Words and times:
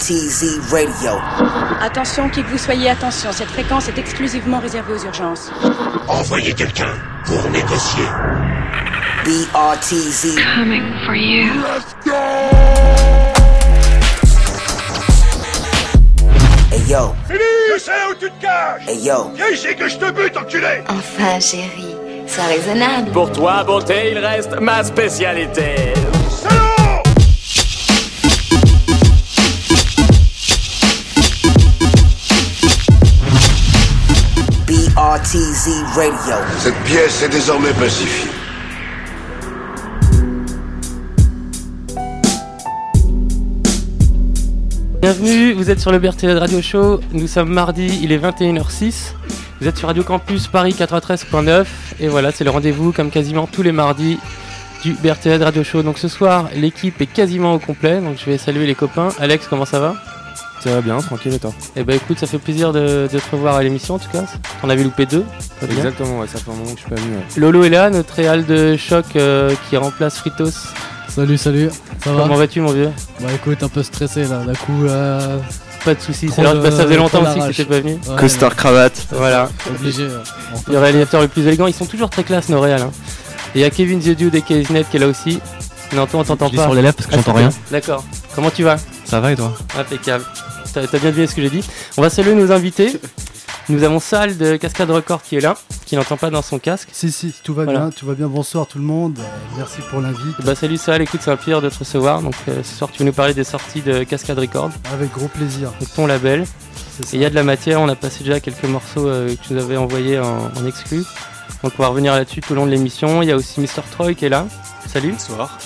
BRTZ 0.00 0.72
Radio. 0.72 1.20
Attention, 1.82 2.30
qui 2.30 2.42
que 2.42 2.48
vous 2.48 2.56
soyez, 2.56 2.88
attention, 2.88 3.32
cette 3.32 3.50
fréquence 3.50 3.86
est 3.88 3.98
exclusivement 3.98 4.58
réservée 4.58 4.94
aux 4.94 5.04
urgences. 5.04 5.50
Envoyez 6.08 6.54
quelqu'un 6.54 6.94
pour 7.26 7.42
négocier. 7.50 8.04
BRTZ. 9.26 10.36
Coming 10.56 10.84
for 11.04 11.14
you. 11.14 11.50
Hey 16.72 16.80
yo, 16.88 17.14
Je 17.28 17.78
sais 17.78 17.90
où 18.10 18.14
tu 18.14 18.30
te 18.30 18.40
caches 18.40 18.88
hey 18.88 18.98
yo. 19.04 19.30
Viens 19.34 19.48
ici 19.50 19.74
que 19.76 19.86
je 19.86 19.98
te 19.98 20.10
bute, 20.12 20.36
enculé 20.36 20.82
Enfin, 20.88 21.38
chérie, 21.40 21.94
sois 22.26 22.44
raisonnable. 22.44 23.10
Pour 23.12 23.30
toi, 23.32 23.64
beauté, 23.64 24.12
il 24.12 24.18
reste 24.18 24.58
ma 24.60 24.82
spécialité. 24.82 25.92
Radio. 35.32 36.34
Cette 36.58 36.74
pièce 36.82 37.22
est 37.22 37.28
désormais 37.28 37.72
pacifiée. 37.74 38.28
Bienvenue, 45.00 45.52
vous 45.52 45.70
êtes 45.70 45.78
sur 45.78 45.92
le 45.92 46.00
BRTZ 46.00 46.36
Radio 46.36 46.60
Show. 46.60 46.98
Nous 47.12 47.28
sommes 47.28 47.52
mardi, 47.52 48.00
il 48.02 48.10
est 48.10 48.18
21h06. 48.18 49.12
Vous 49.60 49.68
êtes 49.68 49.76
sur 49.76 49.86
Radio 49.86 50.02
Campus 50.02 50.48
Paris 50.48 50.74
93.9. 50.76 51.64
Et 52.00 52.08
voilà, 52.08 52.32
c'est 52.32 52.42
le 52.42 52.50
rendez-vous, 52.50 52.90
comme 52.90 53.10
quasiment 53.10 53.46
tous 53.46 53.62
les 53.62 53.70
mardis, 53.70 54.18
du 54.82 54.94
BRTZ 54.94 55.42
Radio 55.42 55.62
Show. 55.62 55.84
Donc 55.84 55.98
ce 55.98 56.08
soir, 56.08 56.48
l'équipe 56.56 57.00
est 57.00 57.06
quasiment 57.06 57.54
au 57.54 57.60
complet. 57.60 58.00
Donc 58.00 58.16
je 58.18 58.24
vais 58.24 58.36
saluer 58.36 58.66
les 58.66 58.74
copains. 58.74 59.10
Alex, 59.20 59.46
comment 59.48 59.64
ça 59.64 59.78
va? 59.78 59.94
Ça 60.62 60.70
va 60.74 60.80
bien, 60.82 60.98
tranquille 60.98 61.32
et 61.34 61.38
toi 61.38 61.52
Eh 61.76 61.82
ben 61.84 61.96
écoute, 61.96 62.18
ça 62.18 62.26
fait 62.26 62.38
plaisir 62.38 62.72
de, 62.72 63.08
de 63.10 63.18
te 63.18 63.30
revoir 63.32 63.56
à 63.56 63.62
l'émission 63.62 63.94
en 63.94 63.98
tout 63.98 64.10
cas. 64.12 64.24
On 64.62 64.68
avait 64.70 64.82
loupé 64.84 65.06
deux. 65.06 65.24
Exactement, 65.62 66.18
ouais, 66.20 66.26
ça 66.26 66.38
fait 66.38 66.50
un 66.50 66.54
moment 66.54 66.64
que 66.72 66.76
je 66.76 66.80
suis 66.82 66.90
pas 66.90 66.96
venu. 66.96 67.16
ouais. 67.16 67.22
Lolo 67.36 67.64
est 67.64 67.70
là, 67.70 67.88
notre 67.90 68.12
réal 68.14 68.44
de 68.44 68.76
choc 68.76 69.06
euh, 69.16 69.54
qui 69.68 69.76
remplace 69.76 70.18
Fritos. 70.18 70.50
Salut, 71.08 71.38
salut, 71.38 71.70
ça 72.04 72.12
va 72.12 72.22
Comment 72.22 72.36
vas-tu 72.36 72.60
mon 72.60 72.72
vieux 72.72 72.90
Bah 73.20 73.28
écoute, 73.34 73.62
un 73.62 73.68
peu 73.68 73.82
stressé 73.82 74.24
là, 74.24 74.38
d'un 74.44 74.54
coup. 74.54 74.84
Euh... 74.86 75.38
Pas 75.84 75.94
de 75.94 76.00
soucis, 76.00 76.28
c'est 76.28 76.42
de- 76.42 76.60
bah, 76.60 76.70
ça 76.70 76.82
faisait 76.84 76.96
longtemps 76.98 77.22
aussi 77.22 77.38
que 77.40 77.46
t'étais 77.46 77.64
pas 77.64 77.80
venu. 77.80 77.92
ouais, 77.94 78.16
Costard 78.18 78.54
cravate. 78.54 79.06
Voilà. 79.12 79.48
Obligé. 79.70 80.06
Le 80.68 80.78
réalisateur 80.78 81.22
le 81.22 81.28
plus 81.28 81.46
élégant, 81.46 81.66
ils 81.66 81.72
sont 81.74 81.86
toujours 81.86 82.10
très 82.10 82.22
classe 82.22 82.50
nos 82.50 82.60
réals. 82.60 82.82
hein. 82.82 82.90
Et 83.54 83.60
il 83.60 83.62
y 83.62 83.64
a 83.64 83.70
Kevin 83.70 83.98
The 83.98 84.10
Dude 84.10 84.34
et 84.34 84.42
Kesnet 84.42 84.84
qui 84.84 84.98
est 84.98 85.00
là 85.00 85.06
aussi. 85.08 85.40
Non, 85.96 86.06
toi 86.06 86.20
on 86.20 86.24
t'entend 86.24 86.50
pas. 86.50 86.64
sur 86.64 86.74
les 86.74 86.82
lèvres 86.82 86.94
parce 86.94 87.06
que 87.08 87.14
Ah, 87.14 87.16
j'entends 87.16 87.32
rien. 87.32 87.48
D'accord. 87.72 88.04
Comment 88.36 88.50
tu 88.50 88.62
vas? 88.62 88.76
Ça 89.06 89.18
va 89.20 89.32
et 89.32 89.36
toi? 89.36 89.52
Impeccable. 89.76 90.24
T'as 90.72 90.86
t'as 90.86 90.98
bien 90.98 91.10
deviné 91.10 91.26
ce 91.26 91.34
que 91.34 91.42
j'ai 91.42 91.50
dit. 91.50 91.64
On 91.96 92.02
va 92.02 92.10
saluer 92.10 92.34
nos 92.34 92.52
invités. 92.52 92.92
Nous 93.68 93.84
avons 93.84 94.00
Sal 94.00 94.36
de 94.36 94.56
Cascade 94.56 94.90
Record 94.90 95.22
qui 95.22 95.36
est 95.36 95.40
là, 95.40 95.54
qui 95.86 95.94
n'entend 95.94 96.16
pas 96.16 96.30
dans 96.30 96.42
son 96.42 96.58
casque. 96.58 96.88
Si, 96.92 97.12
si, 97.12 97.32
tout 97.44 97.54
va 97.54 97.64
Voilà. 97.64 97.78
bien, 97.80 97.90
tout 97.90 98.04
va 98.06 98.14
bien. 98.14 98.26
Bonsoir 98.26 98.66
tout 98.66 98.78
le 98.78 98.84
monde. 98.84 99.18
Euh, 99.20 99.22
merci 99.56 99.80
pour 99.90 100.00
l'invite. 100.00 100.34
Bah 100.44 100.54
salut 100.56 100.76
Sal, 100.76 101.02
écoute 101.02 101.20
c'est 101.22 101.30
un 101.30 101.36
plaisir 101.36 101.60
de 101.62 101.68
te 101.68 101.78
recevoir. 101.78 102.20
Donc 102.22 102.34
euh, 102.48 102.62
ce 102.64 102.74
soir 102.76 102.90
tu 102.92 103.00
veux 103.00 103.04
nous 103.04 103.12
parler 103.12 103.34
des 103.34 103.44
sorties 103.44 103.80
de 103.82 104.02
Cascade 104.02 104.38
Record, 104.38 104.70
Avec 104.92 105.12
gros 105.12 105.28
plaisir. 105.28 105.72
donc 105.78 105.92
ton 105.94 106.06
label. 106.06 106.42
Et 106.42 107.16
il 107.16 107.20
y 107.20 107.24
a 107.24 107.30
de 107.30 107.34
la 107.34 107.44
matière, 107.44 107.80
on 107.80 107.88
a 107.88 107.94
passé 107.96 108.24
déjà 108.24 108.40
quelques 108.40 108.64
morceaux 108.64 109.06
euh, 109.06 109.28
que 109.34 109.40
tu 109.46 109.54
nous 109.54 109.62
avais 109.62 109.76
envoyés 109.76 110.18
en, 110.18 110.50
en 110.56 110.66
exclu. 110.66 111.04
Donc 111.62 111.72
on 111.78 111.82
va 111.82 111.88
revenir 111.88 112.12
là-dessus 112.14 112.40
tout 112.40 112.52
au 112.52 112.56
long 112.56 112.66
de 112.66 112.70
l'émission. 112.70 113.22
Il 113.22 113.28
y 113.28 113.32
a 113.32 113.36
aussi 113.36 113.60
Mr. 113.60 113.82
Troy 113.90 114.14
qui 114.14 114.24
est 114.26 114.30
là. 114.30 114.46
Salut. 114.86 115.12
Bonsoir. 115.12 115.58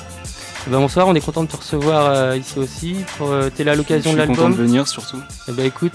Bah, 0.67 0.79
bonsoir, 0.79 1.07
on 1.09 1.15
est 1.15 1.21
content 1.21 1.43
de 1.45 1.49
te 1.49 1.57
recevoir 1.59 2.07
euh, 2.11 2.37
ici 2.39 2.59
aussi. 2.59 2.97
Pour, 3.19 3.31
euh, 3.31 3.51
T'es 3.55 3.65
là 3.65 3.73
à 3.73 3.75
l'occasion 3.75 4.13
de 4.15 4.17
Je 4.17 4.23
suis 4.23 4.29
content 4.29 4.45
de 4.45 4.49
l'album. 4.55 4.67
venir 4.67 4.89
surtout. 4.89 5.19
Eh 5.47 5.53
bah 5.53 5.63
écoute, 5.65 5.93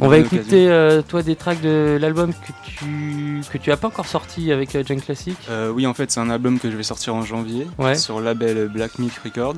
on 0.00 0.08
va 0.08 0.18
écouter 0.18 0.68
euh, 0.68 1.02
toi 1.02 1.22
des 1.22 1.36
tracks 1.36 1.60
de 1.60 1.98
l'album 2.00 2.32
que 2.32 2.52
tu 2.64 3.42
que 3.52 3.58
tu 3.58 3.70
as 3.70 3.76
pas 3.76 3.86
encore 3.86 4.06
sorti 4.06 4.50
avec 4.50 4.76
John 4.86 5.00
Classic. 5.00 5.36
Oui, 5.74 5.86
en 5.86 5.94
fait, 5.94 6.10
c'est 6.10 6.18
un 6.20 6.30
album 6.30 6.58
que 6.58 6.68
je 6.70 6.76
vais 6.76 6.82
sortir 6.82 7.14
en 7.14 7.22
janvier 7.22 7.66
Ouais. 7.78 7.94
sur 7.94 8.18
le 8.18 8.24
label 8.24 8.68
Black 8.68 8.98
Milk 8.98 9.14
Records. 9.24 9.56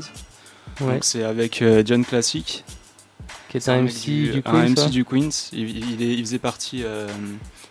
Ouais. 0.81 0.95
Donc 0.95 1.05
c'est 1.05 1.25
avec 1.25 1.65
John 1.87 2.05
Classic. 2.05 2.65
qui 3.49 3.57
est 3.57 3.69
un 3.71 3.81
MC 3.83 4.31
du, 4.33 4.43
Queens, 4.43 4.69
MC 4.69 4.79
ouais. 4.79 4.89
du 4.91 5.05
Queens. 5.07 5.49
Il, 5.55 5.93
il 5.93 6.03
est- 6.03 6.15
il 6.15 6.21
faisait 6.25 6.39
partie. 6.39 6.85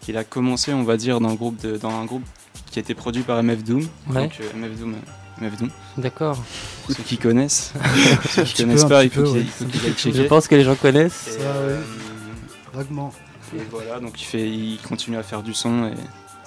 il 0.08 0.18
a 0.18 0.24
commencé, 0.24 0.74
on 0.74 0.84
va 0.84 0.98
dire, 0.98 1.20
dans, 1.20 1.30
le 1.30 1.36
groupe 1.36 1.62
de, 1.62 1.78
dans 1.78 1.92
un 1.92 2.06
groupe 2.06 2.24
qui 2.72 2.80
a 2.80 2.82
été 2.82 2.96
produit 2.96 3.22
par 3.22 3.44
MF 3.44 3.64
Doom. 3.64 3.88
Ouais. 4.10 4.24
Donc 4.24 4.32
MF 4.56 4.80
Doom. 4.80 4.96
Doom. 5.42 5.70
D'accord. 5.98 6.38
Pour 6.86 6.96
ceux 6.96 7.04
qui 7.04 7.18
connaissent. 7.18 7.74
ceux 8.30 8.44
qui 8.44 8.64
connaissent 8.64 8.84
peu, 8.84 8.90
pas, 8.90 9.04
il 9.04 9.10
faut 9.10 9.24
qu'ils 9.24 9.34
ouais. 9.42 9.46
il 10.06 10.16
Je 10.16 10.24
pense 10.24 10.48
que 10.48 10.56
les 10.56 10.64
gens 10.64 10.76
connaissent. 10.76 11.28
Et, 11.28 11.40
Ça, 11.42 11.46
euh, 11.48 11.82
Vaguement. 12.74 13.12
Et 13.56 13.60
voilà, 13.70 14.00
donc 14.00 14.20
il, 14.22 14.26
fait, 14.26 14.50
il 14.50 14.80
continue 14.88 15.18
à 15.18 15.24
faire 15.24 15.44
du 15.44 15.54
son 15.54 15.86
et 15.88 15.94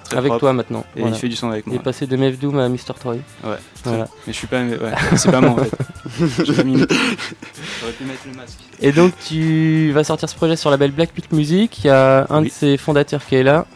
très 0.05 0.17
Avec 0.19 0.29
propre. 0.31 0.41
toi 0.41 0.53
maintenant. 0.53 0.85
Et 0.97 1.01
Voilà. 1.01 1.15
il 1.17 1.19
fait 1.21 1.29
du 1.29 1.37
son 1.37 1.51
avec 1.51 1.65
Il 1.67 1.73
moi. 1.73 1.81
est 1.81 1.85
passé 1.85 2.07
de 2.07 2.17
Mev 2.17 2.37
Doom 2.39 2.59
à 2.59 2.69
Mr. 2.69 2.95
Troy. 2.99 3.15
Ouais. 3.45 3.57
Voilà. 3.85 4.09
Mais 4.27 4.33
je 4.33 4.39
suis 4.39 4.47
pas. 4.49 4.63
Ouais, 4.63 4.79
c'est 5.17 5.31
pas 5.31 5.41
moi 5.41 5.51
en 5.51 5.57
fait. 5.65 6.45
J'ai 6.45 6.53
pas 6.53 6.65
mis- 6.65 6.79
J'aurais 6.79 7.93
pu 7.93 8.05
mettre 8.05 8.23
le 8.31 8.37
masque. 8.37 8.59
Et 8.81 8.93
donc 8.93 9.13
tu 9.29 9.91
vas 9.93 10.03
sortir 10.05 10.29
ce 10.29 10.35
projet 10.35 10.57
sur 10.57 10.71
la 10.71 10.75
label 10.77 10.93
Black 10.93 11.11
Pit 11.13 11.31
Music. 11.33 11.85
Il 11.85 11.87
y 11.89 11.91
a 11.91 12.27
un 12.31 12.41
Oui. 12.43 12.49
de 12.49 12.53
ses 12.53 12.77
fondateurs 12.77 13.25
qui 13.25 13.37
est 13.37 13.43
là. 13.45 13.67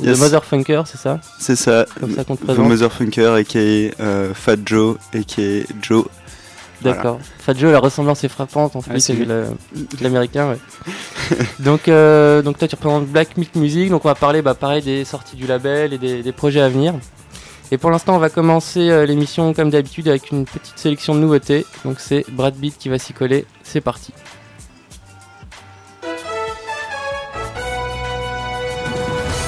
Yes. 0.00 0.18
The 0.18 0.20
Motherfunker, 0.20 0.82
c'est 0.86 0.98
ça 0.98 1.20
C'est 1.38 1.56
ça, 1.56 1.86
Comme 2.00 2.14
ça 2.14 2.24
qu'on 2.24 2.36
te 2.36 2.42
The 2.42 2.46
présente. 2.46 2.68
Motherfunker, 2.68 3.32
aka 3.34 3.58
euh, 3.58 4.34
Fat 4.34 4.56
Joe, 4.64 4.96
aka 5.14 5.42
Joe. 5.82 6.04
D'accord. 6.82 7.18
Fat 7.38 7.54
Joe, 7.54 7.72
la 7.72 7.78
ressemblance 7.78 8.22
est 8.24 8.28
frappante 8.28 8.76
en 8.76 8.82
fait, 8.82 8.92
Ouais, 8.92 9.00
c'est 9.00 9.16
l'américain. 10.00 10.50
Ouais. 10.50 11.36
donc, 11.60 11.88
euh, 11.88 12.42
donc 12.42 12.58
toi 12.58 12.68
tu 12.68 12.74
représentes 12.74 13.06
Black 13.06 13.36
Milk 13.36 13.54
Music, 13.54 13.88
donc 13.90 14.04
on 14.04 14.08
va 14.08 14.14
parler 14.14 14.42
bah, 14.42 14.54
pareil 14.54 14.82
des 14.82 15.04
sorties 15.04 15.36
du 15.36 15.46
label 15.46 15.92
et 15.94 15.98
des, 15.98 16.22
des 16.22 16.32
projets 16.32 16.60
à 16.60 16.68
venir. 16.68 16.94
Et 17.72 17.78
pour 17.78 17.90
l'instant 17.90 18.14
on 18.14 18.18
va 18.18 18.28
commencer 18.28 18.90
euh, 18.90 19.06
l'émission 19.06 19.52
comme 19.54 19.70
d'habitude 19.70 20.06
avec 20.08 20.30
une 20.30 20.44
petite 20.44 20.78
sélection 20.78 21.14
de 21.14 21.20
nouveautés. 21.20 21.64
Donc 21.84 21.96
c'est 21.98 22.24
Brad 22.30 22.54
Beat 22.54 22.76
qui 22.78 22.88
va 22.88 22.98
s'y 22.98 23.12
coller, 23.12 23.46
c'est 23.62 23.80
parti. 23.80 24.12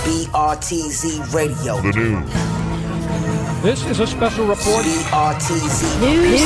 BRTZ 0.09 1.35
Radio. 1.35 1.83
The 1.83 1.93
news. 1.93 2.25
This 3.63 3.85
is 3.85 4.01
a 4.01 4.07
special 4.07 4.47
report. 4.47 4.87
BRTZ. 4.87 6.03
Every 6.03 6.39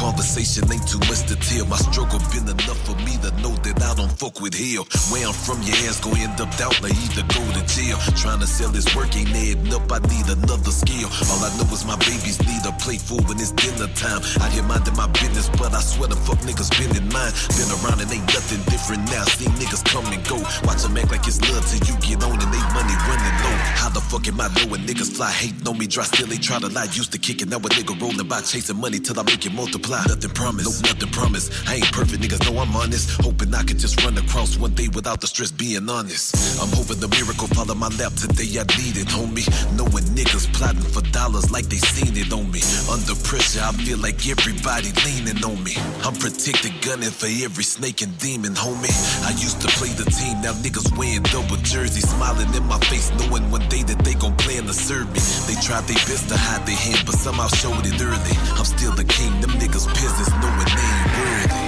Conversation 0.00 0.64
ain't 0.72 0.88
too 0.88 0.98
much 1.12 1.28
to 1.28 1.36
tell. 1.36 1.68
My 1.68 1.76
struggle 1.76 2.24
been 2.32 2.48
enough 2.48 2.80
for 2.88 2.96
me 3.04 3.20
to 3.20 3.28
know 3.44 3.52
that 3.68 3.84
I 3.84 3.92
don't 3.92 4.08
fuck 4.08 4.40
with 4.40 4.56
hell. 4.56 4.88
Where 5.12 5.28
I'm 5.28 5.36
from, 5.36 5.60
your 5.60 5.76
ass 5.84 6.00
gon' 6.00 6.16
end 6.16 6.40
up 6.40 6.48
down 6.56 6.72
or 6.80 6.88
either 6.88 7.20
go 7.28 7.44
to 7.44 7.60
jail. 7.68 8.00
Trying 8.16 8.40
to 8.40 8.48
sell 8.48 8.72
this 8.72 8.88
work 8.96 9.12
ain't 9.12 9.28
adding 9.28 9.68
up. 9.76 9.92
I 9.92 10.00
need 10.08 10.24
another 10.24 10.72
skill. 10.72 11.04
All 11.28 11.44
I 11.44 11.52
know 11.60 11.68
is 11.68 11.84
my 11.84 12.00
babies 12.00 12.40
need 12.40 12.64
a 12.64 12.72
plate 12.80 13.04
full 13.04 13.20
when 13.28 13.36
it's 13.44 13.52
dinner 13.52 13.92
time. 13.92 14.24
Out 14.40 14.48
here 14.56 14.64
minding 14.64 14.96
my 14.96 15.04
business, 15.20 15.52
but 15.60 15.76
I 15.76 15.84
swear 15.84 16.08
the 16.08 16.16
fuck 16.16 16.40
niggas 16.48 16.72
been 16.80 16.96
in 16.96 17.04
mine. 17.12 17.36
Been 17.60 17.68
around 17.68 18.00
and 18.00 18.08
ain't 18.08 18.24
nothing 18.32 18.64
different 18.72 19.04
now. 19.12 19.28
Seen 19.36 19.52
niggas 19.60 19.84
come 19.84 20.08
and 20.16 20.24
go. 20.24 20.40
Watch 20.64 20.80
them 20.80 20.96
act 20.96 21.12
like 21.12 21.28
it's 21.28 21.44
love 21.44 21.60
till 21.68 21.84
you 21.84 21.92
get 22.00 22.24
on 22.24 22.40
and 22.40 22.48
they 22.48 22.64
money 22.72 22.96
running 23.04 23.36
low. 23.44 23.56
How 23.76 23.92
the 23.92 24.00
fuck 24.00 24.24
am 24.32 24.40
I 24.40 24.48
knowing 24.56 24.80
niggas 24.88 25.12
fly 25.12 25.28
hating 25.28 25.68
on 25.68 25.76
me? 25.76 25.84
Dry 25.84 26.08
still 26.08 26.24
they 26.24 26.40
try 26.40 26.56
to 26.56 26.72
lie. 26.72 26.88
Used 26.96 27.12
to 27.12 27.20
kick 27.20 27.44
it, 27.44 27.52
now 27.52 27.60
a 27.60 27.68
nigga 27.68 27.92
rolling 28.00 28.24
by 28.24 28.40
chasing 28.40 28.80
money 28.80 28.96
till 28.96 29.20
I 29.20 29.28
make 29.28 29.44
it 29.44 29.52
multiply. 29.52 29.89
Nothing 29.90 30.30
promised. 30.30 30.82
no 30.82 30.88
nothing 30.88 31.10
promised. 31.10 31.50
I 31.68 31.82
ain't 31.82 31.90
perfect, 31.90 32.22
niggas 32.22 32.46
know 32.46 32.60
I'm 32.60 32.74
honest. 32.76 33.10
Hoping 33.22 33.52
I 33.52 33.64
could 33.64 33.78
just 33.78 33.98
run 34.04 34.16
across 34.18 34.56
one 34.56 34.72
day 34.74 34.86
without 34.94 35.20
the 35.20 35.26
stress 35.26 35.50
being 35.50 35.88
honest. 35.90 36.62
I'm 36.62 36.70
hoping 36.70 37.00
the 37.02 37.08
miracle 37.08 37.48
follow 37.48 37.74
my 37.74 37.90
lap 37.98 38.14
today. 38.14 38.46
I 38.54 38.64
need 38.78 38.94
it, 39.02 39.10
homie. 39.10 39.42
Knowing 39.74 40.06
niggas 40.14 40.46
plotting 40.54 40.86
for 40.94 41.02
dollars 41.10 41.50
like 41.50 41.66
they 41.66 41.82
seen 41.82 42.14
it 42.14 42.32
on 42.32 42.46
me. 42.54 42.62
Under 42.86 43.18
pressure, 43.26 43.66
I 43.66 43.74
feel 43.82 43.98
like 43.98 44.22
everybody 44.30 44.94
leaning 45.02 45.42
on 45.42 45.58
me. 45.66 45.74
I'm 46.06 46.14
protected, 46.14 46.70
gunning 46.86 47.10
for 47.10 47.26
every 47.26 47.66
snake 47.66 48.02
and 48.02 48.14
demon, 48.18 48.54
homie. 48.54 48.94
I 49.26 49.34
used 49.42 49.60
to 49.62 49.68
play 49.74 49.90
the 49.90 50.06
team, 50.06 50.38
now 50.38 50.54
niggas 50.62 50.86
wearing 50.94 51.26
double 51.34 51.58
jerseys, 51.66 52.06
smiling 52.06 52.54
in 52.54 52.62
my 52.70 52.78
face, 52.86 53.10
knowing 53.18 53.50
one 53.50 53.66
day 53.66 53.82
that 53.90 53.98
they 54.06 54.14
gon' 54.14 54.36
plan 54.38 54.70
to 54.70 54.74
serve 54.74 55.10
me. 55.10 55.18
They 55.50 55.58
tried 55.58 55.90
their 55.90 55.98
best 56.06 56.30
to 56.30 56.38
hide 56.38 56.62
their 56.62 56.78
hand, 56.78 57.02
but 57.06 57.18
somehow 57.18 57.50
showed 57.50 57.82
it 57.82 57.98
early. 57.98 58.34
I'm 58.54 58.64
still 58.64 58.94
the 58.94 59.04
king, 59.04 59.34
them 59.42 59.50
niggas 59.58 59.79
peasants 59.86 60.30
knowing 60.40 60.70
they 60.76 60.88
ain't 60.96 61.10
worthy. 61.16 61.64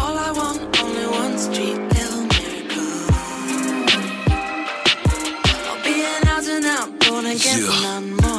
All 0.00 0.16
I 0.18 0.30
want, 0.32 0.60
only 0.82 1.06
one 1.22 1.38
street 1.38 1.78
miracle. 1.94 2.92
I'll 5.68 5.80
be 5.84 5.94
an 6.14 6.28
out 6.28 6.46
and 6.54 6.66
out, 6.66 6.88
born 7.00 7.26
again, 7.26 7.60
Yeah. 7.60 7.82
none 7.82 8.08
more. 8.16 8.35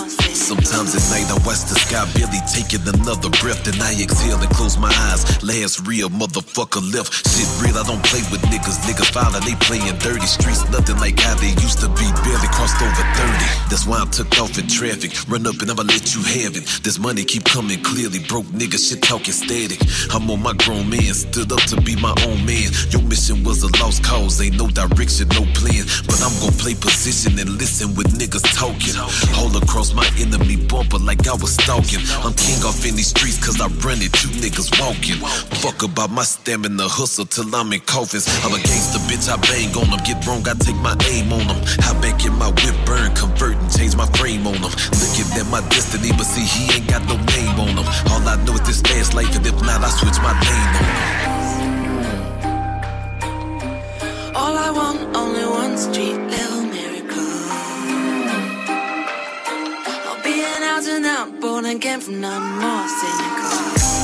Sometimes 0.48 0.96
at 0.96 1.04
night 1.12 1.28
I 1.28 1.36
watch 1.44 1.68
the 1.68 1.76
sky 1.76 2.08
barely 2.16 2.40
taking 2.48 2.80
another 2.88 3.28
breath. 3.44 3.68
Then 3.68 3.76
I 3.84 3.92
exhale 4.00 4.40
and 4.40 4.48
close 4.56 4.80
my 4.80 4.88
eyes. 5.12 5.28
Last 5.44 5.84
real 5.84 6.08
motherfucker 6.08 6.80
left. 6.96 7.12
Shit 7.12 7.52
real, 7.60 7.76
I 7.76 7.84
don't 7.84 8.00
play 8.08 8.24
with 8.32 8.40
niggas. 8.48 8.80
Niggas 8.88 9.12
filing, 9.12 9.44
they 9.44 9.60
playing 9.60 10.00
dirty 10.00 10.24
streets. 10.24 10.64
Nothing 10.72 11.04
like 11.04 11.20
how 11.20 11.36
they 11.36 11.52
used 11.60 11.84
to 11.84 11.92
be. 12.00 12.08
Barely 12.24 12.48
crossed 12.56 12.80
over 12.80 13.04
30. 13.20 13.68
That's 13.68 13.84
why 13.84 14.00
I 14.00 14.08
took 14.08 14.32
off 14.40 14.56
in 14.56 14.72
traffic. 14.72 15.12
Run 15.28 15.44
up 15.44 15.60
and 15.60 15.68
I'ma 15.68 15.84
let 15.84 16.16
you 16.16 16.24
have 16.24 16.56
it. 16.56 16.64
This 16.80 16.96
money 16.96 17.28
keep 17.28 17.44
coming 17.44 17.84
clearly. 17.84 18.24
Broke 18.24 18.48
niggas, 18.56 18.88
shit 18.88 19.04
talking 19.04 19.36
static. 19.36 19.84
I'm 20.16 20.32
on 20.32 20.40
my 20.40 20.56
grown 20.56 20.88
man. 20.88 21.12
Stood 21.12 21.52
up 21.52 21.60
to 21.76 21.82
be 21.84 22.00
my 22.00 22.16
own 22.24 22.40
man. 22.48 22.72
Your 22.96 23.04
mission 23.04 23.44
was 23.44 23.57
cause. 24.00 24.42
Ain't 24.42 24.58
no 24.58 24.68
direction, 24.68 25.28
no 25.30 25.44
plan. 25.54 25.86
But 26.06 26.22
I'm 26.22 26.34
gon' 26.40 26.56
play 26.58 26.76
position 26.76 27.40
and 27.40 27.50
listen 27.58 27.96
with 27.96 28.14
niggas 28.18 28.46
talking. 28.56 28.96
All 29.38 29.52
across 29.58 29.94
my 29.94 30.08
enemy 30.20 30.58
bumper 30.68 31.00
like 31.00 31.28
I 31.28 31.34
was 31.34 31.54
stalking. 31.54 32.02
I'm 32.24 32.34
king 32.34 32.62
off 32.64 32.86
in 32.86 32.96
these 32.96 33.14
streets 33.14 33.38
cause 33.44 33.60
I 33.62 33.68
run 33.86 34.02
it, 34.02 34.14
you 34.24 34.30
niggas 34.42 34.70
walking. 34.80 35.20
Fuck 35.62 35.84
about 35.84 36.12
my 36.12 36.24
stamina, 36.24 36.88
hustle 36.88 37.26
till 37.26 37.54
I'm 37.56 37.72
in 37.74 37.82
coffins. 37.82 38.28
I'm 38.44 38.54
a 38.54 38.60
gangster, 38.62 39.00
bitch, 39.10 39.28
I 39.30 39.38
bang 39.48 39.74
on 39.78 39.90
them. 39.90 40.02
Get 40.06 40.26
wrong, 40.26 40.48
I 40.48 40.54
take 40.54 40.78
my 40.78 40.96
aim 41.10 41.32
on 41.34 41.48
them. 41.48 41.60
Hop 41.86 42.02
back 42.02 42.24
in 42.26 42.34
my 42.38 42.50
whip, 42.50 42.78
burn, 42.86 43.14
convert, 43.16 43.58
and 43.58 43.72
change 43.72 43.96
my 43.96 44.08
frame 44.18 44.46
on 44.48 44.60
them. 44.62 44.74
Looking 45.00 45.28
at 45.40 45.48
my 45.50 45.62
destiny, 45.70 46.12
but 46.12 46.26
see, 46.26 46.46
he 46.46 46.76
ain't 46.76 46.88
got 46.88 47.04
no 47.08 47.18
name 47.36 47.60
on 47.60 47.76
them. 47.76 47.88
All 48.12 48.24
I 48.28 48.36
know 48.46 48.54
is 48.54 48.62
this 48.62 48.82
fast 48.82 49.14
life, 49.14 49.36
and 49.36 49.46
if 49.46 49.58
not, 49.62 49.84
I 49.84 49.90
switch 49.90 50.20
my 50.22 50.34
lane 50.34 50.72
on 50.76 51.32
them. 51.32 51.37
I 54.58 54.72
want, 54.72 55.16
only 55.16 55.46
one 55.46 55.78
street 55.78 56.18
level 56.34 56.64
miracle. 56.64 57.32
I'll 60.08 60.24
be 60.24 60.44
an 60.44 60.64
out 60.64 60.86
and 60.88 61.06
out, 61.06 61.40
born 61.40 61.66
again 61.66 62.02
from 62.02 62.22
none 62.22 62.46
more 62.60 62.88
cynical. 63.00 63.97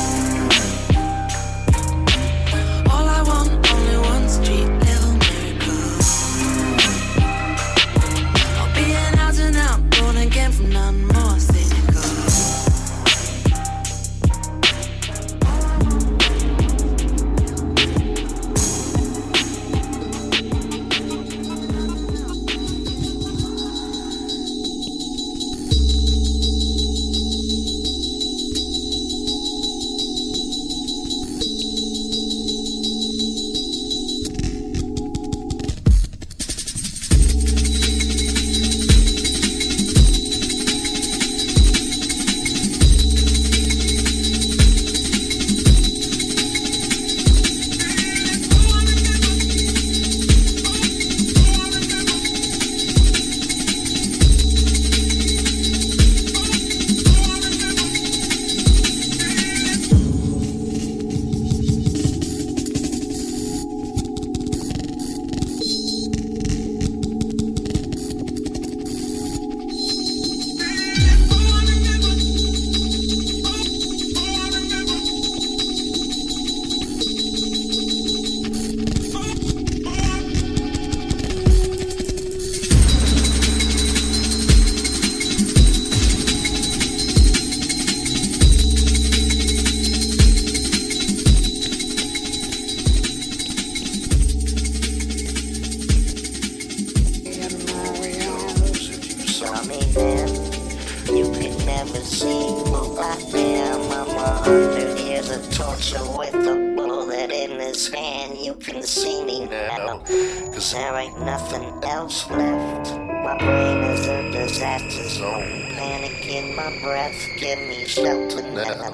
Breath, 116.93 117.27
give 117.39 117.57
me 117.57 117.85
shelter 117.85 118.43
now. 118.51 118.93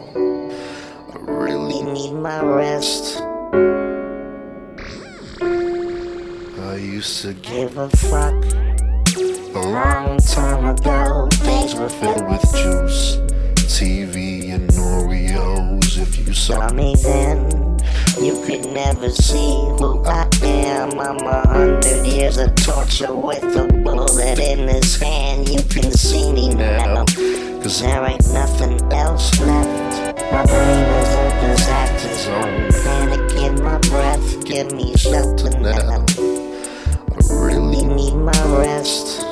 I 1.12 1.18
really 1.18 1.82
need 1.84 2.14
my 2.14 2.42
rest. 2.42 3.20
I 6.72 6.76
used 6.78 7.22
to 7.24 7.34
give 7.34 7.78
a 7.78 7.90
fuck. 7.90 8.40
A 9.54 9.60
long 9.60 10.18
time 10.20 10.66
ago, 10.76 11.28
things 11.44 11.76
were 11.76 11.90
filled 11.90 12.26
with 12.30 12.42
juice, 12.56 13.18
TV, 13.68 14.54
and 14.54 14.70
Oreos. 14.70 15.98
If 15.98 16.26
you 16.26 16.34
saw 16.34 16.72
me 16.72 16.96
then, 17.04 17.80
you 18.22 18.42
could 18.46 18.66
never 18.72 19.10
see 19.10 19.56
who 19.78 20.06
I 20.06 20.26
am. 20.42 20.98
I'm 20.98 21.18
a 21.18 21.46
hundred 21.50 22.06
years 22.08 22.38
of 22.38 22.56
torture 22.56 23.14
with 23.14 23.44
a 23.58 23.68
bullet 23.84 24.40
in 24.40 24.70
his 24.70 24.96
hand. 24.96 25.50
You 25.50 25.62
can 25.64 25.92
see 25.92 26.32
me 26.32 26.54
now, 26.56 27.04
cause 27.62 27.82
there 27.82 28.06
ain't 28.06 28.34
nothing 28.34 28.82
else 28.94 29.40
left. 29.40 30.22
My 30.32 30.46
brain 30.46 30.86
is 31.00 31.14
a 31.16 31.30
disaster 31.48 32.14
zone. 32.16 32.84
Panic 32.84 33.34
in 33.34 33.64
my 33.64 33.78
breath, 33.90 34.46
give 34.46 34.72
me 34.72 34.96
shelter 34.96 35.50
now. 35.60 36.06
I 36.08 37.20
really 37.30 37.86
need 37.86 38.14
my 38.16 38.58
rest. 38.58 39.26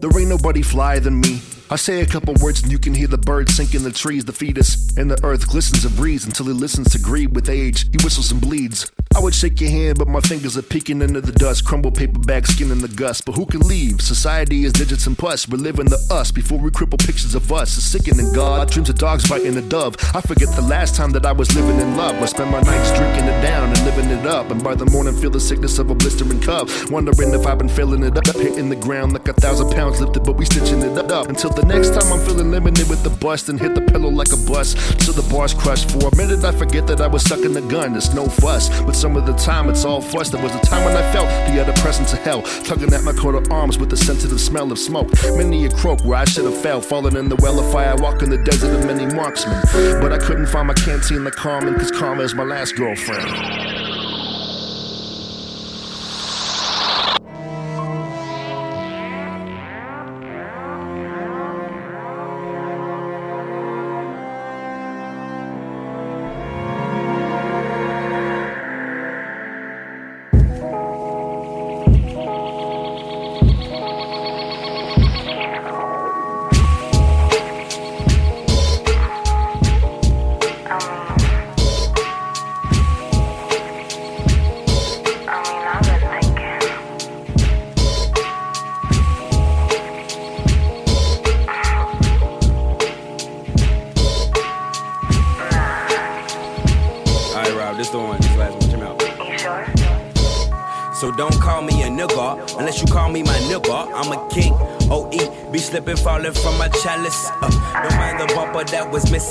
There 0.00 0.20
ain't 0.20 0.28
nobody 0.28 0.62
flyer 0.62 1.00
than 1.00 1.20
me. 1.20 1.40
I 1.70 1.76
say 1.76 2.02
a 2.02 2.06
couple 2.06 2.34
words 2.34 2.62
and 2.62 2.70
you 2.70 2.78
can 2.78 2.92
hear 2.92 3.08
the 3.08 3.16
birds 3.16 3.56
sink 3.56 3.74
in 3.74 3.84
the 3.84 3.90
trees, 3.90 4.26
the 4.26 4.34
fetus, 4.34 4.94
and 4.98 5.10
the 5.10 5.18
earth 5.24 5.48
glistens 5.48 5.84
and 5.84 5.96
breathes 5.96 6.26
until 6.26 6.46
he 6.46 6.52
listens 6.52 6.90
to 6.92 6.98
greed 6.98 7.34
with 7.34 7.48
age. 7.48 7.88
He 7.90 7.96
whistles 8.04 8.30
and 8.30 8.40
bleeds. 8.40 8.92
I 9.16 9.20
would 9.20 9.34
shake 9.34 9.60
your 9.60 9.70
hand, 9.70 9.98
but 9.98 10.08
my 10.08 10.20
fingers 10.20 10.58
are 10.58 10.62
peeking 10.62 11.00
into 11.00 11.20
the 11.20 11.30
dust. 11.30 11.64
Crumble 11.64 11.92
paper 11.92 12.18
bag, 12.18 12.46
skin 12.48 12.72
in 12.72 12.80
the 12.80 12.88
gust. 12.88 13.24
But 13.24 13.36
who 13.36 13.46
can 13.46 13.60
leave? 13.60 14.00
Society 14.00 14.64
is 14.64 14.72
digits 14.72 15.06
and 15.06 15.16
pus. 15.16 15.48
We're 15.48 15.58
living 15.58 15.86
the 15.86 16.04
us 16.10 16.32
before 16.32 16.58
we 16.58 16.70
cripple 16.70 16.98
pictures 16.98 17.36
of 17.36 17.50
us. 17.52 17.78
It's 17.78 17.86
sickening, 17.86 18.32
God. 18.32 18.60
I 18.60 18.64
Dreams 18.64 18.90
of 18.90 18.98
dogs 18.98 19.28
biting 19.28 19.56
a 19.56 19.62
dove. 19.62 19.94
I 20.14 20.20
forget 20.20 20.48
the 20.56 20.62
last 20.62 20.96
time 20.96 21.12
that 21.12 21.24
I 21.24 21.30
was 21.30 21.54
living 21.54 21.78
in 21.78 21.96
love. 21.96 22.20
I 22.20 22.26
spend 22.26 22.50
my 22.50 22.60
nights 22.60 22.90
drinking 22.98 23.26
it 23.26 23.40
down 23.40 23.68
and 23.68 23.84
living 23.84 24.10
it 24.10 24.26
up. 24.26 24.50
And 24.50 24.62
by 24.62 24.74
the 24.74 24.86
morning, 24.86 25.14
feel 25.14 25.30
the 25.30 25.38
sickness 25.38 25.78
of 25.78 25.90
a 25.90 25.94
blistering 25.94 26.40
cup. 26.40 26.68
Wondering 26.90 27.32
if 27.32 27.46
I've 27.46 27.58
been 27.58 27.68
filling 27.68 28.02
it 28.02 28.18
up. 28.18 28.36
Hitting 28.36 28.68
the 28.68 28.76
ground 28.76 29.12
like 29.12 29.28
a 29.28 29.32
thousand 29.34 29.70
pounds 29.70 30.00
lifted, 30.00 30.24
but 30.24 30.32
we 30.36 30.44
stitching 30.44 30.82
it 30.82 30.98
up. 31.12 31.28
Until 31.28 31.50
the 31.54 31.64
next 31.64 31.90
time 31.90 32.12
I'm 32.12 32.24
feeling 32.24 32.50
limited 32.50 32.88
with 32.88 33.02
the 33.02 33.10
bust 33.10 33.48
and 33.48 33.60
hit 33.60 33.74
the 33.74 33.80
pillow 33.80 34.08
like 34.08 34.32
a 34.32 34.36
bus. 34.36 34.74
So 35.04 35.12
the 35.12 35.26
bar's 35.32 35.54
crushed. 35.54 35.90
For 35.90 36.08
a 36.08 36.16
minute, 36.16 36.44
I 36.44 36.52
forget 36.52 36.86
that 36.88 37.00
I 37.00 37.06
was 37.06 37.22
sucking 37.22 37.52
the 37.52 37.62
gun. 37.62 37.94
It's 37.96 38.12
no 38.12 38.26
fuss. 38.26 38.68
But 38.82 38.94
some 38.96 39.16
of 39.16 39.26
the 39.26 39.34
time, 39.34 39.68
it's 39.68 39.84
all 39.84 40.00
fuss. 40.00 40.30
There 40.30 40.42
was 40.42 40.54
a 40.54 40.60
time 40.60 40.84
when 40.84 40.96
I 40.96 41.12
felt 41.12 41.28
the 41.52 41.60
other 41.60 41.72
presence 41.80 42.12
of 42.12 42.20
hell. 42.20 42.42
Tugging 42.64 42.92
at 42.92 43.02
my 43.02 43.12
coat 43.12 43.34
of 43.34 43.50
arms 43.50 43.78
with 43.78 43.90
the 43.90 43.96
sensitive 43.96 44.40
smell 44.40 44.72
of 44.72 44.78
smoke. 44.78 45.10
Many 45.36 45.66
a 45.66 45.70
croak 45.70 46.00
where 46.04 46.18
I 46.18 46.24
should 46.24 46.44
have 46.44 46.60
fell. 46.60 46.80
Falling 46.80 47.16
in 47.16 47.28
the 47.28 47.36
well 47.36 47.58
of 47.58 47.70
fire. 47.70 47.96
Walk 47.96 48.22
in 48.22 48.30
the 48.30 48.38
desert 48.38 48.74
of 48.78 48.86
many 48.86 49.06
marksmen. 49.14 49.60
But 50.00 50.12
I 50.12 50.18
couldn't 50.18 50.46
find 50.46 50.68
my 50.68 50.74
canteen 50.74 51.24
like 51.24 51.34
Carmen, 51.34 51.74
cause 51.74 51.90
Karma 51.90 52.22
is 52.22 52.34
my 52.34 52.44
last 52.44 52.76
girlfriend. 52.76 53.73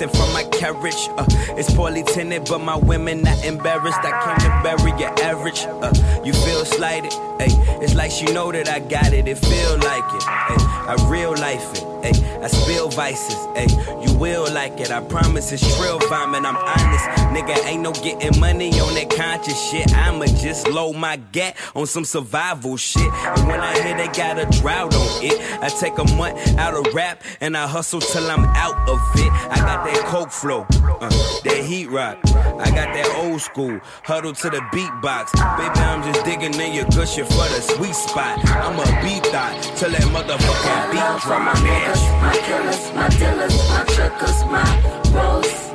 Missing 0.04 0.20
from 0.20 0.34
my 0.34 0.44
carriage. 0.46 1.10
Uh, 1.18 1.26
it's 1.58 1.74
poorly 1.74 2.04
tinted, 2.04 2.46
but 2.46 2.60
my 2.60 2.76
women 2.76 3.22
not 3.22 3.44
embarrassed. 3.46 4.00
I 4.02 4.12
came 4.24 4.50
to 4.50 4.64
bury 4.64 5.00
your 5.00 5.14
average. 5.22 5.66
Uh, 5.66 6.22
you 6.24 6.34
feel 6.34 6.66
slighted, 6.66 7.14
hey. 7.40 7.52
It's 7.82 7.96
like 7.96 8.12
she 8.12 8.26
know 8.26 8.52
that 8.52 8.70
I 8.70 8.80
got 8.80 9.14
it. 9.14 9.28
It 9.28 9.38
feel 9.38 9.78
like 9.78 10.04
it, 10.14 10.24
hey. 10.24 10.56
I 10.88 11.08
real 11.10 11.32
life 11.32 11.74
it, 11.74 11.84
hey. 12.04 12.40
I 12.44 12.48
spill 12.48 12.90
vices, 12.90 13.36
hey. 13.56 13.68
You 14.06 14.14
will 14.18 14.52
like 14.54 14.80
it. 14.80 14.92
I 14.92 15.02
promise 15.02 15.52
it's 15.52 15.78
trill 15.78 16.00
vomit. 16.10 16.44
I'm 16.44 16.58
honest, 16.58 17.06
nigga. 17.34 17.66
Ain't 17.66 17.82
no 17.82 17.94
getting 17.94 18.40
money 18.40 18.70
on 18.80 18.94
that 18.96 19.10
conscious 19.10 19.60
shit. 19.70 19.94
I'ma 19.96 20.26
just 20.26 20.68
load 20.68 20.94
my 20.94 21.16
gat 21.16 21.56
on 21.76 21.88
some 21.88 22.06
survival 22.06 22.78
shit. 22.78 23.12
And 23.38 23.48
when 23.48 23.62
I 23.62 23.74
hear 23.82 23.96
they 23.96 24.08
got 24.08 24.38
a 24.38 24.46
drought 24.60 24.94
on 24.94 25.24
it, 25.24 25.40
I 25.64 25.70
take 25.70 25.98
a 25.98 26.04
month 26.16 26.38
out 26.58 26.74
of 26.74 26.94
rap 26.94 27.24
and 27.40 27.56
I 27.56 27.66
hustle 27.68 28.02
till 28.02 28.30
I'm 28.30 28.46
out 28.46 28.90
of 28.90 29.00
it. 29.16 29.32
I 29.32 29.58
got 29.58 29.86
that 29.86 30.04
coke 30.06 30.32
flow, 30.32 30.66
uh, 31.00 31.10
that 31.44 31.64
heat 31.66 31.88
rock. 31.88 32.20
I 32.26 32.70
got 32.72 32.94
that 32.94 33.16
old 33.24 33.42
school 33.42 33.80
huddle 34.04 34.34
to 34.34 34.50
the 34.50 34.60
beatbox. 34.74 35.32
Baby, 35.58 35.80
I'm 35.80 36.04
just 36.04 36.26
digging 36.26 36.60
in 36.60 36.74
your 36.74 36.86
cushion 36.86 37.26
for 37.26 37.48
the 37.48 37.62
sweet 37.62 37.96
spot. 37.96 38.40
I'm 38.50 38.80
a 38.80 38.86
beat 39.02 39.26
thought 39.28 39.62
till 39.78 39.92
that 39.92 40.02
motherfucking 40.12 40.92
beat 40.92 41.22
drop. 41.24 41.42
my 41.44 41.54
niggas, 41.94 42.22
my 42.22 42.38
killers, 42.38 42.94
my 42.94 43.10
dealers, 43.10 43.70
my 43.70 43.84
trickers, 43.86 44.46
my 44.46 44.64
bros. 45.12 45.72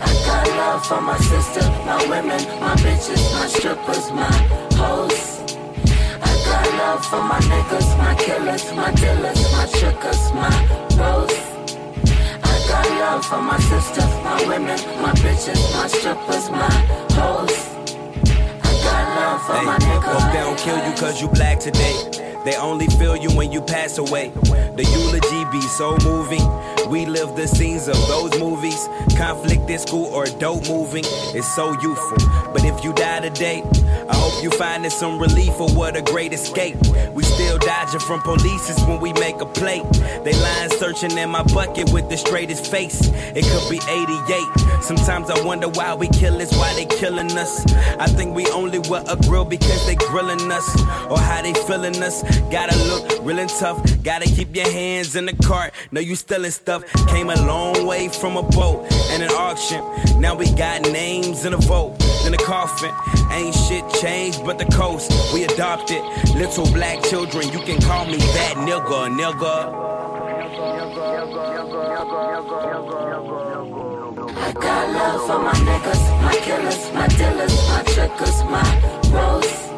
I 0.00 0.12
got 0.26 0.48
love 0.56 0.86
for 0.86 1.00
my 1.00 1.18
sister, 1.18 1.62
my 1.84 2.04
women, 2.08 2.40
my 2.60 2.74
bitches, 2.76 3.32
my 3.34 3.46
strippers, 3.46 4.10
my 4.12 4.30
hoes. 4.76 5.40
I 6.22 6.32
got 6.44 6.66
love 6.78 7.04
for 7.06 7.22
my 7.22 7.38
niggas, 7.40 7.98
my 7.98 8.14
killers, 8.14 8.72
my 8.74 8.92
dealers, 8.92 9.52
my 9.52 9.66
trickers, 9.66 10.32
my 10.32 10.50
bros. 10.96 11.30
I 12.42 12.64
got 12.68 12.90
love 13.00 13.24
for 13.24 13.40
my 13.42 13.58
sister, 13.58 14.06
my 14.24 14.44
women, 14.46 14.78
my 15.02 15.12
bitches, 15.14 15.60
my 15.74 15.86
strippers, 15.88 16.50
my 16.50 16.70
hoes. 17.16 17.66
I 18.62 18.72
got 18.84 19.16
love 19.16 19.42
for 19.46 19.52
Hey, 19.54 19.64
my 19.64 19.78
niggas. 19.78 20.02
hope 20.04 20.32
they 20.32 20.38
don't 20.40 20.58
kill 20.58 20.76
you 20.88 20.96
cause 20.96 21.20
you 21.20 21.28
black 21.28 21.58
today. 21.60 22.29
They 22.44 22.56
only 22.56 22.86
feel 22.86 23.16
you 23.16 23.30
when 23.36 23.52
you 23.52 23.60
pass 23.60 23.98
away. 23.98 24.30
The 24.30 24.84
eulogy 24.84 25.44
be 25.52 25.60
so 25.60 25.96
moving. 26.04 26.79
We 26.90 27.06
live 27.06 27.36
the 27.36 27.46
scenes 27.46 27.86
of 27.86 27.94
those 28.08 28.36
movies. 28.40 28.88
Conflict 29.16 29.70
in 29.70 29.78
school 29.78 30.06
or 30.06 30.26
dope 30.26 30.68
moving. 30.68 31.04
It's 31.06 31.54
so 31.54 31.70
youthful. 31.80 32.18
But 32.52 32.64
if 32.64 32.82
you 32.82 32.92
die 32.92 33.20
today, 33.20 33.62
I 34.08 34.16
hope 34.16 34.42
you 34.42 34.50
finding 34.50 34.90
some 34.90 35.20
relief 35.20 35.60
or 35.60 35.70
what 35.70 35.96
a 35.96 36.02
great 36.02 36.32
escape. 36.32 36.76
We 37.12 37.22
still 37.22 37.58
dodging 37.58 38.00
from 38.00 38.18
polices 38.22 38.84
when 38.88 38.98
we 38.98 39.12
make 39.12 39.40
a 39.40 39.46
plate. 39.46 39.84
They 40.24 40.32
line 40.32 40.70
searching 40.70 41.16
in 41.16 41.30
my 41.30 41.44
bucket 41.44 41.92
with 41.92 42.08
the 42.08 42.16
straightest 42.16 42.68
face. 42.68 42.98
It 43.36 43.44
could 43.44 43.70
be 43.70 43.80
88. 43.88 44.82
Sometimes 44.82 45.30
I 45.30 45.40
wonder 45.44 45.68
why 45.68 45.94
we 45.94 46.08
kill 46.08 46.42
us, 46.42 46.50
why 46.56 46.74
they 46.74 46.86
killing 46.86 47.30
us. 47.38 47.64
I 48.00 48.06
think 48.08 48.34
we 48.34 48.46
only 48.48 48.80
wear 48.80 49.04
a 49.06 49.14
grill 49.14 49.44
because 49.44 49.86
they 49.86 49.94
grilling 49.94 50.50
us 50.50 50.68
or 51.08 51.20
how 51.20 51.40
they 51.42 51.54
feeling 51.54 52.02
us. 52.02 52.24
Gotta 52.50 52.76
look 52.88 53.24
real 53.24 53.38
and 53.38 53.48
tough. 53.48 53.78
Gotta 54.02 54.24
keep 54.24 54.56
your 54.56 54.68
hands 54.68 55.14
in 55.14 55.26
the 55.26 55.36
cart. 55.44 55.72
Know 55.92 56.00
you 56.00 56.16
stealing 56.16 56.50
stuff. 56.50 56.79
Came 57.08 57.30
a 57.30 57.46
long 57.46 57.86
way 57.86 58.08
from 58.08 58.36
a 58.36 58.42
boat 58.42 58.86
and 59.10 59.22
an 59.22 59.30
auction. 59.30 59.82
Now 60.20 60.34
we 60.34 60.50
got 60.52 60.82
names 60.82 61.44
in 61.44 61.54
a 61.54 61.58
vote. 61.58 61.96
In 62.26 62.34
a 62.34 62.36
coffin, 62.36 62.92
ain't 63.32 63.54
shit 63.54 63.88
changed 64.00 64.44
but 64.44 64.58
the 64.58 64.66
coast. 64.66 65.10
We 65.32 65.44
adopted 65.44 66.02
little 66.34 66.70
black 66.72 67.02
children. 67.04 67.48
You 67.48 67.60
can 67.60 67.80
call 67.80 68.04
me 68.06 68.18
that 68.18 68.54
nigga, 68.56 69.08
nigga. 69.16 69.90
I 74.36 74.52
got 74.52 74.90
love 74.90 75.26
for 75.26 75.38
my 75.38 75.52
niggas, 75.52 76.22
my 76.22 76.34
killers, 76.36 76.92
my 76.92 77.06
dealers, 77.08 77.68
my 77.68 77.82
trickers, 77.84 78.44
my 78.44 78.62
bros. 79.10 79.70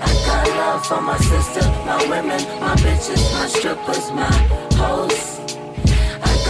I 0.00 0.08
got 0.26 0.48
love 0.48 0.86
for 0.86 1.00
my 1.00 1.18
sister, 1.18 1.62
my 1.84 1.98
women, 2.08 2.42
my 2.60 2.74
bitches, 2.76 3.32
my 3.34 3.46
strippers, 3.46 4.10
my 4.12 4.30
hoes. 4.76 5.47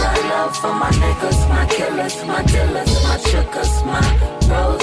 I 0.09 0.15
got 0.15 0.29
love 0.29 0.57
for 0.57 0.73
my 0.73 0.89
niggas, 0.89 1.49
my 1.49 1.65
killers, 1.67 2.25
my 2.25 2.41
dealers, 2.43 3.03
my 3.03 3.17
trickers, 3.29 3.83
my 3.83 4.01
bros. 4.47 4.81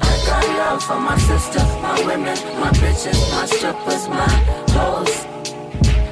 I 0.00 0.12
got 0.26 0.44
love 0.58 0.82
for 0.82 0.98
my 0.98 1.18
sisters, 1.18 1.72
my 1.82 2.00
women, 2.06 2.38
my 2.58 2.70
bitches, 2.80 3.20
my 3.32 3.44
strippers, 3.46 4.08
my 4.08 4.28
hoes. 4.72 5.26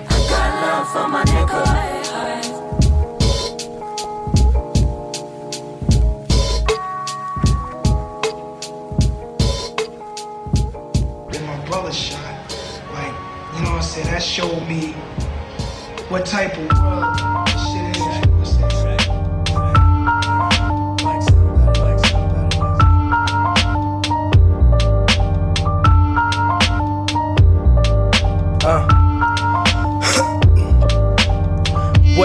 I 0.08 0.16
got 0.28 0.50
love 0.62 0.88
for 0.92 1.08
my 1.08 1.24
niggas. 1.24 2.04
shot, 11.92 12.18
like, 12.92 13.14
you 13.54 13.62
know 13.62 13.70
what 13.70 13.76
I'm 13.76 13.82
saying? 13.82 14.06
That 14.08 14.22
showed 14.22 14.66
me 14.66 14.92
what 16.08 16.26
type 16.26 16.56
of 16.58 16.66
world 16.82 17.43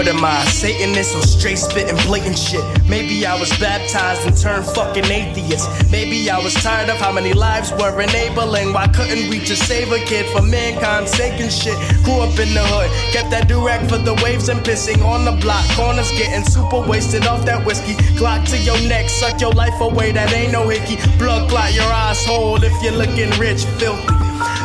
What 0.00 0.08
am 0.08 0.24
I, 0.24 0.42
Satanist 0.46 1.14
or 1.14 1.20
straight 1.20 1.58
spitting 1.58 1.94
blatant 2.06 2.38
shit? 2.38 2.64
Maybe 2.88 3.26
I 3.26 3.38
was 3.38 3.50
baptized 3.58 4.26
and 4.26 4.34
turned 4.34 4.64
fucking 4.64 5.04
atheist. 5.04 5.68
Maybe 5.92 6.30
I 6.30 6.38
was 6.38 6.54
tired 6.54 6.88
of 6.88 6.96
how 6.96 7.12
many 7.12 7.34
lives 7.34 7.70
were 7.72 8.00
enabling. 8.00 8.72
Why 8.72 8.88
couldn't 8.88 9.28
we 9.28 9.40
just 9.40 9.68
save 9.68 9.92
a 9.92 9.98
kid 9.98 10.24
for 10.32 10.40
mankind's 10.40 11.10
sake 11.10 11.38
and 11.38 11.52
shit? 11.52 11.76
Grew 12.02 12.20
up 12.20 12.32
in 12.40 12.54
the 12.54 12.64
hood, 12.64 12.88
kept 13.12 13.28
that 13.32 13.46
durag 13.46 13.90
for 13.90 13.98
the 13.98 14.14
waves 14.24 14.48
and 14.48 14.60
pissing 14.60 15.04
on 15.04 15.26
the 15.26 15.32
block. 15.32 15.66
Corners 15.76 16.10
getting 16.12 16.44
super 16.44 16.80
wasted 16.80 17.26
off 17.26 17.44
that 17.44 17.66
whiskey. 17.66 17.92
Glock 18.16 18.48
to 18.48 18.56
your 18.56 18.80
neck, 18.88 19.10
suck 19.10 19.38
your 19.38 19.52
life 19.52 19.78
away, 19.82 20.12
that 20.12 20.32
ain't 20.32 20.50
no 20.50 20.66
hickey. 20.66 20.96
Blood 21.18 21.50
clot 21.50 21.74
your 21.74 21.92
asshole 21.92 22.64
if 22.64 22.72
you're 22.82 22.96
looking 22.96 23.28
rich, 23.38 23.66
filthy. 23.76 24.19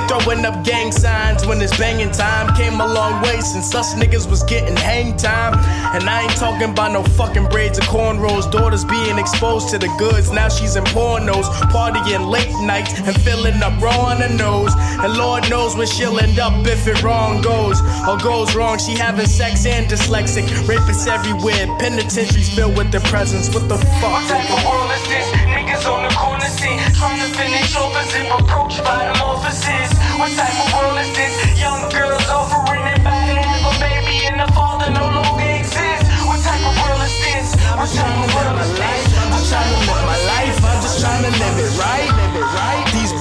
Throwing 0.07 0.45
up 0.45 0.63
gang 0.63 0.91
signs 0.91 1.45
when 1.45 1.61
it's 1.61 1.77
banging 1.77 2.11
time. 2.11 2.55
Came 2.55 2.79
a 2.79 2.87
long 2.87 3.21
way 3.23 3.41
since 3.41 3.73
us 3.73 3.95
niggas 3.95 4.29
was 4.29 4.43
getting 4.43 4.75
hang 4.75 5.17
time. 5.17 5.53
And 5.95 6.07
I 6.09 6.23
ain't 6.23 6.35
talking 6.37 6.71
about 6.71 6.91
no 6.91 7.03
fucking 7.03 7.47
braids 7.49 7.79
or 7.79 7.83
cornrows. 7.83 8.49
Daughters 8.51 8.85
being 8.85 9.17
exposed 9.17 9.69
to 9.69 9.77
the 9.77 9.87
goods. 9.97 10.31
Now 10.31 10.49
she's 10.49 10.75
in 10.75 10.83
pornos. 10.85 11.45
Partying 11.73 12.29
late 12.29 12.53
nights 12.65 12.93
and 12.99 13.19
filling 13.21 13.61
up 13.63 13.81
raw 13.81 14.11
on 14.11 14.19
the 14.19 14.29
nose. 14.29 14.73
And 14.75 15.17
Lord 15.17 15.49
knows 15.49 15.75
where 15.75 15.87
she'll 15.87 16.19
end 16.19 16.39
up 16.39 16.65
if 16.67 16.87
it 16.87 17.01
wrong 17.03 17.41
goes. 17.41 17.81
Or 18.07 18.17
goes 18.17 18.55
wrong, 18.55 18.77
she 18.77 18.93
having 18.95 19.27
sex 19.27 19.65
and 19.65 19.87
dyslexic. 19.87 20.45
Rapists 20.67 21.07
everywhere. 21.07 21.65
Penitentiaries 21.79 22.53
filled 22.53 22.77
with 22.77 22.91
their 22.91 23.01
presence. 23.01 23.53
What 23.53 23.67
the 23.67 23.77
fuck? 23.77 24.11
What 24.11 24.27
type 24.29 24.49
of 24.51 24.63
world 24.65 24.91
is? 24.91 25.44
On 25.85 26.01
the 26.01 26.09
corner 26.15 26.49
trying 26.97 27.19
to 27.19 27.37
finish 27.37 27.75
off 27.75 27.93
as 27.95 28.09
if 28.15 28.25
by 28.83 29.05
them 29.05 29.21
offices. 29.21 29.93
What 30.17 30.33
type 30.33 30.57
of 30.65 30.73
world 30.73 30.97
is 30.97 31.13
this? 31.13 31.61
Young 31.61 31.87
girls 31.93 32.25
offering 32.25 32.81
to 32.81 33.41
have 33.45 33.61
a 33.69 33.73
baby 33.77 34.25
and 34.25 34.39
the 34.39 34.49
father 34.53 34.89
no 34.89 35.05
longer 35.05 35.45
exists. 35.45 36.09
What 36.25 36.41
type 36.41 36.65
of 36.65 36.73
world 36.81 37.05
is 37.05 37.13
this? 37.21 37.53
I'm 37.77 37.85
trying 37.85 38.17
to 38.17 38.33
live 38.33 38.49
my 38.57 38.65
life. 38.81 39.13
I'm 39.29 39.45
trying 39.45 39.69
to 39.69 39.79
live 39.85 40.05
my 40.09 40.19
life. 40.25 40.57
I'm 40.65 40.81
just 40.81 41.01
trying 41.01 41.21
to 41.21 41.29
live 41.29 41.57
it 41.61 41.77
right. 41.77 42.14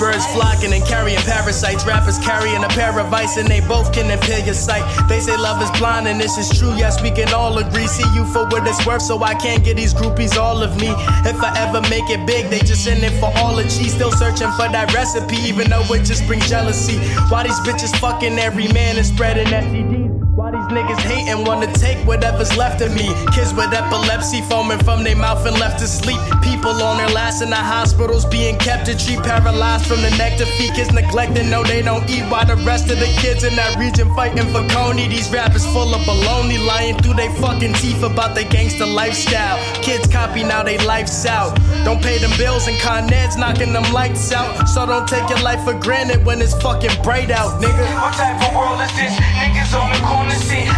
Birds 0.05 0.27
flocking 0.35 0.73
and 0.75 0.85
carrying 0.85 1.25
parasites. 1.25 1.87
Rappers 1.87 2.19
carrying 2.19 2.63
a 2.63 2.69
pair 2.69 2.93
of 3.01 3.13
ice 3.13 3.39
and 3.39 3.49
they 3.49 3.61
both 3.61 3.93
can 3.95 4.11
impair 4.11 4.45
your 4.45 4.55
sight. 4.55 4.85
They 5.09 5.21
say 5.21 5.37
love 5.37 5.63
is 5.63 5.71
blind 5.81 6.07
and 6.07 6.21
this 6.21 6.37
is 6.37 6.49
true. 6.59 6.75
Yes, 6.77 7.01
we 7.01 7.11
can 7.11 7.33
all 7.33 7.57
agree. 7.57 7.87
See 7.87 8.09
you 8.15 8.25
for 8.27 8.45
what 8.53 8.69
it's 8.69 8.85
worth, 8.87 9.03
so 9.03 9.23
I 9.23 9.35
can't 9.35 9.65
get 9.65 9.77
these 9.77 9.95
groupies 9.95 10.37
all 10.37 10.63
of 10.63 10.77
me. 10.77 10.91
If 11.33 11.43
I 11.43 11.51
ever 11.65 11.81
make 11.89 12.09
it 12.11 12.27
big, 12.27 12.51
they 12.51 12.59
just 12.59 12.87
in 12.87 13.03
it 13.03 13.19
for 13.19 13.31
all 13.39 13.57
the 13.57 13.63
cheese. 13.63 13.95
Still 13.95 14.13
searching 14.13 14.51
for 14.59 14.69
that 14.77 14.93
recipe, 14.93 15.37
even 15.49 15.71
though 15.71 15.87
it 15.95 16.05
just 16.05 16.27
brings 16.27 16.49
jealousy. 16.49 16.99
Why 17.31 17.45
these 17.45 17.61
bitches 17.61 17.97
fucking 17.99 18.39
every 18.39 18.69
man 18.69 18.99
and 18.99 19.07
spreading 19.07 19.47
STDs? 19.47 19.94
Why 20.35 20.50
these 20.50 20.67
niggas 20.67 20.99
hate 20.99 21.29
and 21.31 21.47
wanna 21.47 21.73
take 21.75 21.97
whatever's 22.09 22.57
left 22.57 22.81
of 22.81 22.93
me? 22.93 23.07
Kids 23.31 23.55
with 23.55 23.73
epilepsy 23.73 24.41
foaming 24.43 24.83
from 24.83 25.05
their 25.05 25.14
mouth 25.14 25.47
and 25.47 25.57
left 25.61 25.79
to 25.79 25.87
sleep. 25.87 26.19
People 26.43 26.73
on 26.83 26.97
their 26.97 27.09
last 27.11 27.41
in 27.41 27.50
the 27.50 27.57
hospitals 27.57 28.25
being 28.25 28.59
kept 28.59 28.87
to 28.87 28.99
treat 28.99 29.23
paralyzed 29.23 29.87
from 29.87 30.03
the 30.03 30.11
neck 30.19 30.37
to 30.38 30.47
feet. 30.59 30.75
Kids 30.75 30.93
neglected, 30.93 31.47
no, 31.47 31.62
they 31.62 31.83
don't 31.83 32.11
eat. 32.11 32.25
While 32.25 32.47
the 32.47 32.57
rest 32.67 32.91
of 32.91 32.99
the 32.99 33.07
kids 33.23 33.45
in 33.45 33.55
that 33.55 33.79
region 33.79 34.12
fighting 34.17 34.50
for 34.50 34.67
Coney. 34.75 35.07
These 35.07 35.31
rappers 35.31 35.64
full 35.67 35.95
of 35.95 36.00
baloney, 36.03 36.59
lying 36.67 36.99
through 36.99 37.14
they 37.14 37.29
fucking 37.38 37.75
teeth 37.75 38.03
about 38.03 38.35
their 38.35 38.50
gangster 38.50 38.87
lifestyle. 38.87 39.62
Kids 39.83 40.09
copy 40.09 40.43
now, 40.43 40.64
they 40.64 40.79
life's 40.79 41.25
out. 41.26 41.55
Don't 41.85 42.03
pay 42.03 42.19
them 42.19 42.33
bills 42.37 42.67
and 42.67 42.76
Con 42.81 43.12
Ed's 43.12 43.37
knocking 43.37 43.73
them 43.73 43.87
lights 43.93 44.33
out. 44.33 44.67
So 44.67 44.85
don't 44.85 45.07
take 45.07 45.29
your 45.29 45.43
life 45.43 45.62
for 45.62 45.75
granted 45.75 46.26
when 46.26 46.43
it's 46.43 46.61
fucking 46.61 47.03
bright 47.05 47.31
out, 47.31 47.62
nigga. 47.62 47.87
What 48.03 48.14
type 48.14 48.43
of 48.43 48.53
world 48.53 48.81
is 48.81 48.91
this? 48.99 49.14
Niggas 49.14 49.79
on 49.79 49.93
the 49.93 50.00
corner 50.03 50.24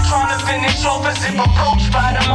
trying 0.09 0.39
to 0.39 0.47
finish 0.47 0.83
by 1.93 2.13
them. 2.13 2.27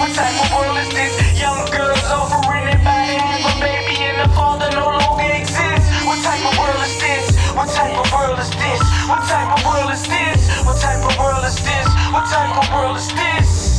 What 0.00 0.14
type 0.14 0.36
of 0.44 0.48
world 0.54 0.78
is 0.78 0.88
this? 0.90 1.12
Young 1.38 1.64
girls 1.70 2.02
offering 2.08 2.68
have 2.72 3.44
a 3.44 3.60
baby, 3.60 3.96
and 4.00 4.20
the 4.20 4.34
father 4.34 4.70
no 4.72 4.96
longer 4.96 5.28
exists. 5.34 5.88
What 6.04 6.18
type 6.22 6.44
of 6.44 6.56
world 6.58 6.82
is 6.84 6.96
this? 7.00 7.36
What 7.54 7.68
type 7.68 7.96
of 7.96 8.06
world 8.12 8.38
is 8.38 8.50
this? 8.50 8.80
What 9.08 9.22
type 9.28 9.50
of 9.56 9.64
world 9.64 9.90
is 9.92 10.02
this? 10.08 10.40
What 10.64 10.80
type 10.80 11.04
of 11.04 11.18
world 11.18 11.44
is 11.44 11.56
this? 11.64 11.86
What 12.12 12.26
type 12.28 12.56
of 12.56 12.66
world 12.72 12.96
is 12.96 13.08
this? 13.12 13.75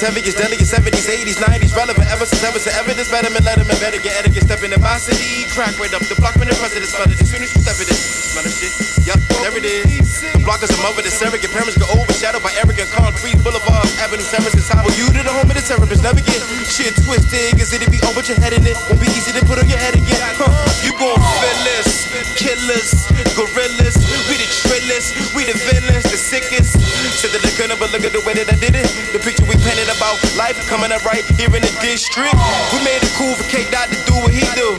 It's 0.00 0.08
heavy, 0.08 0.24
it's 0.24 0.32
deadly, 0.32 0.56
it's 0.56 0.72
70s, 0.72 1.12
80s, 1.12 1.36
90s, 1.44 1.76
relevant 1.76 2.08
ever 2.08 2.24
since 2.24 2.40
ever 2.40 2.56
evidence, 2.56 3.12
betterment, 3.12 3.44
letterman, 3.44 3.76
better 3.84 4.00
get 4.00 4.16
etiquette, 4.16 4.48
stepping 4.48 4.72
in 4.72 4.80
my 4.80 4.96
city, 4.96 5.44
crack 5.52 5.76
right 5.76 5.92
up 5.92 6.00
the 6.08 6.16
block 6.16 6.32
when 6.40 6.48
the 6.48 6.56
president 6.56 6.88
smell 6.88 7.04
it, 7.04 7.20
as 7.20 7.28
soon 7.28 7.44
as 7.44 7.52
you 7.52 7.60
step 7.60 7.76
in 7.76 7.84
it, 7.84 8.00
smell 8.00 8.40
the 8.40 8.48
shit, 8.48 8.72
yup, 9.04 9.20
there 9.44 9.52
it 9.52 9.68
is. 9.68 10.24
The 10.24 10.40
blockers 10.40 10.72
are 10.72 10.80
mother, 10.80 11.04
the 11.04 11.12
surrogate 11.12 11.52
parents 11.52 11.76
get 11.76 11.84
overshadowed 11.92 12.40
by 12.40 12.48
arrogant 12.56 12.88
concrete 12.96 13.36
boulevards, 13.44 13.92
avenue 14.00 14.24
services, 14.24 14.64
how 14.72 14.80
will 14.80 14.96
you 14.96 15.04
to 15.12 15.20
the 15.20 15.28
home 15.36 15.52
of 15.52 15.52
the 15.52 15.60
terrorists, 15.60 16.00
never 16.00 16.24
get 16.24 16.40
shit 16.64 16.96
twisted, 17.04 17.60
cause 17.60 17.68
it'll 17.76 17.92
be 17.92 18.00
over 18.08 18.24
your 18.24 18.40
head 18.40 18.56
in 18.56 18.64
it, 18.64 18.80
won't 18.88 19.04
be 19.04 19.10
easy 19.12 19.36
to 19.36 19.44
put 19.44 19.60
on 19.60 19.68
your 19.68 19.76
head 19.84 20.00
again, 20.00 20.32
huh, 20.40 20.48
you 20.80 20.96
gon' 20.96 21.20
feel 21.44 21.58
this, 21.68 22.08
killers, 22.40 23.04
gorillas, 23.36 24.00
we 24.32 24.40
the 24.40 24.48
trillers, 24.64 25.12
we 25.36 25.44
the 25.44 25.56
villains, 25.68 26.08
the 26.08 26.16
sickest, 26.16 26.80
said 27.20 27.36
that 27.36 27.44
they 27.44 27.52
couldn't, 27.52 27.76
but 27.76 27.92
look 27.92 28.00
at 28.00 28.16
the 28.16 28.24
way 28.24 28.32
that 28.32 28.48
I 28.48 28.56
did 28.56 28.80
it, 28.80 28.88
the 29.12 29.20
picture 29.20 29.39
painted 29.70 29.94
about 29.94 30.18
life 30.34 30.58
coming 30.66 30.90
up 30.90 30.98
right 31.06 31.22
here 31.38 31.46
in 31.54 31.62
the 31.62 31.74
district. 31.78 32.34
We 32.74 32.82
made 32.82 32.98
it 32.98 33.12
cool 33.14 33.38
for 33.38 33.46
K 33.46 33.62
Dot 33.70 33.86
to 33.86 33.98
do 34.02 34.18
what 34.18 34.34
he 34.34 34.42
do. 34.58 34.74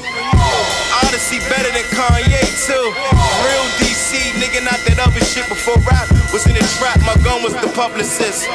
Odyssey 1.00 1.40
better 1.48 1.72
than 1.72 1.88
Kanye 1.96 2.44
too. 2.68 2.92
Real 3.40 3.66
DC, 3.80 4.36
nigga, 4.36 4.60
not 4.60 4.76
that 4.84 5.00
other 5.00 5.24
shit 5.24 5.48
before 5.48 5.80
rap 5.88 6.12
was 6.36 6.44
in 6.44 6.60
the 6.60 6.66
trap. 6.76 7.00
My 7.08 7.16
gun 7.24 7.40
was 7.40 7.56
the 7.56 7.72
publicist. 7.72 8.52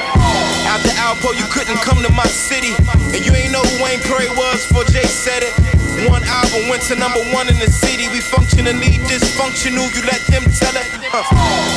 After 0.69 0.93
Alpo, 1.01 1.33
you 1.33 1.49
couldn't 1.49 1.81
come 1.81 2.05
to 2.05 2.13
my 2.13 2.29
city, 2.29 2.77
and 3.17 3.25
you 3.25 3.33
ain't 3.33 3.57
know 3.57 3.65
who 3.65 3.81
Wayne 3.81 4.05
Prairie 4.05 4.29
was 4.37 4.61
before 4.69 4.85
Jay 4.93 5.09
said 5.09 5.41
it. 5.41 5.57
One 6.05 6.21
album 6.29 6.69
went 6.69 6.85
to 6.93 6.95
number 7.01 7.25
one 7.33 7.49
in 7.49 7.57
the 7.57 7.73
city. 7.73 8.13
We 8.13 8.21
functionally 8.21 9.01
dysfunctional. 9.09 9.89
You 9.97 10.05
let 10.05 10.21
them 10.29 10.45
tell 10.53 10.77
it. 10.77 10.85
Huh. 11.09 11.25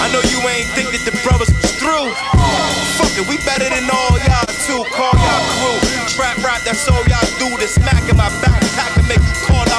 I 0.03 0.11
know 0.11 0.19
you 0.27 0.43
ain't 0.51 0.67
think 0.75 0.91
that 0.91 1.07
the 1.07 1.15
brothers 1.23 1.47
was 1.47 1.71
through. 1.79 2.11
Fuck 2.99 3.15
it, 3.15 3.23
we 3.31 3.39
better 3.47 3.71
than 3.71 3.87
all 3.87 4.19
y'all 4.27 4.48
Call 4.69 4.85
y'all 4.85 5.41
crew. 5.57 5.79
Trap 6.09 6.37
rap, 6.45 6.61
that's 6.63 6.87
all 6.87 7.03
y'all 7.05 7.39
do. 7.39 7.57
The 7.57 7.67
smack 7.67 8.07
in 8.07 8.15
my 8.15 8.29
backpack 8.29 8.68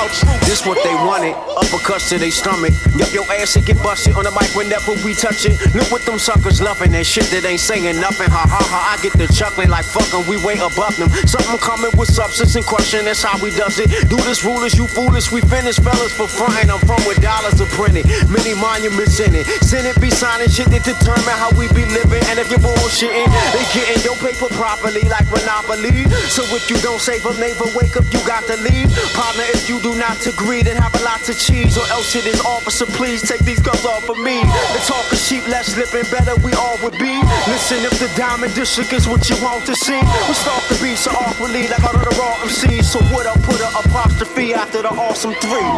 and 0.01 0.11
make 0.11 0.17
you 0.17 0.25
call 0.25 0.31
out 0.31 0.41
truth. 0.41 0.41
This 0.47 0.67
what 0.67 0.79
they 0.83 0.95
wanted, 0.95 1.35
uppercuts 1.57 2.09
to 2.11 2.19
their 2.19 2.31
stomach. 2.31 2.75
Yup, 2.97 3.13
your 3.13 3.27
ass 3.33 3.57
will 3.57 3.65
get 3.65 3.77
busted 3.83 4.15
on 4.17 4.25
the 4.25 4.31
mic 4.33 4.51
whenever 4.57 4.93
we 5.05 5.15
touch 5.15 5.45
it. 5.47 5.59
Look 5.75 5.91
what 5.91 6.03
them 6.07 6.19
suckers 6.19 6.61
loving 6.61 6.95
and 6.95 7.07
shit 7.07 7.25
that 7.31 7.45
ain't 7.45 7.61
saying 7.61 8.01
nothing. 8.01 8.31
Ha 8.31 8.45
ha 8.49 8.63
ha, 8.63 8.81
I 8.97 9.03
get 9.03 9.13
the 9.15 9.29
chuckling 9.33 9.71
like 9.71 9.85
fucking, 9.85 10.27
we 10.27 10.37
way 10.45 10.59
above 10.59 10.97
them. 10.97 11.09
Something 11.27 11.59
coming 11.59 11.93
with 11.97 12.11
substance 12.11 12.57
and 12.57 12.65
crushing, 12.65 13.05
that's 13.05 13.23
how 13.23 13.39
we 13.43 13.51
does 13.51 13.79
it. 13.79 13.91
Do 14.09 14.17
this 14.25 14.45
rulers, 14.45 14.75
you 14.75 14.87
foolish, 14.87 15.31
we 15.33 15.41
finish 15.43 15.79
fellas 15.79 16.13
for 16.13 16.29
frontin'. 16.29 16.71
I'm 16.71 16.81
from 16.85 17.01
with 17.07 17.21
dollars 17.23 17.61
are 17.61 17.71
printed, 17.73 18.07
many 18.31 18.55
monuments 18.55 19.21
in 19.21 19.35
it. 19.35 19.47
Senate 19.63 19.99
be 20.01 20.11
signing 20.11 20.49
shit 20.49 20.69
that 20.71 20.85
determine 20.85 21.37
how 21.37 21.51
we 21.57 21.69
be 21.73 21.85
living. 21.87 22.23
And 22.27 22.39
if 22.39 22.51
you're 22.51 22.63
bullshitting, 22.63 23.29
they 23.53 23.65
getting 23.73 24.03
your 24.03 24.17
paper 24.17 24.49
properly 24.55 25.03
like 25.09 25.29
Monopoly. 25.31 26.09
So 26.31 26.43
if 26.55 26.71
you 26.71 26.77
don't 26.83 27.01
save 27.01 27.25
a 27.27 27.35
neighbor, 27.39 27.67
wake 27.75 27.97
up, 27.97 28.07
you 28.13 28.21
got 28.27 28.47
to 28.47 28.57
leave. 28.63 28.91
Partner, 29.15 29.45
if 29.55 29.69
you 29.69 29.81
do 29.81 29.90
not 29.95 30.19
to 30.23 30.31
agree, 30.31 30.63
then 30.63 30.77
have 30.77 30.95
a 30.95 31.05
lot 31.05 31.29
of 31.29 31.39
cheese. 31.39 31.77
Or 31.79 31.87
else 31.89 32.15
it 32.15 32.27
is 32.27 32.41
officer, 32.43 32.87
please 32.87 33.23
take 33.23 33.41
these 33.45 33.61
guns 33.61 33.85
off 33.85 34.09
of 34.09 34.19
me. 34.19 34.41
The 34.75 34.83
talk 34.87 35.07
is 35.13 35.29
cheap, 35.29 35.47
less 35.49 35.75
slipping, 35.75 36.09
better 36.11 36.35
we 36.45 36.53
all 36.55 36.77
would 36.83 36.99
be. 36.99 37.21
Listen, 37.49 37.85
if 37.85 37.99
the 37.99 38.11
diamond 38.17 38.55
district 38.55 38.93
is 38.93 39.07
what 39.09 39.29
you 39.29 39.37
want 39.43 39.65
to 39.67 39.75
see, 39.75 40.01
we 40.29 40.35
start 40.35 40.63
the 40.69 40.79
beat 40.83 40.99
so 40.99 41.11
awkwardly 41.13 41.69
like 41.69 41.83
all 41.85 41.95
of 41.95 42.03
the 42.03 42.15
raw 42.19 42.35
MCs. 42.47 42.85
So 42.85 42.99
what 43.15 43.27
I 43.27 43.35
put 43.47 43.61
an 43.61 43.73
apostrophe 43.85 44.55
after 44.55 44.83
the 44.83 44.91
awesome 44.91 45.35
three. 45.41 45.71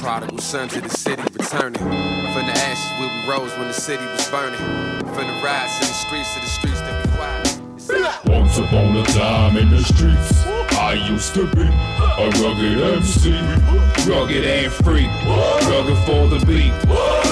Prodigal 0.00 0.38
son 0.38 0.68
to 0.70 0.80
the 0.80 0.88
city 0.88 1.22
returning. 1.36 1.80
From 2.32 2.46
the 2.46 2.56
ashes 2.56 2.90
where 2.98 3.10
we 3.10 3.28
rose 3.28 3.52
when 3.58 3.68
the 3.68 3.74
city 3.74 4.04
was 4.06 4.30
burning. 4.30 4.58
From 5.14 5.26
the 5.26 5.36
riots 5.42 5.76
in 5.80 5.88
the 5.88 5.94
streets 5.94 6.34
to 6.34 6.40
the 6.40 6.46
streets 6.46 6.80
that 6.80 7.04
be 7.04 7.10
quiet. 7.16 7.60
Once 8.24 8.56
upon 8.58 8.96
a 8.96 9.02
time 9.04 9.56
in 9.56 9.68
the 9.68 9.82
streets, 9.82 10.44
I 10.72 10.94
used 11.08 11.34
to 11.34 11.46
be 11.54 11.62
a 11.62 12.30
rugged 12.42 12.80
MC. 12.80 13.32
Rugged 14.08 14.44
and 14.44 14.72
free, 14.72 15.06
rugged 15.68 15.98
for 16.06 16.26
the 16.28 16.44
beat, 16.46 16.72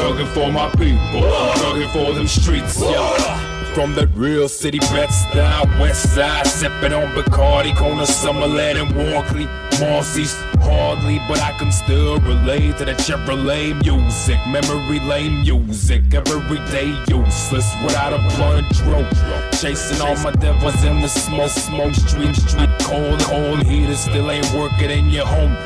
rugged 0.00 0.28
for 0.28 0.52
my 0.52 0.68
people, 0.70 1.22
rugged 1.62 1.90
for 1.90 2.12
them 2.12 2.26
streets. 2.26 2.80
Yeah. 2.80 3.74
From 3.74 3.94
that 3.94 4.08
real 4.14 4.48
city, 4.48 4.78
Bed 4.78 5.08
Style, 5.08 5.66
West 5.80 6.14
Side, 6.14 6.46
sipping 6.46 6.92
on 6.92 7.08
Bacardi, 7.14 7.76
corner 7.76 8.02
Summerland 8.02 8.82
and 8.82 9.12
Walkley, 9.12 9.46
Marcy's 9.80 10.34
hardly, 10.60 11.20
but 11.28 11.40
I 11.40 11.52
can 11.56 11.70
still 11.70 12.18
relate 12.20 12.76
to 12.78 12.84
the 12.84 12.94
Chevrolet 12.94 13.74
music, 13.84 14.38
memory 14.48 14.98
lane 15.00 15.42
music, 15.42 16.02
every 16.14 16.58
day 16.70 16.88
useless 17.08 17.72
without 17.84 18.12
a 18.12 18.18
blunt 18.36 18.68
drove. 18.70 19.08
Chasing 19.60 20.00
all 20.00 20.16
my 20.16 20.32
devils 20.32 20.82
in 20.84 21.00
the 21.00 21.08
smoke, 21.08 21.50
smoke, 21.50 21.94
street, 21.94 22.34
street, 22.34 22.70
cold, 22.80 23.20
cold 23.20 23.62
heaters 23.64 24.00
still 24.00 24.30
ain't 24.30 24.50
working 24.52 24.90
in 24.90 25.10
your 25.10 25.26
home. 25.26 25.56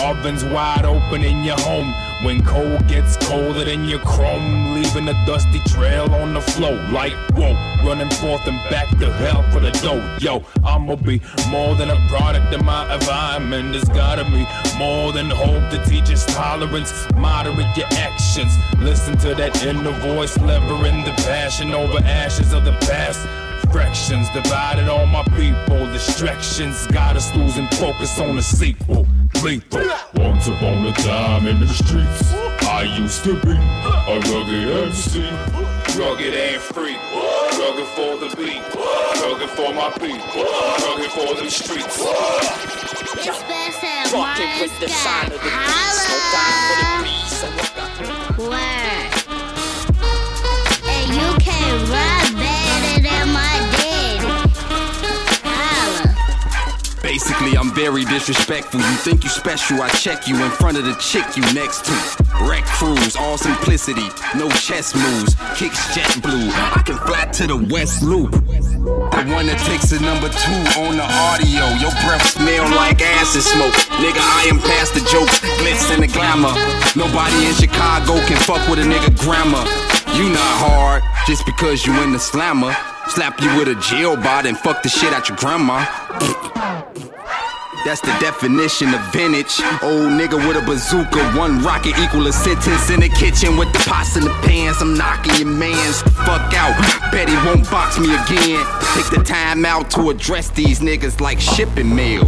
Ovens 0.00 0.44
wide 0.44 0.84
open 0.84 1.24
in 1.24 1.42
your 1.42 1.58
home. 1.60 1.92
When 2.24 2.42
cold 2.44 2.88
gets 2.88 3.16
colder 3.28 3.64
than 3.64 3.84
your 3.84 3.98
chrome, 4.00 4.74
leaving 4.74 5.06
a 5.08 5.26
dusty 5.26 5.60
trail 5.68 6.10
on 6.14 6.32
the 6.34 6.40
floor. 6.40 6.72
Like, 6.90 7.12
whoa, 7.36 7.52
running 7.84 8.08
forth 8.10 8.46
and 8.46 8.58
back 8.70 8.88
to 8.98 9.12
hell 9.12 9.42
for 9.52 9.60
the 9.60 9.70
dough. 9.70 10.02
Yo, 10.18 10.42
I'ma 10.64 10.96
be 10.96 11.20
more 11.50 11.74
than 11.74 11.90
a 11.90 12.08
product 12.08 12.54
of 12.54 12.64
my 12.64 12.94
environment. 12.94 13.72
There's 13.72 13.84
gotta 13.84 14.24
be 14.24 14.46
more 14.78 15.12
than 15.12 15.30
hope 15.30 15.70
to 15.70 15.84
teach 15.84 16.10
us 16.10 16.24
tolerance. 16.26 17.06
Moderate 17.16 17.76
your 17.76 17.88
actions. 17.92 18.52
Listen 18.78 19.16
to 19.18 19.34
that 19.34 19.62
inner 19.64 19.92
voice, 20.00 20.38
levering 20.38 21.04
the 21.04 21.12
passion 21.24 21.72
over 21.72 21.98
ashes 21.98 22.54
of 22.54 22.64
the 22.64 22.72
past. 22.88 23.20
Fractions 23.70 24.28
divided 24.30 24.88
all 24.88 25.06
my 25.06 25.22
people. 25.36 25.86
Distractions 25.92 26.86
got 26.86 27.14
us 27.14 27.34
losing 27.36 27.66
focus 27.68 28.18
on 28.18 28.36
the 28.36 28.42
sequel. 28.42 29.06
Lethal. 29.42 29.88
Once 30.14 30.46
upon 30.48 30.86
a 30.86 30.92
time 30.92 31.46
in 31.46 31.60
the 31.60 31.68
streets, 31.68 32.32
I 32.64 32.82
used 32.98 33.24
to 33.24 33.34
be 33.40 33.52
a 33.52 34.20
rugged 34.32 34.68
MC. 34.68 35.20
Rugged 35.98 36.34
and 36.34 36.60
free. 36.60 36.96
Rugged 37.58 37.86
for 37.94 38.16
the 38.18 38.28
beat. 38.36 38.62
Rugged 39.22 39.50
for 39.50 39.72
my 39.74 39.90
people. 39.98 40.44
Rugged 40.86 41.10
for 41.12 41.34
the 41.34 41.50
streets. 41.50 41.96
Fucking 44.10 44.60
with 44.60 44.80
the 44.80 44.88
sign 44.88 45.26
of 45.26 45.32
the 45.32 45.38
beast. 45.38 46.08
No 46.08 46.16
time 46.32 46.60
for 46.68 46.76
the 46.82 47.02
beast. 47.04 47.40
Word. 48.38 49.10
And 50.88 51.08
you 51.14 51.28
can't 51.38 51.88
rap 51.90 52.15
I'm 57.34 57.74
very 57.74 58.04
disrespectful. 58.04 58.78
You 58.78 58.96
think 59.02 59.24
you 59.24 59.30
special, 59.30 59.82
I 59.82 59.88
check 59.88 60.28
you 60.28 60.36
in 60.44 60.50
front 60.50 60.78
of 60.78 60.84
the 60.84 60.94
chick 60.94 61.24
you 61.36 61.42
next 61.54 61.84
to. 61.86 61.92
Wreck 62.46 62.64
cruise, 62.64 63.16
all 63.16 63.36
simplicity, 63.36 64.06
no 64.36 64.48
chess 64.50 64.94
moves. 64.94 65.34
Kicks 65.58 65.94
jet 65.94 66.22
blue, 66.22 66.50
I 66.52 66.82
can 66.86 66.96
fly 66.98 67.24
to 67.24 67.46
the 67.48 67.56
west 67.72 68.02
loop. 68.02 68.30
The 68.30 69.24
one 69.34 69.50
that 69.50 69.58
takes 69.66 69.90
the 69.90 69.98
number 69.98 70.28
two 70.28 70.62
on 70.78 70.96
the 70.96 71.08
audio. 71.26 71.66
Your 71.82 71.90
breath 72.06 72.22
smell 72.30 72.70
like 72.76 73.02
acid 73.02 73.42
smoke. 73.42 73.74
Nigga, 73.98 74.22
I 74.22 74.46
am 74.46 74.58
past 74.62 74.94
the 74.94 75.02
jokes, 75.10 75.40
glitz 75.58 75.90
and 75.90 76.02
the 76.02 76.10
glamour. 76.12 76.54
Nobody 76.94 77.46
in 77.46 77.54
Chicago 77.54 78.22
can 78.30 78.38
fuck 78.46 78.62
with 78.70 78.78
a 78.78 78.86
nigga 78.86 79.10
grammar. 79.18 79.66
You 80.14 80.30
not 80.30 80.54
hard 80.62 81.02
just 81.26 81.44
because 81.44 81.84
you 81.84 81.92
in 82.02 82.12
the 82.12 82.20
slammer. 82.20 82.76
Slap 83.08 83.40
you 83.40 83.50
with 83.58 83.68
a 83.68 83.74
jail 83.80 84.16
bot 84.16 84.46
and 84.46 84.56
fuck 84.56 84.82
the 84.82 84.88
shit 84.88 85.12
out 85.12 85.28
your 85.28 85.38
grandma. 85.38 85.86
That's 87.86 88.00
the 88.00 88.10
definition 88.18 88.92
of 88.92 89.12
vintage. 89.12 89.62
Old 89.80 90.10
nigga 90.18 90.34
with 90.34 90.56
a 90.56 90.66
bazooka, 90.66 91.22
one 91.38 91.62
rocket 91.62 91.96
equal 92.00 92.26
a 92.26 92.32
sentence 92.32 92.90
in 92.90 92.98
the 92.98 93.08
kitchen 93.08 93.56
with 93.56 93.72
the 93.72 93.78
pots 93.88 94.16
and 94.16 94.26
the 94.26 94.34
pans. 94.42 94.82
I'm 94.82 94.96
knocking 94.96 95.36
your 95.36 95.54
mans 95.54 96.02
fuck 96.26 96.52
out. 96.58 96.74
Bet 97.12 97.28
he 97.28 97.36
won't 97.46 97.70
box 97.70 97.96
me 98.00 98.10
again. 98.10 98.66
Take 98.98 99.10
the 99.14 99.22
time 99.24 99.64
out 99.64 99.88
to 99.92 100.10
address 100.10 100.50
these 100.50 100.80
niggas 100.80 101.20
like 101.20 101.38
shipping 101.38 101.94
mail. 101.94 102.24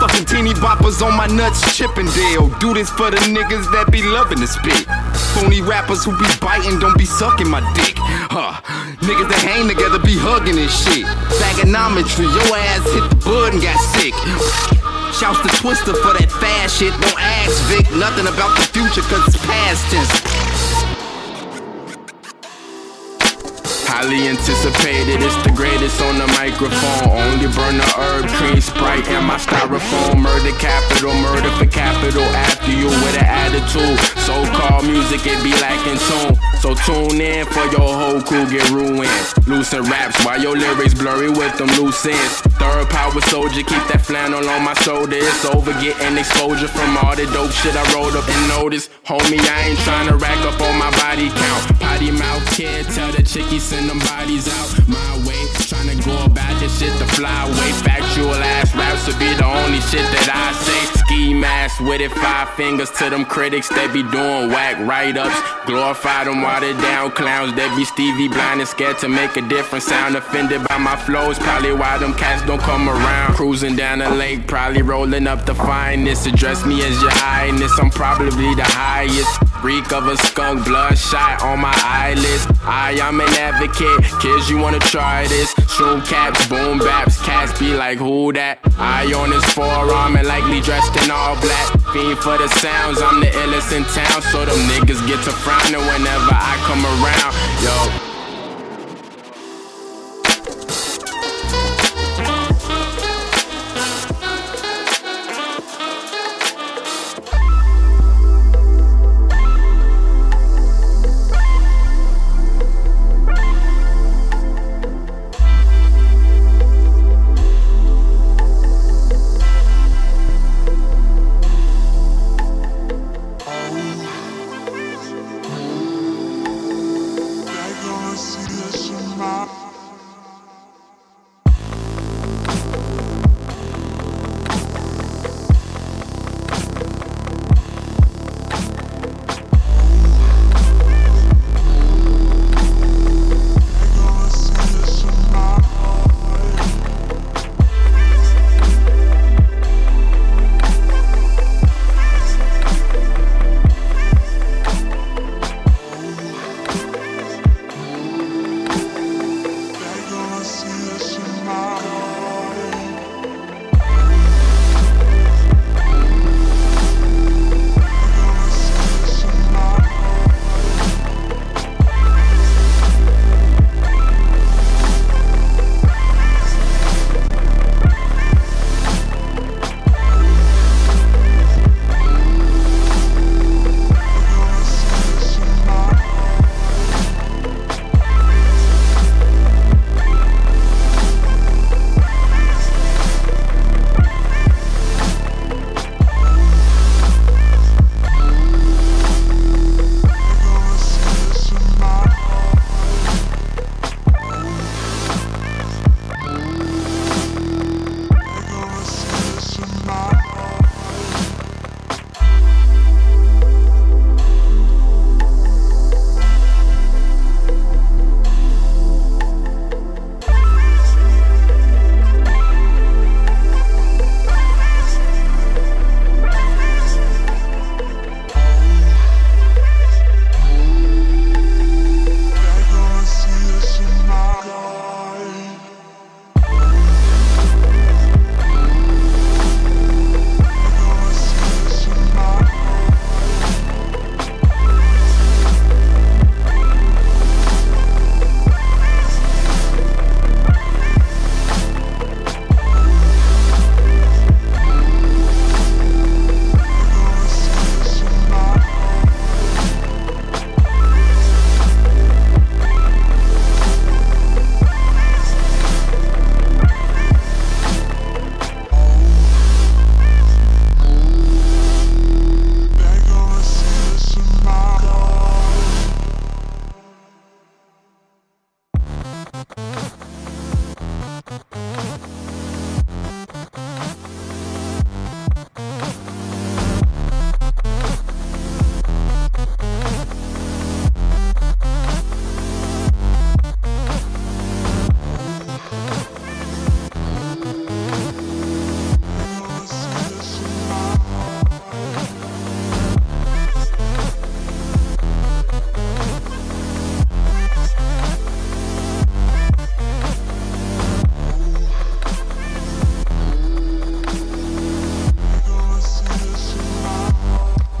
Fucking 0.00 0.24
teeny 0.24 0.54
boppers 0.54 1.04
on 1.04 1.14
my 1.14 1.26
nuts, 1.26 1.76
Chippendale. 1.76 2.48
Do 2.58 2.72
this 2.72 2.88
for 2.88 3.10
the 3.10 3.20
niggas 3.28 3.70
that 3.72 3.92
be 3.92 4.02
loving 4.02 4.38
to 4.38 4.46
spit. 4.46 4.88
Phony 5.36 5.60
rappers 5.60 6.06
who 6.06 6.16
be 6.16 6.24
biting, 6.40 6.78
don't 6.78 6.96
be 6.96 7.04
sucking 7.04 7.50
my 7.50 7.60
dick. 7.76 7.96
Huh. 8.32 8.60
Niggas 9.04 9.28
that 9.28 9.44
hang 9.44 9.68
together 9.68 9.98
be 9.98 10.16
hugging 10.16 10.56
and 10.56 10.70
shit. 10.70 11.04
Bagonometry, 11.36 12.24
your 12.24 12.56
ass 12.56 12.84
hit 12.92 13.10
the 13.10 13.16
bud 13.24 13.52
and 13.52 13.60
got 13.60 13.76
sick. 13.76 14.75
Shouts 15.16 15.40
to 15.40 15.48
Twister 15.62 15.94
for 15.94 16.12
that 16.12 16.28
fast 16.28 16.76
shit. 16.76 16.92
Don't 16.92 17.16
ask 17.16 17.56
Vic 17.72 17.88
nothing 17.96 18.28
about 18.28 18.52
the 18.52 18.68
future, 18.68 19.00
cause 19.08 19.24
it's 19.24 19.40
past 19.48 19.80
tense. 19.88 20.12
Highly 23.88 24.28
anticipated, 24.28 25.24
it's 25.24 25.40
the 25.40 25.56
greatest 25.56 26.04
on 26.04 26.20
the 26.20 26.28
microphone. 26.36 27.08
Only 27.08 27.48
burn 27.48 27.80
the 27.80 27.88
herb, 27.96 28.28
cream, 28.36 28.60
sprite, 28.60 29.08
and 29.08 29.24
my 29.24 29.40
styrofoam. 29.40 30.20
Murder 30.20 30.52
capital, 30.60 31.16
murder 31.24 31.48
for 31.56 31.64
capital. 31.64 32.28
After 32.36 32.76
you 32.76 32.92
with 32.92 33.16
an 33.16 33.24
attitude. 33.24 33.96
So 34.28 34.36
called 34.52 34.84
music, 34.84 35.24
it 35.24 35.40
be 35.40 35.56
lacking 35.64 35.96
tune. 35.96 36.36
So 36.60 36.74
tune 36.74 37.20
in 37.20 37.46
for 37.46 37.64
your 37.70 37.88
whole 37.88 38.20
crew 38.22 38.48
get 38.50 38.68
ruined. 38.70 39.10
Loosen 39.46 39.82
raps 39.84 40.24
while 40.24 40.40
your 40.40 40.56
lyrics 40.56 40.94
blurry 40.94 41.30
with 41.30 41.56
them 41.58 41.68
loose 41.78 42.04
ends. 42.06 42.40
Third 42.58 42.88
power 42.90 43.20
soldier, 43.28 43.62
keep 43.62 43.84
that 43.88 44.02
flannel 44.02 44.48
on 44.48 44.64
my 44.64 44.74
shoulder. 44.74 45.16
It's 45.16 45.44
over 45.44 45.72
getting 45.80 46.18
exposure 46.18 46.68
from 46.68 46.96
all 46.98 47.14
the 47.14 47.26
dope 47.26 47.52
shit 47.52 47.76
I 47.76 47.84
rolled 47.94 48.16
up 48.16 48.28
and 48.28 48.48
noticed. 48.48 48.90
Homie, 49.04 49.38
I 49.38 49.68
ain't 49.70 49.78
trying 49.80 50.08
to 50.08 50.16
rack 50.16 50.38
up 50.46 50.60
on 50.60 50.78
my 50.78 50.90
body 50.98 51.28
count. 51.28 51.78
Potty 51.78 52.10
mouth 52.10 52.44
kid, 52.50 52.86
tell 52.86 53.12
the 53.12 53.22
chickie 53.22 53.58
send 53.58 53.88
them 53.88 53.98
bodies 54.00 54.48
out 54.48 54.88
my 54.88 55.28
way. 55.28 55.75
To 55.86 55.94
go 56.02 56.24
about 56.24 56.58
this 56.58 56.80
shit 56.80 56.90
the 56.98 57.06
fly 57.06 57.46
away. 57.46 57.70
Factual 57.86 58.34
ass 58.34 58.74
raps 58.74 59.06
would 59.06 59.18
be 59.20 59.32
the 59.34 59.46
only 59.46 59.78
shit 59.86 60.02
that 60.02 60.28
I 60.34 60.50
say. 60.58 60.98
Ski 60.98 61.32
mask 61.32 61.78
with 61.80 62.00
it, 62.00 62.10
five 62.10 62.50
fingers 62.54 62.90
to 62.98 63.08
them 63.08 63.24
critics. 63.24 63.68
They 63.68 63.86
be 63.86 64.02
doing 64.02 64.50
whack 64.50 64.76
write 64.80 65.16
ups. 65.16 65.38
Glorify 65.66 66.24
them 66.24 66.42
watered 66.42 66.76
down 66.78 67.12
clowns. 67.12 67.54
They 67.54 67.68
be 67.76 67.84
Stevie 67.84 68.26
blind 68.26 68.58
and 68.58 68.68
scared 68.68 68.98
to 68.98 69.08
make 69.08 69.36
a 69.36 69.42
different 69.42 69.84
sound. 69.84 70.16
Offended 70.16 70.66
by 70.66 70.78
my 70.78 70.96
flows, 70.96 71.38
probably 71.38 71.72
why 71.72 71.98
them 71.98 72.14
cats 72.14 72.44
don't 72.46 72.60
come 72.60 72.88
around. 72.88 73.34
Cruising 73.34 73.76
down 73.76 74.00
the 74.00 74.10
lake, 74.10 74.48
probably 74.48 74.82
rolling 74.82 75.28
up 75.28 75.46
the 75.46 75.54
finest. 75.54 76.26
Address 76.26 76.66
me 76.66 76.82
as 76.82 77.00
your 77.00 77.14
highness, 77.14 77.70
I'm 77.78 77.90
probably 77.90 78.54
the 78.56 78.66
highest. 78.66 79.38
Reek 79.66 79.92
of 79.92 80.06
a 80.06 80.16
skunk, 80.18 80.64
bloodshot 80.64 81.42
on 81.42 81.58
my 81.58 81.74
eyelids. 81.82 82.46
I 82.62 82.92
am 83.02 83.20
an 83.20 83.26
advocate, 83.34 83.98
kids, 84.22 84.48
you 84.48 84.58
wanna 84.58 84.78
try 84.78 85.26
this? 85.26 85.52
Shroom 85.74 86.06
caps, 86.06 86.46
boom 86.46 86.78
baps, 86.78 87.20
cats 87.24 87.58
be 87.58 87.74
like, 87.74 87.98
who 87.98 88.32
that? 88.34 88.60
I 88.78 89.12
on 89.12 89.32
his 89.32 89.44
forearm 89.46 90.14
and 90.14 90.28
likely 90.28 90.60
dressed 90.60 90.94
in 91.02 91.10
all 91.10 91.34
black. 91.40 91.66
Fiend 91.90 92.16
for 92.18 92.38
the 92.38 92.46
sounds, 92.62 93.02
I'm 93.02 93.18
the 93.18 93.26
illest 93.26 93.74
in 93.76 93.82
town, 93.90 94.22
so 94.30 94.44
them 94.44 94.54
niggas 94.70 95.04
get 95.08 95.18
to 95.24 95.32
frowning 95.34 95.82
whenever 95.82 96.30
I 96.30 96.54
come 96.70 96.86
around. 96.86 97.34
Yo, 97.58 98.15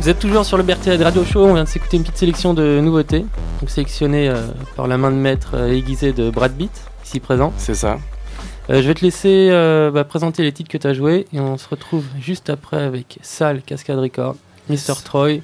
Vous 0.06 0.10
êtes 0.10 0.20
toujours 0.20 0.46
sur 0.46 0.56
le 0.56 0.62
BRTZ 0.62 1.02
Radio 1.02 1.24
Show, 1.24 1.46
on 1.46 1.54
vient 1.54 1.64
de 1.64 1.68
s'écouter 1.68 1.96
une 1.96 2.04
petite 2.04 2.18
sélection 2.18 2.54
de 2.54 2.78
nouveautés, 2.78 3.26
donc 3.58 3.68
sélectionnées 3.68 4.28
euh, 4.28 4.46
par 4.76 4.86
la 4.86 4.98
main 4.98 5.10
de 5.10 5.16
maître 5.16 5.54
euh, 5.54 5.72
aiguisée 5.72 6.12
de 6.12 6.30
Brad 6.30 6.52
Beat, 6.52 6.70
ici 7.04 7.18
présent. 7.18 7.52
C'est 7.56 7.74
ça. 7.74 7.98
Euh, 8.70 8.82
je 8.82 8.86
vais 8.86 8.94
te 8.94 9.04
laisser 9.04 9.48
euh, 9.50 9.90
bah, 9.90 10.04
présenter 10.04 10.44
les 10.44 10.52
titres 10.52 10.70
que 10.70 10.78
tu 10.78 10.86
as 10.86 10.94
joués 10.94 11.26
et 11.32 11.40
on 11.40 11.58
se 11.58 11.68
retrouve 11.68 12.04
juste 12.20 12.50
après 12.50 12.84
avec 12.84 13.18
Sal, 13.22 13.62
Cascade 13.62 13.98
Record, 13.98 14.36
Mr. 14.70 14.94
Troy 15.04 15.40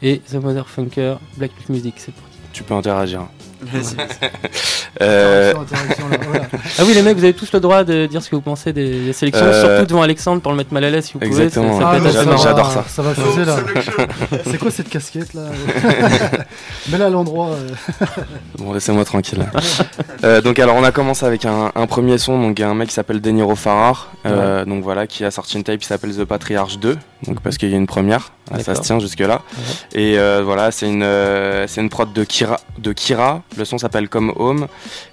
et 0.00 0.20
The 0.20 0.34
Motherfunker, 0.34 1.18
Black 1.36 1.50
Milk 1.56 1.68
Music. 1.70 1.94
C'est 1.96 2.14
parti. 2.14 2.38
Tu 2.52 2.62
peux 2.62 2.74
interagir. 2.74 3.26
Vas-y, 3.62 3.96
Euh, 5.02 5.52
Ah 6.78 6.82
oui, 6.86 6.94
les 6.94 7.02
mecs, 7.02 7.16
vous 7.16 7.24
avez 7.24 7.32
tous 7.34 7.52
le 7.52 7.60
droit 7.60 7.84
de 7.84 8.06
dire 8.06 8.22
ce 8.22 8.30
que 8.30 8.36
vous 8.36 8.42
pensez 8.42 8.72
des, 8.72 9.06
des 9.06 9.12
sélections, 9.12 9.44
Euh, 9.46 9.60
surtout 9.76 9.86
devant 9.86 10.02
Alexandre 10.02 10.40
pour 10.40 10.52
le 10.52 10.58
mettre 10.58 10.72
mal 10.72 10.84
à 10.84 10.90
l'aise 10.90 11.04
si 11.06 11.14
vous 11.14 11.20
Exactement. 11.20 11.78
pouvez. 11.78 12.10
ça- 12.12 12.22
ça 12.24 12.30
Ah, 12.32 12.36
ça 12.36 12.42
J'adore 12.44 12.70
ça. 12.72 12.84
Ça 12.88 13.02
va 13.02 13.14
fuser 13.14 13.44
là. 13.44 13.56
C'est 14.50 14.58
quoi 14.58 14.70
cette 14.70 14.88
casquette 14.88 15.34
là? 15.34 15.42
Mets-la 16.90 17.06
à 17.06 17.10
l'endroit. 17.10 17.50
euh. 17.50 18.06
Bon, 18.58 18.72
laissez-moi 18.72 19.04
tranquille. 19.04 19.44
Euh, 20.24 20.40
donc, 20.40 20.58
alors, 20.58 20.76
on 20.76 20.84
a 20.84 20.92
commencé 20.92 21.24
avec 21.26 21.44
un, 21.44 21.72
un 21.74 21.86
premier 21.86 22.18
son, 22.18 22.40
donc 22.40 22.60
un 22.60 22.74
mec 22.74 22.88
qui 22.88 22.94
s'appelle 22.94 23.20
Deniro 23.20 23.54
Farrar, 23.56 24.12
euh, 24.26 24.64
donc 24.64 24.82
voilà, 24.82 25.06
qui 25.06 25.24
a 25.24 25.30
sorti 25.30 25.56
une 25.56 25.64
tape 25.64 25.78
qui 25.80 25.86
s'appelle 25.86 26.14
The 26.14 26.24
Patriarch 26.24 26.78
2, 26.78 26.96
donc 27.26 27.40
parce 27.40 27.56
qu'il 27.58 27.70
y 27.70 27.74
a 27.74 27.76
une 27.76 27.86
première, 27.86 28.32
Ah, 28.52 28.58
ça 28.60 28.74
se 28.74 28.82
tient 28.82 28.98
jusque-là. 28.98 29.42
Et 29.94 30.18
euh, 30.18 30.42
voilà, 30.44 30.70
c'est 30.70 30.86
une, 30.88 31.02
euh, 31.02 31.66
c'est 31.66 31.80
une 31.80 31.88
prod 31.88 32.12
de 32.12 32.24
Kira, 32.24 32.58
de 32.78 32.92
Kira. 32.92 33.42
Le 33.56 33.64
son 33.64 33.78
s'appelle 33.78 34.08
Come 34.08 34.32
Home, 34.36 34.66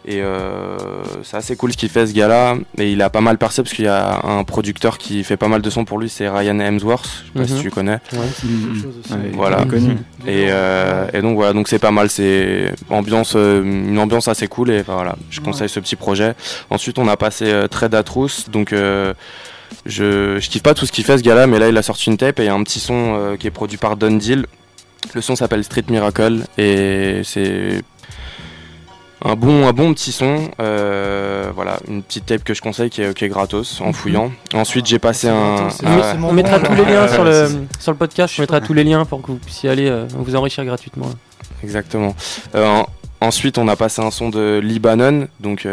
et 0.05 0.21
euh, 0.21 0.77
c'est 1.23 1.37
assez 1.37 1.55
cool 1.55 1.71
ce 1.71 1.77
qu'il 1.77 1.89
fait 1.89 2.05
ce 2.07 2.13
gars-là. 2.13 2.55
Et 2.77 2.91
il 2.91 3.01
a 3.01 3.09
pas 3.09 3.21
mal 3.21 3.37
percé 3.37 3.61
parce 3.63 3.73
qu'il 3.73 3.85
y 3.85 3.87
a 3.87 4.19
un 4.25 4.43
producteur 4.43 4.97
qui 4.97 5.23
fait 5.23 5.37
pas 5.37 5.47
mal 5.47 5.61
de 5.61 5.69
sons 5.69 5.85
pour 5.85 5.99
lui, 5.99 6.09
c'est 6.09 6.27
Ryan 6.29 6.59
Hemsworth, 6.59 7.05
je 7.05 7.27
sais 7.27 7.31
pas 7.39 7.47
si 7.47 7.53
Mhm. 7.53 7.61
tu 7.61 7.69
connais. 7.71 7.91
Ouais, 8.13 8.19
c'est 8.35 8.47
quelque 8.47 8.81
chose 8.81 8.95
aussi. 9.03 9.13
Ouais, 9.13 9.31
voilà. 9.33 9.57
il 9.61 9.63
est 9.65 9.69
connu. 9.69 9.97
Et, 10.27 10.45
euh, 10.49 11.07
et 11.13 11.21
donc 11.21 11.35
voilà, 11.35 11.53
donc 11.53 11.67
c'est 11.67 11.79
pas 11.79 11.91
mal, 11.91 12.09
c'est 12.09 12.73
ambiance, 12.89 13.33
euh, 13.35 13.63
une 13.63 13.97
ambiance 13.99 14.27
assez 14.27 14.47
cool 14.47 14.71
et 14.71 14.81
voilà, 14.81 15.15
je 15.29 15.39
conseille 15.39 15.69
ce 15.69 15.79
petit 15.79 15.95
projet. 15.95 16.33
Ensuite, 16.69 16.99
on 16.99 17.07
a 17.07 17.15
passé 17.17 17.45
euh, 17.51 17.67
Trade 17.67 17.95
Atrous, 17.95 18.29
donc 18.51 18.73
euh, 18.73 19.13
je, 19.85 20.39
je 20.39 20.49
kiffe 20.49 20.63
pas 20.63 20.73
tout 20.73 20.85
ce 20.85 20.91
qu'il 20.91 21.03
fait 21.03 21.17
ce 21.17 21.23
gars-là, 21.23 21.47
mais 21.47 21.59
là 21.59 21.69
il 21.69 21.77
a 21.77 21.81
sorti 21.83 22.09
une 22.09 22.17
tape 22.17 22.39
et 22.39 22.43
il 22.43 22.45
y 22.47 22.49
a 22.49 22.53
un 22.53 22.63
petit 22.63 22.79
son 22.79 23.15
euh, 23.17 23.37
qui 23.37 23.47
est 23.47 23.51
produit 23.51 23.77
par 23.77 23.97
Don 23.97 24.11
Deal. 24.11 24.45
Le 25.13 25.21
son 25.21 25.35
s'appelle 25.35 25.63
Street 25.63 25.83
Miracle 25.89 26.41
et 26.57 27.21
c'est 27.23 27.81
un 29.23 29.35
bon, 29.35 29.67
un 29.67 29.73
bon 29.73 29.93
petit 29.93 30.11
son. 30.11 30.49
euh, 30.59 31.51
voilà, 31.55 31.77
une 31.87 32.01
petite 32.03 32.25
tape 32.25 32.43
que 32.43 32.53
je 32.53 32.61
conseille 32.61 32.89
qui 32.89 33.01
est, 33.01 33.13
qui 33.15 33.25
est 33.25 33.29
gratos 33.29 33.79
en 33.81 33.93
fouillant. 33.93 34.31
Ensuite, 34.53 34.85
j'ai 34.87 34.99
passé 34.99 35.27
un. 35.29 35.67
On, 35.83 35.87
un- 35.87 36.23
on 36.23 36.33
mettra 36.33 36.59
tous 36.59 36.73
les 36.73 36.85
liens 36.85 37.07
sur, 37.07 37.23
le, 37.23 37.47
sur 37.79 37.91
le 37.91 37.97
podcast, 37.97 38.33
on 38.37 38.41
mettra 38.41 38.61
tous 38.61 38.73
les 38.73 38.83
liens 38.83 39.05
pour 39.05 39.21
que 39.21 39.27
vous 39.27 39.37
puissiez 39.37 39.69
aller 39.69 39.87
euh, 39.89 40.05
vous 40.09 40.35
enrichir 40.35 40.65
gratuitement. 40.65 41.09
Exactement. 41.63 42.15
Euh, 42.55 42.65
en- 42.65 42.87
ensuite, 43.21 43.57
on 43.59 43.67
a 43.67 43.75
passé 43.75 44.01
un 44.01 44.09
son 44.11 44.29
de 44.29 44.59
Libanon, 44.63 45.27
donc 45.39 45.65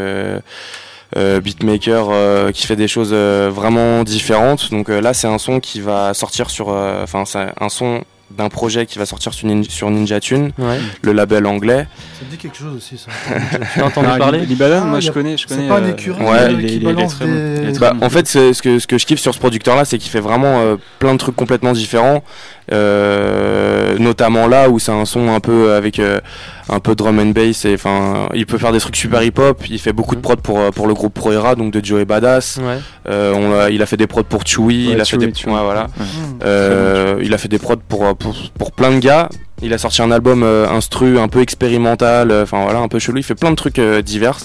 beatmaker 1.17 2.09
euh, 2.11 2.51
qui 2.53 2.67
fait 2.67 2.77
des 2.77 2.89
choses 2.89 3.11
euh, 3.13 3.51
vraiment 3.53 4.05
différentes. 4.05 4.71
Donc 4.71 4.89
euh, 4.91 5.01
là, 5.01 5.15
c'est 5.15 5.29
un 5.29 5.39
son 5.39 5.61
qui 5.61 5.81
va 5.81 6.15
sortir 6.15 6.51
sur, 6.51 6.71
euh, 6.71 7.03
enfin, 7.03 7.25
c'est 7.25 7.47
un 7.61 7.69
son 7.69 8.03
d'un 8.31 8.51
projet 8.51 8.85
qui 8.85 8.99
va 8.99 9.07
sortir 9.07 9.33
sur, 9.33 9.49
Nin- 9.49 9.63
sur 9.71 9.89
Ninja 9.89 10.21
Tune, 10.21 10.53
Ouais. 10.59 10.77
le 11.01 11.13
label 11.13 11.47
anglais. 11.47 11.87
Ça 12.19 12.27
me 12.27 12.31
dit 12.31 12.37
quelque 12.37 12.59
chose 12.59 12.77
aussi 12.77 12.99
ça. 12.99 13.11
Tu 13.73 13.81
as 13.81 13.87
entendu 13.87 14.07
Ah, 14.13 14.19
parler 14.19 14.41
Lib- 14.41 14.51
Libanon, 14.51 14.81
Ah, 14.83 14.85
moi 14.85 15.01
je 15.01 15.11
connais, 15.11 15.39
je 15.39 15.47
c'est 15.49 15.55
connais. 15.57 15.67
pas 15.67 15.79
un 15.79 15.85
euh, 15.85 15.93
écureuil, 15.93 16.27
Ouais. 16.27 16.39
euh, 16.41 16.51
il 16.53 16.65
est- 16.65 16.69
qui 16.69 16.75
est 16.77 16.79
balance 16.81 17.15
très 17.15 17.25
bon. 17.25 17.33
des- 17.73 17.79
Bah, 17.79 17.95
en 18.03 18.11
fait, 18.11 18.27
c'est- 18.27 18.53
ce 18.53 18.61
que, 18.61 18.79
ce 18.79 18.87
que 18.87 18.99
je 18.99 19.07
kiffe 19.07 19.19
sur 19.21 19.33
ce 19.33 19.39
producteur-là, 19.39 19.87
c'est 19.87 19.97
qu'il 19.97 20.11
fait 20.11 20.21
vraiment 20.21 20.61
euh, 20.61 20.77
plein 20.99 21.15
de 21.15 21.19
trucs 21.19 21.37
complètement 21.37 21.73
différents. 21.73 22.23
Euh, 22.71 23.97
notamment 23.99 24.47
là 24.47 24.69
où 24.69 24.79
c'est 24.79 24.93
un 24.93 25.07
son 25.07 25.29
un 25.35 25.41
peu 25.41 25.73
avec 25.73 25.99
euh, 25.99 26.21
un 26.69 26.81
peu 26.81 26.95
drum 26.95 27.19
and 27.19 27.31
bass. 27.31 27.65
Et, 27.65 27.75
enfin, 27.75 28.29
il 28.35 28.47
peut 28.47 28.59
faire 28.59 28.73
des 28.73 28.81
trucs 28.81 28.97
super 28.97 29.23
hip-hop. 29.23 29.63
Il 29.69 29.79
fait 29.79 29.93
beaucoup 29.93 30.17
de 30.17 30.21
prod 30.21 30.41
pour, 30.41 30.59
euh, 30.59 30.71
pour 30.71 30.87
le 30.87 30.95
groupe 30.95 31.15
Pro 31.15 31.33
Era, 31.33 31.55
donc 31.55 31.73
de 31.73 31.85
Joey 31.85 32.05
Badass. 32.05 32.59
Ouais. 32.63 32.79
Euh, 33.09 33.33
on 33.35 33.69
il 33.69 33.83
a 33.83 33.87
fait 33.87 33.97
des 33.97 34.07
prods 34.07 34.25
pour 34.25 34.47
Chewy. 34.47 34.89
Ouais, 34.89 34.95
il 34.95 35.01
a 35.01 35.05
fait 35.05 35.17
des 35.17 35.33
Chewy. 35.35 35.53
ouais, 35.53 35.63
voilà. 35.63 35.85
Ouais. 35.85 36.07
Euh, 36.45 37.21
il 37.23 37.33
a 37.35 37.39
fait 37.39 37.49
des 37.49 37.59
prods 37.59 37.77
pour, 37.89 38.17
pour, 38.17 38.35
pour 38.59 38.73
plein 38.73 38.91
de 38.93 38.99
gars. 38.99 39.29
Il 39.61 39.73
a 39.73 39.79
sorti 39.79 40.03
un 40.03 40.13
album 40.13 40.45
euh, 40.45 40.69
instru 40.69 41.19
un 41.19 41.27
peu 41.27 41.41
expérimental, 41.41 42.31
euh, 42.31 42.45
enfin 42.45 42.63
voilà, 42.63 42.79
un 42.79 42.87
peu 42.87 43.01
chelou. 43.01 43.19
Il 43.19 43.25
fait 43.25 43.35
plein 43.35 43.51
de 43.51 43.57
trucs 43.57 43.81
euh, 43.81 44.03
divers. 44.03 44.39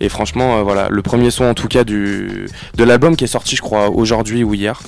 Et 0.00 0.08
franchement, 0.08 0.62
voilà, 0.62 0.88
le 0.90 1.02
premier 1.02 1.30
son 1.30 1.44
en 1.44 1.54
tout 1.54 1.68
cas 1.68 1.84
du 1.84 2.46
de 2.76 2.84
l'album 2.84 3.16
qui 3.16 3.24
est 3.24 3.28
sorti, 3.28 3.56
je 3.56 3.60
crois, 3.60 3.90
aujourd'hui 3.90 4.44
ou 4.44 4.54
hier. 4.54 4.80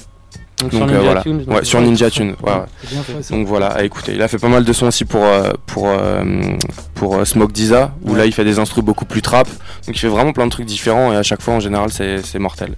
Donc 0.61 0.73
sur 0.73 0.87
Ninja 0.87 1.01
voilà. 1.01 1.23
Tunes, 1.23 1.44
donc, 1.44 1.57
ouais, 1.57 1.64
sur 1.64 1.81
Ninja 1.81 2.07
c'est 2.07 2.11
Tune. 2.11 2.35
ça. 2.40 2.47
Ouais, 2.47 2.61
ouais. 2.61 2.66
C'est 2.83 2.90
bien 2.90 3.03
fait, 3.03 3.23
ça. 3.23 3.35
Donc 3.35 3.47
voilà, 3.47 3.68
à 3.68 3.85
écouter. 3.85 4.12
Il 4.14 4.23
a 4.23 4.29
fait 4.29 4.38
pas 4.38 4.49
mal 4.49 4.64
de 4.64 4.73
sons 4.73 4.87
aussi 4.87 5.05
pour 5.05 5.23
euh, 5.23 5.53
pour 5.66 5.88
euh, 5.88 6.25
pour 6.94 7.16
euh, 7.16 7.25
Smoke 7.25 7.53
Diza, 7.53 7.92
où 8.03 8.14
là 8.14 8.27
il 8.27 8.33
fait 8.33 8.44
des 8.44 8.59
instrus 8.59 8.85
beaucoup 8.85 9.05
plus 9.05 9.23
trap. 9.23 9.49
Donc 9.87 9.97
il 9.97 9.99
fait 9.99 10.09
vraiment 10.09 10.33
plein 10.33 10.47
de 10.47 10.51
trucs 10.51 10.66
différents 10.66 11.12
et 11.12 11.16
à 11.16 11.23
chaque 11.23 11.42
fois 11.42 11.55
en 11.55 11.61
général 11.61 11.90
c'est 11.92 12.25
c'est 12.25 12.38
mortel. 12.38 12.75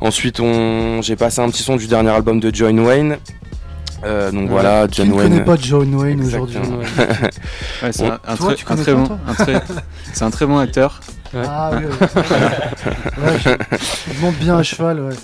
Ensuite, 0.00 0.40
on 0.40 1.00
j'ai 1.00 1.16
passé 1.16 1.40
un 1.40 1.48
petit 1.48 1.62
son 1.62 1.76
du 1.76 1.86
dernier 1.86 2.10
album 2.10 2.38
de 2.40 2.54
John 2.54 2.78
Wayne. 2.80 3.16
Euh, 4.04 4.30
donc 4.30 4.48
voilà, 4.50 4.86
John 4.90 5.08
ne 5.08 5.14
Wayne. 5.14 5.30
connaît 5.30 5.44
pas 5.44 5.56
John 5.60 5.94
Wayne 5.94 6.24
aujourd'hui. 6.24 6.58
Ouais, 7.82 7.92
c'est 7.92 8.04
Bon. 8.04 8.12
un, 8.26 8.36
très, 8.36 8.52
un 8.52 8.54
connais 8.64 8.94
bon, 8.94 9.18
un 9.26 9.34
très- 9.34 9.62
c'est 10.12 10.24
un 10.24 10.30
très 10.30 10.46
bon 10.46 10.58
acteur. 10.58 11.00
Ah 11.34 11.70
oui, 11.74 11.84
oui. 11.90 12.06
Ouais, 13.22 13.38
je, 13.38 13.50
je 14.14 14.20
monte 14.20 14.36
bien 14.36 14.56
à 14.58 14.62
cheval, 14.62 15.00
ouais. 15.00 15.14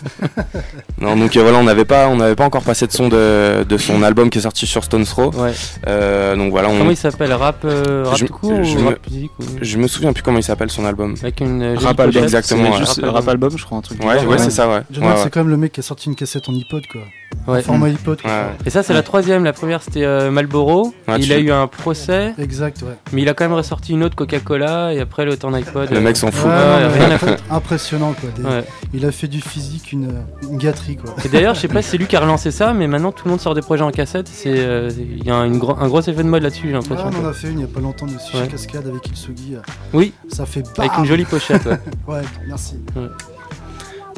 Non, 1.00 1.16
donc 1.16 1.36
euh, 1.36 1.42
voilà, 1.42 1.58
on 1.58 1.62
n'avait 1.64 1.84
pas, 1.84 2.08
on 2.08 2.16
n'avait 2.16 2.34
pas 2.34 2.44
encore 2.44 2.62
passé 2.62 2.86
de 2.86 2.92
son 2.92 3.08
de, 3.08 3.64
de 3.68 3.76
son 3.78 4.02
album 4.08 4.28
qui 4.30 4.38
est 4.38 4.42
sorti 4.42 4.66
sur 4.66 4.82
Stones 4.84 5.04
Throw. 5.04 5.30
Ouais. 5.34 5.52
Euh, 5.86 6.34
donc 6.36 6.50
voilà, 6.50 6.68
on. 6.68 6.78
Comment 6.78 6.90
il 6.90 6.96
s'appelle 6.96 7.32
Rap, 7.32 7.64
euh, 7.64 8.04
rap 8.06 8.18
je, 8.18 8.26
je 8.26 8.32
ou 8.78 8.80
me, 8.82 8.88
rap 8.88 8.98
musique 9.10 9.30
ou... 9.38 9.44
je 9.60 9.78
me 9.78 9.86
souviens 9.86 10.12
plus 10.12 10.22
comment 10.22 10.38
il 10.38 10.42
s'appelle 10.42 10.70
son 10.70 10.84
album. 10.84 11.14
Avec 11.22 11.40
une 11.40 11.74
jolie 11.74 11.84
Rap 11.86 12.00
album. 12.00 12.22
Exactement, 12.22 12.70
ouais. 12.72 12.78
juste 12.78 13.00
Rap 13.02 13.28
album, 13.28 13.56
je 13.56 13.64
crois, 13.64 13.78
un 13.78 13.82
truc. 13.82 14.02
Ouais, 14.04 14.24
ouais, 14.24 14.38
c'est 14.38 14.50
ça, 14.50 14.68
ouais. 14.68 14.80
John 14.90 15.04
Ouais, 15.04 15.08
Wayne, 15.10 15.18
ouais. 15.18 15.24
c'est 15.24 15.30
quand 15.30 15.40
même 15.40 15.50
le 15.50 15.56
mec 15.56 15.72
qui 15.72 15.80
a 15.80 15.82
sorti 15.82 16.08
une 16.08 16.16
cassette 16.16 16.48
en 16.48 16.54
iPod, 16.54 16.82
quoi. 16.90 17.02
Ouais. 17.46 17.58
En 17.58 17.62
format 17.62 17.88
iPod. 17.88 18.18
Ouais. 18.24 18.30
Et 18.66 18.70
ça, 18.70 18.82
c'est 18.82 18.92
la 18.94 19.02
troisième. 19.02 19.42
La 19.44 19.52
première, 19.52 19.82
c'était 19.82 20.04
euh, 20.04 20.30
Marlboro. 20.30 20.94
Ouais, 21.08 21.18
il 21.18 21.32
a 21.32 21.38
eu 21.38 21.50
un 21.50 21.66
procès, 21.66 22.34
Exact, 22.38 22.82
ouais. 22.82 22.96
mais 23.12 23.22
il 23.22 23.28
a 23.28 23.34
quand 23.34 23.44
même 23.44 23.52
ressorti 23.52 23.92
une 23.92 24.04
autre 24.04 24.14
Coca-Cola 24.16 24.94
et 24.94 25.00
après 25.00 25.24
l'autre 25.24 25.46
en 25.48 25.52
iPod. 25.54 25.90
Le 25.90 25.96
euh, 25.96 26.00
mec 26.00 26.16
s'en 26.16 26.30
fout. 26.30 26.46
Ouais, 26.48 26.52
Ouais, 26.56 26.82
non, 26.82 26.88
mais 26.90 26.98
rien 26.98 27.10
à 27.10 27.14
en 27.14 27.18
fait, 27.18 27.26
foutre. 27.30 27.42
impressionnant, 27.50 28.14
quoi. 28.20 28.30
Des- 28.36 28.42
Ouais. 28.42 28.64
Il 28.94 29.04
a 29.06 29.10
fait 29.12 29.26
du 29.28 29.40
physique 29.40 29.92
une, 29.92 30.12
une 30.48 30.58
gâterie, 30.58 30.96
quoi. 30.96 31.14
Et 31.24 31.28
d'ailleurs, 31.28 31.54
je 31.54 31.60
sais 31.60 31.68
pas 31.68 31.82
si 31.82 31.90
c'est 31.90 31.96
lui 31.98 32.06
qui 32.06 32.14
a 32.16 32.20
relancé 32.20 32.50
ça, 32.50 32.72
mais 32.74 32.86
maintenant 32.86 33.10
tout 33.12 33.24
le 33.24 33.30
monde 33.30 33.40
sort 33.40 33.54
des 33.54 33.62
projets 33.62 33.82
en 33.84 33.90
cassette. 33.90 34.28
C'est, 34.28 34.52
euh, 34.54 34.90
il 34.98 35.24
y 35.26 35.30
a 35.30 35.34
une 35.44 35.58
gro- 35.58 35.76
un 35.80 35.88
gros 35.88 36.00
effet 36.00 36.12
de 36.22 36.22
mode 36.28 36.42
là-dessus, 36.42 36.62
j'ai 36.68 36.74
Ouais, 36.76 36.80
l'impression. 36.80 37.10
on 37.20 37.24
en 37.26 37.28
a 37.28 37.32
fait 37.32 37.48
une 37.50 37.58
il 37.58 37.62
y 37.62 37.64
a 37.64 37.72
pas 37.72 37.80
longtemps 37.80 38.06
de 38.06 38.12
Sushi 38.18 38.36
Ouais. 38.42 38.48
Cascade 38.48 38.86
avec 38.86 39.08
Ilsugi. 39.08 39.54
euh, 39.56 39.60
Oui, 39.92 40.12
Ça 40.28 40.46
fait 40.46 40.62
avec 40.78 40.92
bam 40.92 41.00
une 41.00 41.06
jolie 41.06 41.24
pochette. 41.24 41.64
Ouais. 41.66 41.78
Ouais, 42.06 42.22
merci. 42.46 42.76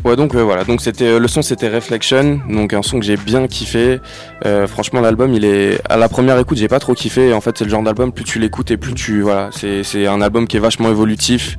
Ouais, 0.04 0.16
donc 0.16 0.34
euh, 0.34 0.42
voilà, 0.42 0.64
donc 0.64 0.82
c'était 0.82 1.06
euh, 1.06 1.18
le 1.18 1.28
son 1.28 1.40
c'était 1.40 1.68
Reflection, 1.68 2.40
donc 2.50 2.74
un 2.74 2.82
son 2.82 2.98
que 3.00 3.06
j'ai 3.06 3.16
bien 3.16 3.46
kiffé. 3.46 4.00
Euh, 4.44 4.66
franchement, 4.66 5.00
l'album, 5.00 5.32
il 5.32 5.46
est 5.46 5.80
à 5.88 5.96
la 5.96 6.10
première 6.10 6.38
écoute, 6.38 6.58
j'ai 6.58 6.68
pas 6.68 6.78
trop 6.78 6.92
kiffé. 6.92 7.32
En 7.32 7.40
fait, 7.40 7.56
c'est 7.56 7.64
le 7.64 7.70
genre 7.70 7.82
d'album 7.82 8.12
plus 8.12 8.24
tu 8.24 8.38
l'écoutes 8.38 8.70
et 8.70 8.76
plus 8.76 8.92
tu 8.92 9.22
voilà, 9.22 9.48
c'est 9.52 9.82
c'est 9.82 10.06
un 10.06 10.20
album 10.20 10.46
qui 10.46 10.58
est 10.58 10.60
vachement 10.60 10.90
évolutif 10.90 11.56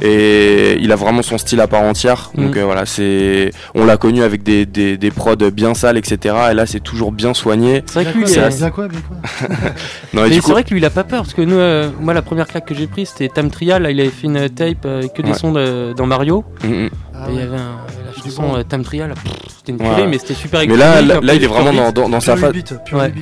et 0.00 0.78
il 0.80 0.90
a 0.90 0.96
vraiment 0.96 1.20
son 1.22 1.36
style 1.36 1.60
à 1.60 1.66
part 1.66 1.82
entière. 1.82 2.30
Donc 2.34 2.54
Mm. 2.56 2.58
euh, 2.60 2.64
voilà, 2.64 2.86
c'est 2.86 3.50
on 3.74 3.84
l'a 3.84 3.98
connu 3.98 4.22
avec 4.22 4.42
des, 4.42 4.64
des 4.64 4.96
des 4.96 5.10
prods 5.10 5.36
bien 5.52 5.74
sales, 5.74 5.98
etc. 5.98 6.34
Et 6.50 6.54
là, 6.54 6.64
c'est 6.64 6.80
toujours 6.80 7.12
bien 7.12 7.34
soigné. 7.34 7.82
C'est 7.86 8.02
vrai 8.02 8.10
que 8.12 8.16
lui, 8.16 8.24
Bien 8.24 8.48
il 8.48 8.70
quoi, 8.70 8.88
bien 8.88 9.00
Non, 10.14 10.22
Mais 10.22 10.30
c'est 10.32 10.40
coup, 10.40 10.50
vrai 10.52 10.64
que 10.64 10.70
lui 10.70 10.78
il 10.80 10.84
a 10.86 10.90
pas 10.90 11.04
peur 11.04 11.22
parce 11.22 11.34
que 11.34 11.42
nous, 11.42 11.56
euh, 11.56 11.90
moi 12.00 12.14
la 12.14 12.22
première 12.22 12.46
claque 12.46 12.64
que 12.66 12.74
j'ai 12.74 12.86
prise 12.86 13.10
c'était 13.10 13.28
Tam 13.28 13.50
Trial, 13.50 13.82
là 13.82 13.90
il 13.90 14.00
avait 14.00 14.08
fait 14.08 14.26
une 14.28 14.48
tape 14.48 14.86
euh, 14.86 15.00
avec 15.00 15.12
que 15.12 15.20
des 15.22 15.32
Ouais. 15.32 15.36
sons 15.38 15.52
de- 15.52 15.92
dans 15.94 16.06
Mario. 16.06 16.42
Mm. 16.64 16.86
Ah 17.24 17.28
il 17.30 17.36
y 17.36 17.42
avait 17.42 17.56
un, 17.56 17.76
la 18.06 18.22
chanson 18.22 18.42
bon. 18.42 18.56
euh, 18.56 18.62
Tam 18.64 18.82
Trial, 18.82 19.14
c'était 19.48 19.72
une 19.72 19.80
Ouais. 19.80 19.94
purée, 19.94 20.06
mais 20.08 20.18
c'était 20.18 20.34
super 20.34 20.60
mais 20.66 20.76
là, 20.76 21.00
il 21.00 21.44
est 21.44 21.46
vraiment 21.46 21.72
dans 21.72 21.92
dans, 21.92 22.08
dans 22.08 22.20
sa 22.20 22.36
phase. 22.36 22.52
Ouais. 22.92 23.12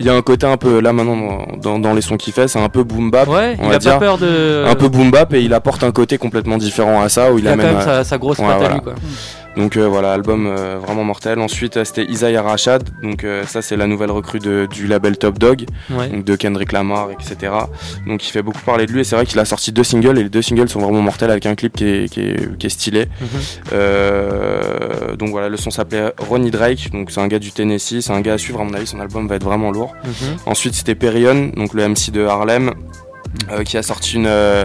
Il 0.00 0.06
y 0.06 0.08
a 0.08 0.14
un 0.14 0.22
côté 0.22 0.46
un 0.46 0.56
peu 0.56 0.80
là 0.80 0.92
maintenant 0.92 1.44
dans, 1.78 1.92
les 1.94 2.00
sons 2.00 2.16
qu'il 2.16 2.32
fait, 2.32 2.48
c'est 2.48 2.58
un 2.60 2.68
peu 2.68 2.82
boom 2.84 3.10
bap. 3.10 3.28
Ouais, 3.28 3.56
on 3.58 3.64
il 3.64 3.68
va 3.70 3.74
a 3.76 3.78
dire. 3.78 3.92
pas 3.94 3.98
peur 3.98 4.18
de. 4.18 4.64
un 4.66 4.74
peu 4.74 4.88
boom 4.88 5.10
bap 5.10 5.32
et 5.34 5.42
il 5.42 5.52
apporte 5.52 5.84
un 5.84 5.92
côté 5.92 6.16
complètement 6.18 6.56
différent 6.58 7.02
à 7.02 7.08
ça 7.08 7.32
où 7.32 7.38
il, 7.38 7.44
Il 7.44 7.48
a 7.48 7.52
amène 7.52 7.66
quand 7.68 7.74
même 7.76 7.84
sa, 7.84 8.04
sa 8.04 8.18
grosse 8.18 8.38
ouais, 8.38 8.46
patte 8.46 8.54
à 8.56 8.58
voilà. 8.58 8.74
lui 8.76 8.80
quoi. 8.82 8.94
Donc 9.56 9.76
euh, 9.76 9.86
voilà 9.88 10.12
album 10.12 10.46
euh, 10.46 10.78
vraiment 10.80 11.04
mortel. 11.04 11.38
Ensuite 11.40 11.76
euh, 11.76 11.84
c'était 11.84 12.04
Isaiah 12.04 12.42
Rashad. 12.42 12.88
Donc 13.02 13.24
euh, 13.24 13.44
ça 13.46 13.62
c'est 13.62 13.76
la 13.76 13.86
nouvelle 13.86 14.10
recrue 14.10 14.38
de- 14.38 14.66
du 14.70 14.86
label 14.86 15.16
Top 15.18 15.38
Dog. 15.38 15.66
Ouais. 15.90 16.08
donc 16.08 16.24
de 16.24 16.36
Kendrick 16.36 16.72
Lamar 16.72 17.08
etc 17.10 17.52
donc 18.06 18.26
il 18.26 18.30
fait 18.30 18.42
beaucoup 18.42 18.60
parler 18.60 18.86
de 18.86 18.92
lui 18.92 19.00
et 19.00 19.04
c'est 19.04 19.16
vrai 19.16 19.26
qu'il 19.26 19.38
a 19.38 19.44
sorti 19.44 19.72
deux 19.72 19.82
singles 19.84 20.18
et 20.18 20.22
les 20.24 20.28
deux 20.28 20.42
singles 20.42 20.68
sont 20.68 20.80
vraiment 20.80 21.00
mortels 21.02 21.30
avec 21.30 21.46
un 21.46 21.54
clip 21.54 21.76
qui 21.76 21.84
est, 21.84 22.08
qui 22.12 22.20
est, 22.20 22.56
qui 22.58 22.66
est 22.66 22.70
stylé. 22.70 23.06
Mhm. 23.20 23.28
Euh, 23.72 25.16
donc 25.16 25.30
voilà 25.30 25.48
le 25.48 25.56
son 25.56 25.70
s'appelait 25.70 26.12
Ronnie 26.18 26.50
Drake. 26.50 26.90
Donc 26.92 27.10
c'est 27.10 27.20
un 27.20 27.28
gars 27.28 27.38
du 27.38 27.52
Tennessee 27.52 28.00
c'est 28.00 28.12
un 28.12 28.20
gars 28.20 28.34
à 28.34 28.38
suivre 28.38 28.60
à 28.60 28.64
mon 28.64 28.74
avis 28.74 28.86
son 28.86 29.00
album 29.00 29.26
va 29.28 29.36
être 29.36 29.44
vraiment 29.44 29.70
lourd. 29.70 29.94
Mhm. 30.04 30.36
Ensuite, 30.46 30.74
c'était 30.74 30.94
Perion, 30.94 31.50
donc 31.56 31.74
le 31.74 31.82
MC 31.88 32.10
de 32.10 32.24
Harlem, 32.24 32.72
euh, 33.50 33.62
qui 33.64 33.76
a 33.76 33.82
sorti 33.82 34.16
une, 34.16 34.26
euh, 34.26 34.64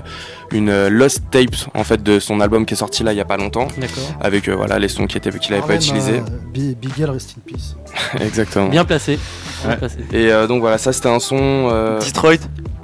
une 0.51 0.69
euh, 0.69 0.89
Lost 0.89 1.23
Tapes 1.31 1.69
en 1.73 1.83
fait 1.83 2.01
de 2.03 2.19
son 2.19 2.39
album 2.39 2.65
qui 2.65 2.73
est 2.73 2.77
sorti 2.77 3.03
là 3.03 3.13
il 3.13 3.17
y 3.17 3.21
a 3.21 3.25
pas 3.25 3.37
longtemps. 3.37 3.67
D'accord. 3.77 4.03
Avec 4.21 4.47
euh, 4.47 4.55
voilà 4.55 4.79
les 4.79 4.87
sons 4.87 5.07
qui 5.07 5.17
étaient 5.17 5.31
qu'il 5.31 5.53
avait 5.53 5.61
pas 5.61 5.73
Harlem, 5.73 5.81
utilisés. 5.81 6.19
euh, 6.19 6.51
Bi- 6.53 6.75
Bigel, 6.75 7.09
rest 7.09 7.35
in 7.37 7.41
peace. 7.45 7.75
Exactement. 8.21 8.67
Bien 8.69 8.85
placé. 8.85 9.17
Bien 9.61 9.71
Ouais. 9.71 9.77
placé. 9.77 9.97
Et 10.11 10.31
euh, 10.31 10.47
donc 10.47 10.61
voilà, 10.61 10.77
ça 10.77 10.93
c'était 10.93 11.09
un 11.09 11.19
son. 11.19 11.37
euh, 11.71 11.99
Detroit. 11.99 12.35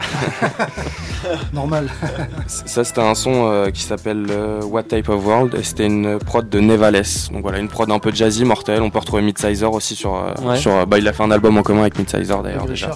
Normal. 1.53 1.87
Ça 2.47 2.83
c'était 2.83 3.01
un 3.01 3.13
son 3.15 3.45
euh, 3.51 3.69
qui 3.69 3.83
s'appelle 3.83 4.25
euh, 4.29 4.61
What 4.63 4.83
Type 4.83 5.09
of 5.09 5.23
World 5.25 5.55
et 5.55 5.63
c'était 5.63 5.85
une 5.85 6.17
prod 6.19 6.49
de 6.49 6.59
Nevales. 6.59 7.03
Donc 7.31 7.43
voilà, 7.43 7.59
une 7.59 7.67
prod 7.67 7.89
un 7.91 7.99
peu 7.99 8.11
jazzy, 8.11 8.43
mortelle. 8.43 8.81
On 8.81 8.89
peut 8.89 8.99
retrouver 8.99 9.21
Midsizer 9.21 9.71
aussi 9.71 9.95
sur. 9.95 10.15
euh, 10.15 10.33
Ouais. 10.43 10.57
sur 10.57 10.71
euh, 10.73 10.85
bah, 10.85 10.97
il 10.97 11.07
a 11.07 11.13
fait 11.13 11.23
un 11.23 11.31
album 11.31 11.57
en 11.57 11.63
commun 11.63 11.81
avec 11.81 11.97
Midsizer 11.99 12.41
d'ailleurs 12.41 12.65
déjà. 12.65 12.87
ouais. 12.89 12.95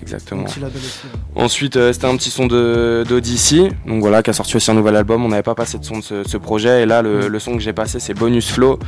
Exactement. 0.00 0.44
Aussi, 0.44 0.60
ouais. 0.60 0.68
Ensuite, 1.36 1.76
euh, 1.76 1.92
c'était 1.92 2.06
un 2.06 2.16
petit 2.16 2.30
son 2.30 2.46
de 2.46 3.04
d'Odyssey, 3.06 3.49
donc 3.58 4.00
voilà, 4.00 4.22
qui 4.22 4.30
a 4.30 4.32
sorti 4.32 4.56
aussi 4.56 4.70
un 4.70 4.74
nouvel 4.74 4.96
album. 4.96 5.24
On 5.24 5.28
n'avait 5.28 5.42
pas 5.42 5.54
passé 5.54 5.78
de 5.78 5.84
son 5.84 5.98
de 5.98 6.02
ce, 6.04 6.22
ce 6.28 6.36
projet, 6.36 6.82
et 6.82 6.86
là, 6.86 7.02
le, 7.02 7.28
le 7.28 7.38
son 7.38 7.54
que 7.54 7.60
j'ai 7.60 7.72
passé, 7.72 7.98
c'est 8.00 8.14
Bonus 8.14 8.50
Flow, 8.52 8.78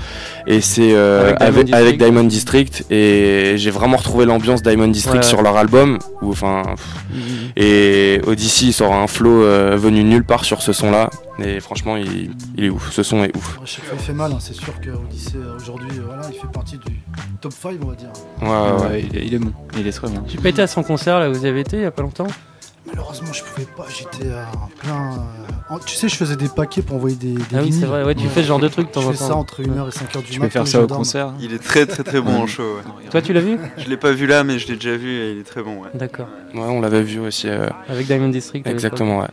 et 0.47 0.61
c'est 0.61 0.95
euh, 0.95 1.35
Avec 1.41 1.67
Diamond 1.67 1.73
avec, 1.73 1.75
avec 1.75 1.97
District. 1.99 1.99
Diamond 1.99 2.25
District, 2.25 2.85
et 2.91 3.55
j'ai 3.57 3.71
vraiment 3.71 3.97
retrouvé 3.97 4.25
l'ambiance 4.25 4.63
Diamond 4.63 4.89
District 4.89 5.17
Ouais. 5.17 5.23
sur 5.23 5.43
leur 5.43 5.57
album, 5.57 5.99
où 6.23 6.31
enfin, 6.31 6.63
pff, 6.77 7.53
et 7.57 8.21
Odyssey 8.27 8.67
il 8.67 8.73
sort 8.73 8.93
un 8.95 9.07
flow 9.07 9.43
euh, 9.43 9.77
venu 9.77 10.03
nulle 10.05 10.25
part 10.25 10.45
sur 10.45 10.63
ce 10.63 10.73
son-là, 10.73 11.11
et 11.43 11.61
franchement, 11.61 11.97
il, 11.97 12.31
il 12.57 12.65
est 12.65 12.69
ouf, 12.71 12.91
ce 12.93 13.03
son 13.03 13.25
est 13.25 13.35
ouf. 13.37 13.59
À 13.63 13.67
chaque 13.67 13.85
fois, 13.85 13.97
il 13.99 14.05
fait 14.05 14.13
mal, 14.13 14.33
hein. 14.33 14.39
c'est 14.41 14.55
sûr 14.55 14.73
qu'Odyssey 14.81 15.37
aujourd'hui, 15.57 15.91
euh, 15.99 16.03
voilà, 16.07 16.23
il 16.33 16.39
fait 16.39 16.53
partie 16.53 16.77
du 16.79 17.01
top 17.41 17.53
5, 17.53 17.73
on 17.83 17.87
va 17.89 17.95
dire. 17.95 18.09
Ouais, 18.41 18.49
ouais, 18.49 18.87
Ouais, 18.91 19.05
il, 19.13 19.19
est, 19.19 19.27
il 19.27 19.35
est 19.35 19.39
bon, 19.39 19.53
il 19.79 19.87
est 19.87 19.93
très 19.93 20.09
bon. 20.09 20.23
J'ai 20.29 20.39
pas 20.39 20.49
été 20.49 20.63
à 20.63 20.67
son 20.67 20.83
concert 20.83 21.19
là 21.21 21.29
où 21.31 21.35
vous 21.35 21.45
avez 21.45 21.61
été 21.61 21.77
il 21.79 21.83
y 21.83 21.87
a 21.87 21.91
pas 21.91 22.03
longtemps? 22.03 22.27
Malheureusement, 22.87 23.33
je 23.33 23.45
pouvais 23.45 23.67
pas, 23.77 23.87
j'étais 23.97 24.27
euh, 24.29 24.43
en 24.61 24.67
plein. 24.77 25.13
euh, 25.15 25.75
en- 25.75 25.79
tu 25.79 25.95
sais, 25.95 26.09
je 26.09 26.17
faisais 26.17 26.35
des 26.35 26.49
paquets 26.49 26.83
pour 26.83 26.97
envoyer 26.97 27.15
des. 27.15 27.35
des 27.35 27.41
Ah 27.55 27.59
oui, 27.63 27.73
c'est 27.73 27.87
vrai, 27.87 28.03
ouais, 28.03 28.15
tu 28.17 28.27
fais 28.27 28.43
ce 28.43 28.49
genre 28.49 28.59
de 28.59 28.67
truc 28.67 28.89
de 28.89 28.93
temps 28.93 29.01
Je 29.03 29.07
en 29.09 29.13
fais 29.13 29.19
temps. 29.19 29.29
ça 29.29 29.37
entre 29.37 29.63
1h 29.63 29.87
et 29.89 29.91
5h 29.93 30.19
du 30.23 30.31
Tu 30.33 30.41
mat. 30.41 30.47
peux 30.47 30.51
faire 30.51 30.67
ça 30.67 30.83
au 30.83 30.89
concert 30.89 31.33
Il 31.41 31.55
est 31.55 31.63
très 31.63 31.87
très 31.87 32.03
très 32.03 32.21
bon 32.21 32.33
en 32.43 32.47
show. 32.49 32.63
ouais. 32.65 33.09
Toi, 33.11 33.23
tu 33.23 33.33
l'as 33.33 33.41
vu? 33.41 33.57
Je 33.79 33.89
l'ai 33.89 33.97
pas 33.97 34.11
vu 34.11 34.27
là, 34.27 34.43
mais 34.43 34.59
je 34.59 34.67
l'ai 34.67 34.75
déjà 34.75 34.97
vu 34.97 35.11
et 35.13 35.33
il 35.33 35.39
est 35.39 35.45
très 35.45 35.63
bon. 35.63 35.77
Ouais. 35.83 35.91
D'accord. 35.95 36.27
Ouais, 36.55 36.61
on 36.63 36.81
l'avait 36.81 37.03
vu 37.03 37.21
aussi. 37.21 37.49
euh, 37.49 37.69
Avec 37.89 38.07
Diamond 38.07 38.29
District. 38.31 38.67
à 38.67 38.71
Exactement, 38.71 39.21
ouais. 39.21 39.29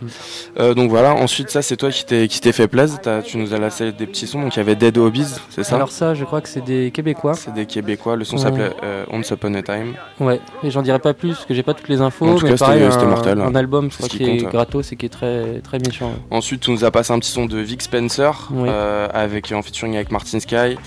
Euh, 0.60 0.76
donc 0.76 0.92
voilà, 0.92 1.14
ensuite, 1.16 1.50
ça, 1.50 1.64
c'est 1.64 1.76
toi 1.76 1.90
qui 1.90 2.06
t'es 2.06 2.28
qui 2.28 2.40
t'es 2.42 2.52
fait 2.52 2.68
plaisir. 2.68 3.00
T'as- 3.02 3.24
Tu 3.24 3.38
nous 3.38 3.54
as 3.56 3.58
laissé 3.58 3.92
des 3.92 4.06
petits 4.06 4.28
sons, 4.28 4.42
donc 4.44 4.56
il 4.56 4.60
y 4.60 4.62
avait 4.62 4.76
Dead 4.76 4.96
Hobbies, 4.98 5.26
c'est 5.50 5.64
ça? 5.64 5.76
Alors 5.76 5.92
ça, 5.92 6.14
je 6.14 6.24
crois 6.24 6.42
que 6.42 6.50
c'est 6.50 6.64
des 6.64 6.92
Québécois. 6.92 7.34
C'est 7.34 7.54
des 7.54 7.66
Québécois. 7.66 8.16
Le 8.16 8.24
son 8.26 8.36
Ouais. 8.38 8.44
s'appelait 8.44 8.72
euh, 8.84 9.06
Once 9.12 9.30
Upon 9.32 9.56
a 9.56 9.64
Time. 9.64 9.94
Ouais, 10.20 10.40
et 10.64 10.70
j'en 10.70 10.84
dirai 10.84 11.00
pas 11.00 11.14
plus 11.16 11.30
parce 11.34 11.46
que 11.46 11.54
j'ai 11.56 11.64
pas 11.64 11.74
toutes 11.74 11.90
les 11.90 12.00
infos. 12.02 12.28
En 12.28 12.36
tout 12.36 12.46
mais 12.46 12.52
cas, 12.52 12.58
c'était- 12.58 12.66
pareil, 12.80 12.92
c'était 12.92 13.04
un, 13.04 13.08
mortel, 13.08 13.39
un 13.42 13.56
album, 13.56 13.90
je 13.92 13.98
crois 13.98 14.10
qui 14.10 14.24
est 14.24 14.44
ouais. 14.44 14.52
gratos 14.52 14.92
et 14.92 14.96
qui 14.96 15.06
est 15.06 15.10
très, 15.10 15.60
très 15.62 15.80
méchant. 15.80 16.12
Ensuite, 16.32 16.62
tu 16.62 16.72
nous 16.72 16.84
as 16.84 16.92
passé 16.92 17.14
un 17.14 17.20
petit 17.20 17.32
son 17.32 17.46
de 17.46 17.58
Vic 17.58 17.82
Spencer 17.82 18.50
Oui. 18.52 18.70
euh, 18.70 19.08
avec 19.14 19.52
en 19.52 19.62
featuring 19.62 19.96
avec 19.96 20.12
Martin 20.12 20.40
Sky. 20.40 20.78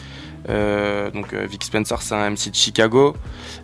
Euh, 0.48 1.10
donc 1.10 1.32
euh, 1.32 1.46
Vic 1.48 1.62
Spencer, 1.62 2.02
c'est 2.02 2.14
un 2.14 2.30
MC 2.30 2.50
de 2.50 2.54
Chicago. 2.54 3.14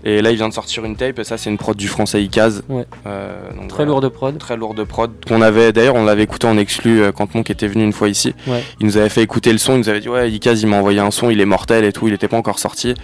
Et 0.04 0.22
là, 0.22 0.30
il 0.30 0.36
vient 0.36 0.48
de 0.48 0.54
sortir 0.54 0.84
une 0.84 0.96
tape. 0.96 1.18
Et 1.18 1.24
ça, 1.24 1.36
c'est 1.36 1.50
une 1.50 1.58
prod 1.58 1.76
du 1.76 1.88
français 1.88 2.22
Icaz. 2.22 2.62
Ouais. 2.68 2.86
Euh, 3.06 3.50
donc, 3.58 3.68
Très 3.68 3.84
lourde 3.84 4.08
prod. 4.08 4.38
Très 4.38 4.56
lourde 4.56 4.82
prod. 4.84 5.10
Qu'on 5.26 5.42
avait 5.42 5.72
d'ailleurs, 5.72 5.96
on 5.96 6.04
l'avait 6.04 6.22
écouté 6.22 6.46
en 6.46 6.56
exclu 6.56 7.02
quand 7.16 7.34
Monk 7.34 7.50
était 7.50 7.68
venu 7.68 7.84
une 7.84 7.92
fois 7.92 8.08
ici. 8.08 8.34
Ouais. 8.46 8.62
Il 8.80 8.86
nous 8.86 8.96
avait 8.96 9.08
fait 9.08 9.22
écouter 9.22 9.52
le 9.52 9.58
son. 9.58 9.74
Il 9.74 9.78
nous 9.78 9.88
avait 9.88 10.00
dit 10.00 10.08
ouais, 10.08 10.30
Icaz, 10.30 10.62
il 10.62 10.68
m'a 10.68 10.76
envoyé 10.76 11.00
un 11.00 11.10
son, 11.10 11.30
il 11.30 11.40
est 11.40 11.46
mortel 11.46 11.84
et 11.84 11.92
tout. 11.92 12.08
Il 12.08 12.14
était 12.14 12.28
pas 12.28 12.36
encore 12.36 12.58
sorti. 12.58 12.94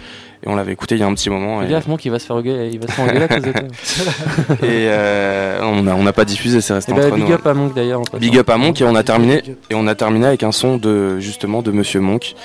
Et 0.43 0.47
on 0.47 0.55
l'avait 0.55 0.73
écouté 0.73 0.95
il 0.95 1.01
y 1.01 1.03
a 1.03 1.07
un 1.07 1.13
petit 1.13 1.29
moment. 1.29 1.61
Et, 1.63 1.67
gaffe, 1.67 1.87
Monk, 1.87 2.03
il 2.05 2.11
va 2.11 2.19
se 2.19 2.25
faire 2.27 2.35
engueuler, 2.35 2.69
il 2.71 2.79
va 2.79 2.87
se 2.87 2.91
faire 2.91 3.05
engueuler 3.05 3.23
à 3.23 3.27
cause 3.27 3.41
de 3.43 3.51
toi. 3.51 3.61
et, 4.61 4.87
euh, 4.89 5.59
on 5.63 5.83
n'a 5.83 5.95
on 5.95 6.05
a 6.05 6.13
pas 6.13 6.25
diffusé, 6.25 6.61
c'est 6.61 6.73
resté 6.73 6.91
Eh 6.95 6.99
ben, 6.99 7.05
entre 7.07 7.15
big 7.15 7.25
nous. 7.27 7.33
up 7.33 7.47
à 7.47 7.53
Monk 7.53 7.73
d'ailleurs. 7.73 8.01
en 8.01 8.03
passant. 8.03 8.17
Big 8.19 8.37
up 8.37 8.49
à 8.49 8.57
Monk 8.57 8.79
et 8.81 8.83
on 8.85 8.95
a 8.95 9.03
terminé 9.03 9.41
et 9.69 9.75
on 9.75 9.87
a 9.87 9.95
terminé 9.95 10.27
avec 10.27 10.43
un 10.43 10.51
son 10.51 10.77
de 10.77 11.19
justement 11.19 11.61
de 11.61 11.71
Monsieur 11.71 11.99
Monk 12.01 12.35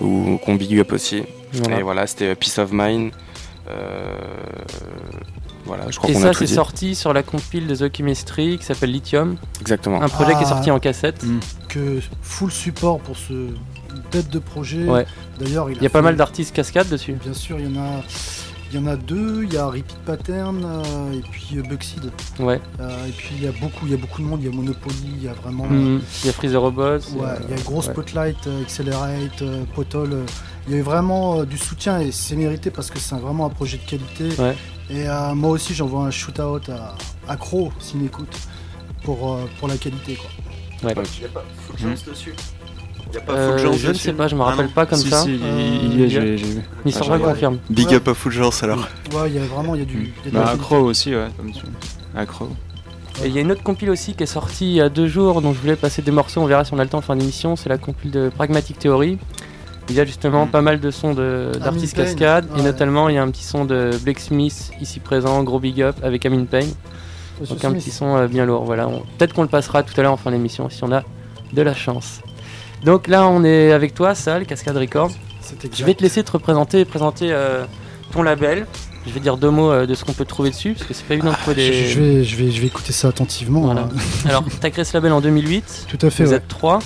ou 0.00 0.38
qu'on 0.44 0.54
big 0.54 0.78
up 0.78 0.92
aussi. 0.92 1.22
Voilà. 1.52 1.78
Et 1.80 1.82
voilà, 1.82 2.06
c'était 2.06 2.34
Peace 2.34 2.58
of 2.58 2.70
Mind. 2.72 3.12
Euh, 3.68 4.14
voilà, 5.66 5.84
je 5.90 5.98
crois 5.98 6.10
Et 6.10 6.14
ça, 6.14 6.32
c'est 6.32 6.46
sorti 6.46 6.94
sur 6.94 7.12
la 7.12 7.22
compile 7.22 7.66
de 7.66 7.74
The 7.76 7.94
Chemistry 7.96 8.58
qui 8.58 8.64
s'appelle 8.64 8.90
Lithium. 8.90 9.36
Exactement. 9.60 10.02
Un 10.02 10.08
projet 10.08 10.32
qui 10.34 10.40
est 10.40 10.46
Ah. 10.46 10.48
sorti 10.48 10.70
en 10.70 10.80
cassette. 10.80 11.24
Que 11.68 12.00
full 12.22 12.50
support 12.50 12.98
pour 13.00 13.16
ce 13.16 13.32
tête 14.10 14.28
de 14.30 14.38
projet. 14.38 14.84
Ouais. 14.84 15.06
D'ailleurs, 15.38 15.70
Il 15.70 15.82
y 15.82 15.86
a 15.86 15.90
pas 15.90 16.02
mal 16.02 16.16
d'artistes 16.16 16.54
cascades 16.54 16.88
dessus. 16.88 17.14
Bien 17.14 17.34
sûr, 17.34 17.58
il 17.58 17.72
y 17.74 17.78
en 17.78 17.80
a. 17.80 18.02
Il 18.72 18.78
y 18.80 18.82
en 18.84 18.86
a 18.86 18.94
deux, 18.94 19.42
il 19.42 19.52
y 19.52 19.56
a 19.56 19.66
Repeat 19.66 19.98
Pattern 20.06 20.62
euh, 20.64 21.12
et 21.12 21.22
puis 21.22 21.58
euh. 21.58 21.62
Ouais. 22.38 22.60
Euh, 22.78 23.06
et 23.08 23.10
puis 23.10 23.30
il 23.36 23.42
y 23.42 23.48
a 23.48 23.50
beaucoup, 23.50 23.84
il 23.86 23.90
y 23.90 23.94
a 23.94 23.96
beaucoup 23.96 24.22
de 24.22 24.26
monde, 24.28 24.40
il 24.44 24.48
y 24.48 24.52
a 24.52 24.54
Monopoly, 24.54 24.94
il 25.16 25.24
y 25.24 25.28
a 25.28 25.32
vraiment. 25.32 25.64
Mhm. 25.66 26.00
Il 26.22 26.26
y 26.26 26.30
a 26.30 26.32
Freeze 26.32 26.52
the 26.52 26.56
Robots. 26.56 26.98
Ouais, 27.16 27.26
il 27.48 27.56
y 27.56 27.58
a 27.58 27.62
Gros 27.64 27.78
ouais. 27.78 27.82
Spotlight, 27.82 28.46
euh, 28.46 28.62
Accelerate, 28.62 29.42
euh, 29.42 29.64
Potol. 29.74 30.12
euh, 30.12 30.24
il 30.68 30.70
y 30.70 30.74
avait 30.74 30.84
vraiment 30.84 31.40
euh, 31.40 31.46
du 31.46 31.58
soutien 31.58 31.98
et 31.98 32.12
c'est 32.12 32.36
mérité 32.36 32.70
parce 32.70 32.92
que 32.92 33.00
c'est 33.00 33.16
vraiment 33.16 33.46
un 33.46 33.50
projet 33.50 33.76
de 33.78 33.90
qualité. 33.90 34.40
Ouais. 34.40 34.54
Et 34.88 35.08
euh, 35.08 35.34
moi 35.34 35.50
aussi, 35.50 35.74
j'envoie 35.74 36.04
un 36.04 36.12
shoot-out 36.12 36.68
à, 36.68 36.94
à 37.26 37.36
Crow, 37.36 37.72
s'il 37.80 37.98
m'écoute, 38.00 38.36
pour, 39.02 39.32
euh, 39.32 39.46
pour 39.58 39.66
la 39.66 39.78
qualité. 39.78 40.14
Quoi. 40.14 40.30
Ouais. 40.90 40.94
Il 41.16 41.22
y 41.22 41.24
a 41.24 41.28
pas 41.28 41.44
Fulgence 41.66 42.04
dessus 42.04 42.34
y 43.14 43.16
a 43.16 43.20
pas 43.20 43.32
Euh, 43.32 43.56
Fulgence 43.58 43.76
je 43.78 43.88
ne 43.88 43.92
sais 43.94 44.12
pas, 44.12 44.28
je 44.28 44.34
me 44.36 44.42
Ah 44.42 44.44
rappelle 44.46 44.68
pas 44.68 44.86
comme 44.86 44.98
Si, 44.98 45.08
ça. 45.10 45.22
si, 45.22 45.34
il- 45.34 45.42
Euh, 45.42 45.78
il 45.82 46.00
y 46.00 46.04
est, 46.04 46.08
j'ai- 46.08 46.38
j'ai 46.38 46.44
vu. 46.46 46.60
Il 46.84 46.92
sort, 46.92 47.10
Ah, 47.12 47.18
confirme. 47.18 47.58
Big 47.68 47.88
Ouais. 47.88 47.94
up 47.94 48.08
à 48.08 48.14
Fulgence 48.14 48.62
alors. 48.62 48.78
Ouais, 49.12 49.28
il 49.28 49.34
y 49.34 49.38
a 49.38 49.44
vraiment 49.44 49.74
il 49.74 49.80
y 49.80 49.82
a 49.82 49.86
du. 49.86 50.12
y 50.24 50.28
a 50.28 50.30
Bah, 50.40 50.50
Accro 50.54 50.76
aussi, 50.78 51.14
ouais, 51.14 51.26
comme 51.36 51.52
tu. 51.52 51.62
Accro. 52.16 52.48
Et 53.24 53.26
il 53.28 53.34
y 53.34 53.38
a 53.38 53.40
une 53.42 53.50
autre 53.52 53.62
compile 53.62 53.90
aussi 53.90 54.14
qui 54.14 54.22
est 54.22 54.26
sortie 54.26 54.66
il 54.70 54.76
y 54.76 54.80
a 54.80 54.88
deux 54.88 55.06
jours, 55.08 55.42
dont 55.42 55.52
je 55.52 55.58
voulais 55.58 55.76
passer 55.76 56.00
des 56.02 56.10
morceaux, 56.12 56.40
on 56.40 56.46
verra 56.46 56.64
si 56.64 56.72
on 56.72 56.78
a 56.78 56.84
le 56.84 56.88
temps 56.88 56.98
en 56.98 57.02
fin 57.02 57.16
d'émission, 57.16 57.56
c'est 57.56 57.68
la 57.68 57.76
compile 57.78 58.10
de 58.10 58.30
Pragmatic 58.34 58.78
Theory. 58.78 59.18
Il 59.88 59.96
y 59.96 60.00
a 60.00 60.04
justement 60.04 60.46
pas 60.46 60.60
mal 60.62 60.78
de 60.78 60.90
sons 60.92 61.14
de- 61.14 61.50
d'artistes 61.58 61.96
Payne, 61.96 62.04
cascades, 62.06 62.46
et 62.56 62.62
notamment 62.62 63.08
il 63.08 63.16
y 63.16 63.18
a 63.18 63.22
un 63.22 63.30
petit 63.30 63.42
son 63.44 63.64
de 63.64 63.90
Blake 64.04 64.20
Smith, 64.20 64.70
ici 64.80 65.00
présent, 65.00 65.42
gros 65.42 65.58
big 65.58 65.82
up, 65.82 65.96
avec 66.04 66.24
Amin 66.24 66.44
Payne. 66.44 66.68
Monsieur 67.40 67.56
Donc 67.56 67.64
un 67.64 67.70
Smith. 67.70 67.82
petit 67.82 67.90
son 67.90 68.16
euh, 68.16 68.28
bien 68.28 68.46
lourd, 68.46 68.64
voilà. 68.64 68.86
On- 68.86 69.00
Peut-être 69.18 69.32
qu'on 69.34 69.42
le 69.42 69.48
passera 69.48 69.82
tout 69.82 69.98
à 69.98 70.02
l'heure 70.02 70.12
en 70.12 70.16
fin 70.16 70.30
d'émission, 70.30 70.70
si 70.70 70.84
on 70.84 70.92
a 70.92 71.02
de 71.52 71.62
la 71.62 71.74
chance. 71.74 72.20
Donc 72.84 73.08
là 73.08 73.26
on 73.28 73.44
est 73.44 73.72
avec 73.72 73.94
toi, 73.94 74.14
Sal, 74.14 74.46
Cascade 74.46 74.76
Records. 74.76 75.10
Je 75.72 75.84
vais 75.84 75.94
te 75.94 76.02
laisser 76.02 76.22
te 76.22 76.32
représenter 76.32 76.80
et 76.80 76.84
présenter 76.84 77.28
euh, 77.32 77.64
ton 78.12 78.22
label. 78.22 78.66
Je 79.06 79.12
vais 79.12 79.20
dire 79.20 79.36
deux 79.38 79.50
mots 79.50 79.70
euh, 79.72 79.86
de 79.86 79.94
ce 79.94 80.04
qu'on 80.04 80.12
peut 80.12 80.24
trouver 80.26 80.50
dessus, 80.50 80.74
parce 80.74 80.86
que 80.86 80.94
c'est 80.94 81.04
pas 81.06 81.14
évident 81.14 81.30
de 81.32 81.36
trouver 81.36 81.56
des... 81.56 81.72
Je, 81.72 81.94
je 81.94 82.00
vais, 82.00 82.24
je, 82.24 82.36
vais, 82.36 82.50
je 82.50 82.60
vais 82.60 82.66
écouter 82.66 82.92
ça 82.92 83.08
attentivement. 83.08 83.62
Voilà. 83.62 83.82
hein. 83.82 83.88
Alors, 84.28 84.44
t'as 84.60 84.68
créé 84.70 84.84
ce 84.84 84.92
label 84.94 85.12
en 85.12 85.20
2008. 85.22 85.86
Tout 85.88 86.06
à 86.06 86.10
fait. 86.10 86.24
Vous 86.24 86.30
ouais. 86.30 86.36
êtes 86.36 86.48
trois. 86.48 86.80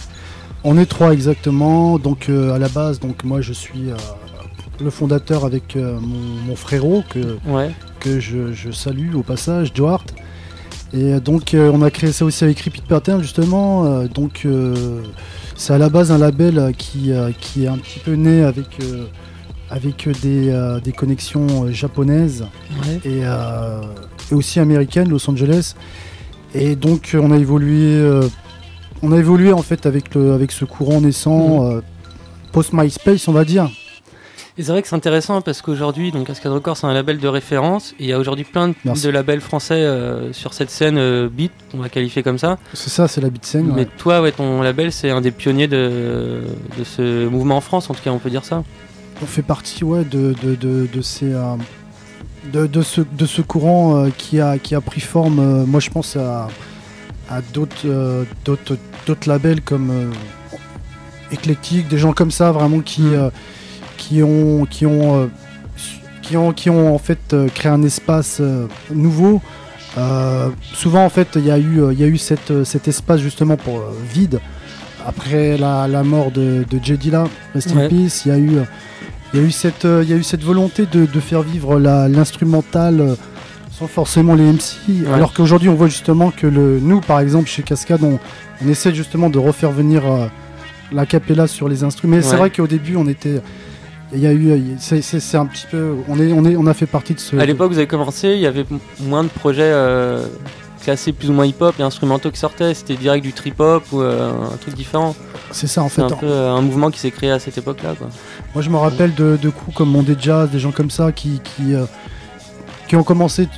On 0.63 0.79
est 0.79 0.87
trois 0.87 1.13
exactement. 1.13 1.99
Donc 1.99 2.29
euh, 2.29 2.55
à 2.55 2.59
la 2.59 2.69
base, 2.69 3.01
donc 3.01 3.25
moi 3.25 3.41
je 3.41 3.53
suis 3.53 3.91
le 4.81 4.91
fondateur 4.91 5.45
avec 5.45 5.77
mon, 5.77 6.01
mon 6.47 6.57
frérot 6.57 7.05
que, 7.11 7.37
Ouais. 7.47 7.71
que 8.01 8.19
je, 8.21 8.53
je 8.53 8.71
salue 8.71 9.15
au 9.15 9.23
passage, 9.23 9.73
Duarte. 9.73 10.15
Et 10.95 11.19
donc 11.21 11.51
on 11.55 11.83
a 11.83 11.91
créé 11.91 12.13
ça 12.13 12.25
aussi 12.25 12.45
avec 12.45 12.61
Repeat 12.61 12.85
Pattern 12.87 13.21
justement. 13.21 14.05
Donc 14.05 14.47
c'est 15.57 15.73
à 15.73 15.79
la 15.79 15.89
base 15.89 16.11
un 16.13 16.19
label 16.19 16.59
euh, 16.59 16.73
qui, 16.73 17.13
euh, 17.13 17.31
qui 17.39 17.65
est 17.65 17.69
un 17.69 17.79
petit 17.79 17.99
peu 17.99 18.13
né 18.15 18.43
avec, 18.43 18.67
euh, 18.83 19.05
avec 19.71 20.09
des, 20.23 20.79
des 20.83 20.93
connexions 20.93 21.71
japonaises 21.73 22.45
Ouais. 22.87 23.01
et, 23.05 23.21
et 23.21 24.35
aussi 24.35 24.61
américaines, 24.61 25.09
Los 25.09 25.29
Angeles. 25.31 25.75
Et 26.55 26.77
donc 26.77 27.17
on 27.19 27.31
a 27.33 27.37
évolué, 27.39 28.21
on 29.03 29.13
a 29.13 29.19
évolué 29.19 29.53
en 29.53 29.63
fait 29.63 29.87
avec, 29.87 30.15
le, 30.15 30.33
avec 30.33 30.53
ce 30.53 30.65
courant 30.65 31.01
naissant 31.01 31.67
euh, 31.67 31.81
post 32.53 32.73
MySpace, 32.73 33.27
on 33.29 33.33
va 33.33 33.45
dire. 33.45 33.69
Et 34.57 34.63
c'est 34.63 34.71
vrai 34.71 34.83
que 34.83 34.89
c'est 34.89 34.95
intéressant 34.95 35.41
parce 35.41 35.63
qu'aujourd'hui, 35.63 36.13
donc 36.13 36.29
Cascade 36.29 36.53
Records, 36.53 36.77
c'est 36.77 36.87
un 36.87 36.95
label 36.95 37.19
de 37.19 37.27
référence. 37.27 37.93
Et 37.99 38.05
il 38.05 38.07
y 38.07 38.13
a 38.13 38.19
aujourd'hui 38.19 38.45
plein 38.45 38.69
de, 38.69 39.09
labels 39.09 39.41
français 39.41 39.75
euh, 39.75 40.33
sur 40.33 40.55
cette 40.55 40.71
scène 40.71 40.97
euh, 40.97 41.29
beat, 41.29 41.51
on 41.75 41.79
va 41.79 41.89
qualifier 41.89 42.23
comme 42.23 42.39
ça. 42.39 42.59
C'est 42.73 42.91
ça, 42.91 43.09
c'est 43.09 43.21
la 43.21 43.31
beat 43.31 43.45
scène. 43.45 43.67
Mais 43.75 43.83
ouais. 43.83 43.89
toi, 43.99 44.21
ouais, 44.23 44.31
ton 44.31 44.63
label, 44.63 44.93
c'est 44.93 45.11
un 45.11 45.21
des 45.21 45.33
pionniers 45.33 45.67
de, 45.67 46.43
de 46.79 46.85
ce 46.85 47.27
mouvement 47.27 47.57
en 47.57 47.61
France, 47.61 47.91
en 47.91 47.95
tout 47.95 48.03
cas, 48.03 48.11
on 48.11 48.19
peut 48.19 48.31
dire 48.31 48.45
ça. 48.45 48.63
On 49.23 49.27
fait 49.27 49.43
partie 49.43 49.83
ouais, 49.83 50.05
de, 50.05 50.35
de, 50.43 50.55
de, 50.55 50.89
de 50.93 51.03
ces, 51.03 51.33
euh, 51.33 51.57
de, 52.53 52.83
ce, 52.83 53.01
de 53.01 53.27
ce 53.27 53.43
courant 53.43 54.09
qui, 54.17 54.41
a, 54.41 54.59
qui 54.59 54.77
a 54.77 54.81
pris 54.81 55.01
forme, 55.01 55.65
moi 55.65 55.81
je 55.81 55.91
pense 55.91 56.17
à, 56.17 56.49
à 57.29 57.41
d'autres 57.53 57.87
labels 59.27 59.63
comme 59.63 60.13
Eclectic, 61.33 61.89
des 61.89 61.99
gens 61.99 62.13
comme 62.13 62.31
ça 62.31 62.53
vraiment 62.53 62.81
qui, 62.81 63.03
euh, 63.15 63.31
qui, 64.09 64.23
ont, 64.23 64.67
qui, 64.67 64.87
ont, 64.87 65.23
euh, 65.23 65.27
qui, 66.23 66.37
ont, 66.37 66.53
qui 66.53 66.71
ont 66.71 66.95
en 66.95 66.99
fait 66.99 67.33
euh, 67.33 67.49
créé 67.49 67.71
un 67.73 67.83
espace 67.83 68.39
euh, 68.41 68.67
nouveau. 68.93 69.41
Souvent 70.75 71.05
en 71.05 71.09
fait 71.09 71.29
il 71.37 71.47
y 71.47 71.51
a 71.51 71.59
eu, 71.59 71.81
il 71.93 72.01
y 72.01 72.03
a 72.03 72.07
eu 72.07 72.19
cette, 72.19 72.65
cet 72.65 72.89
espace 72.89 73.21
justement 73.21 73.57
pour 73.57 73.81
vide 74.13 74.41
après 75.07 75.57
la, 75.57 75.87
la 75.87 76.03
mort 76.03 76.33
de, 76.33 76.65
de 76.69 76.81
J. 76.83 76.99
Dilla, 76.99 77.25
Rest 77.55 77.71
in 77.71 77.77
Ouais. 77.77 77.89
Peace, 77.89 78.23
il 78.27 78.29
y 78.29 78.35
a 78.35 78.39
eu, 78.39 78.53
il 79.33 79.41
y 79.41 79.43
a 79.43 79.47
eu 79.47 79.53
cette, 79.53 79.85
il 79.85 80.09
y 80.09 80.13
a 80.13 80.17
eu 80.17 80.25
cette 80.25 80.43
volonté 80.43 80.87
de, 80.91 81.07
de 81.07 81.21
faire 81.21 81.43
vivre 81.43 81.79
l'instrumental 81.79 83.17
sans 83.71 83.87
forcément 83.87 84.35
les 84.35 84.45
MC. 84.45 85.07
Alors 85.13 85.33
qu'aujourd'hui, 85.33 85.69
on 85.69 85.75
voit 85.75 85.89
justement 85.89 86.31
que 86.31 86.47
le, 86.47 86.79
nous, 86.81 87.01
par 87.01 87.21
exemple, 87.21 87.49
chez 87.49 87.63
Cascade, 87.63 88.03
on, 88.03 88.19
on 88.65 88.69
essaie 88.69 88.95
justement 88.95 89.31
de 89.31 89.39
refaire 89.39 89.73
venir 89.73 90.11
euh, 90.11 90.27
la 90.93 91.07
capella 91.07 91.47
sur 91.47 91.69
les 91.69 91.83
instruments. 91.83 92.17
Mais 92.17 92.23
c'est 92.23 92.37
vrai 92.37 92.51
qu'au 92.51 92.67
début, 92.67 92.97
on 92.97 93.07
était. 93.09 93.41
Il 94.15 94.21
y 94.21 94.27
a 94.27 94.33
eu. 94.33 94.77
C'est 94.79 95.37
un 95.37 95.47
petit 95.47 95.67
peu. 95.71 95.97
On, 96.09 96.19
est, 96.21 96.33
on, 96.33 96.45
est, 96.45 96.57
on 96.57 96.67
a 96.67 96.75
fait 96.75 96.87
partie 96.87 97.15
de 97.15 97.21
ce. 97.21 97.37
À 97.37 97.45
l'époque, 97.45 97.73
vous 97.73 97.79
avez 97.79 97.87
commencé, 97.87 98.29
il 98.35 98.41
y 98.41 98.47
avait 98.47 98.65
moins 99.01 99.25
de 99.25 99.29
projets 99.29 99.63
euh, 99.65 100.25
classés 100.83 101.13
plus 101.13 101.31
ou 101.31 101.33
moins 101.33 101.47
hip-hop 101.47 101.75
et 101.79 101.83
instrumentaux 101.83 102.31
qui 102.31 102.39
sortaient. 102.39 102.75
C'était 102.75 102.95
direct 102.97 103.25
du 103.25 103.33
trip-hop 103.33 103.83
ou 103.93 104.01
euh, 104.03 104.31
un 104.53 104.57
truc 104.57 104.75
différent. 104.75 105.17
C'est 105.51 105.67
ça, 105.67 105.83
en 105.83 105.89
fait. 105.89 106.03
un 106.03 106.11
peu 106.11 106.27
euh, 106.27 106.53
un 106.53 106.61
mouvement 106.63 106.91
qui 106.91 106.99
s'est 107.01 107.11
créé 107.11 107.31
à 107.31 107.39
cette 107.39 107.59
époque-là. 107.59 107.95
Moi, 108.55 108.63
je 108.63 108.71
me 108.71 108.77
rappelle 108.77 109.15
de, 109.15 109.37
de 109.41 109.49
coups 109.51 109.77
comme 109.77 109.91
Mondé 109.91 110.15
Jazz, 110.21 110.49
des 110.51 110.59
gens 110.59 110.73
comme 110.73 110.91
ça 110.91 111.11
qui, 111.13 111.41
qui, 111.43 111.75
euh, 111.75 111.85
qui 112.87 112.97
ont 112.97 113.03
commencé. 113.05 113.49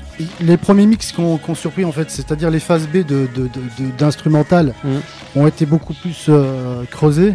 Les 0.40 0.56
premiers 0.56 0.86
mix 0.86 1.12
qu'on 1.12 1.36
qu'on 1.36 1.54
surpris, 1.54 1.84
en 1.84 1.92
fait, 1.92 2.10
c'est-à-dire 2.10 2.50
les 2.50 2.60
phases 2.60 2.86
B 2.88 2.98
de- 2.98 3.02
de- 3.02 3.26
de- 3.34 3.48
de- 3.48 3.90
d'instrumental, 3.98 4.72
ont 5.34 5.46
été 5.46 5.66
beaucoup 5.66 5.92
plus 5.94 6.30
creusées. 6.90 7.34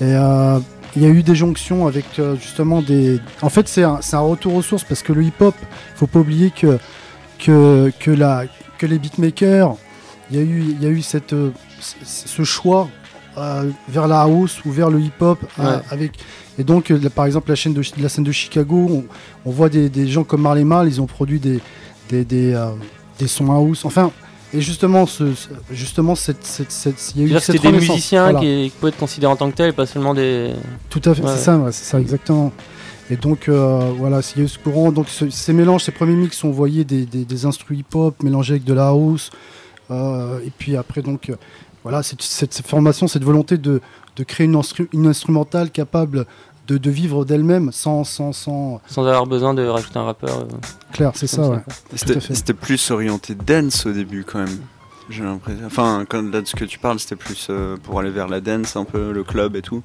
Et 0.00 0.04
euh, 0.16 0.58
il 0.96 1.02
y 1.02 1.06
a 1.06 1.08
eu 1.08 1.22
des 1.22 1.34
jonctions 1.34 1.86
avec 1.86 2.04
euh, 2.18 2.36
justement 2.36 2.82
des. 2.82 3.20
En 3.40 3.48
fait, 3.48 3.68
c'est 3.68 3.82
un, 3.82 3.98
retour 4.20 4.54
aux 4.54 4.62
sources 4.62 4.84
parce 4.84 5.02
que 5.02 5.12
le 5.12 5.22
hip-hop, 5.22 5.54
faut 5.94 6.06
pas 6.06 6.18
oublier 6.20 6.50
que, 6.50 6.78
que, 7.38 7.92
que, 7.98 8.10
la, 8.10 8.44
que 8.78 8.86
les 8.86 8.98
beatmakers, 8.98 9.74
il 10.30 10.36
y 10.36 10.40
a 10.40 10.42
eu, 10.42 10.60
il 10.60 10.82
y 10.82 10.86
a 10.86 10.90
eu 10.90 11.02
cette, 11.02 11.32
euh, 11.32 11.50
ce 12.04 12.44
choix 12.44 12.88
euh, 13.38 13.70
vers 13.88 14.08
la 14.08 14.20
house 14.20 14.62
ou 14.66 14.70
vers 14.70 14.90
le 14.90 15.00
hip-hop 15.00 15.38
euh, 15.58 15.78
avec 15.90 16.18
et 16.58 16.64
donc 16.64 16.90
euh, 16.90 17.00
par 17.08 17.24
exemple 17.24 17.48
la 17.48 17.54
chaîne 17.54 17.72
de 17.72 17.82
la 17.98 18.10
scène 18.10 18.24
de 18.24 18.32
Chicago 18.32 18.88
on, 18.90 19.04
on 19.46 19.50
voit 19.50 19.70
des, 19.70 19.88
des 19.88 20.06
gens 20.06 20.22
comme 20.22 20.42
Marley 20.42 20.64
Marl 20.64 20.86
ils 20.86 21.00
ont 21.00 21.06
produit 21.06 21.40
des 21.40 21.58
des, 22.10 22.26
des, 22.26 22.54
des 23.18 23.26
sons 23.26 23.50
house 23.50 23.86
enfin 23.86 24.12
et 24.54 24.60
justement 24.60 25.06
ce, 25.06 25.34
ce- 25.34 25.48
justement 25.70 26.14
cette, 26.14 26.44
cette, 26.44 26.70
cette- 26.70 27.12
il 27.16 27.20
y 27.20 27.24
a 27.24 27.26
eu 27.26 27.28
C'est-à-dire 27.30 27.38
que 27.40 27.44
cette 27.44 27.56
C'était 27.56 27.68
des 27.68 27.74
renaissance. 27.76 27.96
musiciens 27.96 28.22
Voilà. 28.30 28.40
qui, 28.40 28.70
qui 28.70 28.76
pouvaient 28.78 28.90
être 28.90 28.98
considérés 28.98 29.32
en 29.32 29.36
tant 29.36 29.50
que 29.50 29.56
tels 29.56 29.70
et 29.70 29.72
pas 29.72 29.86
seulement 29.86 30.14
des. 30.14 30.52
Tout 30.90 31.00
à 31.04 31.14
fait, 31.14 31.22
Ouais. 31.22 31.30
c'est 31.32 31.38
ça, 31.44 31.56
ouais, 31.58 31.72
c'est 31.72 31.84
ça 31.84 32.00
exactement. 32.00 32.52
Et 33.10 33.16
donc 33.16 33.48
euh, 33.48 33.90
voilà, 33.98 34.20
il 34.34 34.38
y 34.38 34.42
a 34.42 34.44
eu 34.44 34.48
ce 34.48 34.58
courant. 34.58 34.92
Donc 34.92 35.08
ce- 35.08 35.30
ces 35.30 35.52
mélanges, 35.52 35.84
ces 35.84 35.92
premiers 35.92 36.14
mix, 36.16 36.42
on 36.44 36.50
voyait 36.50 36.84
des, 36.84 37.04
des, 37.06 37.24
des 37.24 37.46
instruments 37.46 37.80
hip-hop 37.80 38.22
mélangés 38.22 38.52
avec 38.54 38.64
de 38.64 38.74
la 38.74 38.88
house. 38.88 39.30
Euh, 39.90 40.38
et 40.46 40.50
puis 40.56 40.76
après, 40.76 41.02
donc 41.02 41.28
euh, 41.30 41.36
voilà, 41.82 42.02
cette, 42.02 42.22
cette- 42.22 42.54
cette 42.54 42.66
formation, 42.66 43.08
cette 43.08 43.24
volonté 43.24 43.58
de, 43.58 43.80
de 44.16 44.24
créer 44.24 44.46
une, 44.46 44.56
instru- 44.56 44.88
une 44.92 45.06
instrumentale 45.06 45.70
capable 45.70 46.26
de, 46.68 46.78
de 46.78 46.90
vivre 46.90 47.24
d'elle-même 47.24 47.72
sans, 47.72 48.04
sans, 48.04 48.32
sans. 48.32 48.80
Sans 48.86 49.02
avoir 49.06 49.26
besoin 49.26 49.54
de 49.54 49.66
rajouter 49.66 49.98
un 49.98 50.04
rappeur. 50.04 50.40
euh, 50.40 50.44
Clair, 50.92 51.12
c'est 51.14 51.26
ça, 51.26 51.48
ouais. 51.48 51.58
C'était 51.94 52.54
plus 52.54 52.90
orienté 52.90 53.34
dance 53.34 53.86
au 53.86 53.92
début 53.92 54.24
quand 54.24 54.38
même. 54.40 54.58
J'ai 55.10 55.24
l'impression. 55.24 55.66
Enfin, 55.66 56.04
quand, 56.08 56.22
là 56.32 56.40
de 56.40 56.46
ce 56.46 56.54
que 56.54 56.64
tu 56.64 56.78
parles, 56.78 56.98
c'était 57.00 57.16
plus 57.16 57.48
euh, 57.50 57.76
pour 57.82 57.98
aller 57.98 58.10
vers 58.10 58.28
la 58.28 58.40
dance, 58.40 58.76
un 58.76 58.84
peu 58.84 59.12
le 59.12 59.24
club 59.24 59.56
et 59.56 59.62
tout. 59.62 59.82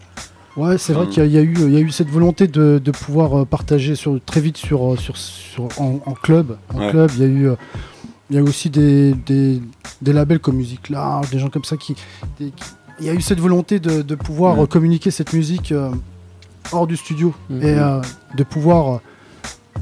Ouais, 0.56 0.78
c'est 0.78 0.94
vrai 0.94 1.08
qu'il 1.08 1.18
y, 1.18 1.22
a- 1.22 1.26
il 1.26 1.32
y 1.34 1.38
a 1.38 1.42
eu, 1.42 1.54
il 1.56 1.74
y 1.74 1.78
a 1.78 1.80
eu 1.80 1.92
cette 1.92 2.10
volonté 2.10 2.48
de, 2.48 2.80
de 2.84 2.92
pouvoir 2.92 3.40
euh, 3.42 3.46
partager 3.46 3.96
sur, 3.96 4.20
très 4.26 4.42
vite 4.42 4.58
sur, 4.58 4.94
euh, 4.94 4.96
sur, 4.98 5.16
sur- 5.18 5.68
en, 5.78 6.00
en 6.06 6.14
club. 6.14 6.58
En 6.74 6.80
Ouais. 6.80 6.90
club, 6.92 7.12
il 7.16 7.22
y 7.22 7.24
a 7.24 7.28
eu, 7.28 7.50
il 8.30 8.36
y 8.36 8.40
a 8.40 8.44
aussi 8.44 8.70
des, 8.70 9.14
des, 9.14 9.62
des 10.02 10.14
labels 10.14 10.40
comme 10.40 10.56
Musique 10.58 10.90
Large, 10.90 11.30
des 11.32 11.40
gens 11.40 11.50
comme 11.50 11.64
ça 11.64 11.78
qui, 11.78 11.96
des- 12.40 12.52
qui- 12.52 12.64
il 13.00 13.06
y 13.06 13.10
a 13.10 13.14
eu 13.14 13.22
cette 13.22 13.40
volonté 13.40 13.80
de, 13.80 14.02
de 14.02 14.16
pouvoir 14.16 14.58
Ouais. 14.58 14.68
communiquer 14.68 15.12
cette 15.12 15.34
musique 15.34 15.72
euh, 15.72 15.92
hors 16.72 16.88
du 16.88 16.96
studio 16.98 17.34
Mhm. 17.50 17.62
et 17.62 17.66
euh, 17.78 18.02
de 18.36 18.44
pouvoir 18.44 19.00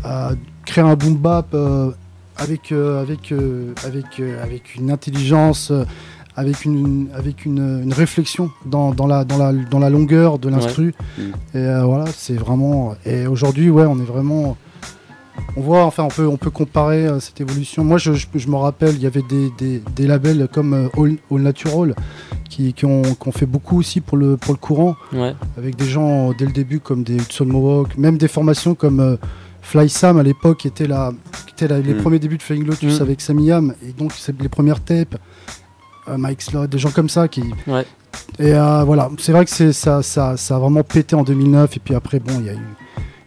euh, 0.06 0.36
créer 0.66 0.84
un 0.84 0.96
boom 0.96 1.16
bap 1.16 1.48
euh, 1.54 1.92
avec, 2.38 2.72
avec, 2.72 3.34
avec, 3.86 4.22
avec 4.44 4.76
une 4.76 4.92
intelligence, 4.92 5.72
avec, 6.36 6.66
une, 6.66 7.08
avec 7.16 7.46
une, 7.46 7.82
une 7.84 7.94
réflexion 7.94 8.52
dans, 8.66 8.92
dans, 8.92 9.08
la, 9.08 9.24
dans, 9.24 9.38
la, 9.38 9.54
dans 9.54 9.80
la 9.80 9.90
longueur 9.90 10.38
de 10.38 10.50
l'instru. 10.50 10.94
Ouais. 11.18 11.24
Mm. 11.24 11.58
Et 11.58 11.84
voilà, 11.86 12.06
c'est 12.14 12.34
vraiment. 12.36 12.96
Et 13.06 13.26
aujourd'hui, 13.26 13.70
ouais, 13.70 13.86
on 13.86 13.98
est 14.00 14.04
vraiment. 14.06 14.58
On 15.58 15.62
voit, 15.62 15.84
enfin, 15.86 16.04
on 16.04 16.08
peut, 16.10 16.28
on 16.28 16.38
peut 16.38 16.50
comparer 16.50 17.08
cette 17.22 17.40
évolution. 17.40 17.84
Moi, 17.86 17.98
je, 17.98 18.14
je- 18.14 18.28
je 18.36 18.48
me 18.50 18.56
rappelle, 18.58 18.96
il 18.96 19.02
y 19.02 19.06
avait 19.06 19.24
des, 19.30 19.50
des- 19.58 19.82
des 19.96 20.08
labels 20.08 20.48
comme 20.52 20.90
All, 20.98 21.16
All 21.32 21.42
Natural 21.42 21.96
qui, 22.56 22.74
qui 22.74 22.86
ont, 22.86 23.02
qui 23.02 23.28
ont 23.28 23.32
fait 23.34 23.46
beaucoup 23.46 23.78
aussi 23.80 24.00
pour 24.00 24.18
le, 24.18 24.38
pour 24.38 24.54
le 24.54 24.58
courant, 24.60 24.96
Ouais. 25.12 25.36
avec 25.58 25.76
des 25.76 25.86
gens 25.86 26.32
dès 26.38 26.46
le 26.46 26.54
début 26.54 26.80
comme 26.80 27.04
des 27.04 27.16
Hudson 27.16 27.46
Mohawk, 27.46 27.98
même 27.98 28.18
des 28.18 28.30
formations 28.30 28.76
comme 28.76 29.00
euh, 29.02 29.18
Fly 29.62 29.90
Sam 29.90 30.18
à 30.20 30.24
l'époque, 30.24 30.60
qui 30.60 30.68
était, 30.70 30.88
la, 30.88 31.12
était 31.50 31.68
la- 31.68 31.80
les 31.80 31.94
Mm. 31.94 31.98
premiers 32.02 32.20
débuts 32.20 32.38
de 32.38 32.44
Flying 32.44 32.66
Lotus 32.66 33.00
Mm. 33.00 33.04
avec 33.04 33.20
Sammy 33.22 33.46
Yam, 33.48 33.74
et 33.86 33.92
donc 33.92 34.14
c'est 34.14 34.40
les 34.42 34.48
premières 34.50 34.80
tapes, 34.82 35.18
euh, 36.08 36.18
Mike 36.18 36.42
Slot, 36.42 36.68
des 36.68 36.78
gens 36.78 36.92
comme 36.92 37.10
ça 37.10 37.28
qui. 37.28 37.44
Ouais. 37.68 37.86
Et 38.40 38.54
euh, 38.54 38.84
voilà, 38.86 39.10
c'est 39.20 39.34
vrai 39.34 39.44
que 39.44 39.52
ça, 39.52 40.02
ça, 40.02 40.38
ça 40.38 40.56
a 40.56 40.60
vraiment 40.60 40.84
pété 40.84 41.16
en 41.16 41.24
2009, 41.24 41.76
et 41.76 41.80
puis 41.82 41.94
après, 41.96 42.20
bon, 42.20 42.34
il 42.40 42.46
y 42.46 42.50
a 42.50 42.54
eu, 42.54 42.58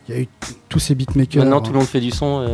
il 0.09 0.14
y 0.14 0.18
a 0.18 0.20
eu 0.22 0.29
tous 0.70 0.79
ces 0.79 0.95
beatmakers. 0.95 1.43
Maintenant, 1.43 1.61
tout 1.61 1.72
le 1.72 1.79
monde 1.79 1.87
fait 1.89 2.01
du 2.01 2.11
son. 2.12 2.47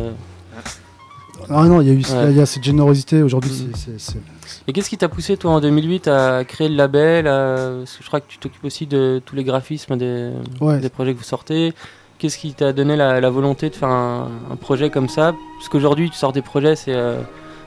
Ah 1.49 1.65
non, 1.65 1.81
il 1.81 1.87
y 1.87 1.91
a 1.91 1.93
eu 1.93 1.97
Ouais. 1.97 2.31
il 2.31 2.37
y 2.37 2.41
a 2.41 2.45
cette 2.45 2.63
générosité 2.63 3.21
aujourd'hui. 3.23 3.51
Mm. 3.51 3.75
c'est- 3.75 3.99
c'est- 3.99 3.99
c'est- 4.11 4.19
Et 4.67 4.73
qu'est-ce 4.73 4.89
qui 4.89 4.97
t'a 4.97 5.09
poussé, 5.09 5.37
toi, 5.37 5.51
en 5.51 5.59
2008, 5.61 6.07
à 6.07 6.43
créer 6.43 6.69
le 6.69 6.75
label 6.75 7.27
à- 7.27 7.55
parce 7.79 7.97
que 7.97 8.03
Je 8.03 8.07
crois 8.07 8.19
que 8.19 8.25
tu 8.27 8.37
t'occupes 8.37 8.63
aussi 8.63 8.85
de 8.87 9.21
tous 9.25 9.35
les 9.35 9.43
graphismes 9.43 9.97
des, 9.97 10.31
Ouais. 10.61 10.79
des 10.79 10.89
projets 10.89 11.13
que 11.13 11.17
vous 11.19 11.23
sortez. 11.23 11.73
Qu'est-ce 12.17 12.37
qui 12.37 12.53
t'a 12.53 12.71
donné 12.73 12.95
la, 12.95 13.19
la 13.19 13.29
volonté 13.29 13.69
de 13.69 13.75
faire 13.75 13.89
un, 13.89 14.29
un 14.51 14.55
projet 14.55 14.89
comme 14.89 15.09
ça? 15.09 15.33
Parce 15.57 15.69
qu'aujourd'hui, 15.69 16.09
tu 16.09 16.15
sors 16.17 16.31
des 16.31 16.41
projets, 16.41 16.75
c'est 16.75 16.93
euh, 16.95 17.19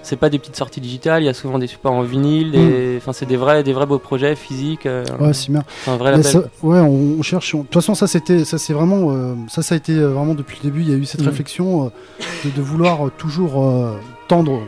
c'est 0.02 0.16
pas 0.16 0.30
des 0.30 0.38
petites 0.38 0.56
sorties 0.56 0.80
digitales, 0.80 1.22
il 1.22 1.26
y 1.26 1.28
a 1.28 1.34
souvent 1.34 1.58
des 1.58 1.66
supports 1.66 1.92
en 1.92 2.02
vinyle, 2.02 2.52
des- 2.52 2.94
enfin 2.98 3.12
c'est 3.12 3.26
des 3.26 3.36
vrais, 3.36 3.62
des 3.62 3.72
vrais 3.72 3.86
beaux 3.86 3.98
projets 3.98 4.36
physiques. 4.36 4.86
euh. 4.86 5.04
Ouais, 5.20 5.32
c'est 5.32 5.50
bien. 5.50 5.62
Un 5.86 5.96
vrai 5.96 6.10
label. 6.12 6.24
ça- 6.24 6.38
ouais, 6.62 6.80
on, 6.80 7.16
on 7.18 7.22
cherche. 7.22 7.54
on- 7.54 7.58
De 7.58 7.62
toute 7.64 7.74
façon, 7.74 7.94
ça 7.94 8.06
c'était, 8.06 8.44
ça 8.44 8.58
c'est 8.58 8.72
vraiment, 8.72 9.10
euh, 9.12 9.34
ça 9.48 9.62
ça 9.62 9.74
a 9.74 9.78
été 9.78 9.92
euh, 9.92 10.08
vraiment 10.08 10.34
depuis 10.34 10.58
le 10.62 10.70
début. 10.70 10.82
Il 10.82 10.90
y 10.90 10.94
a 10.94 10.96
eu 10.96 11.04
cette 11.04 11.22
Mm. 11.22 11.28
réflexion 11.28 11.86
euh, 11.86 11.88
de, 12.44 12.50
de 12.50 12.62
vouloir 12.62 13.10
toujours 13.18 13.62
tendre 14.28 14.62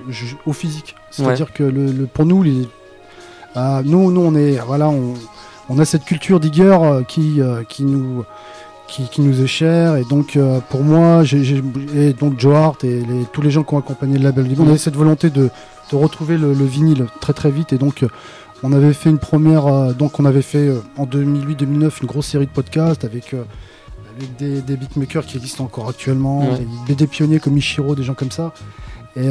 au 0.47 0.53
physique. 0.53 0.95
C'est-à-dire 1.11 1.53
que 1.53 1.63
le, 1.63 1.87
le- 1.87 2.07
pour 2.07 2.25
nous, 2.27 2.43
les, 2.43 2.69
euh, 3.57 3.83
nous, 3.85 4.11
nous, 4.11 4.21
on 4.21 4.35
est, 4.35 4.59
voilà, 4.67 4.89
on, 4.89 5.15
on 5.69 5.79
a 5.79 5.85
cette 5.85 6.05
culture 6.05 6.41
digger 6.41 6.77
qui, 7.09 7.41
qui 7.69 7.85
nous, 7.85 8.25
qui, 8.91 9.09
qui 9.09 9.21
nous 9.23 9.41
est 9.43 9.47
chère. 9.47 9.97
Et 9.97 10.05
donc, 10.05 10.37
euh, 10.37 10.61
pour 10.69 10.83
moi, 10.83 11.23
et 11.95 12.13
donc 12.13 12.39
Joe 12.39 12.55
Hart 12.55 12.85
et 12.85 13.01
les- 13.01 13.25
tous 13.33 13.41
les 13.43 13.51
gens 13.51 13.63
qui 13.63 13.75
ont 13.75 13.79
accompagné 13.79 14.19
le 14.19 14.25
label, 14.25 14.47
on 14.59 14.69
avait 14.69 14.79
cette 14.79 14.97
volonté 14.97 15.31
de, 15.31 15.49
de 15.93 15.97
retrouver 15.97 16.37
le, 16.37 16.53
le 16.53 16.65
vinyle 16.65 17.07
très 17.21 17.33
très 17.33 17.51
vite. 17.51 17.73
Et 17.73 17.79
donc, 17.79 18.03
euh, 18.03 18.09
on 18.63 18.73
avait 18.73 18.93
fait 18.93 19.09
une 19.11 19.19
première, 19.19 19.67
euh, 19.67 19.93
donc 19.93 20.21
on 20.21 20.25
avait 20.25 20.43
fait 20.43 20.69
euh, 20.69 20.81
en 20.99 21.07
2008-2009 21.07 22.01
une 22.03 22.07
grosse 22.09 22.27
série 22.27 22.47
de 22.47 22.51
podcasts 22.51 23.05
avec, 23.05 23.33
avec 23.35 24.37
des, 24.39 24.61
des 24.61 24.77
beatmakers 24.77 25.25
qui 25.25 25.37
existent 25.39 25.65
encore 25.65 25.89
actuellement, 25.89 26.41
Ouais. 26.51 26.67
des, 26.89 26.95
des 26.95 27.07
pionniers 27.07 27.39
comme 27.41 27.57
Ishiro, 27.57 27.95
des 27.95 28.03
gens 28.03 28.15
comme 28.15 28.31
ça. 28.33 28.53
Et, 29.17 29.29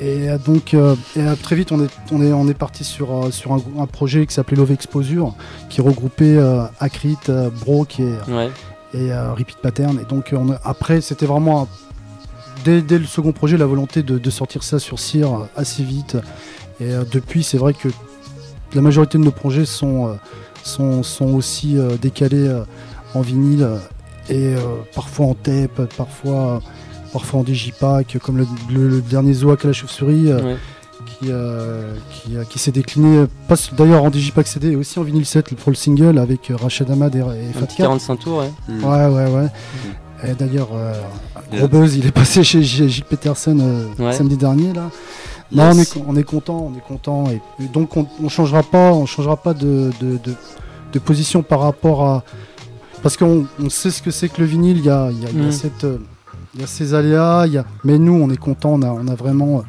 et 0.00 0.28
donc 0.46 0.74
euh, 0.74 0.94
et, 1.16 1.20
euh, 1.20 1.34
très 1.42 1.56
vite 1.56 1.72
on 1.72 1.82
est, 1.84 1.88
on 2.12 2.22
est, 2.22 2.32
on 2.32 2.48
est 2.48 2.54
parti 2.54 2.84
sur, 2.84 3.12
euh, 3.26 3.30
sur 3.30 3.52
un, 3.52 3.60
un 3.78 3.86
projet 3.86 4.26
qui 4.26 4.34
s'appelait 4.34 4.56
Love 4.56 4.72
Exposure, 4.72 5.34
qui 5.68 5.80
regroupait 5.80 6.36
euh, 6.36 6.62
Akrit, 6.80 7.16
Bro 7.60 7.84
qui 7.84 8.02
est, 8.02 8.30
Ouais. 8.30 8.50
et 8.94 9.12
euh, 9.12 9.32
Repeat 9.32 9.58
Pattern. 9.58 9.98
Et 10.00 10.04
donc 10.04 10.32
on 10.36 10.52
a- 10.52 10.60
après 10.64 11.00
c'était 11.00 11.26
vraiment 11.26 11.66
dès, 12.64 12.80
dès 12.82 12.98
le 12.98 13.06
second 13.06 13.32
projet 13.32 13.56
la 13.56 13.66
volonté 13.66 14.02
de, 14.02 14.18
de 14.18 14.30
sortir 14.30 14.62
ça 14.62 14.78
sur 14.78 14.98
cire 14.98 15.46
assez 15.56 15.82
vite. 15.82 16.16
Et 16.80 16.90
depuis 17.12 17.42
c'est 17.42 17.58
vrai 17.58 17.74
que 17.74 17.88
la 18.74 18.80
majorité 18.82 19.18
de 19.18 19.24
nos 19.24 19.32
projets 19.32 19.64
sont, 19.64 20.16
sont, 20.62 21.02
sont 21.02 21.34
aussi 21.34 21.76
décalés 22.00 22.48
en 23.14 23.20
vinyle 23.22 23.66
et 24.30 24.54
parfois 24.94 25.26
en 25.26 25.34
tape, 25.34 25.82
parfois, 25.96 26.60
parfois 27.12 27.40
en 27.40 27.42
digipack, 27.42 28.18
comme 28.22 28.38
le, 28.38 28.46
le- 28.70 28.88
le 28.88 29.00
dernier 29.00 29.32
Zoak 29.34 29.64
à 29.64 29.68
la 29.68 29.74
chauve-souris. 29.74 30.30
euh, 30.30 30.42
Ouais. 30.42 30.56
Qui, 31.20 31.28
euh, 31.30 31.94
qui, 32.10 32.36
euh, 32.36 32.44
qui 32.44 32.58
s'est 32.58 32.70
décliné, 32.72 33.24
d'ailleurs 33.72 34.02
en 34.04 34.10
digipack 34.10 34.46
CD 34.46 34.72
et 34.72 34.76
aussi 34.76 34.98
en 34.98 35.02
vinyle 35.04 35.24
7 35.24 35.54
pour 35.54 35.70
le 35.70 35.76
single 35.76 36.18
avec 36.18 36.52
Rachid 36.54 36.90
Ahmad 36.90 37.14
et, 37.14 37.18
et 37.18 37.22
Un 37.22 37.52
Fat 37.52 37.66
petit 37.66 37.76
Cat. 37.76 37.84
45 37.84 38.16
tours, 38.18 38.38
ouais. 38.38 38.50
Mm. 38.68 38.84
Ouais, 38.84 39.06
ouais, 39.06 39.30
ouais. 39.32 40.28
Et 40.30 40.34
d'ailleurs, 40.34 40.68
euh, 40.74 40.92
gros 41.56 41.66
buzz, 41.68 41.96
il 41.96 42.06
est 42.06 42.10
passé 42.12 42.42
chez 42.44 42.62
Gilles 42.62 43.04
Peterson 43.04 43.56
euh, 43.60 43.86
Ouais. 44.04 44.12
samedi 44.12 44.36
dernier 44.36 44.72
là. 44.72 44.90
Non, 45.52 45.70
on 45.72 45.78
est, 45.78 45.96
on 46.06 46.16
est 46.16 46.24
content, 46.24 46.70
on 46.72 46.76
est 46.76 46.82
content. 46.86 47.24
Et, 47.30 47.40
et 47.64 47.68
donc 47.68 47.96
on, 47.96 48.06
on 48.22 48.28
changera 48.28 48.62
pas, 48.62 48.92
on 48.92 49.06
changera 49.06 49.36
pas 49.36 49.54
de, 49.54 49.90
de, 50.00 50.18
de- 50.22 50.34
de 50.92 50.98
position 50.98 51.42
par 51.42 51.60
rapport 51.60 52.04
à 52.04 52.24
parce 53.02 53.16
qu'on 53.16 53.46
on 53.60 53.70
sait 53.70 53.90
ce 53.92 54.02
que 54.02 54.10
c'est 54.10 54.28
que 54.28 54.40
le 54.40 54.46
vinyle. 54.46 54.78
Il 54.78 54.84
y 54.84 54.90
a, 54.90 55.08
il 55.10 55.22
y 55.22 55.26
a- 55.26 55.30
il 55.30 55.40
y 55.42 55.44
a 55.44 55.48
Mm. 55.48 55.52
cette, 55.52 55.84
euh, 55.84 55.98
il 56.54 56.60
y 56.60 56.64
a 56.64 56.66
ces 56.66 56.94
aléas. 56.94 57.44
il 57.46 57.52
y 57.52 57.58
a- 57.58 57.64
mais 57.84 57.98
nous, 57.98 58.14
on 58.14 58.30
est 58.30 58.36
content. 58.36 58.70
On 58.74 58.82
a, 58.82 58.88
on 58.88 59.06
a 59.08 59.14
vraiment 59.14 59.58
euh, 59.58 59.62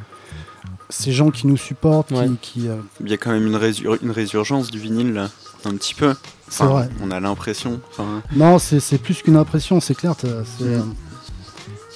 ces 0.90 1.12
gens 1.12 1.30
qui 1.30 1.48
nous 1.48 1.58
supportent, 1.58 2.12
Ouais. 2.12 2.28
qui, 2.42 2.62
qui, 2.62 2.68
euh, 2.68 2.78
Il 3.04 3.10
y 3.10 3.14
a 3.14 3.18
quand 3.18 3.32
même 3.32 3.46
une, 3.48 3.56
résur- 3.56 3.98
une 4.02 4.12
résurgence 4.12 4.72
du 4.72 4.80
vinyle 4.80 5.14
là, 5.14 5.30
un 5.66 5.72
petit 5.76 5.94
peu. 5.94 6.16
Enfin, 6.48 6.66
vrai. 6.66 6.90
On 7.04 7.12
a 7.12 7.20
l'impression. 7.20 7.80
Enfin, 7.92 8.22
Non, 8.36 8.58
c'est 8.60 8.98
plus 8.98 9.22
qu'une 9.22 9.36
impression, 9.38 9.80
c'est 9.80 9.94
clair. 9.96 10.16
t'as- 10.16 10.44
c'est, 10.58 10.64
Mm. 10.64 10.68
euh, 10.68 10.82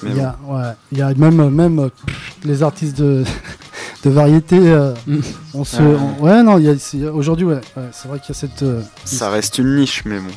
Il 0.05 0.17
y 0.17 0.19
a, 0.19 0.37
ouais, 0.47 0.73
il 0.91 0.97
y 0.97 1.01
a 1.01 1.13
même, 1.13 1.49
même 1.49 1.89
pff, 1.89 2.35
les 2.43 2.61
artistes 2.61 2.97
de, 2.97 3.23
de 4.03 4.09
variété. 4.09 4.57
euh, 4.59 4.93
on 5.53 5.63
se, 5.63 5.81
on- 5.81 6.23
ouais, 6.23 6.43
non, 6.43 6.57
il 6.57 6.65
y 6.65 6.69
a- 6.69 6.77
c'est- 6.77 7.07
aujourd'hui, 7.07 7.45
ouais, 7.45 7.61
ouais, 7.77 7.83
c'est 7.91 8.07
vrai 8.07 8.19
qu'il 8.19 8.29
y 8.29 8.37
a 8.37 8.39
cette. 8.39 8.63
euh, 8.63 8.81
Ça 9.05 9.29
reste 9.29 9.57
une 9.59 9.75
niche, 9.77 10.03
mais 10.05 10.19
bon. 10.19 10.29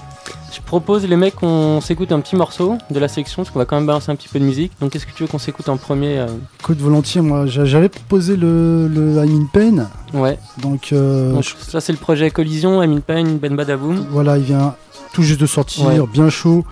Je 0.52 0.60
propose 0.62 1.04
les 1.06 1.16
mecs 1.16 1.34
qu'on 1.36 1.80
s'écoute 1.80 2.12
un 2.12 2.20
petit 2.20 2.34
morceau 2.34 2.78
de 2.90 2.98
la 2.98 3.08
section 3.08 3.42
parce 3.42 3.50
qu'on 3.52 3.58
va 3.58 3.64
quand 3.66 3.76
même 3.76 3.86
balancer 3.86 4.10
un 4.10 4.16
petit 4.16 4.28
peu 4.28 4.38
de 4.40 4.44
musique. 4.44 4.72
Donc 4.80 4.90
qu'est-ce 4.90 5.04
que 5.06 5.12
tu 5.12 5.22
veux 5.22 5.28
qu'on 5.28 5.38
s'écoute 5.38 5.68
en 5.68 5.76
premier 5.76 6.18
euh 6.18 6.26
Écoute, 6.60 6.78
volontiers, 6.78 7.20
moi, 7.20 7.46
j'a- 7.46 7.64
j'avais 7.66 7.88
proposé 7.90 8.36
le, 8.36 8.88
le 8.88 9.22
I'm 9.24 9.42
in 9.42 9.46
Pain. 9.52 9.88
Ouais. 10.18 10.38
Donc, 10.62 10.90
euh, 10.92 11.32
Donc, 11.32 11.44
ça 11.44 11.80
c'est 11.80 11.92
le 11.92 11.98
projet 11.98 12.30
Collision, 12.30 12.80
Amin 12.80 13.00
Payne, 13.00 13.38
Ben 13.38 13.54
Badaboum. 13.54 14.06
Voilà, 14.10 14.38
il 14.38 14.44
vient 14.44 14.74
tout 15.12 15.22
juste 15.22 15.40
de 15.40 15.46
sortir, 15.46 15.86
Ouais. 15.86 16.00
bien 16.12 16.30
chaud. 16.30 16.64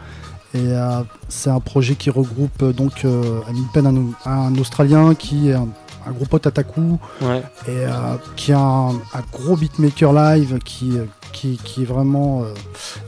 Et 0.55 0.59
euh, 0.61 1.01
c'est 1.29 1.51
un 1.51 1.61
projet 1.61 1.95
qui 1.97 2.11
regroupe 2.11 2.63
euh, 2.63 2.73
donc 2.73 3.05
euh, 3.05 3.41
Amin 3.49 3.67
Pen, 3.75 4.15
un, 4.25 4.31
un 4.31 4.55
Australien 4.57 5.15
qui 5.15 5.51
est 5.51 5.55
un, 5.55 5.67
un 6.07 6.13
gros 6.13 6.27
pote 6.27 6.47
à 6.47 6.51
Taku. 6.51 6.99
Ouais. 7.23 7.43
Et 7.69 7.71
euh, 7.71 7.91
qui 8.37 8.53
a 8.53 8.59
un, 8.59 8.91
un 8.91 9.23
gros 9.33 9.57
beatmaker 9.57 10.13
live 10.13 10.59
qui, 10.65 10.99
euh, 10.99 11.05
qui, 11.33 11.59
qui 11.63 11.83
est 11.83 11.87
vraiment 11.87 12.43
euh, 12.43 12.55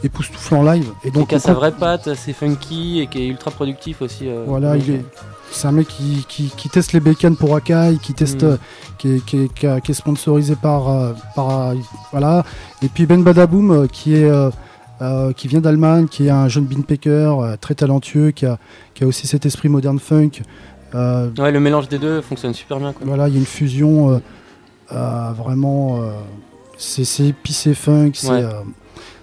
époustouflant 0.04 0.62
live. 0.62 0.90
Et 1.04 1.10
Donc 1.10 1.28
qui 1.28 1.34
a 1.34 1.38
sa 1.38 1.54
vraie 1.54 1.72
patte, 1.72 2.08
assez 2.08 2.32
funky 2.32 3.00
et 3.00 3.06
qui 3.06 3.22
est 3.22 3.26
ultra 3.28 3.50
productif 3.50 4.02
aussi. 4.02 4.28
euh, 4.28 4.44
Voilà, 4.46 4.74
donc, 4.74 4.82
il 4.86 4.94
est. 4.94 5.04
C'est 5.52 5.68
un 5.68 5.72
mec 5.72 5.86
qui, 5.86 6.26
qui, 6.28 6.50
qui 6.56 6.68
teste 6.68 6.92
les 6.92 6.98
bécanes 7.00 7.36
pour 7.36 7.54
Akai, 7.54 7.98
qui 8.02 8.14
teste, 8.14 8.42
Mm. 8.42 8.46
euh, 8.46 8.56
qui, 8.98 9.12
est, 9.14 9.24
qui, 9.24 9.36
est, 9.66 9.88
est 9.88 9.92
sponsorisé 9.94 10.56
par, 10.56 11.14
par 11.36 11.72
voilà. 12.10 12.44
Et 12.82 12.88
puis 12.88 13.06
Ben 13.06 13.22
Badaboum 13.22 13.70
euh, 13.70 13.86
qui 13.86 14.14
est 14.16 14.28
euh, 14.28 15.32
qui 15.34 15.46
vient 15.46 15.60
d'Allemagne, 15.60 16.08
qui 16.08 16.26
est 16.26 16.30
un 16.30 16.48
jeune 16.48 16.64
beatmaker 16.64 17.38
euh, 17.40 17.56
très 17.60 17.74
talentueux, 17.74 18.30
qui 18.32 18.44
a, 18.46 18.58
qui 18.94 19.04
a 19.04 19.06
aussi 19.06 19.26
cet 19.26 19.46
esprit 19.46 19.68
modern 19.68 19.98
funk. 20.00 20.30
Euh, 20.94 21.30
Ouais, 21.38 21.50
le 21.50 21.60
mélange 21.60 21.88
des 21.88 21.98
deux 21.98 22.20
fonctionne 22.20 22.54
super 22.54 22.78
bien. 22.78 22.92
Quoi. 22.92 23.06
voilà, 23.06 23.28
il 23.28 23.34
y 23.34 23.36
a 23.36 23.40
une 23.40 23.46
fusion 23.46 24.10
euh, 24.14 24.18
euh, 24.92 25.32
vraiment. 25.36 26.00
c'est 26.78 27.04
c'est 27.04 27.26
épicé 27.26 27.74
funk, 27.74 28.12
c'est 28.14 28.30
Ouais. 28.30 28.44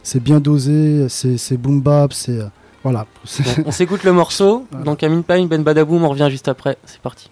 c'est 0.03 0.21
bien 0.21 0.39
dosé, 0.39 1.07
c'est 1.09 1.37
c'est 1.37 1.57
boom 1.57 1.81
bap, 1.81 2.13
c'est 2.13 2.39
voilà. 2.83 3.05
On 3.65 3.71
s'écoute 3.71 4.03
le 4.03 4.11
morceau. 4.11 4.65
Donc 4.85 5.03
Amin 5.03 5.21
Payne, 5.21 5.47
Ben 5.47 5.63
Badaboum, 5.63 6.03
on 6.03 6.09
revient 6.09 6.27
juste 6.29 6.49
après. 6.49 6.77
C'est 6.85 6.99
parti. 6.99 7.29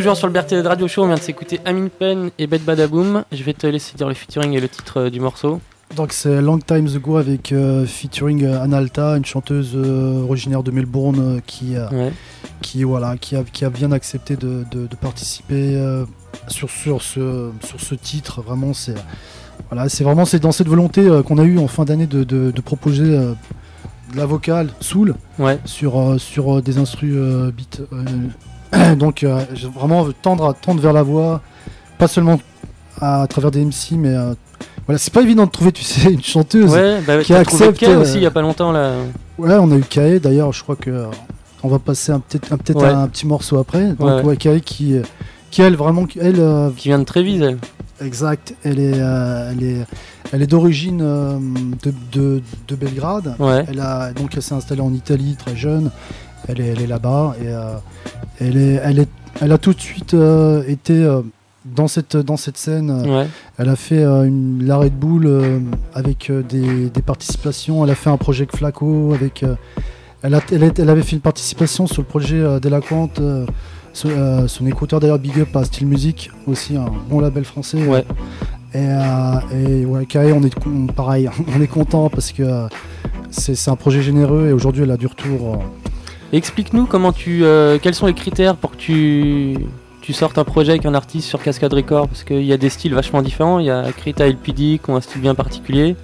Toujours 0.00 0.16
sur 0.16 0.26
le 0.28 0.32
Berthier 0.32 0.62
Radio 0.62 0.88
Show, 0.88 1.02
on 1.02 1.08
vient 1.08 1.16
de 1.16 1.20
s'écouter 1.20 1.60
Amin 1.66 1.88
Pen 1.88 2.30
et 2.38 2.46
Bet 2.46 2.60
Badaboum. 2.60 3.22
Je 3.32 3.42
vais 3.42 3.52
te 3.52 3.66
laisser 3.66 3.94
dire 3.98 4.08
le 4.08 4.14
featuring 4.14 4.52
et 4.54 4.60
le 4.60 4.66
titre 4.66 4.98
euh, 4.98 5.10
du 5.10 5.20
morceau. 5.20 5.60
Donc 5.94 6.14
c'est 6.14 6.40
Long 6.40 6.58
Time 6.58 6.86
Ago 6.96 7.18
avec 7.18 7.52
euh, 7.52 7.84
featuring 7.84 8.42
euh, 8.46 8.62
Analta, 8.62 9.18
une 9.18 9.26
chanteuse 9.26 9.72
euh, 9.74 10.22
originaire 10.22 10.62
de 10.62 10.70
Melbourne 10.70 11.42
qui, 11.46 11.74
Ouais. 11.92 12.12
qui, 12.62 12.82
voilà, 12.84 13.18
qui, 13.18 13.36
a, 13.36 13.42
qui 13.42 13.66
a 13.66 13.68
bien 13.68 13.92
accepté 13.92 14.36
de, 14.36 14.64
de- 14.70 14.86
de 14.86 14.96
participer 14.96 15.78
sur, 16.48 16.70
sur, 16.70 17.02
ce, 17.02 17.50
sur 17.62 17.78
ce 17.78 17.94
titre. 17.94 18.40
Vraiment, 18.40 18.72
c'est 18.72 18.94
voilà, 19.70 19.86
vraiment 20.00 20.24
dans 20.40 20.52
cette 20.52 20.68
volonté 20.68 21.06
qu'on 21.26 21.36
a 21.36 21.44
eu 21.44 21.58
en 21.58 21.68
fin 21.68 21.84
d'année 21.84 22.06
de, 22.06 22.24
de- 22.24 22.50
proposer 22.62 23.04
de 23.04 23.36
la 24.16 24.24
vocale 24.24 24.70
soul 24.80 25.14
Ouais. 25.38 25.58
sur, 25.66 26.00
euh, 26.00 26.16
sur 26.16 26.56
euh, 26.56 26.62
des 26.62 26.78
instrus 26.78 27.12
euh, 27.14 27.50
beat. 27.52 27.82
donc 28.98 29.22
euh, 29.24 29.44
vraiment 29.74 30.06
tendre, 30.22 30.48
à- 30.50 30.54
tendre 30.54 30.80
vers 30.80 30.92
la 30.92 31.02
voix, 31.02 31.40
pas 31.98 32.08
seulement 32.08 32.40
à, 33.00 33.26
travers 33.28 33.50
des 33.50 33.64
MC, 33.64 33.92
mais 33.92 34.14
euh, 34.14 34.34
voilà, 34.86 34.98
c'est 34.98 35.12
pas 35.12 35.22
évident 35.22 35.46
de 35.46 35.50
trouver, 35.50 35.72
tu 35.72 35.84
sais, 35.84 36.12
une 36.12 36.22
chanteuse 36.22 36.72
Ouais, 36.72 37.00
bah, 37.06 37.22
qui 37.22 37.34
accepte. 37.34 37.78
Kay 37.78 37.86
euh, 37.88 38.00
aussi 38.02 38.14
il 38.16 38.22
y 38.22 38.26
a 38.26 38.30
pas 38.30 38.42
longtemps 38.42 38.72
là. 38.72 38.92
Ouais, 39.38 39.54
on 39.60 39.70
a 39.72 39.76
eu 39.76 39.80
Kae 39.82 40.18
d'ailleurs, 40.20 40.52
je 40.52 40.62
crois 40.62 40.76
que 40.76 40.90
euh, 40.90 41.06
on 41.62 41.68
va 41.68 41.78
passer 41.78 42.12
un, 42.12 42.20
peut-être 42.20 42.52
un, 42.52 42.56
peut-être 42.58 42.80
Ouais. 42.82 42.88
un 42.88 43.08
petit 43.08 43.26
morceau 43.26 43.58
après. 43.58 43.92
Donc 43.98 44.24
Ouais, 44.24 44.36
Kae 44.36 44.60
qui, 44.60 44.96
qui 45.50 45.62
elle 45.62 45.76
vraiment, 45.76 46.04
elle, 46.20 46.38
euh, 46.40 46.70
Qui 46.76 46.88
vient 46.88 46.98
de 46.98 47.04
Trévise, 47.04 47.42
elle. 47.42 47.58
exact, 48.04 48.54
elle 48.64 48.78
est, 48.78 48.96
elle 48.98 49.62
est, 49.62 49.86
elle 50.32 50.42
est 50.42 50.46
d'origine 50.46 50.98
de, 51.82 51.92
de, 52.12 52.42
de 52.68 52.74
Belgrade. 52.76 53.34
Ouais. 53.38 53.64
Elle 53.68 53.80
a 53.80 54.12
donc 54.12 54.30
elle 54.36 54.42
s'est 54.42 54.54
installée 54.54 54.80
en 54.82 54.92
Italie 54.92 55.36
très 55.36 55.56
jeune. 55.56 55.90
Elle 56.50 56.60
est, 56.60 56.66
elle 56.68 56.82
est 56.82 56.86
là-bas 56.86 57.34
et 57.42 57.46
euh, 57.48 57.74
elle 58.40 58.56
est, 58.56 58.80
elle 58.82 58.98
est, 58.98 59.08
elle 59.40 59.52
a 59.52 59.58
tout 59.58 59.72
de 59.72 59.80
suite 59.80 60.14
euh, 60.14 60.62
été 60.66 60.92
euh, 60.94 61.22
dans 61.64 61.88
cette, 61.88 62.16
dans 62.16 62.36
cette 62.36 62.56
scène. 62.56 62.90
Ouais. 63.08 63.26
Elle 63.58 63.68
a 63.68 63.76
fait 63.76 64.02
une, 64.04 64.64
la 64.66 64.76
Red 64.76 64.94
Bull 64.94 65.26
euh, 65.26 65.58
avec 65.94 66.30
des, 66.48 66.88
des 66.90 67.02
participations. 67.02 67.84
Elle 67.84 67.90
a 67.90 67.94
fait 67.94 68.10
un 68.10 68.16
projet 68.16 68.42
avec 68.44 68.56
Flaco. 68.56 69.12
Avec, 69.14 69.44
elle, 70.22 70.34
a- 70.34 70.40
elle, 70.52 70.62
est- 70.64 70.78
elle 70.78 70.90
avait 70.90 71.02
fait 71.02 71.16
une 71.16 71.22
participation 71.22 71.86
sur 71.86 72.02
le 72.02 72.08
projet 72.08 72.42
Délaquante. 72.60 73.20
son, 73.92 74.46
son 74.48 74.66
écouteur 74.66 75.00
d'ailleurs 75.00 75.18
Big 75.18 75.38
Up 75.40 75.54
à 75.56 75.64
Style 75.64 75.86
Music 75.86 76.30
aussi 76.46 76.76
un 76.76 76.86
bon 77.08 77.18
label 77.20 77.44
français 77.44 77.84
Ouais. 77.86 78.04
et, 78.72 78.86
et 79.52 79.84
ouais 79.84 80.06
on 80.32 80.42
est 80.44 80.92
pareil 80.94 81.28
on 81.56 81.60
est 81.60 81.66
content 81.66 82.08
parce 82.08 82.30
que 82.30 82.44
c'est 83.30 83.56
c'est 83.56 83.68
un 83.70 83.74
projet 83.76 84.00
généreux 84.00 84.46
et 84.48 84.52
aujourd'hui 84.52 84.84
elle 84.84 84.92
a 84.92 84.96
du 84.96 85.08
retour 85.08 85.58
Explique-nous 86.32 86.86
comment 86.86 87.12
tu, 87.12 87.44
euh, 87.44 87.78
quels 87.82 87.94
sont 87.94 88.06
les 88.06 88.14
critères 88.14 88.54
pour 88.56 88.70
que 88.70 88.76
tu, 88.76 89.56
tu 90.00 90.12
sortes 90.12 90.38
un 90.38 90.44
projet 90.44 90.70
avec 90.72 90.86
un 90.86 90.94
artiste 90.94 91.28
sur 91.28 91.42
Cascade 91.42 91.72
Record 91.72 92.06
Parce 92.08 92.22
qu'il 92.22 92.44
y 92.44 92.52
a 92.52 92.56
des 92.56 92.68
styles 92.68 92.94
vachement 92.94 93.20
différents. 93.22 93.58
Il 93.58 93.66
y 93.66 93.70
a 93.70 93.90
Krita 93.92 94.26
et 94.26 94.30
LPD 94.30 94.80
qui 94.82 94.90
ont 94.90 94.96
un 94.96 95.00
style 95.00 95.20
bien 95.20 95.34
particulier. 95.34 95.96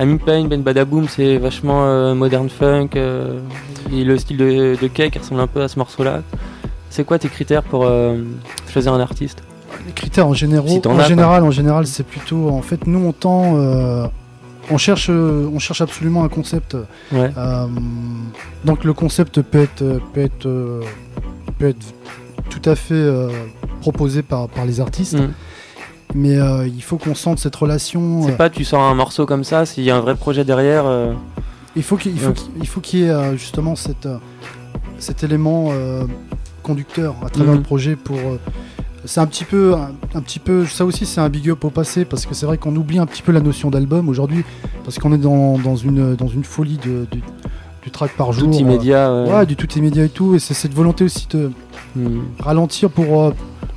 Ami 0.00 0.18
Pain, 0.18 0.44
Ben 0.44 0.62
Badaboom, 0.62 1.08
c'est 1.08 1.38
vachement 1.38 1.84
euh, 1.84 2.14
modern 2.14 2.48
funk. 2.48 2.90
euh, 2.96 3.38
et 3.92 4.04
le 4.04 4.18
style 4.18 4.36
de, 4.36 4.76
de 4.80 4.86
Kay 4.88 5.10
qui 5.10 5.18
ressemble 5.18 5.40
un 5.40 5.46
peu 5.46 5.62
à 5.62 5.68
ce 5.68 5.78
morceau-là. 5.78 6.22
C'est 6.90 7.04
quoi 7.04 7.18
tes 7.18 7.28
critères 7.28 7.62
pour 7.62 7.86
choisir 8.70 8.92
un 8.94 9.00
artiste? 9.00 9.42
Les 9.86 9.92
critères 9.92 10.26
en, 10.26 10.34
généraux, 10.34 10.68
Si 10.68 10.80
t'en 10.80 10.98
en 10.98 11.04
général, 11.04 11.44
en 11.44 11.50
général, 11.50 11.86
c'est 11.86 12.04
plutôt. 12.04 12.48
En 12.48 12.62
fait, 12.62 12.86
nous, 12.86 12.98
on 13.06 13.12
tend. 13.12 14.10
On 14.70 14.78
cherche, 14.78 15.08
euh, 15.10 15.48
on 15.52 15.58
cherche 15.58 15.80
absolument 15.80 16.24
un 16.24 16.28
concept. 16.28 16.76
Ouais. 17.12 17.30
Euh, 17.36 17.66
donc 18.64 18.84
le 18.84 18.92
concept 18.92 19.40
peut 19.42 19.60
être, 19.62 19.84
peut 20.12 20.20
être, 20.20 20.46
euh, 20.46 20.82
peut 21.58 21.68
être 21.68 21.86
tout 22.50 22.62
à 22.68 22.74
fait 22.74 22.94
euh, 22.94 23.30
proposé 23.80 24.22
par, 24.22 24.48
par 24.48 24.64
les 24.64 24.80
artistes. 24.80 25.18
Mm. 25.18 25.32
Mais 26.14 26.38
euh, 26.38 26.66
il 26.66 26.82
faut 26.82 26.96
qu'on 26.96 27.14
sente 27.14 27.38
cette 27.38 27.56
relation. 27.56 28.22
C'est 28.22 28.36
pas 28.36 28.48
tu 28.50 28.64
sors 28.64 28.82
un 28.82 28.94
morceau 28.94 29.26
comme 29.26 29.44
ça, 29.44 29.66
s'il 29.66 29.84
y 29.84 29.90
a 29.90 29.96
un 29.96 30.00
vrai 30.00 30.14
projet 30.14 30.44
derrière. 30.44 30.84
Il 31.76 31.82
faut 31.82 31.96
qu'il 31.96 32.12
il 32.12 32.18
faut 32.18 32.28
Ouais. 32.28 32.32
qu'il- 32.34 32.50
il 32.60 32.66
faut 32.66 32.80
qu'il 32.80 33.00
y 33.00 33.02
ait 33.04 33.36
justement 33.36 33.76
cette, 33.76 34.08
cet 34.98 35.22
élément 35.22 35.70
conducteur 36.62 37.14
à 37.24 37.28
travers 37.28 37.52
Mhm. 37.52 37.58
le 37.58 37.62
projet 37.62 37.96
pour. 37.96 38.18
Euh, 39.08 39.12
c'est 39.12 39.20
un 39.20 39.26
petit 39.26 39.44
peu, 39.44 39.74
un, 39.74 39.90
un 40.14 40.20
petit 40.20 40.38
peu, 40.38 40.66
ça 40.66 40.84
aussi 40.84 41.06
c'est 41.06 41.20
un 41.20 41.28
big 41.28 41.48
up 41.50 41.64
au 41.64 41.70
passé 41.70 42.04
parce 42.04 42.26
que 42.26 42.34
c'est 42.34 42.46
vrai 42.46 42.58
qu'on 42.58 42.74
oublie 42.76 42.98
un 42.98 43.06
petit 43.06 43.22
peu 43.22 43.32
la 43.32 43.40
notion 43.40 43.70
d'album 43.70 44.08
aujourd'hui 44.08 44.44
parce 44.84 44.98
qu'on 44.98 45.12
est 45.12 45.18
dans, 45.18 45.58
dans 45.58 45.76
une 45.76 46.14
dans 46.14 46.28
une 46.28 46.44
folie 46.44 46.76
de, 46.78 47.06
du, 47.10 47.22
du 47.82 47.90
track 47.90 48.12
par 48.16 48.32
jour. 48.32 48.48
euh, 48.48 48.52
immédiat, 48.52 49.24
ouais. 49.24 49.46
du 49.46 49.56
tout 49.56 49.70
immédiat 49.78 50.04
et 50.04 50.08
tout 50.10 50.34
et 50.34 50.38
c'est 50.38 50.54
cette 50.54 50.74
volonté 50.74 51.04
aussi 51.04 51.26
de 51.30 51.50
Hmm. 51.96 52.20
ralentir 52.38 52.90
pour 52.90 53.22
euh, 53.22 53.30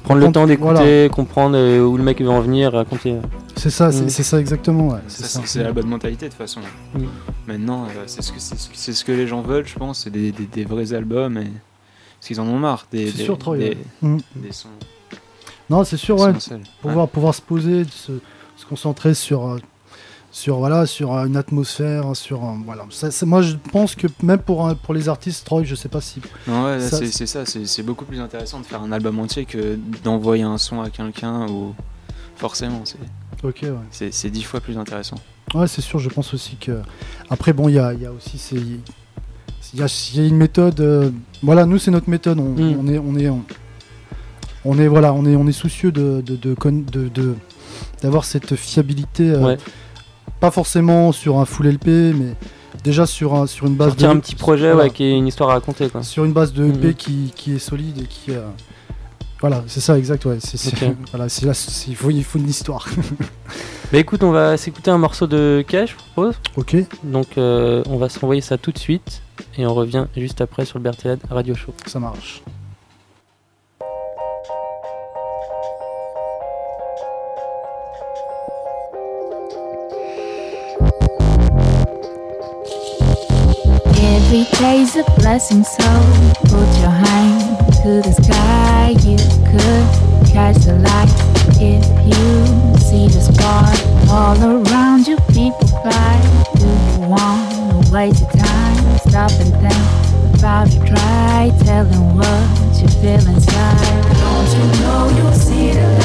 Prendre 0.04 0.20
le 0.20 0.32
temps 0.34 0.46
d'écouter, 0.46 0.74
voilà. 0.74 1.10
comprendre 1.10 1.56
euh, 1.56 1.82
où 1.82 1.96
le 1.96 2.04
mec 2.04 2.20
veut 2.22 2.30
en 2.30 2.42
venir, 2.42 2.74
raconter. 2.74 3.16
C'est 3.56 3.70
ça, 3.70 3.92
c'est 3.94 4.04
Mm. 4.04 4.10
c'est 4.10 4.24
ça 4.24 4.40
exactement. 4.40 4.90
ouais, 4.90 5.00
c'est 5.08 5.64
la 5.64 5.72
bonne 5.72 5.88
mentalité 5.88 6.26
de 6.26 6.32
toute 6.32 6.38
façon. 6.38 6.60
Mm. 6.94 7.00
Maintenant, 7.48 7.86
euh, 7.86 8.04
c'est 8.08 8.22
ce, 8.22 8.34
que- 8.34 8.40
c'est 8.40 8.58
ce 8.60 8.68
que- 8.70 8.76
c'est 8.76 8.92
ce 8.94 9.06
que 9.06 9.12
les 9.14 9.28
gens 9.28 9.42
veulent, 9.42 9.66
je 9.66 9.76
pense, 9.76 10.00
c'est 10.04 10.10
des, 10.10 10.32
des- 10.34 10.46
des 10.46 10.66
vrais 10.66 10.94
albums. 10.94 11.38
Et... 11.38 11.44
Parce 12.20 12.28
qu'ils 12.28 12.42
en 12.42 12.48
ont 12.48 12.60
marre. 12.60 12.86
Des, 12.92 13.08
C'est 13.12 13.18
des- 13.20 13.24
sûr, 13.24 13.38
Troy, 13.38 13.58
des, 13.58 13.78
ouais. 14.04 14.18
Des 14.36 14.52
sons. 14.52 14.68
Non, 15.72 15.84
c'est 15.84 15.98
sûr, 15.98 16.20
ouais. 16.20 16.34
Pouvoir, 16.82 17.08
pouvoir 17.08 17.34
se 17.34 17.42
poser, 17.42 17.86
se, 17.86 18.12
se 18.58 18.66
concentrer 18.68 19.14
sur, 19.14 19.48
euh, 19.48 19.58
sur, 20.32 20.58
voilà, 20.58 20.86
sur 20.86 21.14
euh, 21.14 21.26
une 21.26 21.38
atmosphère, 21.38 22.16
sur. 22.16 22.44
un- 22.44 22.62
voilà. 22.66 22.86
Ça, 22.90 23.10
moi, 23.26 23.42
je 23.42 23.56
pense 23.72 23.96
que 23.96 24.08
même 24.22 24.40
pour, 24.40 24.74
pour 24.84 24.94
les 24.94 25.08
artistes, 25.10 25.46
Troy, 25.46 25.64
je 25.64 25.76
sais 25.76 25.90
pas 25.90 26.02
si. 26.02 26.22
Non, 26.48 26.66
ouais, 26.66 26.80
c'est 26.82 27.08
c'est 27.08 27.26
ça, 27.26 27.46
c'est 27.46 27.66
c'est 27.66 27.84
beaucoup 27.84 28.06
plus 28.06 28.20
intéressant 28.20 28.60
de 28.60 28.66
faire 28.66 28.82
un 28.82 28.92
album 28.92 29.18
entier 29.20 29.46
que 29.46 29.78
d'envoyer 30.04 30.44
un 30.44 30.58
son 30.58 30.82
à 30.82 30.90
quelqu'un 30.90 31.48
ou. 31.48 31.74
Forcément, 32.36 32.82
c'est 32.86 32.98
Ok, 33.44 33.60
ouais. 33.64 33.72
c'est- 33.92 34.12
c'est 34.12 34.30
dix 34.32 34.44
fois 34.44 34.60
plus 34.62 34.78
intéressant. 34.78 35.18
Ouais, 35.54 35.68
c'est 35.68 35.82
sûr, 35.82 36.00
je 36.00 36.10
pense 36.10 36.34
aussi 36.34 36.56
que. 36.56 36.82
Après, 37.30 37.54
bon, 37.54 37.70
il 37.70 37.76
y 37.76 37.80
a, 37.80 37.94
il 37.94 38.02
y 38.02 38.06
a 38.06 38.12
aussi. 38.12 38.38
ces- 38.38 38.56
Il 39.74 39.80
y 39.80 39.84
a, 39.84 39.88
il 40.14 40.20
y 40.20 40.24
a 40.24 40.28
une 40.28 40.36
méthode. 40.38 40.80
euh, 40.82 41.12
Voilà, 41.44 41.66
nous, 41.66 41.78
c'est 41.78 41.92
notre 41.92 42.10
méthode. 42.10 42.40
On, 42.40 42.50
Mm. 42.50 42.78
on 42.80 42.88
est. 42.88 42.98
On 43.00 43.16
est 43.16 43.30
on, 43.30 43.44
on 44.66 44.78
est, 44.80 44.88
voilà, 44.88 45.14
on 45.14 45.26
est, 45.26 45.36
on 45.36 45.48
est 45.48 45.52
soucieux 45.52 45.92
de, 45.92 46.22
de, 46.22 47.36
d'avoir 48.02 48.26
cette 48.26 48.56
fiabilité, 48.56 49.30
euh, 49.32 49.40
Ouais. 49.44 49.58
pas 50.40 50.52
forcément 50.52 51.12
sur 51.12 51.40
un 51.40 51.46
full 51.46 51.68
LP, 51.68 51.88
mais 51.88 52.36
déjà 52.84 53.06
sur, 53.06 53.36
un, 53.36 53.48
sur 53.48 53.68
une 53.68 53.76
base 53.76 53.90
Sortir 53.90 54.10
de 54.10 54.18
un 54.18 54.20
petit 54.20 54.36
projet 54.36 54.72
voilà. 54.72 54.88
ouais, 54.88 54.90
qui 54.94 55.04
est 55.04 55.18
une 55.18 55.28
histoire 55.28 55.50
à 55.52 55.54
raconter. 55.54 55.90
Quoi. 55.90 56.04
sur 56.04 56.26
une 56.26 56.34
base 56.34 56.54
de 56.54 56.66
EP 56.68 56.88
Mhm. 56.90 56.94
qui, 56.94 57.34
qui 57.36 57.54
est 57.56 57.60
solide 57.60 58.00
et 58.02 58.06
qui 58.06 58.32
euh, 58.32 58.42
voilà 59.40 59.64
c'est 59.68 59.80
ça 59.82 59.98
exact 59.98 60.26
ouais 60.26 60.38
c'est 60.40 60.58
c'est- 60.58 60.84
Ok. 60.88 60.96
voilà 61.12 61.28
c'est 61.30 61.46
là 61.46 61.54
il 61.88 61.96
faut 61.96 62.10
il 62.12 62.24
faut 62.24 62.38
une 62.40 62.50
histoire 62.50 62.88
Bah 63.92 63.98
écoute, 63.98 64.24
on 64.24 64.32
va 64.32 64.56
s'écouter 64.56 64.90
un 64.90 64.98
morceau 64.98 65.28
de 65.28 65.66
Cash, 65.68 65.90
je 65.92 65.96
propose. 66.14 66.36
ok 66.56 66.78
Donc 67.04 67.38
euh, 67.38 67.84
on 67.90 67.98
va 67.98 68.08
s'envoyer 68.08 68.40
ça 68.42 68.58
tout 68.58 68.72
de 68.72 68.78
suite 68.78 69.22
et 69.58 69.66
on 69.66 69.74
revient 69.74 70.06
juste 70.16 70.40
après 70.40 70.64
sur 70.66 70.78
le 70.80 70.84
Berthéad 70.84 71.20
Radio 71.30 71.56
Show. 71.56 71.74
ça 71.88 72.00
marche 72.00 72.42
Every 84.34 84.48
day's 84.60 84.96
a 84.96 85.04
blessing, 85.18 85.62
so 85.62 85.84
put 86.44 86.70
your 86.80 86.90
hand 86.90 87.60
to 87.84 88.00
the 88.00 88.14
sky. 88.24 88.96
You 89.04 89.18
could 89.52 90.32
catch 90.32 90.56
the 90.64 90.80
light 90.80 91.12
if 91.60 91.84
you 92.08 92.80
see 92.80 93.10
the 93.12 93.20
spark 93.20 93.76
all 94.10 94.40
around 94.42 95.06
you. 95.06 95.18
People 95.36 95.68
cry. 95.84 96.16
Do 96.56 96.64
you 96.64 97.10
want 97.10 97.84
to 97.84 97.92
waste 97.92 98.22
your 98.22 98.32
time? 98.32 99.00
Stop 99.00 99.32
and 99.32 99.52
think 99.60 100.40
about 100.40 100.72
your 100.76 100.86
try. 100.86 101.52
Telling 101.66 102.16
what 102.16 102.80
you 102.80 102.88
feel 103.04 103.28
inside. 103.36 104.02
Don't 104.16 104.48
you 104.56 104.64
know 104.80 105.12
you'll 105.14 105.34
see 105.34 105.72
the 105.74 105.82
light 105.82 106.01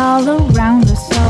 all 0.00 0.26
around 0.26 0.84
us, 0.88 1.08
so 1.08 1.22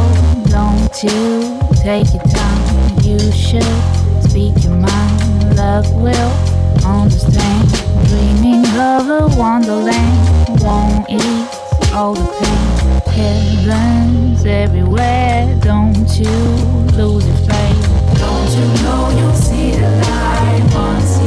don't 0.49 0.95
you 1.03 1.59
take 1.83 2.07
your 2.15 2.23
time. 2.23 2.99
You 3.03 3.19
should 3.33 3.75
speak 4.23 4.55
your 4.63 4.77
mind. 4.77 5.57
Love 5.57 5.91
will 5.95 6.33
understand. 6.87 7.67
Dreaming 8.09 8.65
of 8.79 9.09
a 9.11 9.27
wonderland 9.37 10.61
won't 10.63 11.11
ease 11.11 11.51
all 11.93 12.15
the 12.15 12.29
pain. 12.39 13.13
Heaven's 13.19 14.45
everywhere, 14.47 15.59
don't 15.61 16.09
you 16.17 16.37
lose 16.99 17.27
your 17.27 17.41
faith. 17.49 17.83
Don't 18.23 18.51
you 18.57 18.67
know 18.85 19.03
you'll 19.19 19.35
see 19.35 19.73
the 19.73 19.91
light 20.07 20.63
once 20.73 21.20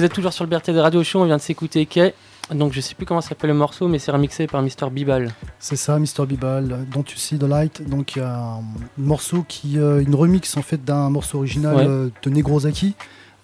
vous 0.00 0.06
êtes 0.06 0.12
toujours 0.14 0.32
sur 0.32 0.44
le 0.44 0.50
BRT 0.50 0.70
de 0.70 0.78
Radio 0.78 1.04
Show, 1.04 1.20
on 1.20 1.24
vient 1.26 1.36
de 1.36 1.42
s'écouter 1.42 1.84
Kay. 1.84 2.14
Donc 2.54 2.72
je 2.72 2.80
sais 2.80 2.94
plus 2.94 3.04
comment 3.04 3.20
s'appelle 3.20 3.50
le 3.50 3.54
morceau, 3.56 3.86
mais 3.86 3.98
c'est 3.98 4.10
remixé 4.10 4.46
par 4.46 4.62
Mr. 4.62 4.88
Bibal. 4.90 5.30
C'est 5.58 5.76
ça, 5.76 5.98
Mr. 5.98 6.24
Bibal, 6.26 6.86
Don't 6.90 7.02
You 7.02 7.16
See 7.16 7.38
the 7.38 7.42
Light. 7.44 7.86
Donc 7.88 8.16
il 8.16 8.20
y 8.20 8.22
a 8.22 8.34
un 8.34 8.62
morceau 8.96 9.44
qui, 9.46 9.78
euh, 9.78 10.00
une 10.00 10.14
remix 10.14 10.56
en 10.56 10.62
fait 10.62 10.82
d'un 10.82 11.10
morceau 11.10 11.38
original 11.38 11.76
Ouais. 11.76 11.86
euh, 11.86 12.08
de 12.22 12.30
Negrozaki, 12.30 12.94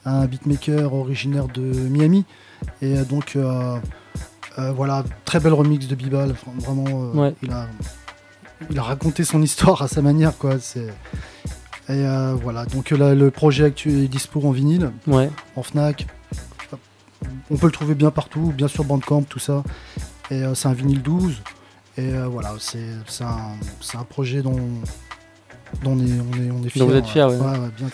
un 0.06 0.24
beatmaker 0.26 0.94
originaire 0.94 1.46
de 1.48 1.60
Miami. 1.60 2.24
Et 2.80 2.96
euh, 2.96 3.04
donc 3.04 3.36
euh, 3.36 3.76
voilà, 4.74 5.04
très 5.26 5.38
belle 5.40 5.52
remix 5.52 5.86
de 5.86 5.94
Bibal. 5.94 6.30
Enfin, 6.32 6.50
Vraiment, 6.58 7.10
Ouais. 7.12 7.34
il 7.42 7.50
a, 7.52 7.68
il 8.70 8.78
a 8.78 8.82
raconté 8.82 9.24
son 9.24 9.42
histoire 9.42 9.82
à 9.82 9.88
sa 9.88 10.00
manière 10.00 10.36
quoi. 10.38 10.58
C'est 10.58 10.88
et 11.88 12.04
euh, 12.04 12.34
voilà. 12.42 12.64
Donc 12.66 12.90
là, 12.90 13.14
le 13.14 13.30
projet 13.30 13.64
actuel 13.66 14.02
est 14.04 14.08
dispo 14.08 14.40
en 14.44 14.50
vinyle, 14.50 14.90
Ouais. 15.06 15.30
en 15.54 15.62
Fnac. 15.62 16.06
On 17.50 17.56
peut 17.56 17.66
le 17.66 17.72
trouver 17.72 17.94
bien 17.94 18.10
partout, 18.10 18.52
bien 18.56 18.68
sûr 18.68 18.84
Bandcamp, 18.84 19.22
tout 19.22 19.38
ça. 19.38 19.62
Et 20.30 20.42
euh, 20.42 20.54
c'est 20.54 20.68
un 20.68 20.72
vinyle 20.72 21.02
12. 21.02 21.42
Et 21.98 22.12
euh, 22.12 22.26
voilà, 22.26 22.52
c'est 22.58 22.80
un, 23.22 24.02
projet 24.04 24.42
dont, 24.42 24.56
dont 25.82 25.92
on 25.92 25.98
est, 25.98 26.02
on 26.02 26.42
est, 26.42 26.50
on 26.50 26.64
est 26.64 26.68
fier. 26.68 26.80
Donc 26.84 26.90
vous 26.90 26.96
êtes 26.98 27.06
fiers, 27.06 27.22
ouais. 27.24 27.36
ouais, 27.36 27.58
ouais, 27.58 27.70
bien. 27.76 27.86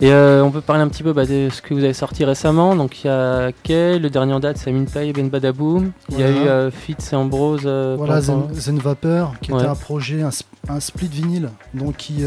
Et 0.00 0.12
euh, 0.12 0.44
on 0.44 0.50
peut 0.50 0.60
parler 0.60 0.82
un 0.82 0.88
petit 0.88 1.02
peu 1.02 1.12
bah, 1.12 1.24
de 1.26 1.48
ce 1.50 1.62
que 1.62 1.72
vous 1.74 1.82
avez 1.82 1.92
sorti 1.94 2.24
récemment. 2.24 2.76
Donc 2.76 3.02
il 3.02 3.06
y 3.06 3.10
a 3.10 3.50
Kay, 3.62 3.98
le 3.98 4.10
dernier 4.10 4.32
en 4.34 4.40
date 4.40 4.58
c'est 4.58 4.70
Minpay 4.72 5.08
et 5.08 5.12
Ben 5.12 5.28
Badaboom. 5.28 5.92
Il 6.10 6.20
y 6.20 6.22
a 6.22 6.30
eu 6.30 6.34
euh, 6.34 6.70
Fitz 6.70 7.12
et 7.12 7.16
Ambrose. 7.16 7.62
euh, 7.64 7.94
Voilà, 7.96 8.20
Zen, 8.20 8.52
Zen 8.52 8.78
Vapor, 8.78 9.34
qui 9.40 9.52
Ouais. 9.52 9.60
était 9.60 9.68
un 9.68 9.74
projet, 9.74 10.22
un, 10.22 10.28
sp- 10.30 10.44
un 10.68 10.80
split 10.80 11.08
vinyle, 11.08 11.50
donc 11.74 11.96
qui, 11.96 12.24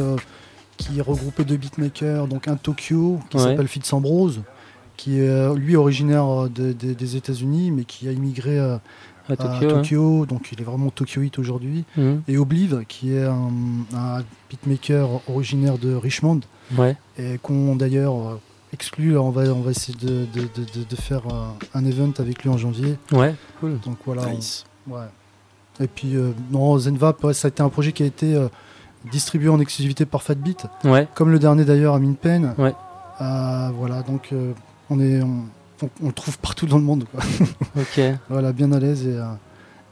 qui 0.78 1.00
regroupait 1.02 1.44
deux 1.46 1.58
beatmakers, 1.58 2.28
donc 2.28 2.48
un 2.48 2.56
Tokyo 2.56 3.20
qui 3.30 3.38
Ouais. 3.38 3.44
s'appelle 3.44 3.68
Fitz 3.68 3.94
Ambrose, 3.94 4.42
qui 5.02 5.18
est 5.20 5.28
euh, 5.28 5.56
lui 5.56 5.76
originaire 5.76 6.26
euh, 6.28 6.48
de- 6.48 6.74
de- 6.74 6.94
des 6.94 7.16
États-Unis, 7.16 7.72
mais 7.72 7.86
qui 7.86 8.08
a 8.08 8.12
immigré 8.12 8.60
euh, 8.60 8.78
À 9.30 9.36
Tokyo, 9.36 10.22
ouais. 10.22 10.28
donc 10.28 10.50
il 10.52 10.62
est 10.62 10.64
vraiment 10.64 10.92
Tokyoite 10.92 11.40
aujourd'hui. 11.40 11.86
Mhm. 11.98 12.22
Et 12.28 12.38
Oblive, 12.38 12.84
qui 12.88 13.14
est 13.14 13.24
un, 13.26 13.50
un 13.96 14.20
beatmaker 14.50 15.08
originaire 15.28 15.78
de 15.80 15.96
Richmond, 15.96 16.42
Ouais. 16.78 16.96
et 17.18 17.40
qu'on 17.42 17.76
d'ailleurs 17.76 18.40
exclut. 18.74 19.18
On 19.18 19.32
va, 19.32 19.42
on 19.54 19.62
va 19.62 19.72
essayer 19.72 19.98
de, 20.00 20.26
de- 20.36 20.42
de- 20.56 20.80
de- 20.80 20.86
de 20.88 20.96
faire 20.96 21.24
un 21.74 21.86
event 21.86 22.12
avec 22.20 22.44
lui 22.44 22.50
en 22.52 22.58
janvier. 22.58 22.96
Ouais, 23.12 23.34
cool. 23.60 23.80
Donc 23.84 23.98
voilà. 24.06 24.24
on- 24.28 24.94
ouais. 24.94 25.08
Et 25.80 25.88
puis, 25.88 26.16
euh, 26.16 26.32
non, 26.52 26.78
Zenvap, 26.78 27.24
ouais, 27.24 27.34
ça 27.34 27.48
a 27.48 27.50
été 27.50 27.64
un 27.64 27.70
projet 27.70 27.92
qui 27.92 28.04
a 28.04 28.06
été 28.06 28.36
euh, 28.36 28.50
distribué 29.12 29.50
en 29.50 29.60
exclusivité 29.60 30.06
par 30.06 30.22
Fatbeat. 30.22 30.68
Ouais. 30.84 31.08
Comme 31.16 31.32
le 31.32 31.40
dernier 31.40 31.66
d'ailleurs 31.66 31.96
à 31.96 32.00
Minpen. 32.00 32.54
Ouais. 32.60 32.74
Euh, 33.22 33.70
voilà, 33.78 34.04
donc 34.04 34.30
euh, 34.34 34.52
on, 34.92 35.00
est, 35.00 35.22
on, 35.22 35.46
on- 35.84 35.90
on 36.04 36.08
le 36.08 36.14
trouve 36.14 36.38
partout 36.38 36.68
dans 36.68 36.78
le 36.78 36.84
monde. 36.84 37.06
Quoi. 37.12 37.22
Ok. 37.76 38.00
voilà, 38.30 38.52
bien 38.52 38.72
à 38.72 38.80
l'aise. 38.80 39.08
Et, 39.08 39.16
euh, 39.18 39.24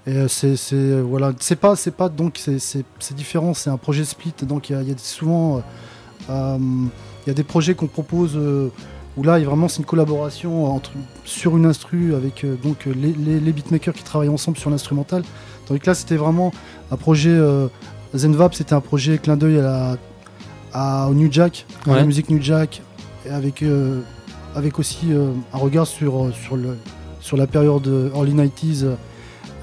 et 0.08 0.12
euh, 0.18 0.28
c'est, 0.28 0.56
c'est, 0.56 0.76
euh, 0.76 1.02
voilà, 1.02 1.34
c'est 1.40 1.56
pas, 1.56 1.76
c'est 1.76 1.92
pas 1.96 2.10
donc 2.10 2.38
c'est, 2.38 2.60
c'est, 2.60 2.84
c'est 3.00 3.16
différent. 3.16 3.54
C'est 3.54 3.70
un 3.70 3.78
projet 3.78 4.06
split. 4.06 4.34
Donc 4.44 4.70
il 4.70 4.74
y 4.74 4.76
a, 4.76 4.82
il 4.84 4.90
y 4.90 4.92
a 4.92 4.96
souvent, 4.98 5.64
euh, 6.30 6.58
il 6.60 7.28
y 7.28 7.32
a 7.32 7.34
des 7.34 7.44
projets 7.44 7.74
qu'on 7.74 7.88
propose 7.88 8.34
euh, 8.36 8.70
où 9.18 9.24
là, 9.24 9.40
il 9.40 9.46
vraiment 9.46 9.68
c'est 9.68 9.80
une 9.80 9.86
collaboration 9.86 10.66
entre, 10.74 10.92
sur 11.26 11.58
une 11.58 11.66
instru 11.66 12.14
avec 12.16 12.44
euh, 12.44 12.56
donc 12.62 12.86
les, 12.86 13.14
les, 13.14 13.40
les 13.40 13.52
beatmakers 13.52 13.94
qui 13.94 14.04
travaillent 14.04 14.30
ensemble 14.30 14.58
sur 14.58 14.70
l'instrumental. 14.70 15.24
Donc 15.68 15.86
là, 15.86 15.94
c'était 15.96 16.16
vraiment 16.18 16.52
un 16.92 16.96
projet 16.98 17.38
Zenvap, 18.16 18.56
c'était 18.56 18.74
un 18.74 18.82
projet 18.82 19.18
clin 19.20 19.38
d'œil 19.38 19.60
à 19.60 19.62
la, 19.62 19.98
à, 20.74 21.08
au 21.10 21.14
New 21.14 21.32
Jack, 21.32 21.66
à 21.88 21.96
la 21.96 22.06
musique 22.06 22.30
New 22.30 22.42
Jack, 22.42 22.82
et 23.26 23.30
avec 23.30 23.64
avec 24.56 24.80
aussi 24.80 25.12
euh, 25.12 25.32
un 25.54 25.58
regard 25.58 25.88
sur 25.88 26.26
euh, 26.26 26.32
sur 26.32 26.56
le 26.56 26.78
sur 27.20 27.38
la 27.38 27.48
période 27.48 27.88
euh, 27.88 28.10
early 28.16 28.34
90s. 28.34 28.84
euh, 28.84 28.96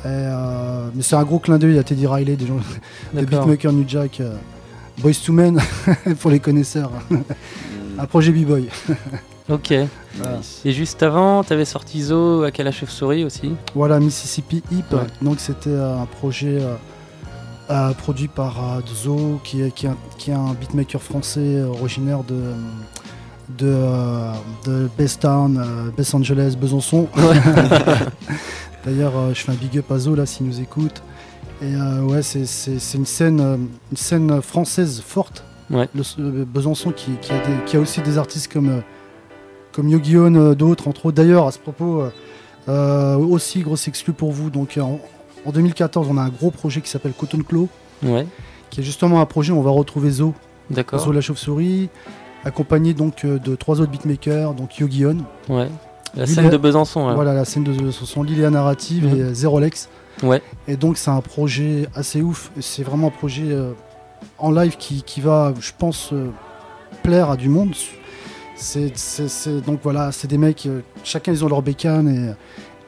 et, 0.05 0.09
euh, 0.09 0.89
mais 0.95 1.03
c'est 1.03 1.16
un 1.16 1.24
gros 1.24 1.41
clin 1.41 1.59
d'œil 1.59 1.78
à 1.78 1.82
Teddy 1.82 2.07
Riley, 2.07 2.37
des, 2.37 2.47
gens, 2.47 2.59
beatmakers 3.12 3.72
New 3.72 3.84
Jack, 3.89 4.20
euh, 4.20 4.37
Boys 4.99 5.14
to 5.24 5.32
Men 5.32 5.61
pour 6.20 6.30
les 6.30 6.39
connaisseurs. 6.39 6.93
un 7.99 8.07
projet 8.07 8.30
B-Boy. 8.30 8.68
Ok. 9.49 9.72
Et 10.64 10.72
juste 10.72 11.03
avant, 11.03 11.45
t'avais 11.45 11.64
sorti 11.64 12.03
Zo 12.03 12.43
à 12.43 12.51
la 12.62 12.72
chauve-souris 12.72 13.24
aussi. 13.24 13.55
Voilà, 13.74 14.01
Mississippi 14.01 14.62
Hip. 14.72 14.93
Ouais. 14.93 15.01
Donc 15.22 15.41
c'était 15.41 15.70
euh, 15.70 16.01
un 16.01 16.07
projet 16.07 16.59
euh, 16.61 16.74
euh, 17.70 17.93
produit 17.93 18.28
par 18.28 18.78
euh, 18.78 18.80
Zo, 18.93 19.41
qui 19.45 19.62
est, 19.62 19.70
qui, 19.72 19.87
est 19.87 19.91
un, 19.91 19.97
qui 20.18 20.30
est 20.30 20.34
un 20.34 20.53
beatmaker 20.55 21.01
français 21.01 21.62
originaire 21.62 22.24
de, 22.24 22.41
de, 23.59 23.66
euh, 23.68 24.32
de 24.66 24.88
Bestown, 24.99 25.59
euh, 25.59 25.90
Best 25.97 26.14
Angeles, 26.14 26.57
Besançon. 26.61 27.09
D'ailleurs, 28.84 29.16
euh, 29.16 29.34
je 29.34 29.40
fais 29.42 29.53
un 29.53 29.57
big 29.57 29.78
up 29.78 29.90
à 29.90 29.99
Zo 29.99 30.14
là 30.14 30.26
s'il 30.26 30.47
nous 30.47 30.61
écoute. 30.61 31.03
Et 31.62 31.74
euh, 31.74 32.03
ouais, 32.03 32.22
c'est- 32.22 32.44
une 32.94 33.07
scène, 33.07 33.40
euh, 33.40 33.57
une 33.90 33.97
scène 33.97 34.40
française 34.42 35.03
forte. 35.05 35.44
Ouais. 35.70 35.88
Le, 35.94 36.03
le 36.22 36.44
Besançon 36.44 36.92
qui, 36.92 37.12
qui 37.20 37.32
a 37.32 37.38
des- 37.38 37.64
qui 37.66 37.76
a 37.76 37.80
aussi 37.80 38.01
des 38.03 38.18
artistes 38.18 38.53
comme, 38.53 38.68
euh, 38.68 38.80
comme 39.72 39.88
Yogi 39.88 40.16
euh, 40.16 40.55
d'autres, 40.55 40.86
entre 40.88 41.07
autres. 41.07 41.16
D'ailleurs, 41.16 41.47
à 41.47 41.51
ce 41.53 41.59
propos, 41.59 42.03
euh, 42.03 42.11
euh, 42.68 43.16
aussi 43.16 43.61
grosse 43.62 43.88
exclu 43.88 44.12
pour 44.12 44.32
vous. 44.32 44.51
Donc, 44.51 44.76
euh, 44.76 44.82
en, 44.82 45.01
en 45.44 45.51
2014, 45.53 46.07
on 46.11 46.16
a 46.18 46.22
un 46.22 46.28
gros 46.28 46.51
projet 46.51 46.80
qui 46.80 46.90
s'appelle 46.90 47.12
Cotton 47.12 47.40
Claw, 47.47 47.68
Ouais. 48.05 48.26
qui 48.70 48.80
est 48.80 48.84
justement 48.84 49.20
un 49.20 49.26
projet 49.26 49.53
où 49.53 49.59
on 49.59 49.62
va 49.62 49.70
retrouver 49.70 50.11
Zo, 50.11 50.34
D'accord. 50.70 51.01
Zo 51.01 51.11
la 51.12 51.20
chauve-souris, 51.20 51.88
accompagné 52.47 52.94
donc 52.94 53.24
euh, 53.24 53.38
de 53.38 53.55
trois 53.57 53.80
autres 53.80 53.90
beatmakers, 53.90 54.55
donc 54.55 54.78
Yogi 54.78 55.05
On. 55.07 55.18
Ouais. 55.53 55.68
La 56.14 56.24
Lille- 56.24 56.34
scène 56.34 56.49
de 56.51 56.57
Besançon. 56.57 57.12
Voilà, 57.14 57.34
la 57.34 57.44
scène 57.44 57.64
de 57.64 57.72
Besançon, 57.72 58.22
Lilia 58.22 58.49
Narrative 58.51 59.07
Mhm. 59.07 59.16
et 59.18 59.22
euh, 59.22 59.34
Zerolex. 59.34 59.88
Ouais. 60.22 60.40
Et 60.66 60.76
donc, 60.76 60.97
c'est 60.97 61.11
un 61.11 61.20
projet 61.20 61.88
assez 61.94 62.22
ouf. 62.22 62.51
C'est 62.61 62.82
vraiment 62.82 63.09
un 63.09 63.11
projet 63.11 63.42
euh, 63.51 63.72
en 64.38 64.51
live 64.51 64.76
qui, 64.78 65.03
qui 65.03 65.20
va, 65.20 65.53
je 65.61 65.72
pense, 65.76 66.11
euh, 66.14 66.30
plaire 67.03 67.30
à 67.30 67.36
du 67.36 67.49
monde. 67.51 67.74
C'est, 68.55 68.90
donc 69.66 69.80
voilà, 69.82 70.12
c'est 70.12 70.28
des 70.28 70.38
mecs, 70.38 70.64
euh, 70.66 70.80
chacun 71.05 71.32
ils 71.32 71.44
ont 71.44 71.49
leur 71.49 71.61
bécane 71.61 72.09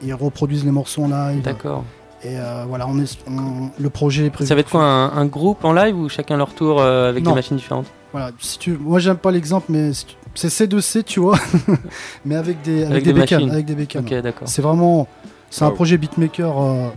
et 0.01 0.05
ils 0.07 0.13
reproduisent 0.15 0.65
les 0.65 0.71
morceaux 0.71 1.03
en 1.03 1.09
live. 1.09 1.41
D'accord. 1.43 1.83
Et 2.23 2.35
voilà, 2.67 2.85
on 2.87 2.99
est, 2.99 3.17
on- 3.29 3.69
le 3.79 3.89
projet 3.89 4.25
est 4.25 4.29
prévu. 4.29 4.47
Ça 4.47 4.55
va 4.55 4.61
être 4.61 4.69
quoi 4.71 4.83
un, 4.83 5.15
un 5.15 5.25
groupe 5.25 5.63
en 5.63 5.71
live 5.71 5.95
ou 5.97 6.09
chacun 6.09 6.35
leur 6.37 6.53
tour 6.53 6.81
avec 6.81 7.23
Non. 7.23 7.31
des 7.31 7.35
machines 7.35 7.55
différentes? 7.57 7.85
Voilà, 8.11 8.31
si 8.39 8.57
tu, 8.57 8.71
moi 8.77 8.99
j'aime 8.99 9.17
pas 9.17 9.31
l'exemple, 9.31 9.67
mais 9.69 9.93
si 9.93 10.05
tu- 10.07 10.15
c'est 10.35 10.47
C2C, 10.49 11.03
tu 11.03 11.19
vois, 11.19 11.37
mais 12.25 12.35
avec 12.35 12.61
des, 12.61 12.79
avec 12.83 12.91
Avec 12.91 13.03
des, 13.03 13.13
des 13.13 13.19
bécanes, 13.19 13.39
machines. 13.39 13.51
avec 13.53 13.65
des 13.65 13.75
bécanes. 13.75 14.05
Ok, 14.05 14.13
d'accord. 14.21 14.47
C'est 14.47 14.61
vraiment, 14.61 15.07
c'est 15.49 15.63
un 15.63 15.69
Wow. 15.69 15.75
projet 15.75 15.97
beatmaker 15.97 16.59
euh, 16.61 16.89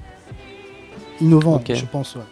innovant, 1.20 1.60
je 1.68 1.84
pense. 1.86 2.16
ouais. 2.16 2.22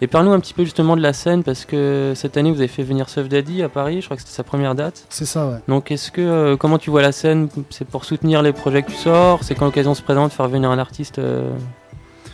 Et 0.00 0.06
parle-nous 0.06 0.32
un 0.32 0.40
petit 0.40 0.54
peu 0.54 0.64
justement 0.64 0.96
de 0.96 1.00
la 1.02 1.12
scène 1.12 1.44
parce 1.44 1.64
que 1.64 2.12
cette 2.16 2.36
année 2.36 2.50
vous 2.50 2.58
avez 2.58 2.68
fait 2.68 2.82
venir 2.82 3.08
Suff 3.08 3.28
Daddy 3.28 3.62
à 3.62 3.68
Paris, 3.68 4.00
je 4.00 4.06
crois 4.06 4.16
que 4.16 4.22
c'était 4.22 4.34
sa 4.34 4.42
première 4.42 4.74
date. 4.74 5.06
C'est 5.08 5.24
ça, 5.24 5.46
ouais. 5.48 5.56
Donc 5.68 5.90
est-ce 5.90 6.10
que 6.10 6.20
euh, 6.20 6.56
comment 6.56 6.78
tu 6.78 6.90
vois 6.90 7.00
la 7.00 7.12
scène? 7.12 7.48
C'est 7.70 7.86
pour 7.86 8.04
soutenir 8.04 8.42
les 8.42 8.52
projets 8.52 8.82
que 8.82 8.90
tu 8.90 8.96
sors? 8.96 9.42
C'est 9.44 9.54
quand 9.54 9.64
l'occasion 9.66 9.94
se 9.94 10.02
présente 10.02 10.32
faire 10.32 10.48
venir 10.48 10.70
un 10.70 10.78
artiste 10.78 11.18
euh, 11.20 11.50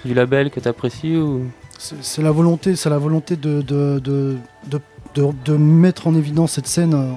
du 0.05 0.15
label 0.15 0.51
que 0.51 0.59
tu 0.59 0.69
apprécies 0.69 1.17
ou? 1.17 1.45
C'est 1.79 2.03
c'est 2.03 2.23
la 2.23 2.31
volonté, 2.31 2.75
c'est 2.77 2.91
la 2.91 2.99
volonté 2.99 3.37
de 3.37 3.61
de, 3.63 4.01
de, 4.03 4.37
de, 4.67 4.81
de- 5.15 5.33
de 5.45 5.57
mettre 5.57 6.07
en 6.07 6.15
évidence 6.15 6.53
cette 6.53 6.67
scène 6.67 6.95
euh, 6.95 7.13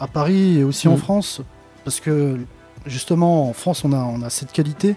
à 0.00 0.06
Paris 0.06 0.58
et 0.58 0.64
aussi 0.64 0.88
en 0.88 0.94
Mm. 0.94 0.98
France, 0.98 1.40
parce 1.84 2.00
que 2.00 2.36
justement 2.86 3.48
en 3.48 3.52
France 3.52 3.84
on 3.84 3.92
a, 3.92 3.98
on 3.98 4.22
a 4.22 4.30
cette 4.30 4.52
qualité. 4.52 4.96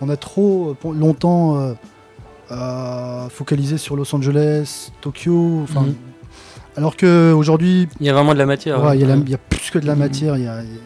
On 0.00 0.08
a 0.08 0.16
trop 0.16 0.76
euh, 0.84 0.92
longtemps 0.92 1.56
euh, 1.58 1.74
euh, 2.50 3.28
focalisé 3.28 3.78
sur 3.78 3.96
Los 3.96 4.14
Angeles, 4.14 4.90
Tokyo, 5.00 5.60
enfin. 5.62 5.82
Mhm. 5.82 5.94
Alors 6.76 6.96
que 6.96 7.32
aujourd'hui, 7.32 7.86
Il 8.00 8.06
y 8.06 8.08
a 8.08 8.14
vraiment 8.14 8.32
de 8.32 8.38
la 8.38 8.46
matière, 8.46 8.80
ouais, 8.82 8.88
ouais. 8.90 8.98
il, 8.98 9.06
y 9.06 9.10
a 9.12 9.14
y 9.16 9.36
plus 9.50 9.70
que 9.70 9.78
de 9.78 9.86
la 9.86 9.92
Mhm. 9.92 9.98
matière. 9.98 10.36
Il 10.38 10.44
y 10.44 10.48
a, 10.48 10.62
il 10.62 10.68
y 10.72 10.76
a- 10.76 10.80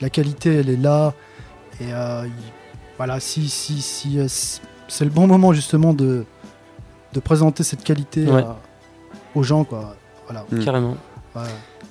la 0.00 0.10
qualité, 0.10 0.56
elle 0.56 0.68
est 0.68 0.76
là. 0.76 1.14
Et 1.80 1.84
euh, 1.92 2.22
il- 2.26 2.32
voilà, 2.96 3.20
si, 3.20 3.48
si, 3.48 3.80
si, 3.80 4.18
c'est 4.88 5.04
le 5.04 5.10
bon 5.10 5.26
moment 5.28 5.52
justement 5.52 5.94
de, 5.94 6.24
de 7.12 7.20
présenter 7.20 7.62
cette 7.62 7.82
qualité 7.84 8.26
Ouais. 8.26 8.42
à- 8.42 8.56
aux 9.34 9.42
gens, 9.42 9.64
quoi. 9.64 9.94
Voilà. 10.26 10.44
Carrément. 10.64 10.96
Ouais. 11.34 11.42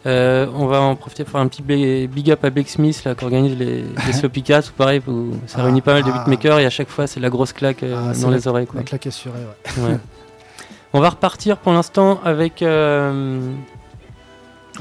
Euh, 0.06 0.48
on 0.56 0.66
va 0.66 0.82
en 0.82 0.96
profiter 0.96 1.24
pour 1.24 1.32
faire 1.34 1.42
un 1.42 1.48
petit 1.48 1.62
big 1.62 2.32
up 2.32 2.44
à 2.44 2.50
Blake 2.50 2.68
Smith 2.70 3.04
là, 3.06 3.16
qui 3.16 3.24
organise 3.24 3.58
les, 3.58 3.84
les 4.08 4.14
Sloppy 4.14 4.44
Cats, 4.44 4.62
ou 4.70 4.74
pareil, 4.78 5.02
où 5.08 5.32
ça 5.48 5.58
Ah, 5.60 5.64
réunit 5.64 5.82
pas 5.82 5.94
mal 5.94 6.04
de 6.04 6.10
ah. 6.14 6.18
beatmakers 6.20 6.60
et 6.60 6.66
à 6.66 6.70
chaque 6.70 6.90
fois 6.90 7.08
c'est 7.08 7.20
la 7.20 7.30
grosse 7.30 7.54
claque 7.54 7.84
euh, 7.84 7.96
Ah, 8.12 8.20
dans 8.20 8.30
la- 8.30 8.36
les 8.38 8.48
oreilles. 8.48 8.68
Quoi. 8.68 8.80
La 8.82 8.84
claque 8.86 9.08
assurée, 9.08 9.40
ouais. 9.78 9.84
Ouais. 9.92 9.98
on 10.94 11.00
va 11.00 11.10
repartir 11.10 11.58
pour 11.58 11.72
l'instant 11.74 12.20
avec. 12.26 12.62
euh, 12.62 13.40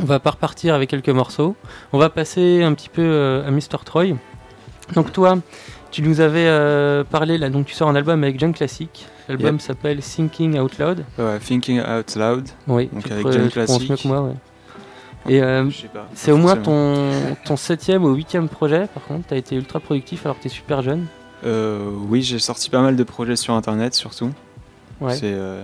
on 0.00 0.04
va 0.04 0.18
pas 0.20 0.30
repartir 0.30 0.74
avec 0.74 0.88
quelques 0.90 1.08
morceaux. 1.10 1.54
On 1.92 1.98
va 1.98 2.08
passer 2.08 2.62
un 2.62 2.72
petit 2.74 2.88
peu 2.88 3.02
euh, 3.02 3.46
à 3.46 3.50
Mr. 3.50 3.84
Troy. 3.84 4.16
Donc 4.94 5.12
toi, 5.12 5.36
tu 5.90 6.02
nous 6.02 6.20
avais 6.20 6.46
euh, 6.46 7.04
parlé 7.04 7.36
là, 7.38 7.50
donc 7.50 7.66
tu 7.66 7.74
sors 7.74 7.88
un 7.88 7.94
album 7.94 8.22
avec 8.24 8.40
John 8.40 8.52
Classic. 8.54 9.06
L'album 9.28 9.52
Yep. 9.54 9.60
s'appelle 9.60 10.00
Thinking 10.00 10.58
Out 10.58 10.78
Loud. 10.78 11.04
Ouais, 11.18 11.38
Thinking 11.38 11.80
Out 11.80 12.16
Loud. 12.16 12.48
Oui, 12.68 12.88
donc 12.92 13.04
tu 13.04 13.12
avec 13.12 13.24
John 13.24 13.32
tu 13.34 13.38
mieux 13.40 13.48
Classic. 13.50 14.02
que 14.02 14.08
moi, 14.08 14.22
ouais. 14.22 14.34
Et 15.28 15.40
euh, 15.40 15.70
c'est 16.14 16.32
au 16.32 16.36
moins 16.36 16.56
ton, 16.56 17.10
ton 17.44 17.56
septième 17.56 18.02
ou 18.04 18.12
huitième 18.14 18.48
projet, 18.48 18.88
par 18.92 19.04
contre, 19.04 19.28
t'as 19.28 19.36
été 19.36 19.54
ultra 19.54 19.78
productif 19.78 20.26
alors 20.26 20.36
que 20.38 20.42
t'es 20.42 20.48
super 20.48 20.82
jeune. 20.82 21.06
Euh, 21.46 21.90
oui, 22.08 22.22
j'ai 22.22 22.40
sorti 22.40 22.70
pas 22.70 22.80
mal 22.82 22.96
de 22.96 23.02
projets 23.04 23.36
sur 23.36 23.54
internet 23.54 23.94
surtout. 23.94 24.30
Ouais. 25.00 25.14
C'est 25.14 25.32
euh, 25.32 25.62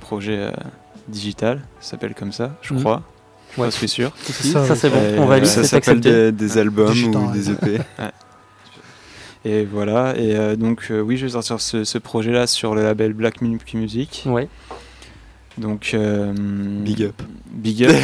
projet 0.00 0.38
euh, 0.38 0.50
digital, 1.08 1.62
ça 1.80 1.90
s'appelle 1.92 2.14
comme 2.14 2.32
ça, 2.32 2.56
je 2.62 2.74
Mhm. 2.74 2.80
crois. 2.80 3.02
Je 3.56 3.60
Ouais. 3.62 3.70
suis 3.70 3.88
sûr. 3.88 4.10
Ça, 4.18 4.74
c'est 4.74 4.90
bon. 4.90 5.00
On 5.18 5.26
valide, 5.26 5.46
Ça 5.46 5.62
s'appelle 5.62 6.00
des, 6.00 6.32
des 6.32 6.58
albums 6.58 6.92
ou 7.14 7.32
des 7.32 7.50
EP. 7.52 7.70
Ouais. 7.78 7.78
Et 9.44 9.64
voilà, 9.64 10.14
et 10.16 10.34
euh, 10.36 10.56
donc 10.56 10.88
euh, 10.90 11.00
oui, 11.00 11.16
je 11.16 11.26
vais 11.26 11.32
sortir 11.32 11.60
ce, 11.60 11.84
ce 11.84 11.98
projet-là 11.98 12.46
sur 12.46 12.74
le 12.74 12.82
label 12.82 13.12
Black 13.12 13.40
Milk 13.42 13.74
Music. 13.74 14.24
Ouais. 14.26 14.48
Donc 15.58 15.92
euh, 15.94 16.32
Big 16.36 17.02
up. 17.02 17.22
Big 17.50 17.84
up. 17.84 17.94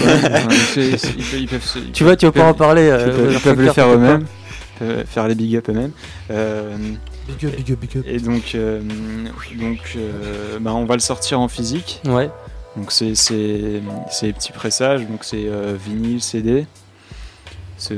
Tu 1.92 2.04
vois, 2.04 2.16
tu 2.16 2.26
vas 2.26 2.32
pas 2.32 2.44
en 2.44 2.54
parler, 2.54 2.88
euh, 2.88 3.06
Ils 3.06 3.10
peuvent, 3.12 3.26
aux 3.26 3.32
ils 3.32 3.40
peuvent 3.40 3.60
le 3.60 3.72
faire 3.72 3.88
eux-mêmes. 3.88 4.24
Ils 4.80 4.86
peuvent 4.86 5.06
faire 5.06 5.28
les 5.28 5.34
big 5.34 5.56
up 5.56 5.68
eux-mêmes. 5.68 5.92
Euh, 6.30 6.76
Big 7.28 7.44
up, 7.44 7.56
big 7.56 7.72
up, 7.72 7.80
big 7.80 7.96
up. 7.98 8.04
Et 8.06 8.18
donc, 8.18 8.54
euh, 8.54 8.80
donc 9.60 9.78
euh, 9.96 10.58
bah, 10.60 10.72
on 10.74 10.84
va 10.84 10.94
le 10.94 11.00
sortir 11.00 11.40
en 11.40 11.48
physique. 11.48 12.00
Ouais. 12.04 12.30
Donc 12.76 12.90
c'est 12.90 13.14
c'est 13.14 13.82
c'est 14.10 14.26
les 14.26 14.32
petits 14.32 14.52
pressages, 14.52 15.06
donc 15.06 15.24
c'est 15.24 15.44
euh, 15.46 15.76
vinyle, 15.78 16.22
CD. 16.22 16.66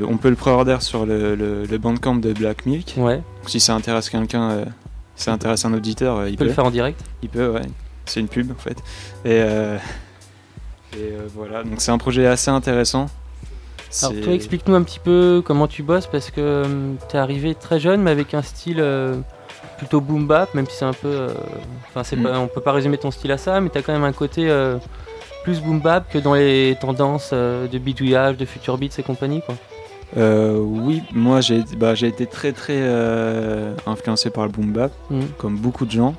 On 0.09 0.16
peut 0.16 0.30
le 0.30 0.37
pré-order 0.37 0.78
sur 0.80 1.05
le, 1.05 1.35
le, 1.35 1.64
le 1.64 1.78
bandcamp 1.78 2.16
de 2.16 2.32
Black 2.32 2.64
Milk. 2.66 2.95
Ouais. 2.97 3.16
Donc 3.16 3.49
si 3.49 3.61
ça 3.61 3.74
intéresse 3.74 4.09
quelqu'un, 4.09 4.51
euh, 4.51 4.64
si 5.16 5.24
ça 5.24 5.32
intéresse 5.32 5.64
un 5.64 5.74
auditeur, 5.74 6.16
euh, 6.18 6.28
il 6.28 6.32
Tu 6.32 6.39
peut 6.39 6.45
le 6.45 6.53
faire 6.53 6.64
en 6.64 6.70
direct 6.70 7.01
Il 7.22 7.28
peut, 7.28 7.49
ouais. 7.51 7.62
C'est 8.07 8.20
une 8.20 8.28
pub 8.28 8.51
en 8.51 8.55
fait. 8.55 8.78
Et, 9.24 9.41
euh, 9.43 9.76
et 10.97 11.12
voilà, 11.35 11.62
donc 11.64 11.80
c'est 11.80 11.91
un 11.91 11.99
projet 11.99 12.26
assez 12.26 12.51
intéressant. 12.51 13.07
Alors 14.03 14.14
toi, 14.22 14.32
explique-nous 14.32 14.74
un 14.74 14.82
petit 14.82 14.99
peu 14.99 15.43
comment 15.45 15.68
tu 15.68 15.82
bosses 15.82 16.07
parce 16.07 16.30
que 16.30 16.41
euh, 16.41 16.93
t'es 17.09 17.18
arrivé 17.18 17.55
très 17.55 17.78
jeune 17.78 18.03
mais 18.03 18.11
avec 18.11 18.35
un 18.35 18.43
style 18.43 18.82
plutôt 19.78 20.01
boom 20.01 20.26
bap, 20.26 20.53
même 20.55 20.66
si 20.66 20.76
c'est 20.78 20.85
un 20.85 20.93
peu, 20.93 21.28
enfin 21.91 22.03
c'est 22.05 22.16
Mm. 22.16 22.22
pas, 22.24 22.39
on 22.41 22.47
peut 22.49 22.61
pas 22.61 22.72
résumer 22.72 22.97
ton 22.99 23.11
style 23.11 23.32
à 23.32 23.39
ça, 23.39 23.61
mais 23.61 23.68
t'as 23.68 23.82
quand 23.82 23.93
même 23.93 24.05
un 24.05 24.12
côté 24.12 24.49
plus 25.45 25.61
boom 25.61 25.80
bap 25.80 26.11
que 26.11 26.18
dans 26.18 26.35
les 26.35 26.76
tendances 26.80 27.32
de 27.32 27.78
bidouillage, 27.78 28.37
de 28.37 28.45
future 28.47 28.78
beats 28.78 28.99
et 28.99 29.03
compagnie 29.03 29.43
quoi. 29.45 29.55
Euh, 30.16 30.58
oui, 30.58 31.02
moi 31.12 31.40
j'ai 31.40 31.64
bah, 31.76 31.94
été 31.94 32.26
très 32.26 32.52
très 32.52 32.76
euh, 32.78 33.74
influencé 33.86 34.30
par 34.30 34.44
le 34.46 34.52
boom 34.52 34.72
bap, 34.72 34.92
Mm. 35.10 35.20
comme 35.38 35.56
beaucoup 35.56 35.86
de 35.86 35.90
gens, 35.90 36.14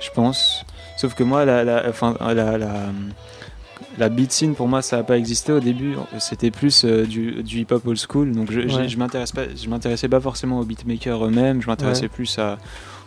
je 0.00 0.10
pense. 0.14 0.64
Sauf 0.98 1.14
que 1.14 1.22
moi, 1.22 1.46
la, 1.46 1.64
la, 1.64 1.84
enfin, 1.88 2.14
la, 2.20 2.58
la, 2.58 2.68
la 3.96 4.08
beat 4.10 4.30
scene 4.32 4.54
pour 4.54 4.68
moi 4.68 4.82
ça 4.82 4.98
n'a 4.98 5.02
pas 5.02 5.16
existé 5.16 5.50
au 5.52 5.60
début. 5.60 5.94
C'était 6.18 6.50
plus 6.50 6.84
euh, 6.84 7.06
du, 7.06 7.42
du 7.42 7.60
hip 7.60 7.68
hop 7.70 7.86
old 7.86 7.98
school. 7.98 8.32
Donc 8.32 8.50
je, 8.52 8.60
Ouais. 8.60 8.88
je 8.88 8.96
je 9.56 9.68
m'intéressais 9.68 10.08
pas 10.08 10.20
forcément 10.20 10.60
aux 10.60 10.64
beatmakers 10.64 11.24
eux-mêmes. 11.24 11.62
Je 11.62 11.66
m'intéressais 11.68 12.02
Ouais. 12.02 12.08
plus 12.08 12.38
à 12.38 12.58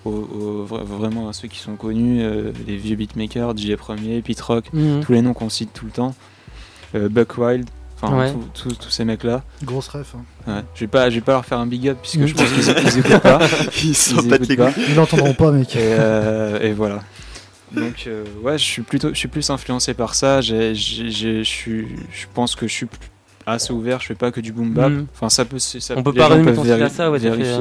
aux- 0.06 0.10
aux- 0.10 0.66
vra- 0.66 0.84
vraiment 0.84 1.30
à 1.30 1.34
ceux 1.34 1.48
qui 1.48 1.60
sont 1.60 1.76
connus, 1.76 2.24
les 2.68 2.76
vieux 2.76 2.96
beatmakers, 2.96 3.56
DJ 3.56 3.76
Premier, 3.76 4.22
Pete 4.24 4.42
Rock, 4.42 4.66
Mhm. 4.74 5.02
tous 5.06 5.12
les 5.14 5.22
noms 5.22 5.34
qu'on 5.34 5.50
cite 5.50 5.72
tout 5.74 5.86
le 5.86 5.92
temps, 5.92 6.16
Buck 6.96 7.38
Wild. 7.38 7.70
Enfin, 8.06 8.18
Ouais. 8.18 8.34
tous- 8.54 8.90
ces 8.90 9.06
mecs-là. 9.06 9.44
Grosse 9.64 9.88
ref. 9.88 10.16
hein. 10.16 10.52
Ouais. 10.52 10.62
Je 10.76 10.82
vais 10.82 10.88
pas, 10.88 11.10
je 11.10 11.16
vais 11.16 11.22
pas 11.22 11.32
leur 11.34 11.46
faire 11.46 11.58
un 11.60 11.66
big 11.66 11.88
up 11.88 11.98
puisque 12.02 12.26
je 12.26 12.34
pense 12.34 12.50
qu'ils 12.52 12.64
ils 12.86 13.00
écoutent 13.00 13.20
pas. 13.20 13.40
Ils 13.84 14.16
battent 14.30 14.42
écoutent 14.42 14.50
les 14.50 14.58
pas. 14.58 14.72
couilles. 14.72 14.84
Ils 14.90 14.96
l'entendront 14.96 15.34
pas, 15.34 15.52
mec. 15.52 15.76
Et, 15.76 15.80
euh, 15.82 16.60
et 16.62 16.74
voilà. 16.74 17.00
Donc 17.72 18.04
euh, 18.06 18.24
ouais, 18.44 18.58
je 18.58 18.64
suis 18.64 18.82
plutôt, 18.84 19.10
je 19.10 19.16
suis 19.18 19.28
plus 19.30 19.50
influencé 19.50 19.94
par 19.94 20.14
ça. 20.16 20.42
Je 20.42 22.26
pense 22.34 22.56
que 22.56 22.68
je 22.68 22.74
suis 22.74 22.86
plus- 22.86 23.00
assez 23.46 23.74
ouvert. 23.74 24.00
Je 24.00 24.06
fais 24.08 24.16
pas 24.16 24.32
que 24.32 24.40
du 24.42 24.52
boom 24.54 24.72
bap. 24.74 24.92
Mm. 24.92 25.06
Enfin, 25.14 25.30
ça 25.30 25.44
peut, 25.46 25.60
se- 25.60 25.80
ça, 25.80 25.96
On 25.98 26.04
peut 26.04 26.14
pas 26.14 26.30
véri- 26.30 26.90
ça, 26.90 27.10
ouais, 27.12 27.20
t'as 27.20 27.32
fait, 27.32 27.36
vérifier. 27.38 27.54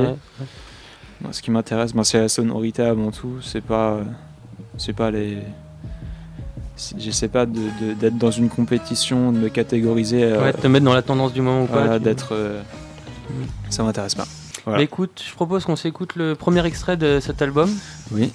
euh, 1.25 1.29
ce 1.33 1.41
qui 1.43 1.51
m'intéresse, 1.51 1.95
moi, 1.95 2.05
c'est 2.05 2.19
la 2.21 2.29
sonorité 2.29 2.83
avant 2.83 3.11
tout. 3.11 3.35
C'est 3.43 3.61
pas, 3.63 4.01
c'est 4.77 4.93
pas 4.93 5.11
les. 5.11 5.39
J'essaie 6.99 7.29
pas 7.29 7.47
de- 7.47 7.53
de- 7.81 7.93
d'être 7.99 8.17
dans 8.19 8.31
une 8.31 8.49
compétition, 8.49 9.31
de 9.33 9.39
me 9.39 9.49
catégoriser. 9.49 10.25
euh, 10.25 10.43
Ouais, 10.43 10.53
de 10.53 10.57
te 10.59 10.67
mettre 10.67 10.85
dans 10.85 10.95
la 10.95 11.03
tendance 11.03 11.33
du 11.33 11.41
moment 11.43 11.65
ou 11.65 11.67
quoi. 11.67 11.83
voilà, 11.83 11.99
d'être. 11.99 12.31
euh, 12.33 12.61
Ça 13.71 13.83
m'intéresse 13.83 14.15
pas. 14.15 14.27
Voilà. 14.65 14.79
Mais 14.79 14.85
écoute, 14.85 15.23
je 15.29 15.35
propose 15.35 15.65
qu'on 15.65 15.77
s'écoute 15.77 16.15
le 16.17 16.35
premier 16.35 16.65
extrait 16.67 16.97
de 16.97 17.19
cet 17.21 17.43
album. 17.43 17.71
Oui. 18.11 18.31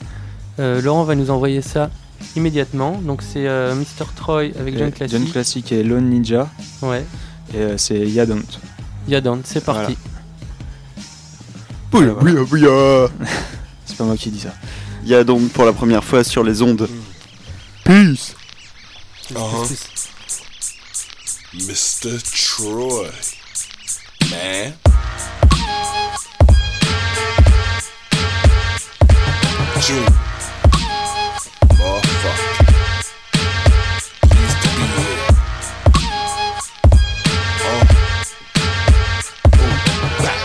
Euh, 0.60 0.82
Laurent 0.82 1.04
va 1.04 1.16
nous 1.16 1.30
envoyer 1.30 1.62
ça 1.62 1.90
immédiatement. 2.36 3.00
Donc 3.04 3.22
c'est 3.22 3.48
euh, 3.48 3.76
Mr. 3.76 4.06
Troy 4.16 4.44
avec 4.60 4.76
Et 4.76 4.78
John 4.78 4.92
Classic. 4.92 5.18
John 5.18 5.28
Classic 5.30 5.72
et 5.72 5.84
Lone 5.84 6.10
Ninja. 6.10 6.48
Ouais. 6.82 7.06
Et 7.54 7.58
euh, 7.58 7.78
c'est 7.78 8.00
Yadont. 8.00 8.42
Yadon, 9.08 9.40
c'est 9.44 9.64
parti. 9.64 9.98
Bouya, 11.92 12.14
bouya, 12.14 12.44
bouya. 12.44 13.08
C'est 13.86 13.96
pas 13.98 14.04
moi 14.04 14.18
qui 14.18 14.30
dis 14.30 14.40
ça. 14.42 14.54
Il 15.04 15.10
y 15.10 15.16
a 15.16 15.24
donc 15.24 15.50
pour 15.52 15.64
la 15.64 15.72
première 15.72 16.04
fois 16.04 16.24
sur 16.26 16.44
les 16.44 16.62
ondes. 16.62 16.90
Peace. 17.88 18.36
Uh-huh. 19.34 19.64
Mr. 21.56 22.20
Troy. 22.22 23.12
Man. 24.30 24.74
June. 29.80 30.12
Motherfucker. 31.80 32.52
Needs 34.36 34.56
to 34.60 34.70
be 34.76 34.84
here. 34.98 35.24
Uh. 37.64 37.84
Boom. 39.56 39.76
Back. 40.20 40.40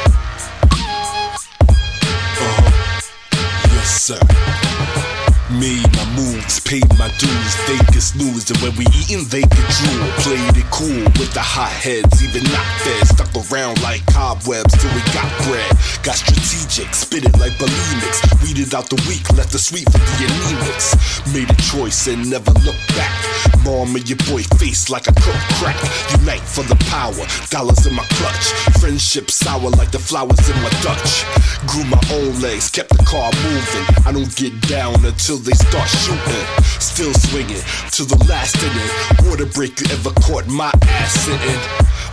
Uh-huh. 2.39 2.71
Yes, 3.75 3.91
sir. 4.01 4.42
Made 5.61 5.85
my 5.93 6.07
moves, 6.17 6.61
paid 6.61 6.89
my 6.99 7.13
dues, 7.19 7.55
Vegas 7.69 8.15
news, 8.17 8.49
and 8.51 8.59
when 8.65 8.75
we 8.77 8.87
eatin', 8.97 9.29
they 9.29 9.43
could 9.43 9.69
drool. 9.69 10.09
Played 10.25 10.57
it 10.57 10.69
cool 10.73 11.05
with 11.21 11.33
the 11.35 11.45
hot 11.45 11.71
heads, 11.71 12.25
even 12.25 12.43
not 12.49 12.65
fed, 12.81 13.05
stuck 13.07 13.29
around 13.37 13.77
like 13.83 14.01
cobwebs 14.07 14.73
till 14.81 14.91
we 14.97 15.05
got 15.13 15.29
bread. 15.45 15.69
Got 16.03 16.17
strategic, 16.17 16.95
spit 16.95 17.29
it 17.29 17.37
like 17.37 17.53
bulimics, 17.61 18.25
weeded 18.43 18.75
out 18.75 18.89
the 18.89 18.97
weak, 19.07 19.29
left 19.37 19.53
the 19.53 19.61
sweet 19.61 19.85
for 19.93 20.01
the 20.01 20.25
anemics. 20.25 20.97
Made 21.37 21.51
a 21.53 21.59
choice 21.61 22.09
and 22.09 22.31
never 22.31 22.51
looked 22.65 22.89
back. 22.97 23.13
Mom 23.63 23.95
and 23.95 24.09
your 24.09 24.19
boy 24.27 24.43
face 24.57 24.89
like 24.89 25.07
a 25.07 25.15
cooked 25.21 25.47
crack. 25.61 25.77
Unite 26.19 26.41
for 26.41 26.65
the 26.65 26.77
power, 26.89 27.29
dollars 27.53 27.85
in 27.87 27.95
my 27.95 28.07
clutch. 28.17 28.57
Friendship 28.81 29.31
sour 29.31 29.69
like 29.77 29.93
the 29.93 30.01
flowers 30.01 30.49
in 30.49 30.57
my 30.65 30.73
Dutch. 30.81 31.29
Grew 31.69 31.85
my 31.85 32.01
own 32.11 32.41
legs, 32.41 32.71
kept 32.71 32.89
the 32.89 33.05
car 33.05 33.31
moving. 33.45 33.87
I 34.09 34.11
don't 34.11 34.33
get 34.35 34.57
down 34.67 35.05
until 35.05 35.42
they 35.45 35.53
start 35.53 35.89
shooting. 35.89 36.47
Still 36.79 37.13
swinging 37.15 37.63
to 37.99 38.05
the 38.05 38.19
last 38.29 38.57
inning. 38.63 39.29
Water 39.29 39.47
break 39.47 39.81
you 39.81 39.87
ever 39.91 40.11
caught 40.23 40.47
my 40.47 40.71
ass 41.01 41.13
sitting. 41.27 41.61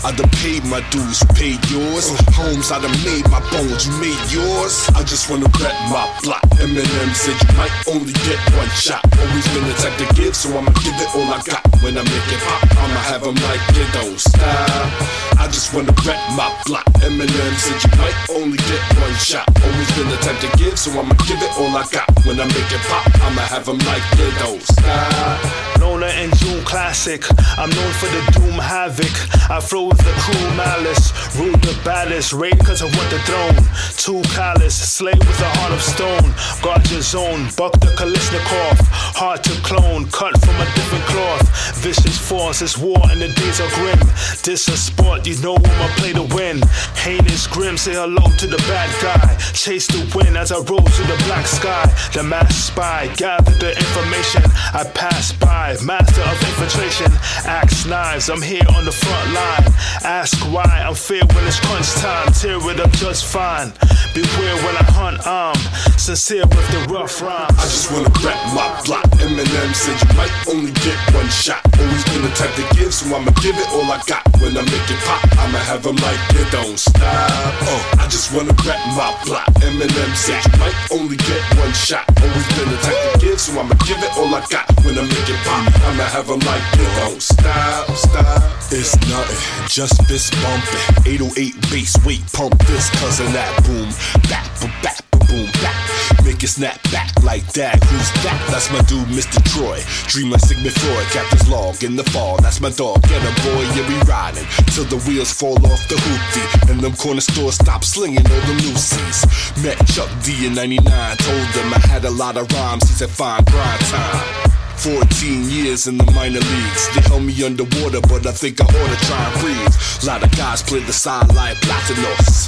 I 0.02 0.16
done 0.16 0.32
paid 0.40 0.64
my 0.66 0.80
dues, 0.90 1.20
paid 1.36 1.60
yours. 1.70 2.10
Homes, 2.32 2.72
I 2.72 2.80
done 2.80 2.96
made 3.04 3.28
my 3.30 3.44
bones, 3.52 3.86
you 3.86 3.94
made 4.00 4.24
yours. 4.32 4.88
I 4.96 5.04
just 5.04 5.30
wanna 5.30 5.50
bet 5.60 5.76
my 5.92 6.08
block. 6.24 6.42
Eminem 6.58 7.12
said 7.14 7.36
you 7.36 7.52
might 7.58 7.74
only 7.88 8.14
get 8.26 8.40
one 8.56 8.72
shot. 8.80 9.04
Always 9.20 9.48
been 9.54 9.68
the 9.68 9.76
type 9.78 9.98
to 10.00 10.08
give, 10.16 10.36
so 10.36 10.50
I'ma 10.58 10.72
give 10.82 10.96
it 10.96 11.10
all 11.14 11.28
I 11.28 11.42
got. 11.44 11.62
When 11.84 11.98
I 11.98 12.04
make 12.04 12.28
it 12.32 12.42
pop, 12.48 12.64
I'ma 12.80 13.02
have 13.12 13.26
like 13.28 13.64
you 13.76 13.86
don't 13.94 14.20
stop. 14.20 15.20
I 15.40 15.48
just 15.52 15.74
wanna 15.74 15.92
bet 16.08 16.20
my 16.36 16.48
block. 16.66 16.88
Eminem 17.04 17.54
said 17.60 17.80
you 17.84 17.92
might 18.00 18.16
only 18.32 18.58
get 18.58 18.82
one 19.04 19.16
shot. 19.20 19.48
Always 19.64 19.92
been 19.96 20.08
the 20.08 20.18
type 20.24 20.40
to 20.40 20.50
give, 20.58 20.80
so 20.80 20.92
I'ma 20.96 21.16
give 21.28 21.42
it 21.44 21.52
all 21.60 21.76
I 21.76 21.84
got. 21.92 22.08
When 22.26 22.40
I 22.40 22.46
make 22.46 22.72
it 22.72 22.84
pop, 22.88 23.04
I'ma 23.22 23.42
have 23.42 23.66
them 23.66 23.78
like 23.80 24.04
dildos. 24.18 24.64
Stop. 24.64 25.69
Lola 25.80 26.08
and 26.08 26.36
June 26.38 26.64
classic. 26.64 27.24
I'm 27.58 27.70
known 27.70 27.92
for 27.94 28.08
the 28.08 28.22
doom 28.34 28.60
havoc. 28.60 29.12
I 29.50 29.60
flow 29.60 29.88
with 29.88 29.98
the 30.00 30.14
cruel 30.20 30.52
malice. 30.56 31.12
Rule 31.38 31.58
the 31.58 31.80
baddest. 31.84 32.34
Raid 32.34 32.60
cause 32.60 32.82
I 32.82 32.86
want 32.86 33.10
the 33.10 33.20
throne. 33.28 33.58
Too 33.96 34.22
callous. 34.36 34.76
Slay 34.76 35.14
with 35.14 35.42
a 35.42 35.50
heart 35.58 35.74
of 35.74 35.82
stone. 35.82 36.34
Guard 36.62 36.90
your 36.92 37.02
zone. 37.02 37.48
Buck 37.56 37.74
the 37.80 37.88
Kalishnikov. 37.98 38.78
Hard 39.16 39.44
to 39.44 39.54
clone. 39.64 40.06
Cut 40.12 40.40
from 40.44 40.56
a 40.56 40.66
different 40.76 41.06
cloth. 41.06 41.76
Vicious 41.78 42.18
force. 42.18 42.62
It's 42.62 42.78
war 42.78 43.00
and 43.12 43.22
the 43.22 43.30
days 43.30 43.60
are 43.62 43.72
grim. 43.76 44.00
This 44.44 44.68
a 44.68 44.78
sport. 44.78 45.26
You 45.26 45.40
know 45.42 45.56
I'ma 45.56 45.88
play 45.96 46.14
to 46.14 46.24
win. 46.36 46.62
Heinous 46.96 47.48
grim. 47.48 47.78
Say 47.78 47.94
hello 47.94 48.24
to 48.38 48.48
the 48.48 48.62
bad 48.68 48.90
guy. 49.02 49.36
Chase 49.54 49.88
the 49.88 50.02
wind 50.16 50.38
as 50.38 50.52
I 50.52 50.58
roll 50.58 50.84
through 50.84 51.08
the 51.08 51.22
black 51.26 51.48
sky. 51.48 51.86
The 52.14 52.24
masked 52.24 52.54
spy. 52.54 53.08
Gather 53.16 53.56
the 53.60 53.72
information. 53.78 54.44
I 54.74 54.84
pass 54.94 55.32
by. 55.34 55.69
Master 55.78 56.22
of 56.22 56.42
infiltration. 56.42 57.12
Axe 57.46 57.86
knives. 57.86 58.30
I'm 58.30 58.42
here 58.42 58.66
on 58.76 58.86
the 58.86 58.92
front 58.92 59.34
line. 59.34 59.74
Ask 60.04 60.36
why. 60.52 60.64
I'm 60.66 60.96
fair 60.96 61.22
when 61.34 61.46
it's 61.46 61.60
crunch 61.60 61.94
time. 62.02 62.34
Tear 62.34 62.58
it 62.72 62.80
up 62.80 62.92
just 62.92 63.26
fine. 63.26 63.72
Beware 64.14 64.58
when 64.66 64.74
I 64.74 64.86
hunt, 64.90 65.22
I'm 65.22 65.54
sincere 66.02 66.42
with 66.50 66.66
the 66.74 66.82
rough 66.90 67.22
rhyme. 67.22 67.46
I 67.54 67.66
just 67.70 67.92
wanna 67.94 68.10
rap 68.26 68.42
my 68.58 68.66
block. 68.82 69.06
Eminem 69.22 69.70
said 69.78 70.02
you 70.02 70.10
might 70.18 70.34
only 70.50 70.74
get 70.82 70.98
one 71.14 71.30
shot. 71.30 71.62
Always 71.78 72.04
been 72.10 72.26
the 72.26 72.34
type 72.34 72.50
to 72.58 72.66
give, 72.74 72.90
so 72.90 73.06
I'ma 73.14 73.30
give 73.46 73.54
it 73.54 73.70
all 73.70 73.86
I 73.86 74.02
got. 74.10 74.26
When 74.42 74.58
I 74.58 74.66
make 74.66 74.90
it 74.90 75.00
pop, 75.06 75.22
I'ma 75.38 75.62
have 75.70 75.86
a 75.86 75.94
mic 75.94 76.20
that 76.34 76.50
don't 76.50 76.80
stop. 76.80 77.06
Uh, 77.06 78.02
I 78.02 78.10
just 78.10 78.34
wanna 78.34 78.58
rap 78.66 78.82
my 78.98 79.14
block. 79.30 79.46
Eminem 79.62 80.12
said 80.18 80.42
you 80.42 80.58
might 80.58 80.78
only 80.90 81.18
get 81.30 81.42
one 81.62 81.74
shot. 81.78 82.04
Always 82.18 82.48
been 82.58 82.66
the 82.66 82.80
type 82.82 82.98
to 82.98 83.20
give, 83.22 83.40
so 83.40 83.54
I'ma 83.62 83.78
give 83.86 84.02
it 84.02 84.12
all 84.18 84.34
I 84.34 84.42
got. 84.50 84.66
When 84.82 84.98
I 84.98 85.06
make 85.06 85.30
it 85.30 85.38
pop, 85.46 85.59
I'ma 85.60 86.04
have 86.16 86.30
a 86.30 86.38
mic 86.38 86.46
that 86.46 87.06
don't 87.08 87.22
stop, 87.22 87.90
stop. 87.96 88.44
It's 88.72 88.96
nothing, 89.10 89.68
just 89.68 90.02
fist 90.08 90.34
bumping. 90.42 91.12
808 91.12 91.54
bass, 91.72 91.98
weight 92.06 92.24
pump 92.34 92.58
this, 92.68 92.90
cousin 93.02 93.32
that 93.34 93.52
boom. 93.66 93.90
Back, 94.30 94.48
ba- 94.62 94.72
back, 94.82 95.00
ba- 95.12 95.20
boom, 95.28 95.46
back. 95.62 95.76
Make 96.24 96.44
it 96.44 96.48
snap 96.48 96.80
back 96.92 97.12
like 97.24 97.46
that. 97.54 97.84
Who's 97.84 98.10
that? 98.24 98.38
That's 98.52 98.72
my 98.72 98.80
dude, 98.88 99.08
Mr. 99.10 99.42
Troy. 99.52 99.82
Dream 100.08 100.30
like 100.32 100.42
Sigmund 100.42 100.74
Freud, 100.80 101.06
Captain's 101.12 101.50
log 101.50 101.84
in 101.84 101.96
the 101.96 102.04
fall. 102.16 102.38
That's 102.42 102.62
my 102.62 102.70
dog. 102.70 103.02
Get 103.04 103.20
a 103.20 103.34
boy, 103.44 103.64
yeah, 103.76 103.88
we 103.90 103.98
riding 104.08 104.46
till 104.72 104.86
the 104.86 104.98
wheels 105.10 105.34
fall 105.34 105.58
off 105.66 105.82
the 105.90 105.96
hoopty. 105.96 106.72
And 106.72 106.80
them 106.80 106.96
corner 106.96 107.22
stores 107.22 107.56
stop 107.56 107.84
slinging 107.84 108.24
all 108.32 108.42
the 108.48 108.56
loosies. 108.64 109.26
Met 109.64 109.78
Chuck 109.88 110.10
D 110.24 110.46
in 110.46 110.54
99, 110.54 110.86
told 111.18 111.48
them 111.58 111.74
I 111.74 111.80
had 111.90 112.06
a 112.06 112.12
lot 112.12 112.38
of 112.38 112.52
rhymes. 112.54 112.84
He 112.88 112.94
said, 112.96 113.10
fine, 113.10 113.44
grind 113.46 113.82
time. 113.92 114.59
14 114.80 115.44
years 115.50 115.88
in 115.88 115.98
the 115.98 116.10
minor 116.16 116.40
leagues. 116.40 116.84
They 116.96 117.02
held 117.02 117.24
me 117.24 117.36
underwater, 117.44 118.00
but 118.00 118.26
I 118.26 118.32
think 118.32 118.62
I 118.62 118.64
ought 118.64 118.92
to 118.96 119.00
try 119.06 119.20
and 119.28 119.36
breathe. 119.42 119.76
lot 120.08 120.24
of 120.24 120.32
guys 120.38 120.64
play 120.64 120.80
the 120.80 120.94
side 120.94 121.28
like 121.36 121.58
Platinos. 121.58 122.48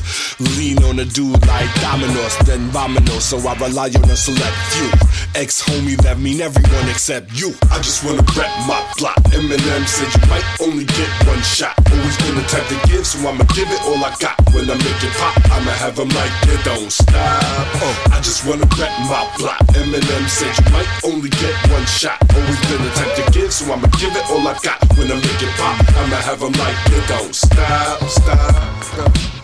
Lean 0.57 0.81
on 0.83 0.99
a 0.99 1.05
dude 1.05 1.45
like 1.45 1.67
Dominos, 1.83 2.39
then 2.45 2.71
Vominos, 2.71 3.21
so 3.21 3.37
I 3.43 3.53
rely 3.59 3.91
on 3.99 4.09
a 4.09 4.15
select 4.15 4.55
few. 4.71 4.89
Ex 5.35 5.61
homie 5.61 5.97
that 6.07 6.19
mean 6.19 6.39
everyone 6.39 6.87
except 6.87 7.35
you. 7.35 7.51
I 7.69 7.77
just 7.83 8.03
wanna 8.05 8.23
rap 8.39 8.51
my 8.63 8.79
block. 8.97 9.19
Eminem 9.35 9.83
said 9.85 10.07
you 10.15 10.23
might 10.31 10.47
only 10.63 10.85
get 10.85 11.11
one 11.27 11.41
shot. 11.43 11.75
Always 11.91 12.15
been 12.23 12.35
the 12.35 12.47
type 12.47 12.67
to 12.71 12.79
give, 12.87 13.05
so 13.05 13.19
I'ma 13.27 13.43
give 13.51 13.67
it 13.67 13.81
all 13.83 13.99
I 13.99 14.15
got. 14.23 14.39
When 14.55 14.71
I 14.71 14.75
make 14.79 15.03
it 15.03 15.13
pop, 15.19 15.35
I'ma 15.51 15.71
have 15.83 15.99
a 15.99 16.05
mic 16.05 16.31
that 16.47 16.61
don't 16.63 16.91
stop. 16.91 17.83
Uh, 17.83 18.15
I 18.15 18.21
just 18.23 18.47
wanna 18.47 18.65
rap 18.79 18.95
my 19.11 19.27
block. 19.37 19.59
Eminem 19.75 20.25
said 20.31 20.55
you 20.55 20.71
might 20.71 20.89
only 21.03 21.29
get 21.29 21.53
one 21.69 21.85
shot. 21.85 22.20
Always 22.35 22.61
been 22.69 22.81
the 22.83 22.91
type 22.95 23.15
to 23.15 23.31
give, 23.31 23.51
so 23.53 23.71
I'ma 23.71 23.87
give 23.99 24.15
it 24.15 24.25
all 24.29 24.47
I 24.47 24.57
got. 24.63 24.79
When 24.97 25.11
I 25.11 25.15
make 25.15 25.41
it 25.41 25.53
pop, 25.57 25.79
I'ma 25.97 26.15
have 26.17 26.41
a 26.43 26.49
mic 26.49 26.75
that 26.91 27.05
don't 27.07 27.35
stop, 27.35 28.01
stop. 28.09 28.83
stop. 28.83 29.40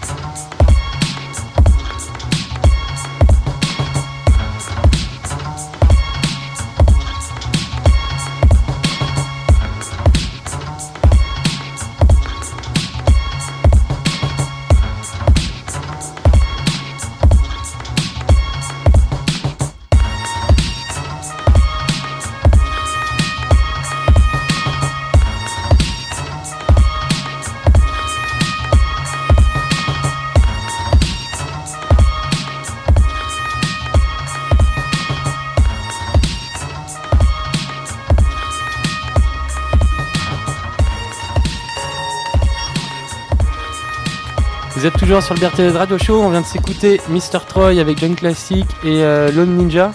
Toujours 45.08 45.24
sur 45.24 45.36
le 45.36 45.40
BRTZ 45.40 45.76
Radio 45.78 45.98
Show, 45.98 46.22
on 46.22 46.30
vient 46.30 46.42
de 46.42 46.46
s'écouter 46.46 47.00
Mr. 47.10 47.40
Troy 47.48 47.80
avec 47.80 47.98
John 47.98 48.14
Classic 48.16 48.66
et 48.84 49.04
euh, 49.04 49.32
Lone 49.32 49.56
Ninja. 49.56 49.94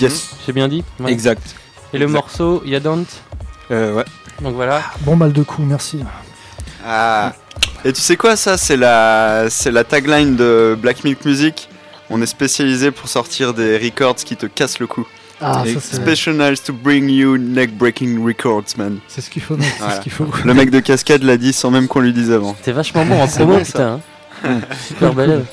Yes. 0.00 0.36
J'ai 0.46 0.52
bien 0.52 0.68
dit 0.68 0.82
Ouais. 1.00 1.12
Exact. 1.12 1.54
Et 1.92 1.98
le 1.98 2.04
Exact. 2.04 2.14
morceau 2.16 2.62
Yadant. 2.64 3.04
Euh, 3.70 3.92
ouais. 3.94 4.04
Donc 4.40 4.54
voilà. 4.54 4.80
Bon 5.02 5.16
mal 5.16 5.32
de 5.32 5.42
coups, 5.42 5.66
merci. 5.68 6.00
Ah. 6.86 7.34
Et 7.84 7.92
tu 7.92 8.00
sais 8.00 8.16
quoi, 8.16 8.36
ça, 8.36 8.56
c'est 8.56 8.78
la, 8.78 9.46
c'est 9.50 9.70
la 9.70 9.84
tagline 9.84 10.34
de 10.36 10.76
Black 10.80 11.04
Milk 11.04 11.24
Music. 11.26 11.68
On 12.08 12.22
est 12.22 12.26
spécialisé 12.26 12.90
pour 12.90 13.08
sortir 13.08 13.52
des 13.52 13.76
records 13.76 14.16
qui 14.16 14.36
te 14.36 14.46
cassent 14.46 14.78
le 14.78 14.86
cou. 14.86 15.06
Ah, 15.42 15.62
ça, 15.66 15.96
Specialized 15.96 16.64
to 16.64 16.72
bring 16.72 17.10
you 17.10 17.36
neck-breaking 17.36 18.24
records, 18.24 18.64
man. 18.78 18.98
C'est 19.08 19.20
ce 19.20 19.28
qu'il 19.28 19.42
faut, 19.42 19.56
Voilà. 19.78 19.96
ce 19.96 20.00
qu'il 20.00 20.12
faut. 20.12 20.26
Le 20.44 20.54
mec 20.54 20.70
de 20.70 20.80
cascade 20.80 21.22
l'a 21.22 21.36
dit 21.36 21.52
sans 21.52 21.70
même 21.70 21.86
qu'on 21.86 22.00
lui 22.00 22.12
dise 22.14 22.30
avant. 22.32 22.56
T'es 22.62 22.72
vachement 22.72 23.04
bon 23.04 23.20
en 23.20 23.26
C'est 23.28 23.40
promo, 23.40 23.58
bon, 23.58 23.64
ça. 23.64 23.72
putain. 23.72 23.92
hein. 23.94 24.00
Super 24.88 25.12
belle. 25.14 25.44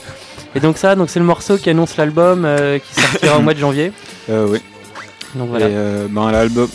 Et 0.56 0.60
donc 0.60 0.78
ça, 0.78 0.96
donc 0.96 1.10
c'est 1.10 1.20
le 1.20 1.26
morceau 1.26 1.58
qui 1.58 1.70
annonce 1.70 1.96
l'album 1.98 2.44
euh, 2.46 2.78
qui 2.80 3.02
sortira 3.02 3.38
au 3.38 3.42
mois 3.42 3.54
de 3.54 3.60
janvier. 3.60 3.94
Euh, 4.30 4.48
oui. 4.50 4.60
Donc 5.36 5.50
voilà. 5.50 5.68
Et 5.70 5.72
euh, 5.74 6.08
ben, 6.10 6.30
l'album, 6.32 6.68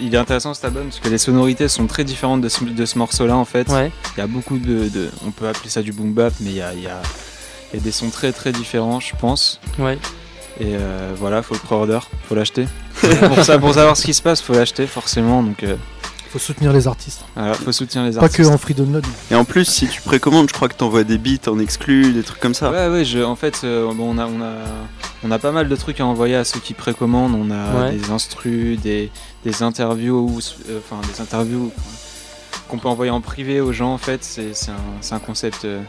il 0.00 0.14
est 0.14 0.18
intéressant 0.18 0.54
cet 0.54 0.64
album 0.64 0.84
parce 0.84 1.00
que 1.00 1.08
les 1.08 1.18
sonorités 1.18 1.68
sont 1.68 1.86
très 1.86 2.04
différentes 2.04 2.40
de 2.40 2.48
ce, 2.48 2.64
de 2.64 2.86
ce 2.86 2.96
morceau-là 2.98 3.36
en 3.36 3.44
fait. 3.44 3.68
Ouais. 3.68 3.90
Il 4.16 4.20
y 4.20 4.22
a 4.22 4.26
beaucoup 4.26 4.56
de, 4.58 4.88
de- 4.88 5.10
on 5.26 5.30
peut 5.30 5.46
appeler 5.46 5.68
ça 5.68 5.82
du 5.82 5.92
boom 5.92 6.12
bap, 6.14 6.32
mais 6.40 6.50
il 6.50 6.56
y 6.56 6.62
a, 6.62 6.72
il 6.72 6.82
y 6.82 6.86
a- 6.86 7.02
il 7.72 7.78
y 7.78 7.82
a 7.82 7.84
des 7.84 7.92
sons 7.92 8.08
très 8.10 8.32
très 8.32 8.52
différents, 8.52 9.00
je 9.00 9.14
pense. 9.20 9.60
Ouais. 9.78 9.98
Et 10.58 10.74
euh, 10.74 11.12
voilà, 11.18 11.42
faut 11.42 11.52
le 11.52 11.60
pre-order, 11.60 11.98
faut 12.28 12.34
l'acheter. 12.34 12.66
pour 13.34 13.44
ça, 13.44 13.58
pour 13.58 13.74
savoir 13.74 13.94
ce 13.96 14.04
qui 14.06 14.14
se 14.14 14.22
passe, 14.22 14.40
faut 14.40 14.54
l'acheter 14.54 14.86
forcément. 14.86 15.42
Donc, 15.42 15.62
Faut 16.36 16.44
soutenir 16.44 16.70
les 16.74 16.86
artistes. 16.86 17.24
voilà, 17.34 17.54
faut 17.54 17.72
soutenir 17.72 18.04
les 18.04 18.12
Pas 18.12 18.24
artistes. 18.24 18.42
que 18.42 18.54
en 18.54 18.58
free 18.58 18.74
download. 18.74 19.06
Et 19.30 19.34
en 19.34 19.46
plus, 19.46 19.64
si 19.64 19.88
tu 19.88 20.02
précommandes, 20.02 20.48
je 20.50 20.52
crois 20.52 20.68
que 20.68 20.74
t'envoies 20.74 21.02
des 21.04 21.16
beats 21.16 21.48
en 21.50 21.58
exclu, 21.58 22.12
des 22.12 22.22
trucs 22.22 22.40
comme 22.40 22.52
ça. 22.52 22.70
Ouais, 22.70 22.88
ouais, 22.88 23.04
je, 23.06 23.20
en 23.20 23.36
fait, 23.36 23.62
euh, 23.64 23.90
bon, 23.94 24.14
on, 24.14 24.18
a, 24.18 24.26
on, 24.26 24.42
a, 24.42 24.52
on 25.24 25.30
a 25.30 25.38
pas 25.38 25.50
mal 25.50 25.66
de 25.68 25.76
trucs 25.76 25.98
à 26.00 26.04
envoyer 26.04 26.34
à 26.36 26.44
ceux 26.44 26.60
qui 26.60 26.74
précommandent. 26.74 27.34
On 27.34 27.50
a 27.50 27.86
Ouais. 27.86 27.92
des 27.96 28.10
instrus, 28.10 28.78
des, 28.80 29.10
des 29.46 29.62
interviews, 29.62 30.38
euh, 30.68 30.78
enfin 30.78 31.00
des 31.10 31.22
interviews 31.22 31.72
qu'on 32.68 32.76
peut 32.78 32.88
envoyer 32.88 33.10
en 33.10 33.22
privé 33.22 33.62
aux 33.62 33.72
gens. 33.72 33.94
En 33.94 33.98
fait, 33.98 34.22
c'est 34.22 34.54
c'est 34.54 34.72
un, 34.72 34.74
c'est 35.00 35.14
un 35.14 35.18
concept, 35.20 35.64
euh, 35.64 35.80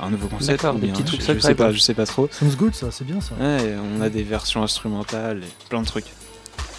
un 0.00 0.08
nouveau 0.08 0.28
concept. 0.28 0.64
Ou 0.64 0.72
des 0.78 0.86
bien, 0.86 0.92
petits 0.94 1.04
trucs 1.04 1.20
je, 1.20 1.34
je 1.34 1.38
sais 1.40 1.54
pas, 1.54 1.70
je 1.70 1.78
sais 1.80 1.94
pas 1.94 2.06
trop. 2.06 2.28
Sounds 2.32 2.56
good, 2.56 2.74
ça, 2.74 2.86
c'est 2.90 3.04
bien 3.06 3.20
ça. 3.20 3.34
Ouais, 3.38 3.74
on 3.98 4.00
a 4.00 4.08
des 4.08 4.22
versions 4.22 4.62
instrumentales, 4.62 5.42
et 5.44 5.68
plein 5.68 5.82
de 5.82 5.86
trucs. 5.86 6.06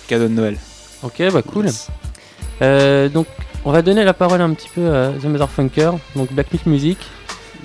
Cadeau 0.08 0.24
de 0.30 0.34
Noël. 0.34 0.58
Ok, 1.04 1.22
bah 1.32 1.42
cool. 1.44 1.68
Euh, 2.64 3.10
donc, 3.10 3.28
on 3.66 3.72
va 3.72 3.82
donner 3.82 4.04
la 4.04 4.14
parole 4.14 4.42
un 4.42 4.54
petit 4.54 4.70
peu 4.74 4.94
à 4.96 5.10
The 5.10 5.26
Motherfunker, 5.26 5.92
donc 6.16 6.32
Black 6.34 6.52
Milk 6.52 6.66
Music. 6.66 6.98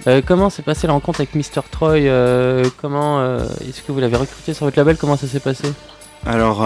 Euh, 0.07 0.23
comment 0.25 0.51
s'est 0.51 0.63
passée 0.63 0.87
la 0.87 0.93
rencontre 0.93 1.21
avec 1.21 1.35
Mr. 1.35 1.63
Troy 1.71 1.97
euh, 1.97 2.65
Comment 2.81 3.23
est-ce 3.69 3.83
que 3.83 3.93
vous 3.93 4.01
l'avez 4.01 4.17
recruté 4.17 4.55
sur 4.55 4.65
votre 4.65 4.79
label 4.79 4.97
Comment 4.97 5.17
ça 5.17 5.27
s'est 5.27 5.41
passé? 5.41 5.73
Alors, 6.27 6.63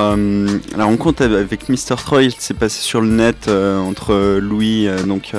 la 0.76 0.84
rencontre 0.84 1.22
avec 1.24 1.68
Mr. 1.68 1.96
Troy 1.96 2.30
s'est 2.36 2.54
passée 2.54 2.80
sur 2.80 3.00
le 3.00 3.08
net 3.08 3.48
entre 3.48 4.38
Louis, 4.38 4.88
donc, 5.06 5.32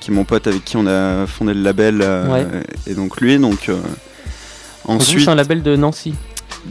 qui 0.00 0.10
est 0.10 0.14
mon 0.14 0.24
pote 0.24 0.46
avec 0.46 0.64
qui 0.64 0.76
on 0.76 0.86
a 0.86 1.26
fondé 1.26 1.54
le 1.54 1.62
label, 1.62 2.00
Ouais. 2.00 2.46
et 2.86 2.94
donc 2.94 3.20
lui. 3.20 3.38
Donc, 3.38 3.70
ensuite, 4.84 5.24
c'est 5.24 5.30
un 5.30 5.34
label 5.34 5.62
de 5.62 5.74
Nancy. 5.74 6.14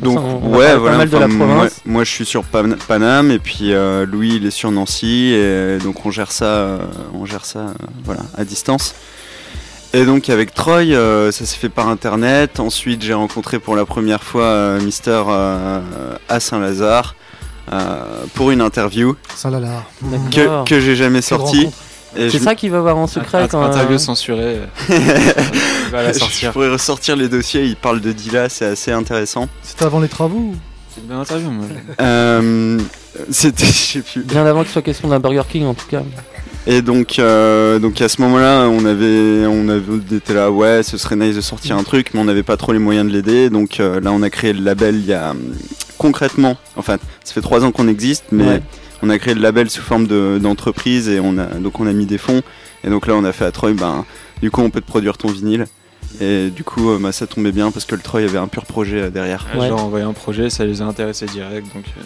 Donc, 0.01 0.19
on- 0.19 0.49
ouais, 0.55 0.75
voilà. 0.75 0.91
Pas 0.91 0.97
mal 0.97 1.09
de 1.09 1.15
enfin, 1.15 1.27
la 1.27 1.33
moi, 1.33 1.47
province. 1.47 1.81
moi, 1.85 2.03
je 2.03 2.11
suis 2.11 2.25
sur 2.25 2.43
Pan- 2.43 2.75
Paname 2.87 3.31
et 3.31 3.39
puis 3.39 3.73
euh, 3.73 4.05
Louis, 4.05 4.35
il 4.35 4.45
est 4.45 4.51
sur 4.51 4.71
Nancy 4.71 5.33
et 5.33 5.77
donc 5.83 6.05
on 6.05 6.11
gère 6.11 6.31
ça, 6.31 6.45
euh, 6.45 6.79
on 7.13 7.25
gère 7.25 7.45
ça, 7.45 7.59
euh, 7.59 7.73
voilà, 8.03 8.21
à 8.37 8.43
distance. 8.43 8.95
Et 9.93 10.03
donc 10.05 10.29
avec 10.29 10.53
Troy, 10.53 10.81
euh, 10.91 11.31
ça 11.31 11.45
s'est 11.45 11.55
fait 11.57 11.69
par 11.69 11.87
internet. 11.87 12.59
Ensuite, 12.59 13.01
j'ai 13.01 13.13
rencontré 13.13 13.59
pour 13.59 13.75
la 13.77 13.85
première 13.85 14.23
fois 14.23 14.43
euh, 14.43 14.81
Mister 14.81 15.21
euh, 15.29 15.79
à 16.27 16.39
Saint-Lazare 16.41 17.15
euh, 17.71 18.03
pour 18.33 18.51
une 18.51 18.61
interview 18.61 19.15
là. 20.11 20.19
que, 20.31 20.65
que 20.69 20.79
j'ai 20.81 20.95
jamais 20.95 21.21
sorti. 21.21 21.59
rencontre. 21.59 21.77
C'est 22.15 22.29
je- 22.29 22.37
ça 22.37 22.55
qu'il 22.55 22.71
va 22.71 22.81
voir 22.81 22.97
en 22.97 23.07
secret 23.07 23.43
Int- 23.43 23.47
quand. 23.49 23.63
interview 23.63 23.95
euh, 23.95 23.99
censurée. 23.99 24.59
euh, 24.59 24.65
il 24.89 25.91
va 25.91 26.03
la 26.03 26.13
je 26.13 26.19
sortir. 26.19 26.51
pourrais 26.51 26.69
ressortir 26.69 27.15
les 27.15 27.27
dossiers. 27.29 27.63
Il 27.65 27.75
parle 27.75 28.01
de 28.01 28.11
Dila, 28.11 28.49
c'est 28.49 28.65
assez 28.65 28.91
intéressant. 28.91 29.47
C'était 29.63 29.85
avant 29.85 29.99
les 29.99 30.07
travaux 30.07 30.53
C'est 30.93 31.01
une 31.01 31.07
bonne 31.07 31.17
interview, 31.17 31.49
moi. 31.51 31.65
Euh, 32.01 32.79
C'était, 33.29 33.65
je 33.65 33.71
sais 33.71 34.01
plus. 34.01 34.21
Bien 34.23 34.45
avant 34.45 34.63
qu'il 34.63 34.71
soit 34.71 34.81
question 34.81 35.07
d'un 35.07 35.19
Burger 35.19 35.43
King 35.49 35.65
en 35.65 35.73
tout 35.73 35.87
cas. 35.89 36.03
Et 36.67 36.81
donc, 36.81 37.19
euh, 37.19 37.77
donc 37.77 38.01
à 38.01 38.09
ce 38.09 38.19
moment-là, 38.21 38.67
on 38.69 38.85
avait, 38.85 39.45
on 39.45 39.69
avait 39.69 39.83
on 39.91 40.15
était 40.15 40.33
là, 40.33 40.49
ouais, 40.49 40.81
ce 40.81 40.97
serait 40.97 41.15
nice 41.15 41.35
de 41.35 41.41
sortir 41.41 41.77
un 41.77 41.83
truc, 41.83 42.09
mais 42.13 42.19
on 42.19 42.23
n'avait 42.25 42.41
pas 42.43 42.57
trop 42.57 42.71
les 42.73 42.79
moyens 42.79 43.07
de 43.07 43.13
l'aider. 43.13 43.49
Donc 43.51 43.79
euh, 43.79 43.99
là, 44.01 44.11
on 44.11 44.23
a 44.23 44.29
créé 44.31 44.51
le 44.51 44.63
label 44.63 44.95
il 44.95 45.05
y 45.05 45.13
a 45.13 45.31
hum, 45.31 45.53
concrètement, 45.99 46.57
enfin, 46.75 46.97
ça 47.23 47.33
fait 47.33 47.41
trois 47.41 47.63
ans 47.63 47.71
qu'on 47.71 47.87
existe, 47.87 48.25
mais 48.31 48.45
Ouais. 48.47 48.61
On 49.05 49.09
a 49.09 49.19
créé 49.19 49.33
le 49.33 49.41
label 49.41 49.69
sous 49.69 49.81
forme 49.81 50.07
de- 50.07 50.39
d'entreprise 50.41 51.07
et 51.09 51.19
on 51.19 51.37
a 51.37 51.45
donc 51.45 51.79
on 51.79 51.87
a 51.87 51.93
mis 51.93 52.05
des 52.05 52.17
fonds. 52.17 52.41
Et 52.83 52.89
donc 52.89 53.07
là, 53.07 53.13
on 53.15 53.23
a 53.23 53.31
fait 53.31 53.45
à 53.45 53.51
Troy, 53.51 53.73
ben, 53.73 54.05
du 54.41 54.51
coup, 54.51 54.61
on 54.61 54.69
peut 54.69 54.81
te 54.81 54.85
produire 54.87 55.17
ton 55.17 55.29
vinyle. 55.29 55.65
Et 56.21 56.49
du 56.49 56.63
coup, 56.63 56.91
euh, 56.91 56.99
bah, 57.01 57.11
ça 57.11 57.25
tombait 57.27 57.51
bien 57.51 57.71
parce 57.71 57.85
que 57.85 57.95
le 57.95 58.01
Troy 58.01 58.21
avait 58.21 58.37
un 58.37 58.47
pur 58.47 58.65
projet 58.65 59.01
euh, 59.03 59.09
derrière. 59.09 59.45
Ouais. 59.57 59.67
Genre 59.67 59.83
envoyé 59.83 60.05
un 60.05 60.13
projet, 60.13 60.49
ça 60.49 60.65
les 60.65 60.81
a 60.81 60.85
intéressés 60.85 61.25
direct. 61.25 61.67
Donc, 61.75 61.85
euh, 61.97 62.01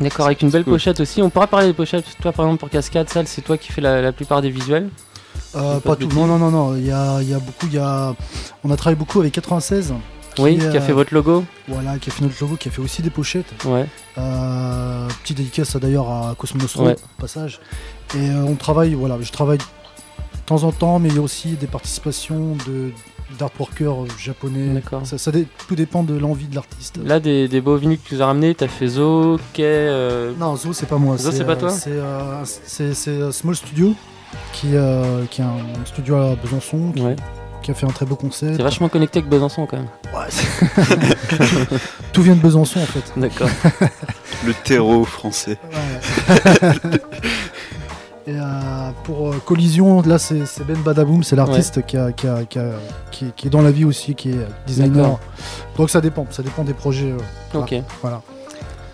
D'accord, 0.00 0.26
avec 0.26 0.42
une 0.42 0.50
belle 0.50 0.64
cool. 0.64 0.74
pochette 0.74 1.00
aussi. 1.00 1.22
On 1.22 1.30
pourra 1.30 1.46
parler 1.46 1.68
des 1.68 1.72
pochettes. 1.72 2.04
Toi, 2.20 2.32
par 2.32 2.46
exemple, 2.46 2.60
pour 2.60 2.70
Cascade, 2.70 3.08
Sal, 3.08 3.26
c'est 3.26 3.42
toi 3.42 3.56
qui 3.58 3.72
fais 3.72 3.80
la, 3.80 4.02
la 4.02 4.12
plupart 4.12 4.42
des 4.42 4.50
visuels? 4.50 4.90
Euh, 5.56 5.80
pas 5.80 5.96
tout. 5.96 6.08
Non, 6.14 6.26
non, 6.26 6.38
non, 6.38 6.50
non. 6.50 6.76
Il 6.76 6.86
y 6.86 6.90
a, 6.92 7.20
il 7.22 7.28
y 7.30 7.34
a 7.34 7.38
beaucoup. 7.38 7.66
Il 7.66 7.74
y 7.74 7.78
a... 7.78 8.14
On 8.64 8.70
a 8.70 8.76
travaillé 8.76 8.96
beaucoup 8.98 9.20
avec 9.20 9.32
96. 9.32 9.94
Oui, 10.38 10.58
qui 10.58 10.76
a 10.76 10.80
fait 10.80 10.92
votre 10.92 11.12
logo. 11.14 11.44
Voilà, 11.68 11.98
qui 11.98 12.10
a 12.10 12.12
fait 12.12 12.22
notre 12.24 12.36
logo, 12.40 12.56
qui 12.56 12.68
a 12.68 12.70
fait 12.72 12.80
aussi 12.82 13.02
des 13.02 13.10
pochettes. 13.10 13.52
Ouais. 13.64 13.86
Euh, 14.18 15.06
petite 15.22 15.36
dédicace 15.38 15.74
à, 15.76 15.78
d'ailleurs 15.78 16.08
à 16.10 16.34
Cosmo 16.36 16.60
Nostro, 16.60 16.84
Ouais. 16.86 16.94
au 16.94 17.20
passage. 17.20 17.60
Et 18.14 18.30
euh, 18.30 18.42
on 18.46 18.54
travaille, 18.54 18.94
voilà, 18.94 19.16
je 19.20 19.30
travaille 19.32 19.58
de 19.58 19.64
temps 20.46 20.64
en 20.64 20.72
temps, 20.72 20.98
mais 20.98 21.08
il 21.08 21.16
y 21.16 21.18
a 21.18 21.22
aussi 21.22 21.50
des 21.52 21.66
participations 21.66 22.56
de 22.66 22.90
d'artworkers 23.38 24.06
japonais. 24.18 24.68
D'accord. 24.72 25.06
Ça, 25.06 25.18
ça 25.18 25.30
tout 25.30 25.74
dépend 25.74 26.02
de 26.02 26.16
l'envie 26.16 26.46
de 26.46 26.54
l'artiste. 26.54 26.98
Là, 27.04 27.20
des, 27.20 27.46
des 27.46 27.60
beaux 27.60 27.76
vinyles 27.76 27.98
que 28.00 28.08
tu 28.08 28.22
as 28.22 28.24
ramenés, 28.26 28.54
t'as 28.54 28.68
fait 28.68 28.86
Zo, 28.88 29.38
Kay. 29.52 29.64
euh, 29.66 30.32
Non, 30.40 30.56
Zo, 30.56 30.72
c'est 30.72 30.86
pas 30.86 30.96
moi. 30.96 31.18
Zo, 31.18 31.30
c'est 31.30 31.44
pas 31.44 31.52
euh, 31.52 31.56
toi 31.56 31.70
C'est 31.70 31.90
euh, 31.90 32.44
euh, 33.08 33.30
Small 33.32 33.54
Studio, 33.54 33.94
qui, 34.54 34.68
euh, 34.72 35.26
qui 35.30 35.42
est 35.42 35.44
un 35.44 35.58
studio 35.84 36.16
à 36.16 36.36
Besançon, 36.36 36.92
qui, 36.96 37.02
Ouais. 37.02 37.16
Qui 37.62 37.70
a 37.70 37.74
fait 37.74 37.86
un 37.86 37.90
très 37.90 38.06
beau 38.06 38.16
concert. 38.16 38.52
C'est 38.56 38.62
vachement 38.62 38.88
connecté 38.88 39.18
avec 39.18 39.28
Besançon 39.30 39.66
quand 39.66 39.76
même. 39.78 39.88
Tout 42.12 42.22
vient 42.22 42.34
de 42.34 42.40
Besançon 42.40 42.80
en 42.80 42.86
fait. 42.86 43.12
D'accord. 43.16 43.48
Le 44.46 44.54
terreau 44.54 45.04
français. 45.04 45.58
Et 48.26 48.32
euh, 48.38 48.90
pour 49.04 49.30
euh, 49.30 49.42
Collision, 49.44 50.02
là 50.02 50.18
c'est 50.18 50.42
Ben 50.66 50.76
Badaboum, 50.76 51.22
c'est 51.24 51.34
l'artiste 51.34 51.86
qui, 51.86 51.96
a- 51.96 52.12
qui, 52.12 52.26
a- 52.28 52.44
qui 52.44 52.58
a- 52.58 52.72
qui 53.10 53.24
est- 53.24 53.34
qui 53.34 53.46
est 53.46 53.50
dans 53.50 53.62
la 53.62 53.70
vie 53.70 53.86
aussi, 53.86 54.14
qui 54.14 54.30
est 54.30 54.46
designer. 54.66 55.18
Donc 55.78 55.88
ça 55.88 56.02
dépend, 56.02 56.26
ça 56.30 56.42
dépend 56.42 56.62
des 56.62 56.74
projets. 56.74 57.12
euh, 57.12 57.16
voilà. 57.52 57.64
Ok. 57.66 57.82
Voilà. 58.02 58.20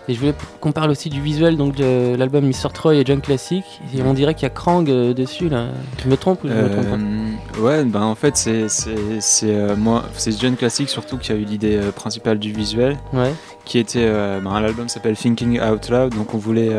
Et 0.07 0.13
je 0.13 0.19
voulais 0.19 0.35
qu'on 0.61 0.71
parle 0.71 0.91
aussi 0.91 1.09
du 1.09 1.19
visuel 1.19 1.57
donc 1.57 1.75
de 1.75 2.15
l'album 2.15 2.45
Mr. 2.45 2.69
Troy 2.73 2.95
et 2.95 3.03
John 3.05 3.21
Classic. 3.21 3.63
Et 3.97 4.03
on 4.03 4.13
dirait 4.13 4.33
qu'il 4.35 4.43
y 4.43 4.45
a 4.45 4.49
Krang 4.51 4.87
euh, 4.87 5.13
dessus 5.13 5.49
là. 5.49 5.67
Je 6.03 6.07
me 6.09 6.15
trompe 6.15 6.43
ou 6.43 6.47
je 6.47 6.53
me 6.53 6.69
trompe 6.69 6.85
pas 6.89 6.95
Euh, 6.95 7.61
ouais, 7.63 7.83
ben 7.85 8.03
en 8.03 8.13
fait 8.15 8.35
c'est 8.37 8.67
euh, 9.43 9.75
moi 9.75 10.03
c'est 10.13 10.39
John 10.39 10.55
Classic 10.55 10.87
surtout 10.89 11.17
qui 11.17 11.31
a 11.31 11.35
eu 11.35 11.43
l'idée 11.43 11.79
principale 11.95 12.37
du 12.37 12.51
visuel. 12.53 12.97
Ouais. 13.13 13.33
Qui 13.65 13.79
était 13.79 14.05
euh, 14.05 14.39
ben, 14.41 14.59
l'album 14.59 14.89
s'appelle 14.89 15.17
Thinking 15.17 15.59
Out 15.59 15.89
Loud 15.89 16.13
donc 16.15 16.33
on 16.35 16.37
voulait 16.37 16.69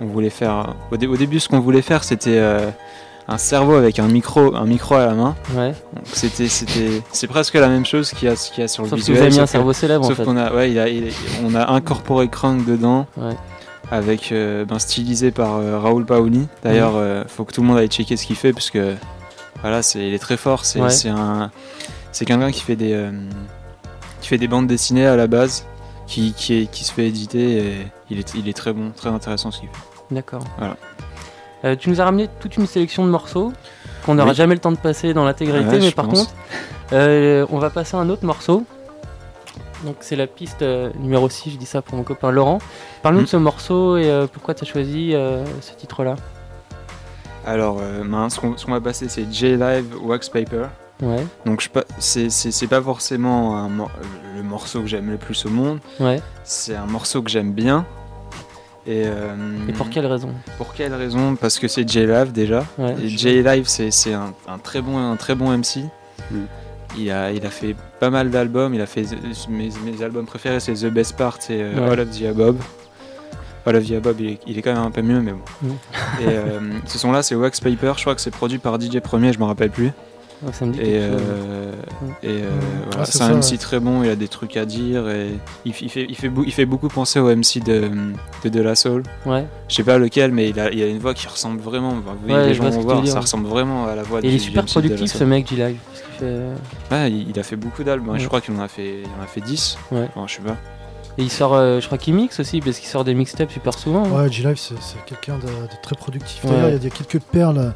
on 0.00 0.06
voulait 0.06 0.30
faire 0.30 0.74
au, 0.90 0.96
dé- 0.96 1.06
au 1.06 1.16
début 1.16 1.40
ce 1.40 1.48
qu'on 1.48 1.60
voulait 1.60 1.82
faire 1.82 2.04
c'était 2.04 2.40
un 3.26 3.38
cerveau 3.38 3.74
avec 3.74 3.98
un 3.98 4.06
micro 4.08 4.54
un 4.54 4.66
micro 4.66 4.94
à 4.96 5.06
la 5.06 5.14
main. 5.14 5.34
Ouais. 5.54 5.74
C'était 6.12 6.48
c'était 6.48 7.02
c'est 7.12 7.26
presque 7.26 7.54
la 7.54 7.68
même 7.68 7.86
chose 7.86 8.10
qu'il 8.10 8.28
y 8.28 8.30
a 8.30 8.34
qu'il 8.36 8.60
y 8.60 8.64
a 8.64 8.68
sur 8.68 8.84
Sauf 8.84 8.90
le 8.92 8.96
que 8.96 9.00
visuel. 9.00 9.16
vous 9.16 9.22
avez 9.22 9.30
mis 9.30 9.36
un 9.38 9.40
sauf 9.40 9.46
que- 9.46 9.52
cerveau 9.52 9.72
célèbre, 9.72 10.04
en 10.04 10.08
Sauf 10.08 10.16
fait. 10.18 10.24
qu'on 10.24 10.36
a 10.36 10.52
ouais 10.52 10.70
il 10.70 10.78
a- 10.78 10.88
il- 10.88 11.12
on 11.44 11.54
a 11.54 11.70
incorporé 11.72 12.28
Crank 12.28 12.64
dedans. 12.66 13.06
Ouais. 13.16 13.34
Avec 13.90 14.32
euh, 14.32 14.64
ben, 14.64 14.78
stylisé 14.78 15.30
par 15.30 15.56
euh, 15.56 15.78
Raoul 15.78 16.06
Paoli. 16.06 16.48
D'ailleurs, 16.62 16.92
euh, 16.96 17.22
faut 17.28 17.44
que 17.44 17.52
tout 17.52 17.60
le 17.60 17.66
monde 17.66 17.76
aille 17.78 17.88
checker 17.88 18.16
ce 18.16 18.26
qu'il 18.26 18.34
fait 18.36 18.52
parce 18.54 18.70
que 18.70 18.94
voilà, 19.60 19.82
c'est 19.82 20.06
il 20.08 20.14
est 20.14 20.18
très 20.18 20.36
fort. 20.38 20.64
C'est 20.64 20.80
Ouais. 20.80 20.88
c'est 20.90 21.10
un 21.10 21.50
c'est 22.12 22.24
quelqu'un 22.24 22.50
qui 22.50 22.62
fait 22.62 22.76
des 22.76 22.92
euh, 22.94 23.10
qui 24.20 24.28
fait 24.28 24.38
des 24.38 24.48
bandes 24.48 24.66
dessinées 24.66 25.06
à 25.06 25.16
la 25.16 25.26
base, 25.26 25.66
qui 26.06 26.32
qui, 26.34 26.54
est- 26.62 26.66
qui 26.70 26.82
se 26.84 26.92
fait 26.92 27.06
éditer 27.06 27.58
et 27.58 27.86
il 28.10 28.18
est 28.18 28.34
il 28.34 28.48
est 28.48 28.56
très 28.56 28.72
bon, 28.72 28.90
très 28.96 29.10
intéressant 29.10 29.50
ce 29.50 29.60
qu'il 29.60 29.68
fait. 29.68 29.74
D'accord. 30.14 30.42
Voilà. 30.58 30.76
Euh, 31.64 31.76
tu 31.76 31.88
nous 31.90 32.00
as 32.00 32.04
ramené 32.04 32.28
toute 32.40 32.56
une 32.56 32.66
sélection 32.66 33.04
de 33.04 33.10
morceaux 33.10 33.52
qu'on 34.04 34.14
n'aura 34.16 34.30
Oui. 34.30 34.34
jamais 34.36 34.54
le 34.54 34.60
temps 34.60 34.72
de 34.72 34.76
passer 34.76 35.14
dans 35.14 35.24
l'intégralité, 35.24 35.76
Ouais, 35.76 35.80
mais 35.80 35.90
par 35.92 36.06
pense. 36.08 36.24
contre, 36.24 36.34
euh, 36.92 37.46
on 37.50 37.58
va 37.58 37.70
passer 37.70 37.96
à 37.96 38.00
un 38.00 38.08
autre 38.10 38.24
morceau. 38.26 38.64
Donc 39.84 39.96
c'est 40.00 40.16
la 40.16 40.26
piste 40.26 40.62
euh, 40.62 40.90
numéro 40.98 41.28
6, 41.28 41.50
je 41.52 41.56
dis 41.56 41.66
ça 41.66 41.82
pour 41.82 41.96
mon 41.96 42.02
copain 42.04 42.30
Laurent. 42.30 42.58
Parle-nous 43.02 43.20
Mm. 43.20 43.24
de 43.24 43.28
ce 43.28 43.36
morceau 43.36 43.96
et 43.96 44.26
pourquoi 44.32 44.54
tu 44.54 44.64
as 44.64 44.66
choisi 44.66 45.12
ce 45.12 45.72
titre-là? 45.76 46.16
Alors, 47.46 47.76
ben, 47.76 48.28
ce 48.30 48.40
qu'on 48.40 48.72
va 48.72 48.80
passer, 48.80 49.08
c'est 49.08 49.30
J-Live 49.30 49.94
Wax 50.02 50.28
Paper. 50.30 50.66
Ouais. 51.02 51.26
Donc, 51.44 51.68
c'est- 51.98 52.66
pas 52.68 52.80
forcément 52.80 53.58
un 53.58 53.68
le 54.36 54.42
morceau 54.42 54.80
que 54.80 54.86
j'aime 54.86 55.10
le 55.10 55.18
plus 55.18 55.44
au 55.44 55.50
monde. 55.50 55.78
Ouais. 56.00 56.20
C'est 56.44 56.74
un 56.74 56.86
morceau 56.86 57.20
que 57.22 57.30
j'aime 57.30 57.52
bien. 57.52 57.84
Et, 58.86 59.04
euh, 59.06 59.34
Et 59.68 59.72
pour 59.72 59.88
quelle 59.88 60.06
raison 60.06 60.28
Pour 60.58 60.74
quelle 60.74 60.92
raison 60.94 61.36
Parce 61.36 61.58
que 61.58 61.68
c'est 61.68 61.88
J-Live 61.88 62.32
déjà. 62.32 62.64
Ouais. 62.78 62.94
Et 63.02 63.08
J-Live, 63.08 63.64
c'est 63.66 63.90
c'est 63.90 64.12
un, 64.12 64.34
un 64.46 64.58
très 64.58 64.82
bon, 64.82 64.98
un 64.98 65.16
très 65.16 65.34
bon 65.34 65.50
MC. 65.56 65.84
Mm. 66.30 66.36
Il, 66.98 67.10
a, 67.10 67.32
il 67.32 67.44
a 67.44 67.50
fait 67.50 67.74
pas 67.98 68.10
mal 68.10 68.30
d'albums. 68.30 68.74
Il 68.74 68.80
a 68.80 68.86
fait 68.86 69.04
mes, 69.48 69.70
mes 69.84 70.02
albums 70.02 70.26
préférés, 70.26 70.60
c'est 70.60 70.74
The 70.74 70.86
Best 70.92 71.16
Part 71.16 71.38
et 71.48 71.60
euh, 71.62 71.74
Ouais. 71.86 71.92
All 71.92 72.00
of 72.00 72.10
the 72.10 72.22
Above. 72.24 72.56
All 73.66 73.76
of 73.76 73.88
the 73.88 73.92
Above, 73.92 74.20
il 74.20 74.28
est, 74.32 74.38
il 74.46 74.58
est 74.58 74.62
quand 74.62 74.74
même 74.74 74.82
un 74.82 74.90
peu 74.90 75.00
mieux, 75.02 75.20
mais 75.20 75.32
bon. 75.32 75.40
Mm. 75.62 75.68
Et 76.20 76.26
euh, 76.28 76.60
ce 76.84 76.98
son-là, 76.98 77.22
c'est 77.22 77.34
Wax 77.34 77.60
Paper. 77.60 77.94
Je 77.96 78.02
crois 78.02 78.14
que 78.14 78.20
c'est 78.20 78.30
produit 78.30 78.58
par 78.58 78.78
DJ 78.80 79.00
Premier, 79.00 79.32
je 79.32 79.38
me 79.38 79.44
rappelle 79.44 79.70
plus. 79.70 79.90
Ouais, 80.44 80.52
ça 80.52 80.66
me 80.66 80.72
dit 80.72 80.80
Et, 80.80 80.98
euh, 80.98 81.72
et 82.22 82.26
euh, 82.28 82.50
Ah, 82.50 82.86
voilà, 82.90 83.04
c'est 83.06 83.18
ça, 83.18 83.26
un 83.26 83.36
MC 83.38 83.52
ouais. 83.52 83.56
très 83.58 83.80
bon, 83.80 84.02
il 84.02 84.10
a 84.10 84.16
des 84.16 84.28
trucs 84.28 84.56
à 84.56 84.64
dire 84.66 85.08
et 85.08 85.30
il, 85.64 85.72
fait, 85.72 86.06
il, 86.08 86.14
fait, 86.16 86.28
bou- 86.28 86.44
il 86.46 86.52
fait 86.52 86.66
beaucoup 86.66 86.88
penser 86.88 87.18
au 87.20 87.34
MC 87.34 87.60
de, 87.64 87.90
de 88.44 88.48
De 88.48 88.60
La 88.60 88.74
Soul. 88.74 89.02
Ouais. 89.26 89.46
Je 89.68 89.74
sais 89.76 89.84
pas 89.84 89.96
lequel, 89.98 90.32
mais 90.32 90.48
il 90.50 90.60
a, 90.60 90.70
il 90.70 90.82
a 90.82 90.86
une 90.86 90.98
voix 90.98 91.14
qui 91.14 91.26
ressemble 91.28 91.60
vraiment. 91.60 91.88
enfin, 91.90 92.12
vous 92.20 92.26
voyez, 92.28 92.42
Ouais, 92.42 92.48
les 92.48 92.54
gens 92.54 92.68
vont 92.70 92.80
voir, 92.80 93.00
dire, 93.02 93.10
ça 93.10 93.18
ouais. 93.18 93.22
ressemble 93.22 93.46
vraiment 93.48 93.86
à 93.86 93.94
la 93.94 94.02
voix 94.02 94.18
Et 94.20 94.22
du 94.22 94.28
il 94.28 94.34
est 94.34 94.38
super 94.38 94.64
du 94.64 94.70
MC 94.70 94.72
productif 94.80 95.12
ce 95.18 95.24
mec, 95.24 95.44
qu'il 95.46 95.56
fait- 95.58 95.74
Ouais, 96.90 97.10
il, 97.10 97.38
a 97.38 97.42
fait 97.42 97.56
beaucoup 97.56 97.82
d'albums. 97.84 98.14
Ouais. 98.14 98.18
Je 98.18 98.26
crois 98.28 98.40
qu'il 98.40 98.54
en 98.54 98.60
a 98.60 98.68
fait, 98.68 99.00
il 99.02 99.20
en 99.20 99.22
a 99.22 99.26
fait 99.26 99.40
10. 99.40 99.78
Ouais. 99.92 100.08
Enfin, 100.14 100.26
je 100.26 100.34
sais 100.36 100.42
pas. 100.42 100.56
Et 101.16 101.22
il 101.22 101.30
sort, 101.30 101.54
euh, 101.54 101.80
je 101.80 101.86
crois 101.86 101.98
qu'il 101.98 102.14
mixe 102.14 102.40
aussi, 102.40 102.60
parce 102.60 102.78
qu'il 102.78 102.88
sort 102.88 103.04
des 103.04 103.14
mixtapes 103.14 103.50
super 103.52 103.78
souvent. 103.78 104.04
hein. 104.04 104.22
Ouais, 104.24 104.32
G-Live, 104.32 104.58
c'est 104.58 104.74
quelqu'un 105.06 105.38
de, 105.38 105.46
de 105.46 105.80
très 105.82 105.94
productif. 105.96 106.42
Ouais. 106.44 106.50
D'ailleurs, 106.50 106.70
il 106.70 106.82
y 106.84 106.86
a 106.86 106.90
quelques 106.90 107.20
perles 107.22 107.72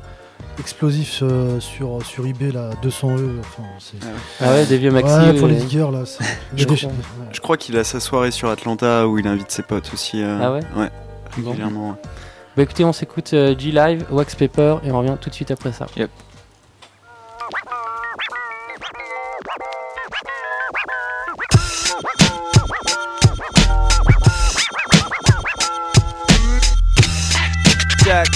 explosifs 0.61 1.21
euh, 1.23 1.61
sur, 1.61 2.05
sur 2.05 2.27
eBay, 2.27 2.51
là, 2.53 2.71
200 2.83 3.17
E. 3.19 3.37
Enfin, 3.41 3.63
c'est- 3.79 3.97
Ah 4.41 4.51
ouais, 4.53 4.67
des 4.67 4.79
vieux 4.79 4.91
maxi, 4.91 5.15
Ouais, 5.15 5.33
pour 5.35 5.45
ouais. 5.49 5.55
les 5.55 5.61
diggers, 5.61 5.91
là. 5.93 6.03
Je 6.57 6.65
crois, 6.65 6.77
ouais. 6.89 6.95
je 7.33 7.41
crois 7.41 7.57
qu'il 7.57 7.77
a 7.79 7.85
sa 7.85 8.01
soirée 8.01 8.31
sur 8.31 8.49
Atlanta 8.49 9.07
où 9.07 9.19
il 9.19 9.27
invite 9.27 9.51
ses 9.51 9.63
potes 9.63 9.91
aussi. 9.93 10.23
euh, 10.23 10.39
Ah 10.43 10.53
ouais 10.53 10.61
Ouais, 10.77 10.91
Bon. 11.39 11.51
régulièrement. 11.51 11.91
ouais. 11.91 11.97
Bah 12.57 12.63
écoutez, 12.65 12.85
on 12.85 12.93
s'écoute 12.93 13.33
euh, 13.35 13.55
G-Live, 13.57 14.05
Wax 14.11 14.35
Paper, 14.35 14.79
et 14.83 14.91
on 14.91 14.99
revient 14.99 15.17
tout 15.21 15.31
de 15.31 15.35
suite 15.35 15.51
après 15.53 15.73
ça. 15.73 15.87
Yep. 15.97 16.11
Jack, 28.05 28.29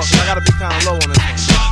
'cause 0.00 0.18
I 0.18 0.26
gotta 0.26 0.40
be 0.40 0.52
kinda 0.52 0.78
low 0.86 0.94
on 0.94 1.12
this 1.12 1.48
one. 1.50 1.70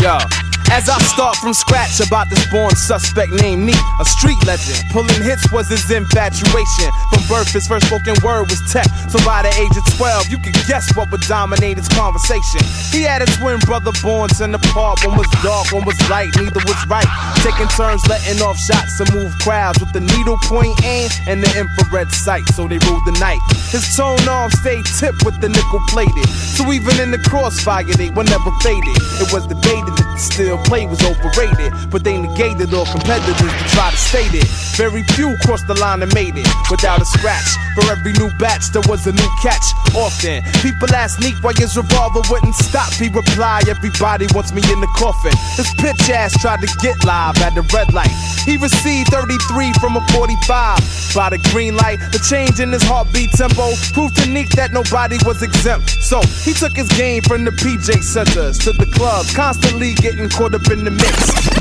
Yo. 0.00 0.47
As 0.70 0.88
I 0.88 0.98
start 1.08 1.36
from 1.36 1.54
scratch 1.54 2.00
about 2.00 2.28
this 2.28 2.44
born 2.50 2.76
suspect 2.76 3.32
named 3.32 3.64
Neat, 3.64 3.80
a 4.00 4.04
street 4.04 4.38
legend. 4.44 4.84
Pulling 4.92 5.22
hits 5.22 5.50
was 5.50 5.68
his 5.68 5.90
infatuation. 5.90 6.88
From 7.08 7.22
birth, 7.28 7.48
his 7.52 7.66
first 7.66 7.86
spoken 7.86 8.14
word 8.22 8.50
was 8.52 8.60
tech. 8.70 8.86
So 9.08 9.18
by 9.24 9.42
the 9.42 9.52
age 9.56 9.72
of 9.72 9.84
12, 9.96 10.28
you 10.28 10.38
could 10.38 10.54
guess 10.68 10.84
what 10.94 11.10
would 11.10 11.22
dominate 11.22 11.78
his 11.78 11.88
conversation. 11.88 12.60
He 12.92 13.02
had 13.02 13.22
a 13.22 13.28
twin 13.40 13.58
brother 13.64 13.92
born 14.02 14.28
ten 14.28 14.54
apart. 14.54 15.00
One 15.06 15.16
was 15.16 15.28
dark, 15.42 15.72
one 15.72 15.84
was 15.86 15.96
light, 16.10 16.28
neither 16.36 16.60
was 16.68 16.80
right. 16.86 17.08
Taking 17.40 17.68
turns 17.72 18.04
letting 18.06 18.42
off 18.44 18.58
shots 18.60 18.98
to 19.00 19.08
move 19.16 19.32
crowds 19.40 19.80
with 19.80 19.92
the 19.92 20.04
needle 20.04 20.36
point 20.44 20.76
aim 20.84 21.08
and 21.26 21.42
the 21.42 21.50
infrared 21.56 22.12
sight. 22.12 22.44
So 22.52 22.68
they 22.68 22.78
ruled 22.84 23.04
the 23.08 23.16
night. 23.16 23.40
His 23.72 23.96
tone 23.96 24.20
arm 24.28 24.50
stayed 24.60 24.84
tipped 25.00 25.24
with 25.24 25.40
the 25.40 25.48
nickel 25.48 25.80
plated. 25.88 26.28
So 26.28 26.70
even 26.72 27.00
in 27.00 27.10
the 27.10 27.18
crossfire, 27.18 27.84
they 27.96 28.10
were 28.10 28.24
never 28.24 28.50
faded. 28.60 28.96
It 29.24 29.32
was 29.32 29.46
debated 29.46 29.96
that 29.96 30.08
the 30.12 30.18
play 30.64 30.86
was 30.86 31.02
overrated, 31.02 31.72
but 31.90 32.04
they 32.04 32.16
negated 32.16 32.72
all 32.74 32.86
competitors 32.86 33.52
to 33.52 33.64
try 33.74 33.90
to 33.90 33.96
state 33.96 34.34
it. 34.34 34.46
Very 34.76 35.02
few 35.14 35.36
crossed 35.44 35.66
the 35.66 35.74
line 35.74 36.02
and 36.02 36.12
made 36.14 36.36
it 36.36 36.46
without 36.70 37.00
a 37.00 37.04
scratch. 37.04 37.48
For 37.74 37.90
every 37.92 38.12
new 38.14 38.30
batch, 38.38 38.70
there 38.72 38.82
was 38.88 39.06
a 39.06 39.12
new 39.12 39.30
catch. 39.42 39.64
Often, 39.94 40.42
people 40.62 40.90
ask 40.94 41.20
Neek 41.20 41.34
why 41.42 41.52
his 41.56 41.76
revolver 41.76 42.20
wouldn't 42.30 42.54
stop. 42.54 42.92
He 42.92 43.08
replied, 43.08 43.68
Everybody 43.68 44.26
wants 44.34 44.52
me 44.52 44.62
in 44.72 44.80
the 44.80 44.90
coffin. 44.96 45.32
His 45.56 45.70
pitch 45.78 46.10
ass 46.10 46.34
tried 46.40 46.60
to 46.60 46.68
get 46.80 46.96
live 47.04 47.38
at 47.38 47.54
the 47.54 47.62
red 47.74 47.92
light. 47.94 48.12
He 48.44 48.56
received 48.56 49.10
33 49.10 49.72
from 49.74 49.96
a 49.96 50.02
45. 50.12 51.14
By 51.14 51.30
the 51.30 51.38
green 51.50 51.76
light, 51.76 51.98
the 52.12 52.18
change 52.18 52.60
in 52.60 52.72
his 52.72 52.82
heartbeat 52.82 53.30
tempo 53.32 53.72
proved 53.92 54.16
to 54.16 54.28
Neek 54.28 54.50
that 54.56 54.72
nobody 54.72 55.16
was 55.24 55.42
exempt. 55.42 55.90
So 56.02 56.20
he 56.44 56.52
took 56.52 56.76
his 56.76 56.88
game 56.98 57.22
from 57.22 57.44
the 57.44 57.50
PJ 57.50 58.02
centers 58.02 58.58
to 58.58 58.72
the 58.72 58.86
clubs, 58.86 59.34
constantly 59.34 59.94
getting 59.94 60.28
caught 60.28 60.47
up 60.54 60.70
in 60.70 60.84
the 60.84 60.90
mix. 60.90 61.16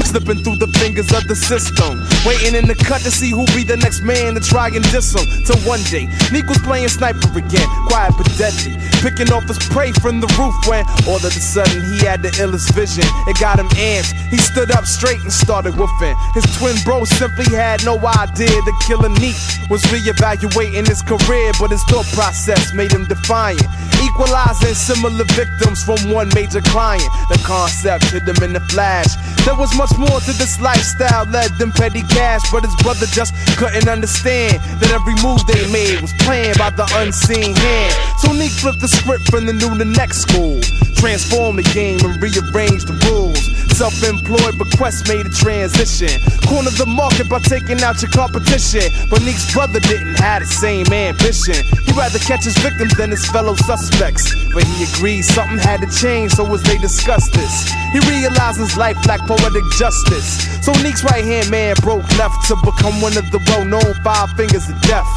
Slipping 0.07 0.43
through 0.43 0.57
the 0.57 0.67
fingers 0.79 1.11
of 1.11 1.27
the 1.27 1.35
system. 1.35 1.99
Waiting 2.25 2.55
in 2.55 2.67
the 2.67 2.75
cut 2.75 3.01
to 3.01 3.11
see 3.11 3.31
who 3.31 3.45
be 3.51 3.63
the 3.63 3.77
next 3.77 4.01
man 4.01 4.35
to 4.35 4.41
try 4.41 4.67
and 4.67 4.83
diss 4.91 5.15
him. 5.15 5.25
Till 5.43 5.59
one 5.67 5.83
day, 5.91 6.07
Neek 6.31 6.47
was 6.47 6.57
playing 6.63 6.87
sniper 6.89 7.27
again, 7.35 7.67
quiet 7.87 8.13
but 8.17 8.27
deadly. 8.37 8.75
Picking 9.03 9.31
off 9.31 9.47
his 9.47 9.59
prey 9.69 9.91
from 9.99 10.19
the 10.19 10.27
roof 10.39 10.55
when 10.67 10.85
all 11.07 11.19
of 11.19 11.27
a 11.27 11.41
sudden 11.43 11.83
he 11.83 12.05
had 12.05 12.23
the 12.23 12.31
illest 12.39 12.73
vision. 12.73 13.05
It 13.27 13.39
got 13.39 13.59
him 13.59 13.69
amped. 13.75 14.13
He 14.31 14.37
stood 14.37 14.71
up 14.71 14.85
straight 14.85 15.21
and 15.21 15.31
started 15.31 15.73
woofing. 15.75 16.15
His 16.33 16.45
twin 16.57 16.75
bro 16.83 17.03
simply 17.05 17.45
had 17.55 17.83
no 17.85 17.97
idea 17.99 18.49
the 18.63 18.75
killer 18.87 19.09
Neek 19.09 19.37
was 19.69 19.83
reevaluating 19.91 20.87
his 20.87 21.01
career, 21.01 21.51
but 21.59 21.71
his 21.71 21.83
thought 21.85 22.07
process 22.13 22.73
made 22.73 22.91
him 22.91 23.05
defiant. 23.05 23.63
Equalizing 24.01 24.75
similar 24.75 25.25
victims 25.35 25.83
from 25.83 25.97
one 26.11 26.29
major 26.35 26.61
client. 26.61 27.09
The 27.29 27.39
concept 27.43 28.05
hit 28.05 28.23
him 28.23 28.41
in 28.43 28.53
the 28.53 28.61
There 28.77 29.55
was 29.55 29.75
much 29.75 29.97
more 29.97 30.19
to 30.19 30.33
this 30.37 30.61
lifestyle 30.61 31.25
led 31.25 31.49
than 31.57 31.71
petty 31.71 32.03
cash, 32.03 32.43
but 32.51 32.63
his 32.63 32.75
brother 32.83 33.07
just 33.07 33.33
couldn't 33.57 33.87
understand 33.87 34.61
that 34.77 34.91
every 34.91 35.15
move 35.25 35.41
they 35.47 35.65
made 35.73 35.99
was 35.99 36.13
planned 36.19 36.59
by 36.59 36.69
the 36.69 36.85
unseen 37.01 37.55
hand. 37.55 37.93
So 38.19 38.33
Neek 38.33 38.51
flipped 38.51 38.81
the 38.81 38.87
script 38.87 39.31
from 39.31 39.47
the 39.47 39.53
new 39.53 39.73
to 39.77 39.85
next 39.85 40.21
school, 40.21 40.61
transformed 40.93 41.57
the 41.57 41.67
game 41.73 41.97
and 42.05 42.21
rearranged 42.21 42.85
the 42.85 42.93
rules. 43.09 43.41
Self-employed 43.77 44.57
bequest 44.57 45.07
made 45.07 45.25
a 45.25 45.29
transition. 45.29 46.09
Cornered 46.49 46.73
the 46.81 46.89
market 46.89 47.29
by 47.29 47.37
taking 47.37 47.77
out 47.85 48.01
your 48.01 48.09
competition. 48.09 48.81
But 49.05 49.21
Neek's 49.21 49.53
brother 49.53 49.79
didn't 49.79 50.17
have 50.17 50.41
the 50.41 50.49
same 50.49 50.89
ambition. 50.89 51.61
He'd 51.85 51.93
rather 51.93 52.17
catch 52.17 52.45
his 52.45 52.57
victims 52.57 52.97
than 52.97 53.13
his 53.13 53.29
fellow 53.29 53.53
suspects. 53.53 54.33
But 54.49 54.65
he 54.65 54.89
agreed 54.89 55.21
something 55.29 55.61
had 55.61 55.85
to 55.85 55.89
change, 55.93 56.33
so 56.33 56.49
as 56.49 56.63
they 56.63 56.81
discussed 56.81 57.33
this, 57.33 57.69
he 57.93 58.01
realized 58.09 58.57
life 58.75 58.97
lacked 59.05 59.27
poetic 59.27 59.63
justice. 59.77 60.43
So 60.65 60.73
Neek's 60.83 61.03
right 61.03 61.23
hand 61.23 61.49
man 61.49 61.75
broke 61.81 62.09
left 62.17 62.47
to 62.47 62.55
become 62.65 62.99
one 63.01 63.15
of 63.15 63.29
the 63.31 63.39
well-known 63.47 63.93
five 64.03 64.29
fingers 64.35 64.67
of 64.67 64.81
death. 64.81 65.07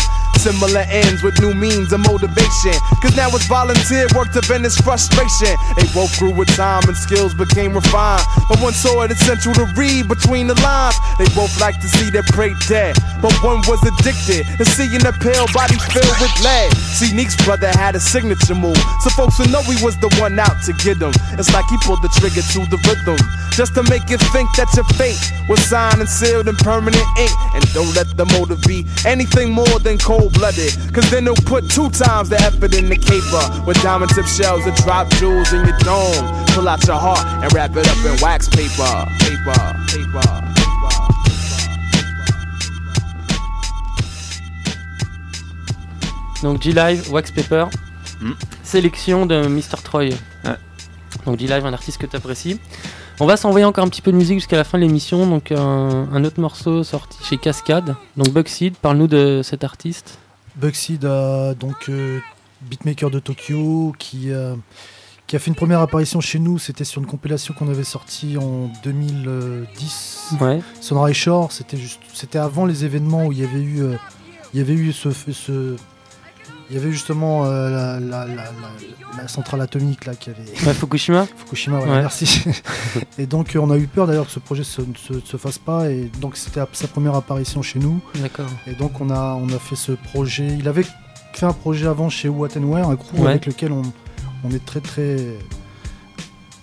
Similar 0.40 0.88
ends 0.88 1.22
with 1.22 1.38
new 1.42 1.52
means 1.52 1.92
of 1.92 2.00
motivation. 2.00 2.72
Cause 3.04 3.14
now 3.14 3.28
it's 3.36 3.44
volunteer 3.46 4.08
work 4.16 4.32
to 4.32 4.40
vent 4.48 4.64
his 4.64 4.74
frustration. 4.80 5.52
They 5.76 5.84
both 5.92 6.16
grew 6.18 6.32
with 6.32 6.48
time 6.56 6.80
and 6.88 6.96
skills 6.96 7.34
became 7.34 7.74
refined. 7.74 8.24
But 8.48 8.56
one 8.64 8.72
saw 8.72 9.02
it 9.02 9.10
essential 9.10 9.52
to 9.60 9.68
read 9.76 10.08
between 10.08 10.46
the 10.46 10.56
lines. 10.64 10.96
They 11.18 11.28
both 11.36 11.52
like 11.60 11.78
to 11.82 11.88
see 11.88 12.08
their 12.08 12.22
prey 12.32 12.54
dead. 12.68 12.96
But 13.20 13.36
one 13.44 13.60
was 13.68 13.84
addicted 13.84 14.48
to 14.56 14.64
seeing 14.64 15.04
a 15.04 15.12
pale 15.12 15.44
body 15.52 15.76
filled 15.92 16.16
with 16.24 16.32
lead. 16.40 16.72
See, 16.96 17.12
Neek's 17.12 17.36
brother 17.44 17.68
had 17.76 17.94
a 17.94 18.00
signature 18.00 18.54
move. 18.54 18.80
So 19.04 19.10
folks 19.10 19.38
would 19.40 19.52
know 19.52 19.60
he 19.68 19.76
was 19.84 20.00
the 20.00 20.08
one 20.16 20.38
out 20.38 20.56
to 20.64 20.72
get 20.72 21.04
him. 21.04 21.12
It's 21.36 21.52
like 21.52 21.68
he 21.68 21.76
pulled 21.84 22.00
the 22.00 22.08
trigger 22.16 22.40
to 22.40 22.60
the 22.72 22.80
rhythm. 22.88 23.20
Just 23.52 23.74
to 23.74 23.82
make 23.92 24.08
you 24.08 24.16
think 24.32 24.48
that 24.56 24.72
your 24.72 24.88
fate 24.96 25.20
was 25.52 25.60
signed 25.68 26.00
and 26.00 26.08
sealed 26.08 26.48
in 26.48 26.56
permanent 26.56 27.04
ink. 27.20 27.32
And 27.52 27.60
don't 27.76 27.92
let 27.92 28.08
the 28.16 28.24
motive 28.32 28.62
be 28.62 28.86
anything 29.04 29.52
more 29.52 29.78
than 29.84 29.98
cold 29.98 30.29
blooded. 30.32 30.72
Cause 30.92 31.08
then 31.10 31.24
they'll 31.24 31.34
put 31.46 31.68
two 31.70 31.90
times 31.90 32.28
the 32.28 32.40
effort 32.40 32.74
in 32.74 32.88
the 32.88 32.96
caper. 32.96 33.44
With 33.66 33.80
diamond 33.82 34.10
tip 34.14 34.26
shells 34.26 34.64
that 34.64 34.76
drop 34.84 35.08
jewels 35.18 35.52
in 35.52 35.64
your 35.66 35.78
dome. 35.80 36.24
Pull 36.54 36.68
out 36.68 36.86
your 36.86 36.96
heart 36.98 37.24
and 37.42 37.52
wrap 37.52 37.76
it 37.76 37.86
up 37.88 37.98
in 38.04 38.16
wax 38.20 38.48
paper. 38.48 39.06
Paper, 39.18 39.60
paper. 39.88 40.46
Donc 46.42 46.60
G-Live, 46.62 47.10
Wax 47.10 47.30
Paper, 47.30 47.68
Mm. 48.20 48.32
sélection 48.62 49.26
de 49.26 49.46
Mr. 49.46 49.82
Troy. 49.82 50.10
Ouais. 50.44 50.56
Donc 51.26 51.38
G-Live, 51.38 51.64
un 51.66 51.72
artiste 51.72 51.98
que 51.98 52.06
tu 52.06 52.16
apprécies. 52.16 52.58
On 53.22 53.26
va 53.26 53.36
s'envoyer 53.36 53.66
encore 53.66 53.84
un 53.84 53.88
petit 53.88 54.00
peu 54.02 54.12
de 54.12 54.16
musique 54.16 54.38
jusqu'à 54.38 54.56
la 54.56 54.64
fin 54.64 54.78
de 54.78 54.82
l'émission. 54.84 55.26
Donc 55.26 55.52
un, 55.52 56.08
un 56.12 56.24
autre 56.24 56.40
morceau 56.40 56.82
sorti 56.84 57.18
chez 57.22 57.36
Cascade. 57.36 57.94
Donc 58.16 58.30
Bugseed, 58.30 58.76
parle-nous 58.76 59.08
de 59.08 59.42
cet 59.44 59.62
artiste. 59.62 60.18
Bugseed, 60.56 61.04
euh, 61.04 61.54
donc 61.54 61.88
euh, 61.90 62.18
beatmaker 62.62 63.10
de 63.10 63.18
Tokyo, 63.18 63.94
qui, 63.98 64.30
euh, 64.30 64.54
qui 65.26 65.36
a 65.36 65.38
fait 65.38 65.48
une 65.48 65.54
première 65.54 65.80
apparition 65.80 66.20
chez 66.22 66.38
nous. 66.38 66.58
C'était 66.58 66.84
sur 66.84 67.02
une 67.02 67.06
compilation 67.06 67.52
qu'on 67.52 67.68
avait 67.68 67.84
sortie 67.84 68.38
en 68.38 68.70
2010. 68.84 70.34
Ouais. 70.40 70.60
Sunrise 70.80 71.14
Shore, 71.16 71.52
c'était 71.52 71.76
juste, 71.76 72.00
c'était 72.14 72.38
avant 72.38 72.64
les 72.64 72.84
événements 72.86 73.26
où 73.26 73.32
il 73.32 73.40
y 73.40 73.44
avait 73.44 73.60
eu, 73.60 73.82
euh, 73.82 73.96
il 74.54 74.60
y 74.60 74.62
avait 74.62 74.72
eu 74.74 74.92
ce, 74.92 75.10
ce- 75.12 75.76
il 76.70 76.76
y 76.76 76.78
avait 76.78 76.92
justement 76.92 77.44
euh, 77.46 77.68
la, 77.68 78.00
la- 78.00 78.26
la- 78.26 78.34
la- 78.36 79.22
la 79.22 79.28
centrale 79.28 79.60
atomique 79.60 80.06
là 80.06 80.14
qui 80.14 80.30
avait. 80.30 80.42
Ouais, 80.66 80.72
Fukushima 80.72 81.26
Fukushima, 81.36 81.78
Ouais. 81.80 81.86
merci. 81.86 82.44
et 83.18 83.26
donc 83.26 83.56
euh, 83.56 83.58
on 83.60 83.70
a 83.70 83.76
eu 83.76 83.86
peur 83.88 84.06
d'ailleurs 84.06 84.26
que 84.26 84.32
ce 84.32 84.38
projet 84.38 84.62
se- 84.64 84.80
ne 84.82 84.94
se, 84.94 85.20
se 85.24 85.36
fasse 85.36 85.58
pas 85.58 85.90
et 85.90 86.10
donc 86.20 86.36
c'était 86.36 86.60
sa 86.72 86.86
première 86.88 87.14
apparition 87.16 87.60
chez 87.62 87.78
nous. 87.80 88.00
D'accord. 88.16 88.46
Et 88.66 88.74
donc 88.74 89.00
on 89.00 89.10
a, 89.10 89.34
on 89.40 89.48
a 89.48 89.58
fait 89.58 89.76
ce 89.76 89.92
projet. 89.92 90.46
Il 90.58 90.68
avait 90.68 90.84
fait 91.32 91.46
un 91.46 91.52
projet 91.52 91.86
avant 91.86 92.08
chez 92.08 92.28
What 92.28 92.50
and 92.56 92.62
Where, 92.64 92.88
un 92.88 92.96
crew 92.96 93.26
avec 93.26 93.46
lequel 93.46 93.72
on, 93.72 93.82
on 94.44 94.50
est 94.52 94.64
très 94.64 94.80
très 94.80 95.16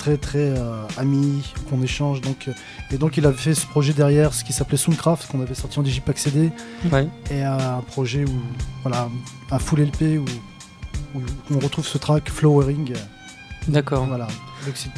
très 0.07 0.17
très 0.17 0.57
euh, 0.57 0.83
amis, 0.97 1.53
qu'on 1.69 1.81
échange. 1.81 2.21
Donc, 2.21 2.47
euh, 2.47 2.53
et 2.91 2.97
donc 2.97 3.17
il 3.17 3.25
avait 3.25 3.35
fait 3.35 3.53
ce 3.53 3.65
projet 3.65 3.91
derrière, 3.91 4.33
ce 4.33 4.43
qui 4.43 4.53
s'appelait 4.53 4.77
Soundcraft, 4.77 5.27
qu'on 5.29 5.41
avait 5.41 5.55
sorti 5.55 5.79
en 5.79 5.83
Digipack 5.83 6.17
CD. 6.17 6.51
Ouais. 6.91 7.07
Et 7.29 7.45
euh, 7.45 7.77
un 7.77 7.81
projet 7.81 8.23
où 8.23 8.41
voilà, 8.83 9.09
un 9.51 9.59
full 9.59 9.81
LP 9.81 10.19
où, 10.19 10.25
où 11.15 11.21
on 11.51 11.59
retrouve 11.59 11.85
ce 11.85 11.97
track 11.97 12.29
Flowering. 12.29 12.93
D'accord. 13.67 14.05
Voilà. 14.05 14.27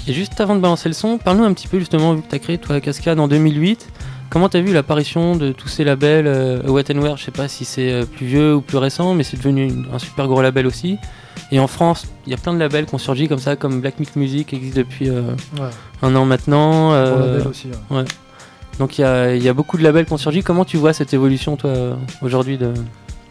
Et 0.08 0.14
juste 0.14 0.40
avant 0.40 0.56
de 0.56 0.62
balancer 0.62 0.90
le 0.90 0.94
son, 0.94 1.18
parle-nous 1.18 1.44
un 1.44 1.54
petit 1.54 1.68
peu 1.68 1.80
justement, 1.80 2.14
vu 2.14 2.22
que 2.22 2.30
tu 2.30 2.36
as 2.36 2.40
créé 2.40 2.58
toi 2.58 2.80
Cascade 2.80 3.20
en 3.20 3.28
2008, 3.28 3.88
comment 4.30 4.50
tu 4.50 4.58
as 4.58 4.62
vu 4.62 4.74
l'apparition 4.74 5.36
de 5.36 5.52
tous 5.52 5.68
ces 5.68 5.84
labels 5.84 6.28
euh, 6.28 6.62
What 6.68 6.84
and 6.94 7.00
Wear, 7.00 7.18
je 7.18 7.24
sais 7.26 7.32
pas 7.32 7.48
si 7.48 7.66
c'est 7.66 7.92
euh, 7.92 8.06
plus 8.06 8.26
vieux 8.26 8.56
ou 8.56 8.62
plus 8.62 8.78
récent, 8.78 9.14
mais 9.14 9.24
c'est 9.24 9.38
devenu 9.38 9.66
une- 9.68 9.86
un 9.94 10.00
super 10.00 10.28
gros 10.28 10.42
label 10.42 10.68
aussi. 10.68 10.98
Et 11.52 11.60
en 11.60 11.68
France, 11.68 12.06
il 12.28 12.32
y 12.32 12.34
a 12.34 12.38
plein 12.38 12.54
de 12.54 12.60
labels 12.60 12.86
qui 12.86 12.94
ont 12.96 13.00
surgi 13.00 13.28
comme 13.28 13.40
ça, 13.40 13.56
comme 13.56 13.82
Black 13.82 14.00
Milk 14.00 14.16
Music 14.16 14.48
qui 14.48 14.56
existe 14.56 14.76
depuis 14.78 15.10
euh, 15.10 15.22
Ouais. 15.60 15.70
un 16.02 16.16
an 16.16 16.26
maintenant. 16.26 16.94
euh, 16.94 17.16
Gros 17.16 17.26
label 17.28 17.48
aussi, 17.48 17.68
ouais. 17.90 17.98
ouais. 17.98 18.06
Donc 18.78 18.98
il 18.98 19.02
y 19.02 19.04
a, 19.06 19.36
il 19.36 19.44
y 19.44 19.50
a 19.50 19.54
beaucoup 19.54 19.78
de 19.78 19.84
labels 19.84 20.06
qui 20.06 20.14
ont 20.14 20.18
surgi. 20.18 20.42
Comment 20.44 20.64
tu 20.66 20.78
vois 20.78 20.94
cette 20.94 21.14
évolution 21.14 21.56
toi 21.58 21.74
aujourd'hui 22.22 22.58
de... 22.58 22.68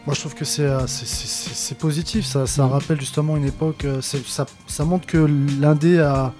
Moi, 0.05 0.15
je 0.15 0.19
trouve 0.21 0.33
que 0.35 0.45
c'est 0.45 1.77
positif. 1.77 2.25
Ça, 2.25 2.45
ça 2.47 2.65
rappelle 2.67 2.99
justement 2.99 3.37
une 3.37 3.45
époque. 3.45 3.85
ça 4.01 4.85
montre 4.85 5.05
que 5.07 5.27
l'indé 5.61 5.99
a, 5.99 6.33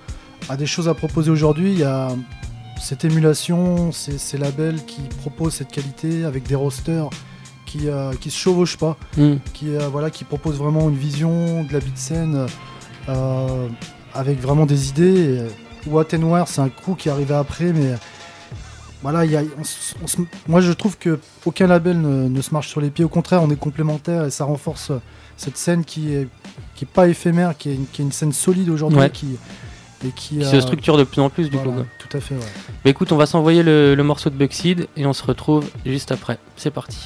a 0.48 0.56
des 0.58 0.66
choses 0.66 0.88
à 0.88 0.94
proposer 0.94 1.30
aujourd'hui. 1.32 1.72
Il 1.74 1.80
y 1.80 1.84
a 1.84 2.10
cette 2.80 3.06
émulation, 3.06 3.92
ces, 3.92 4.18
ces 4.18 4.38
labels 4.38 4.84
qui 4.86 5.02
proposent 5.22 5.56
cette 5.56 5.72
qualité 5.72 6.24
avec 6.26 6.44
des 6.48 6.56
rosters 6.56 7.10
qui, 7.66 7.88
euh, 7.88 8.14
qui 8.14 8.32
se 8.32 8.38
chevauchent 8.38 8.78
pas, 8.78 8.98
Mm. 9.18 9.36
qui, 9.54 9.70
euh, 9.76 9.88
voilà, 9.90 10.10
qui 10.10 10.24
proposent 10.24 10.58
vraiment 10.58 10.90
une 10.90 10.96
vision 10.98 11.64
de 11.64 11.72
la 11.74 11.80
beat 11.80 11.98
scène 11.98 12.48
euh, 13.10 13.68
avec 14.14 14.40
vraiment 14.40 14.66
des 14.66 14.90
idées. 14.90 15.38
Euh, 15.40 15.50
What 15.88 16.08
and 16.14 16.24
Where, 16.24 16.48
c'est 16.48 16.62
un 16.62 16.70
coup 16.70 16.96
qui 16.96 17.10
arrivait 17.10 17.36
après, 17.36 17.72
mais 17.74 17.94
voilà, 19.02 19.24
il 19.26 19.32
y 19.32 19.38
a- 19.38 19.44
on 19.58 19.62
s- 19.62 19.96
on 20.04 20.08
se- 20.08 20.18
moi 20.48 20.60
je 20.62 20.72
trouve 20.74 20.98
que 20.98 21.20
aucun 21.46 21.68
label 21.68 22.00
ne, 22.02 22.28
ne 22.28 22.42
se 22.42 22.52
marche 22.54 22.68
sur 22.68 22.82
les 22.82 22.90
pieds. 22.90 23.06
Au 23.06 23.10
contraire, 23.10 23.42
on 23.44 23.50
est 23.50 23.56
complémentaires 23.56 24.26
et 24.26 24.30
ça 24.32 24.44
renforce 24.46 24.92
cette 25.38 25.58
scène 25.58 25.84
qui 25.86 26.14
est 26.14 26.28
qui 26.76 26.86
est 26.86 26.88
pas 26.94 27.08
éphémère, 27.10 27.58
qui 27.58 27.70
est 27.70 27.76
une, 27.76 27.86
qui 27.88 28.02
est 28.02 28.06
une 28.06 28.12
scène 28.12 28.32
solide 28.34 28.70
aujourd'hui, 28.70 29.00
Ouais. 29.00 29.10
qui 29.10 29.38
et 30.06 30.10
qui, 30.12 30.38
qui 30.40 30.46
se 30.46 30.62
structure 30.62 30.98
de 30.98 31.04
plus 31.04 31.22
en 31.22 31.30
plus 31.30 31.50
du 31.50 31.58
voilà, 31.58 31.72
coup. 31.72 31.76
quoi. 31.78 31.86
Tout 31.98 32.18
à 32.18 32.22
fait. 32.22 32.36
Ouais. 32.36 32.42
Bah 32.84 32.90
écoute, 32.90 33.12
on 33.12 33.18
va 33.18 33.26
s'envoyer 33.26 33.64
le, 33.64 33.96
le 33.96 34.04
morceau 34.04 34.30
de 34.30 34.36
Buckseed 34.36 34.88
et 34.96 35.06
on 35.06 35.14
se 35.14 35.24
retrouve 35.24 35.70
juste 35.86 36.12
après. 36.12 36.38
C'est 36.56 36.72
parti. 36.72 36.98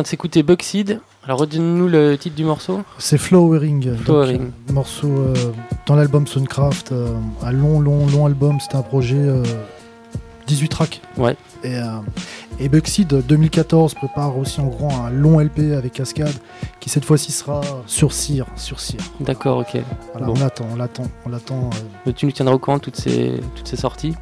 Vient 0.00 0.02
de 0.02 0.08
s'écouter 0.08 0.42
Buckseed. 0.42 1.00
Alors 1.24 1.40
redonne-nous 1.40 1.86
le 1.88 2.16
titre 2.16 2.34
du 2.34 2.44
morceau. 2.44 2.80
C'est 2.98 3.18
Flowering. 3.18 3.96
donc, 4.06 4.08
euh, 4.08 4.38
morceau 4.72 5.08
euh, 5.08 5.34
dans 5.86 5.94
l'album 5.94 6.26
Soundcraft. 6.26 6.92
euh, 6.92 7.12
un 7.42 7.52
long, 7.52 7.80
long, 7.80 8.06
long 8.06 8.24
album. 8.24 8.58
C'était 8.60 8.76
un 8.76 8.82
projet 8.82 9.18
euh, 9.18 9.42
18 10.46 10.68
tracks. 10.68 11.02
Ouais. 11.18 11.36
Et, 11.62 11.76
et 12.58 12.68
Buckseed 12.70 13.08
2014 13.26 13.92
prépare 13.94 14.38
aussi 14.38 14.60
en 14.62 14.66
gros 14.68 14.88
un 14.90 15.10
long 15.10 15.38
LP 15.38 15.74
avec 15.76 15.92
Cascade 15.92 16.32
qui 16.80 16.88
cette 16.88 17.04
fois-ci 17.04 17.30
sera 17.32 17.60
sur 17.86 18.12
cire. 18.14 18.46
Sur 18.56 18.80
cire. 18.80 19.00
D'accord, 19.20 19.58
ok. 19.58 19.76
Voilà, 20.12 20.26
Bon. 20.26 20.32
on 20.36 20.40
l'attend, 20.40 20.66
on 20.72 20.76
l'attend, 20.76 21.02
on 21.26 21.28
l'attend. 21.28 21.70
Tu 22.16 22.24
nous 22.24 22.32
tiendras 22.32 22.54
au 22.54 22.58
courant 22.58 22.78
de 22.78 22.82
toutes 22.82 22.96
ces, 22.96 23.34
toutes 23.54 23.68
ces 23.68 23.76
sorties. 23.76 24.14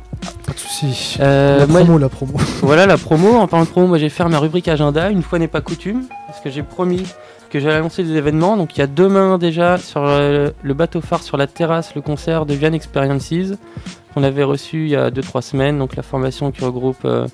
Pas 0.46 0.52
de 0.52 0.58
soucis. 0.58 1.16
Euh, 1.20 1.58
la 1.58 1.66
moi- 1.66 1.80
promo, 1.80 1.98
la 1.98 2.08
promo. 2.08 2.32
Voilà 2.62 2.86
la 2.86 2.96
promo. 2.98 3.36
En 3.36 3.46
parlant 3.46 3.64
de 3.64 3.70
promo, 3.70 3.86
moi 3.86 3.98
j'ai 3.98 4.08
fait 4.08 4.24
ma 4.24 4.38
rubrique 4.38 4.68
agenda. 4.68 5.10
Une 5.10 5.22
fois 5.22 5.38
n'est 5.38 5.48
pas 5.48 5.60
coutume, 5.60 6.04
parce 6.26 6.40
que 6.40 6.50
j'ai 6.50 6.62
promis 6.62 7.04
que 7.50 7.60
j'allais 7.60 7.76
annoncer 7.76 8.02
des 8.04 8.14
événements. 8.16 8.56
Donc 8.56 8.76
il 8.76 8.80
y 8.80 8.82
a 8.82 8.86
demain 8.86 9.38
déjà 9.38 9.78
sur 9.78 10.02
euh, 10.04 10.50
le 10.62 10.74
bateau 10.74 11.00
phare 11.00 11.22
sur 11.22 11.36
la 11.36 11.46
terrasse 11.46 11.94
le 11.94 12.02
concert 12.02 12.44
de 12.46 12.54
Vian 12.54 12.72
Experiences 12.72 13.32
qu'on 14.14 14.22
avait 14.22 14.42
reçu 14.44 14.84
il 14.84 14.90
y 14.90 14.96
a 14.96 15.10
2-3 15.10 15.42
semaines. 15.42 15.78
Donc 15.78 15.96
la 15.96 16.02
formation 16.02 16.50
qui 16.50 16.64
regroupe 16.64 17.04
euh, 17.04 17.26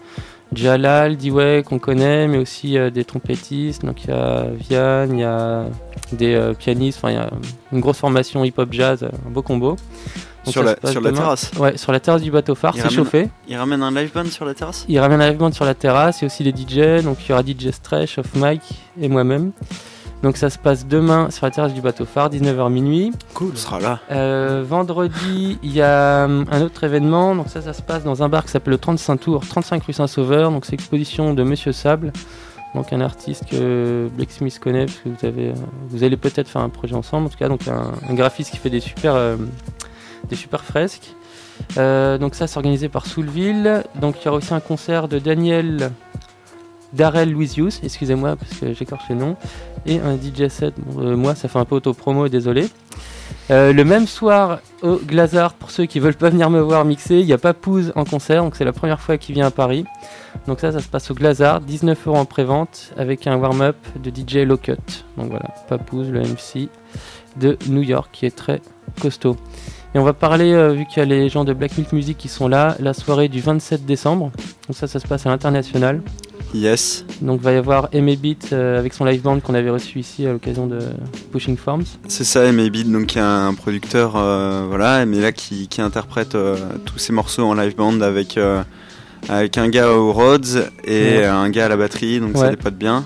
Jalal, 0.53 1.17
Dewey 1.17 1.65
qu'on 1.65 1.81
connaît, 1.81 2.29
mais 2.29 2.39
aussi 2.39 2.79
euh, 2.79 2.91
des 2.91 3.05
trompettistes. 3.05 3.85
Donc 3.85 4.05
il 4.05 4.11
y 4.11 4.13
a 4.13 4.45
Vian, 4.53 5.09
il 5.13 5.19
y 5.19 5.25
a 5.25 5.65
des 6.13 6.35
euh, 6.35 6.53
pianistes. 6.55 6.99
Enfin 7.03 7.11
il 7.11 7.15
y 7.17 7.19
a 7.19 7.29
une 7.73 7.81
grosse 7.81 7.99
formation 7.99 8.45
hip-hop 8.45 8.69
jazz, 8.73 9.03
un 9.05 9.31
beau 9.31 9.43
combo. 9.43 9.77
Sur 10.47 10.63
la- 10.63 10.77
sur 10.91 11.03
terrasse 11.03 11.51
Ouais, 11.59 11.77
sur 11.77 11.93
la 11.93 12.01
terrasse 12.01 12.23
du 12.23 12.31
bateau 12.31 12.55
phare. 12.55 12.75
C'est 12.77 12.91
chauffé. 12.91 13.31
Il 13.49 13.57
ramène 13.57 13.83
un 13.83 13.91
live 13.91 14.13
band 14.13 14.25
sur 14.27 14.45
la 14.45 14.55
terrasse? 14.55 14.85
Il 14.89 14.99
ramène 14.99 15.21
un 15.21 15.29
live 15.31 15.39
band 15.39 15.53
sur 15.53 15.65
la 15.65 15.75
terrasse 15.75 16.23
et 16.23 16.27
aussi 16.27 16.43
les 16.45 16.53
DJ. 16.53 17.03
Donc 17.03 17.19
il 17.25 17.31
y 17.31 17.33
aura 17.33 17.43
DJ 17.43 17.71
Stretch, 17.71 18.19
Off 18.19 18.35
Mike 18.35 18.63
et 19.01 19.09
moi-même. 19.09 19.53
Donc 20.23 20.39
ça 20.39 20.49
se 20.49 20.59
passe 20.59 20.87
demain 20.87 21.31
sur 21.31 21.45
la 21.45 21.51
terrasse 21.51 21.75
du 21.75 21.83
bateau 21.83 22.07
phare, 22.07 22.31
19h 22.31 22.71
minuit. 22.71 23.13
Cool. 23.35 23.51
On 23.53 23.57
sera 23.57 23.79
là. 23.81 24.01
Euh, 24.11 24.65
vendredi, 24.67 25.59
il 25.63 25.73
y 25.73 25.83
a 25.83 26.25
hum, 26.25 26.47
un 26.51 26.63
autre 26.63 26.85
événement. 26.85 27.35
Donc 27.35 27.49
ça, 27.49 27.61
ça 27.61 27.73
se 27.75 27.83
passe 27.83 28.05
dans 28.05 28.23
un 28.23 28.29
bar 28.31 28.45
qui 28.45 28.51
s'appelle 28.51 28.73
le 28.73 28.79
35 28.79 29.17
Tours, 29.19 29.47
35 29.47 29.83
rue 29.85 29.93
Saint-Sauveur. 29.93 30.51
Donc 30.51 30.65
c'est 30.65 30.73
l'exposition 30.73 31.35
de 31.35 31.43
Monsieur 31.43 31.73
Sable. 31.73 32.13
Donc 32.75 32.93
un 32.93 33.01
artiste 33.03 33.45
que 33.51 34.09
Blake 34.17 34.33
Smith 34.33 34.59
connaît 34.59 34.87
parce 34.87 34.99
que 34.99 35.09
vous 35.11 35.27
avez, 35.27 35.49
euh, 35.51 35.55
vous 35.91 36.03
allez 36.05 36.17
peut-être 36.17 36.49
faire 36.49 36.63
un 36.63 36.69
projet 36.71 36.95
ensemble. 36.97 37.27
En 37.27 37.29
tout 37.29 37.39
cas, 37.39 37.49
donc 37.49 37.69
un, 37.69 37.93
un 38.09 38.15
graphiste 38.15 38.51
qui 38.51 38.57
fait 38.57 38.71
des 38.71 38.81
super, 38.81 39.15
euh, 39.15 39.37
des 40.29 40.37
super 40.37 40.65
fresques. 40.65 41.15
Euh, 41.79 42.19
donc 42.19 42.35
ça, 42.35 42.47
c'est 42.47 42.57
organisé 42.57 42.89
par 42.89 43.07
Soulville. 43.07 43.85
Donc 44.01 44.17
il 44.21 44.25
y 44.27 44.29
aura 44.29 44.39
aussi 44.39 44.55
un 44.55 44.61
concert 44.61 45.09
de 45.09 45.19
Daniel 45.19 45.91
Darrell 46.95 47.31
Louisius, 47.31 47.81
excusez-moi 47.83 48.37
parce 48.37 48.61
que 48.61 48.73
j'écorche 48.73 49.05
les 49.09 49.17
noms, 49.17 49.37
et 49.85 49.99
un 49.99 50.17
DJ 50.17 50.49
set. 50.49 50.75
Euh, 50.99 51.17
moi, 51.17 51.35
ça 51.35 51.49
fait 51.49 51.59
un 51.59 51.65
peu 51.65 51.77
auto-promo, 51.77 52.29
désolé. 52.29 52.69
Euh, 53.51 53.73
le 53.73 53.85
même 53.85 54.07
soir 54.07 54.61
au 54.83 54.97
Glazard, 54.97 55.55
pour 55.55 55.71
ceux 55.71 55.87
qui 55.87 55.99
veulent 55.99 56.15
pas 56.15 56.31
venir 56.31 56.51
me 56.51 56.61
voir 56.61 56.85
mixer, 56.85 57.17
il 57.17 57.27
y 57.27 57.33
a 57.33 57.39
Papouze 57.39 57.93
en 57.95 58.05
concert, 58.05 58.43
donc 58.43 58.57
c'est 58.57 58.65
la 58.65 58.73
première 58.73 59.01
fois 59.01 59.19
qu'il 59.19 59.35
vient 59.35 59.47
à 59.47 59.51
Paris. 59.51 59.85
Donc 60.47 60.61
ça, 60.61 60.73
ça 60.73 60.81
se 60.81 60.89
passe 60.89 61.11
au 61.11 61.15
Glazard, 61.15 61.61
19 61.61 62.07
euros 62.07 62.17
en 62.17 62.25
pré-vente, 62.25 62.93
avec 62.97 63.27
un 63.27 63.37
warm-up 63.37 63.77
de 64.03 64.11
DJ 64.11 64.47
Locut. 64.47 65.05
Donc 65.19 65.31
voilà, 65.31 65.53
Papouze, 65.69 66.11
le 66.11 66.21
MC 66.21 66.69
de 67.37 67.59
New 67.69 67.83
York, 67.83 68.09
qui 68.13 68.25
est 68.27 68.35
très 68.35 68.63
costaud. 69.01 69.37
Et 69.95 69.99
on 69.99 70.03
va 70.03 70.13
parler, 70.13 70.53
euh, 70.53 70.73
vu 70.73 70.87
qu'il 70.87 70.99
y 70.99 71.03
a 71.03 71.05
les 71.05 71.29
gens 71.29 71.45
de 71.45 71.53
Black 71.53 71.77
Milk 71.79 71.93
Music 71.93 72.19
qui 72.19 72.29
sont 72.29 72.49
là, 72.49 72.77
la 72.81 72.95
soirée 72.95 73.29
du 73.29 73.41
27 73.41 73.87
décembre. 73.87 74.33
Donc 74.67 74.77
ça, 74.77 74.89
ça 74.89 74.99
se 74.99 75.07
passe 75.07 75.25
à 75.27 75.29
l'international. 75.31 76.03
Yes. 76.53 77.05
Donc 77.21 77.41
va 77.41 77.53
y 77.53 77.57
avoir 77.57 77.89
Aimé 77.93 78.17
Beat 78.17 78.51
euh, 78.53 78.79
avec 78.79 78.93
son 78.93 79.05
live 79.05 79.23
band 79.23 79.39
qu'on 79.41 79.55
avait 79.55 79.71
reçu 79.71 80.01
ici 80.01 80.27
à 80.27 80.33
l'occasion 80.33 80.67
de 80.67 80.79
Pushing 81.33 81.57
Forms. 81.57 81.85
C'est 82.09 82.25
ça, 82.25 82.51
Maybe, 82.51 82.91
donc 82.91 83.07
qui 83.07 83.19
est 83.19 83.23
un 83.23 83.55
producteur, 83.55 84.15
euh, 84.17 84.65
voilà, 84.69 85.05
mais 85.07 85.21
là 85.21 85.31
qui, 85.33 85.69
qui 85.69 85.81
interprète 85.81 86.37
tous 86.85 86.99
ses 86.99 87.13
morceaux 87.13 87.45
en 87.45 87.55
live 87.55 87.75
band 87.77 88.01
avec, 88.01 88.39
avec 89.29 89.59
un 89.59 89.69
gars 89.69 89.91
au 89.93 90.13
Rhodes 90.13 90.71
et 90.85 91.19
Ouais. 91.19 91.25
un 91.25 91.51
gars 91.51 91.67
à 91.67 91.69
la 91.69 91.77
batterie, 91.77 92.19
donc 92.21 92.37
ça 92.37 92.45
Ouais. 92.45 92.51
dépote 92.51 92.75
bien. 92.75 93.05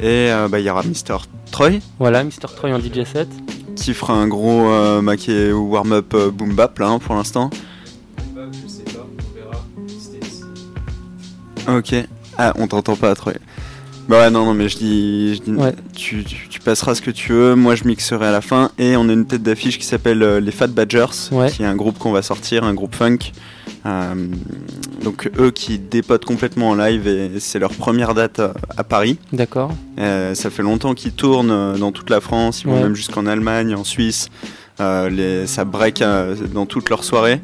Et 0.00 0.30
bah, 0.50 0.58
il 0.60 0.64
y 0.64 0.70
aura 0.70 0.82
Mr. 0.82 1.18
Troy. 1.50 1.78
Voilà, 1.98 2.22
Mr. 2.24 2.48
Troy 2.56 2.70
en 2.72 2.78
DJ 2.80 3.04
set. 3.04 3.28
Qui 3.76 3.94
fera 3.94 4.14
un 4.14 4.28
gros 4.28 4.68
euh, 4.68 5.16
qui 5.16 5.32
est 5.32 5.52
warm-up 5.52 6.12
euh, 6.14 6.30
boom 6.30 6.54
bap 6.54 6.78
là 6.78 6.88
hein, 6.88 6.98
pour 6.98 7.14
l'instant. 7.14 7.50
Je 8.52 8.68
sais 8.68 8.82
pas, 8.84 9.06
on 9.06 9.34
verra. 11.66 11.78
Ok. 11.78 11.94
Ah, 12.36 12.52
on 12.58 12.66
t'entend 12.66 12.96
pas, 12.96 13.14
Troy. 13.14 13.34
Bah 14.08 14.18
ouais, 14.22 14.30
non, 14.30 14.44
non, 14.44 14.54
mais 14.54 14.68
je 14.68 14.76
dis, 14.78 15.34
je 15.36 15.42
dis 15.42 15.52
Ouais. 15.52 15.74
tu, 15.94 16.24
tu- 16.24 16.48
tu 16.48 16.58
passeras 16.60 16.94
ce 16.96 17.02
que 17.02 17.10
tu 17.12 17.32
veux, 17.32 17.54
moi 17.54 17.74
je 17.76 17.84
mixerai 17.84 18.26
à 18.26 18.32
la 18.32 18.40
fin, 18.40 18.70
et 18.78 18.96
on 18.96 19.08
a 19.08 19.12
une 19.12 19.24
tête 19.26 19.42
d'affiche 19.42 19.78
qui 19.78 19.84
s'appelle 19.86 20.22
euh, 20.22 20.40
les 20.40 20.50
Fat 20.50 20.66
Badgers, 20.66 21.06
Ouais. 21.30 21.50
qui 21.50 21.62
est 21.62 21.66
un 21.66 21.76
groupe 21.76 21.98
qu'on 21.98 22.10
va 22.10 22.22
sortir, 22.22 22.64
un 22.64 22.74
groupe 22.74 22.94
funk. 22.96 23.18
Euh, 23.86 24.14
donc 25.02 25.30
eux 25.38 25.50
qui 25.50 25.78
dépotent 25.78 26.24
complètement 26.24 26.70
en 26.70 26.74
live, 26.74 27.06
et 27.08 27.40
c'est 27.40 27.58
leur 27.58 27.70
première 27.72 28.14
date 28.14 28.40
à 28.76 28.84
Paris. 28.84 29.18
D'accord. 29.32 29.72
Euh, 29.98 30.34
ça 30.34 30.50
fait 30.50 30.62
longtemps 30.62 30.94
qu'ils 30.94 31.12
tournent 31.12 31.50
euh, 31.50 31.76
dans 31.78 31.90
toute 31.92 32.10
la 32.10 32.20
France, 32.20 32.62
ils 32.62 32.66
vont 32.68 32.74
Ouais. 32.74 32.82
même 32.82 32.94
jusqu'en 32.94 33.26
Allemagne, 33.26 33.74
en 33.74 33.84
Suisse. 33.84 34.28
Les, 34.78 35.46
ça 35.46 35.66
break 35.66 36.02
dans 36.54 36.64
toutes 36.64 36.88
leurs 36.88 37.04
soirées. 37.04 37.42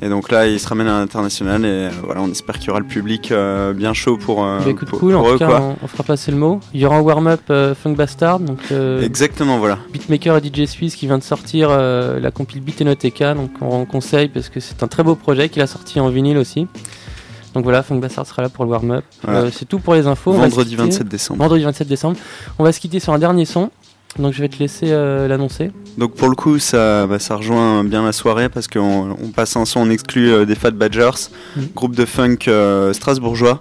Et 0.00 0.08
donc 0.08 0.30
là, 0.30 0.46
ils 0.46 0.60
se 0.60 0.68
ramènent 0.68 0.86
à 0.86 1.00
l'international 1.00 1.64
et 1.64 1.68
euh, 1.68 1.90
voilà, 2.04 2.20
on 2.22 2.30
espère 2.30 2.58
qu'il 2.60 2.68
y 2.68 2.70
aura 2.70 2.78
le 2.78 2.86
public 2.86 3.32
euh, 3.32 3.72
bien 3.72 3.94
chaud 3.94 4.16
pour, 4.16 4.44
euh, 4.44 4.60
Bah, 4.60 4.70
écoute, 4.70 4.88
pour, 4.88 5.00
cool, 5.00 5.16
en 5.16 5.20
pour 5.22 5.28
tout 5.30 5.34
eux. 5.34 5.38
cas, 5.38 5.46
quoi. 5.46 5.60
on, 5.60 5.76
on 5.82 5.86
fera 5.88 6.04
passer 6.04 6.30
le 6.30 6.36
mot. 6.36 6.60
Il 6.72 6.80
y 6.80 6.86
aura 6.86 6.98
un 6.98 7.00
warm-up 7.00 7.40
euh, 7.50 7.74
Funk 7.74 7.94
Bastard, 7.94 8.38
donc 8.38 8.60
Exactement, 9.02 9.58
voilà. 9.58 9.78
beatmaker 9.92 10.36
et 10.36 10.40
DJ 10.40 10.66
suisse 10.66 10.94
qui 10.94 11.06
vient 11.06 11.18
de 11.18 11.24
sortir 11.24 11.70
la 11.70 12.30
compile 12.30 12.60
Beat 12.62 12.80
Enoteca, 12.82 13.34
donc 13.34 13.50
on, 13.60 13.80
on 13.80 13.84
conseille 13.86 14.28
parce 14.28 14.48
que 14.50 14.60
c'est 14.60 14.82
un 14.84 14.88
très 14.88 15.02
beau 15.02 15.16
projet 15.16 15.48
qu'il 15.48 15.62
a 15.62 15.66
sorti 15.66 15.98
en 15.98 16.08
vinyle 16.10 16.38
aussi. 16.38 16.68
Donc 17.54 17.64
voilà, 17.64 17.82
Funk 17.82 17.98
Bastard 17.98 18.24
sera 18.26 18.42
là 18.42 18.50
pour 18.50 18.64
le 18.66 18.70
warm-up. 18.70 19.04
Voilà. 19.24 19.50
C'est 19.50 19.64
tout 19.64 19.80
pour 19.80 19.94
les 19.94 20.06
infos. 20.06 20.30
Vendredi 20.32 20.70
quitter- 20.76 20.82
27 20.84 21.08
décembre. 21.08 21.40
Vendredi 21.42 21.64
27 21.64 21.88
décembre. 21.88 22.16
On 22.60 22.62
va 22.62 22.70
se 22.72 22.78
quitter 22.78 23.00
sur 23.00 23.12
un 23.14 23.18
dernier 23.18 23.46
son. 23.46 23.70
Donc 24.18 24.32
je 24.32 24.40
vais 24.42 24.48
te 24.48 24.58
laisser 24.58 24.86
l'annoncer. 24.90 25.72
Donc 25.98 26.14
pour 26.14 26.28
le 26.28 26.34
coup, 26.36 26.58
ça, 26.58 27.06
bah, 27.06 27.18
ça 27.18 27.34
rejoint 27.36 27.82
bien 27.84 28.04
la 28.04 28.12
soirée 28.12 28.48
parce 28.48 28.68
qu'on 28.68 29.10
on 29.22 29.28
passe 29.28 29.56
un 29.56 29.64
son 29.64 29.80
en 29.80 29.90
exclu 29.90 30.30
euh, 30.30 30.44
des 30.46 30.54
Fat 30.54 30.70
Badgers, 30.70 31.28
Mm. 31.56 31.60
groupe 31.74 31.96
de 31.96 32.04
funk 32.04 32.36
euh, 32.48 32.92
strasbourgeois, 32.92 33.58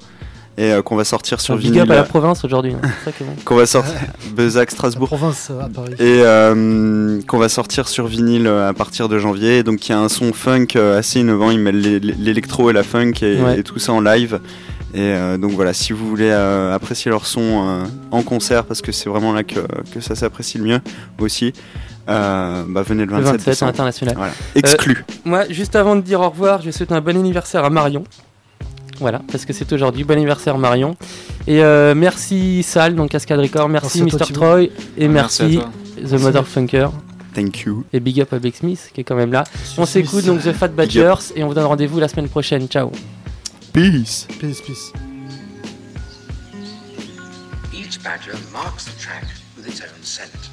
et 0.59 0.72
euh, 0.72 0.81
qu'on 0.84 0.95
va 0.95 1.03
sortir 1.03 1.39
sur 1.41 1.55
Big 1.55 1.65
vinyle. 1.65 1.81
up 1.81 1.89
à 1.91 1.95
la 1.95 2.03
province 2.03 2.45
aujourd'hui. 2.45 2.73
hein. 2.73 3.11
Qu'on 3.45 3.55
va 3.55 3.65
sortir 3.65 3.93
Bezac 4.35 4.69
Strasbourg 4.72 5.07
province 5.07 5.49
à 5.51 5.68
Paris. 5.69 5.93
et 5.99 6.22
euh, 6.23 7.19
qu'on 7.27 7.38
va 7.39 7.49
sortir 7.49 7.88
sur 7.88 8.05
vinyle 8.07 8.47
à 8.47 8.73
partir 8.73 9.07
de 9.09 9.18
janvier 9.19 9.61
donc 9.64 9.88
il 9.88 9.91
y 9.91 9.95
a 9.95 9.99
un 9.99 10.09
son 10.09 10.34
funk 10.34 10.68
euh, 10.76 10.97
assez 10.99 11.19
innovant 11.19 11.51
il 11.51 11.64
l'é- 11.64 11.99
l'électro 11.99 12.69
et 12.69 12.73
la 12.73 12.84
funk 12.84 13.14
et, 13.22 13.39
Ouais. 13.41 13.59
et 13.59 13.64
tout 13.64 13.77
ça 13.80 13.93
en 13.93 14.01
live 14.01 14.39
et 14.93 14.99
euh, 15.01 15.38
donc 15.38 15.51
voilà 15.51 15.73
si 15.73 15.91
vous 15.93 16.07
voulez 16.07 16.30
euh, 16.31 16.73
apprécier 16.73 17.11
leur 17.11 17.26
son 17.26 17.41
euh, 17.41 17.84
en 18.11 18.22
concert 18.23 18.64
parce 18.65 18.81
que 18.81 18.91
c'est 18.91 19.09
vraiment 19.09 19.34
là 19.34 19.43
que, 19.43 19.59
que 19.93 19.99
ça 19.99 20.15
s'apprécie 20.15 20.57
le 20.57 20.64
mieux 20.64 20.80
aussi 21.19 21.53
euh, 22.09 22.64
bah 22.69 22.84
venez 22.84 23.05
le 23.05 23.11
Le 23.18 23.22
27, 23.22 23.34
27 23.34 23.47
à 23.47 23.51
décembre. 23.51 23.72
l'international. 23.72 24.15
Voilà. 24.15 24.31
exclu 24.55 25.03
Euh, 25.09 25.14
moi, 25.26 25.43
juste 25.49 25.76
avant 25.76 25.97
de 25.97 26.01
dire 26.01 26.22
au 26.22 26.30
revoir, 26.30 26.61
je 26.61 26.72
souhaite 26.72 26.93
un 26.93 27.01
bon 27.01 27.18
anniversaire 27.18 27.65
à 27.65 27.69
Marion. 27.69 28.05
Voilà, 28.99 29.22
parce 29.30 29.43
que 29.45 29.51
c'est 29.51 29.72
aujourd'hui. 29.73 30.05
Bon 30.05 30.14
anniversaire 30.14 30.57
Marion. 30.57 30.95
Et 31.47 31.61
euh, 31.61 31.93
merci 31.95 32.64
Sal, 32.64 32.95
donc 32.95 33.09
Cascade 33.09 33.39
Record. 33.41 33.68
Merci, 33.68 34.03
Merci 34.03 34.18
Mr. 34.26 34.34
Troy. 34.34 34.61
Et 34.97 35.07
Merci. 35.09 35.59
The. 36.01 36.14
Motherfunker. 36.14 36.89
thank 37.34 37.59
you 37.65 37.84
Et 37.91 37.99
big 37.99 38.22
up 38.22 38.31
à 38.31 38.39
Blake 38.39 38.55
Smith 38.55 38.89
qui 38.93 39.01
est 39.01 39.03
quand 39.03 39.15
même 39.15 39.34
là. 39.34 39.43
On 39.77 39.85
s'écoute 39.85 40.26
donc 40.26 40.41
The 40.41 40.53
Fat 40.53 40.69
Badgers 40.69 41.34
et 41.35 41.43
on 41.43 41.47
vous 41.49 41.53
donne 41.55 41.65
rendez-vous 41.65 41.99
la 41.99 42.07
semaine 42.07 42.30
prochaine. 42.30 42.68
Ciao. 42.68 42.91
Peace 43.77 44.25
Peace, 44.39 44.59
peace. 44.59 44.91
Each 47.71 48.03
badger 48.03 48.35
marks 48.51 48.85
the 48.85 48.99
track 48.99 49.25
with 49.55 49.67
its 49.67 49.81
own 49.81 50.01
scent. 50.01 50.49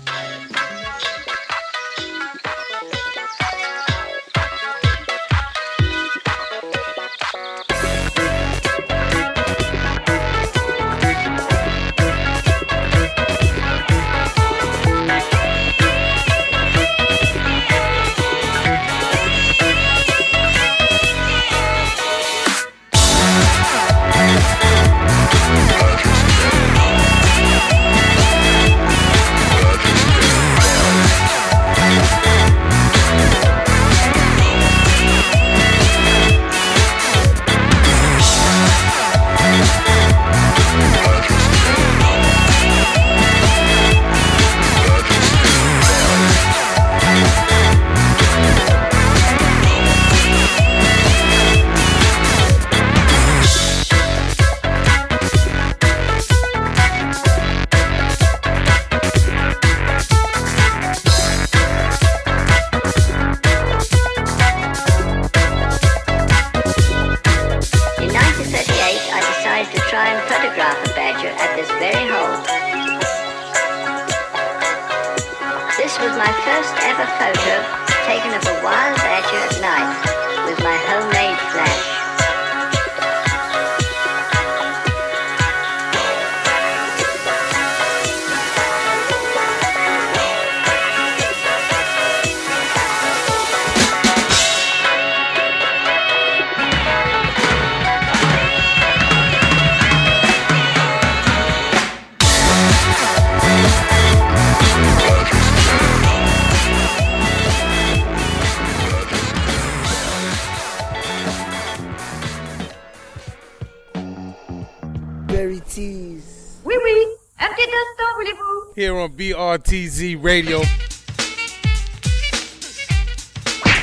Radio. 119.56 120.62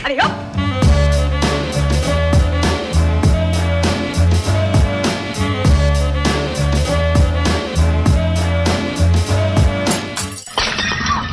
Allez, 0.04 0.18
hop 0.22 0.32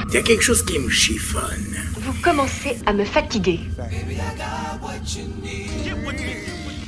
Il 0.07 0.15
y 0.15 0.17
a 0.17 0.23
quelque 0.23 0.43
chose 0.43 0.65
qui 0.65 0.79
me 0.79 0.89
chiffonne. 0.89 1.77
Vous 1.97 2.13
commencez 2.23 2.79
à 2.87 2.93
me 2.93 3.05
fatiguer. 3.05 3.59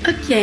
Ok, 0.09 0.37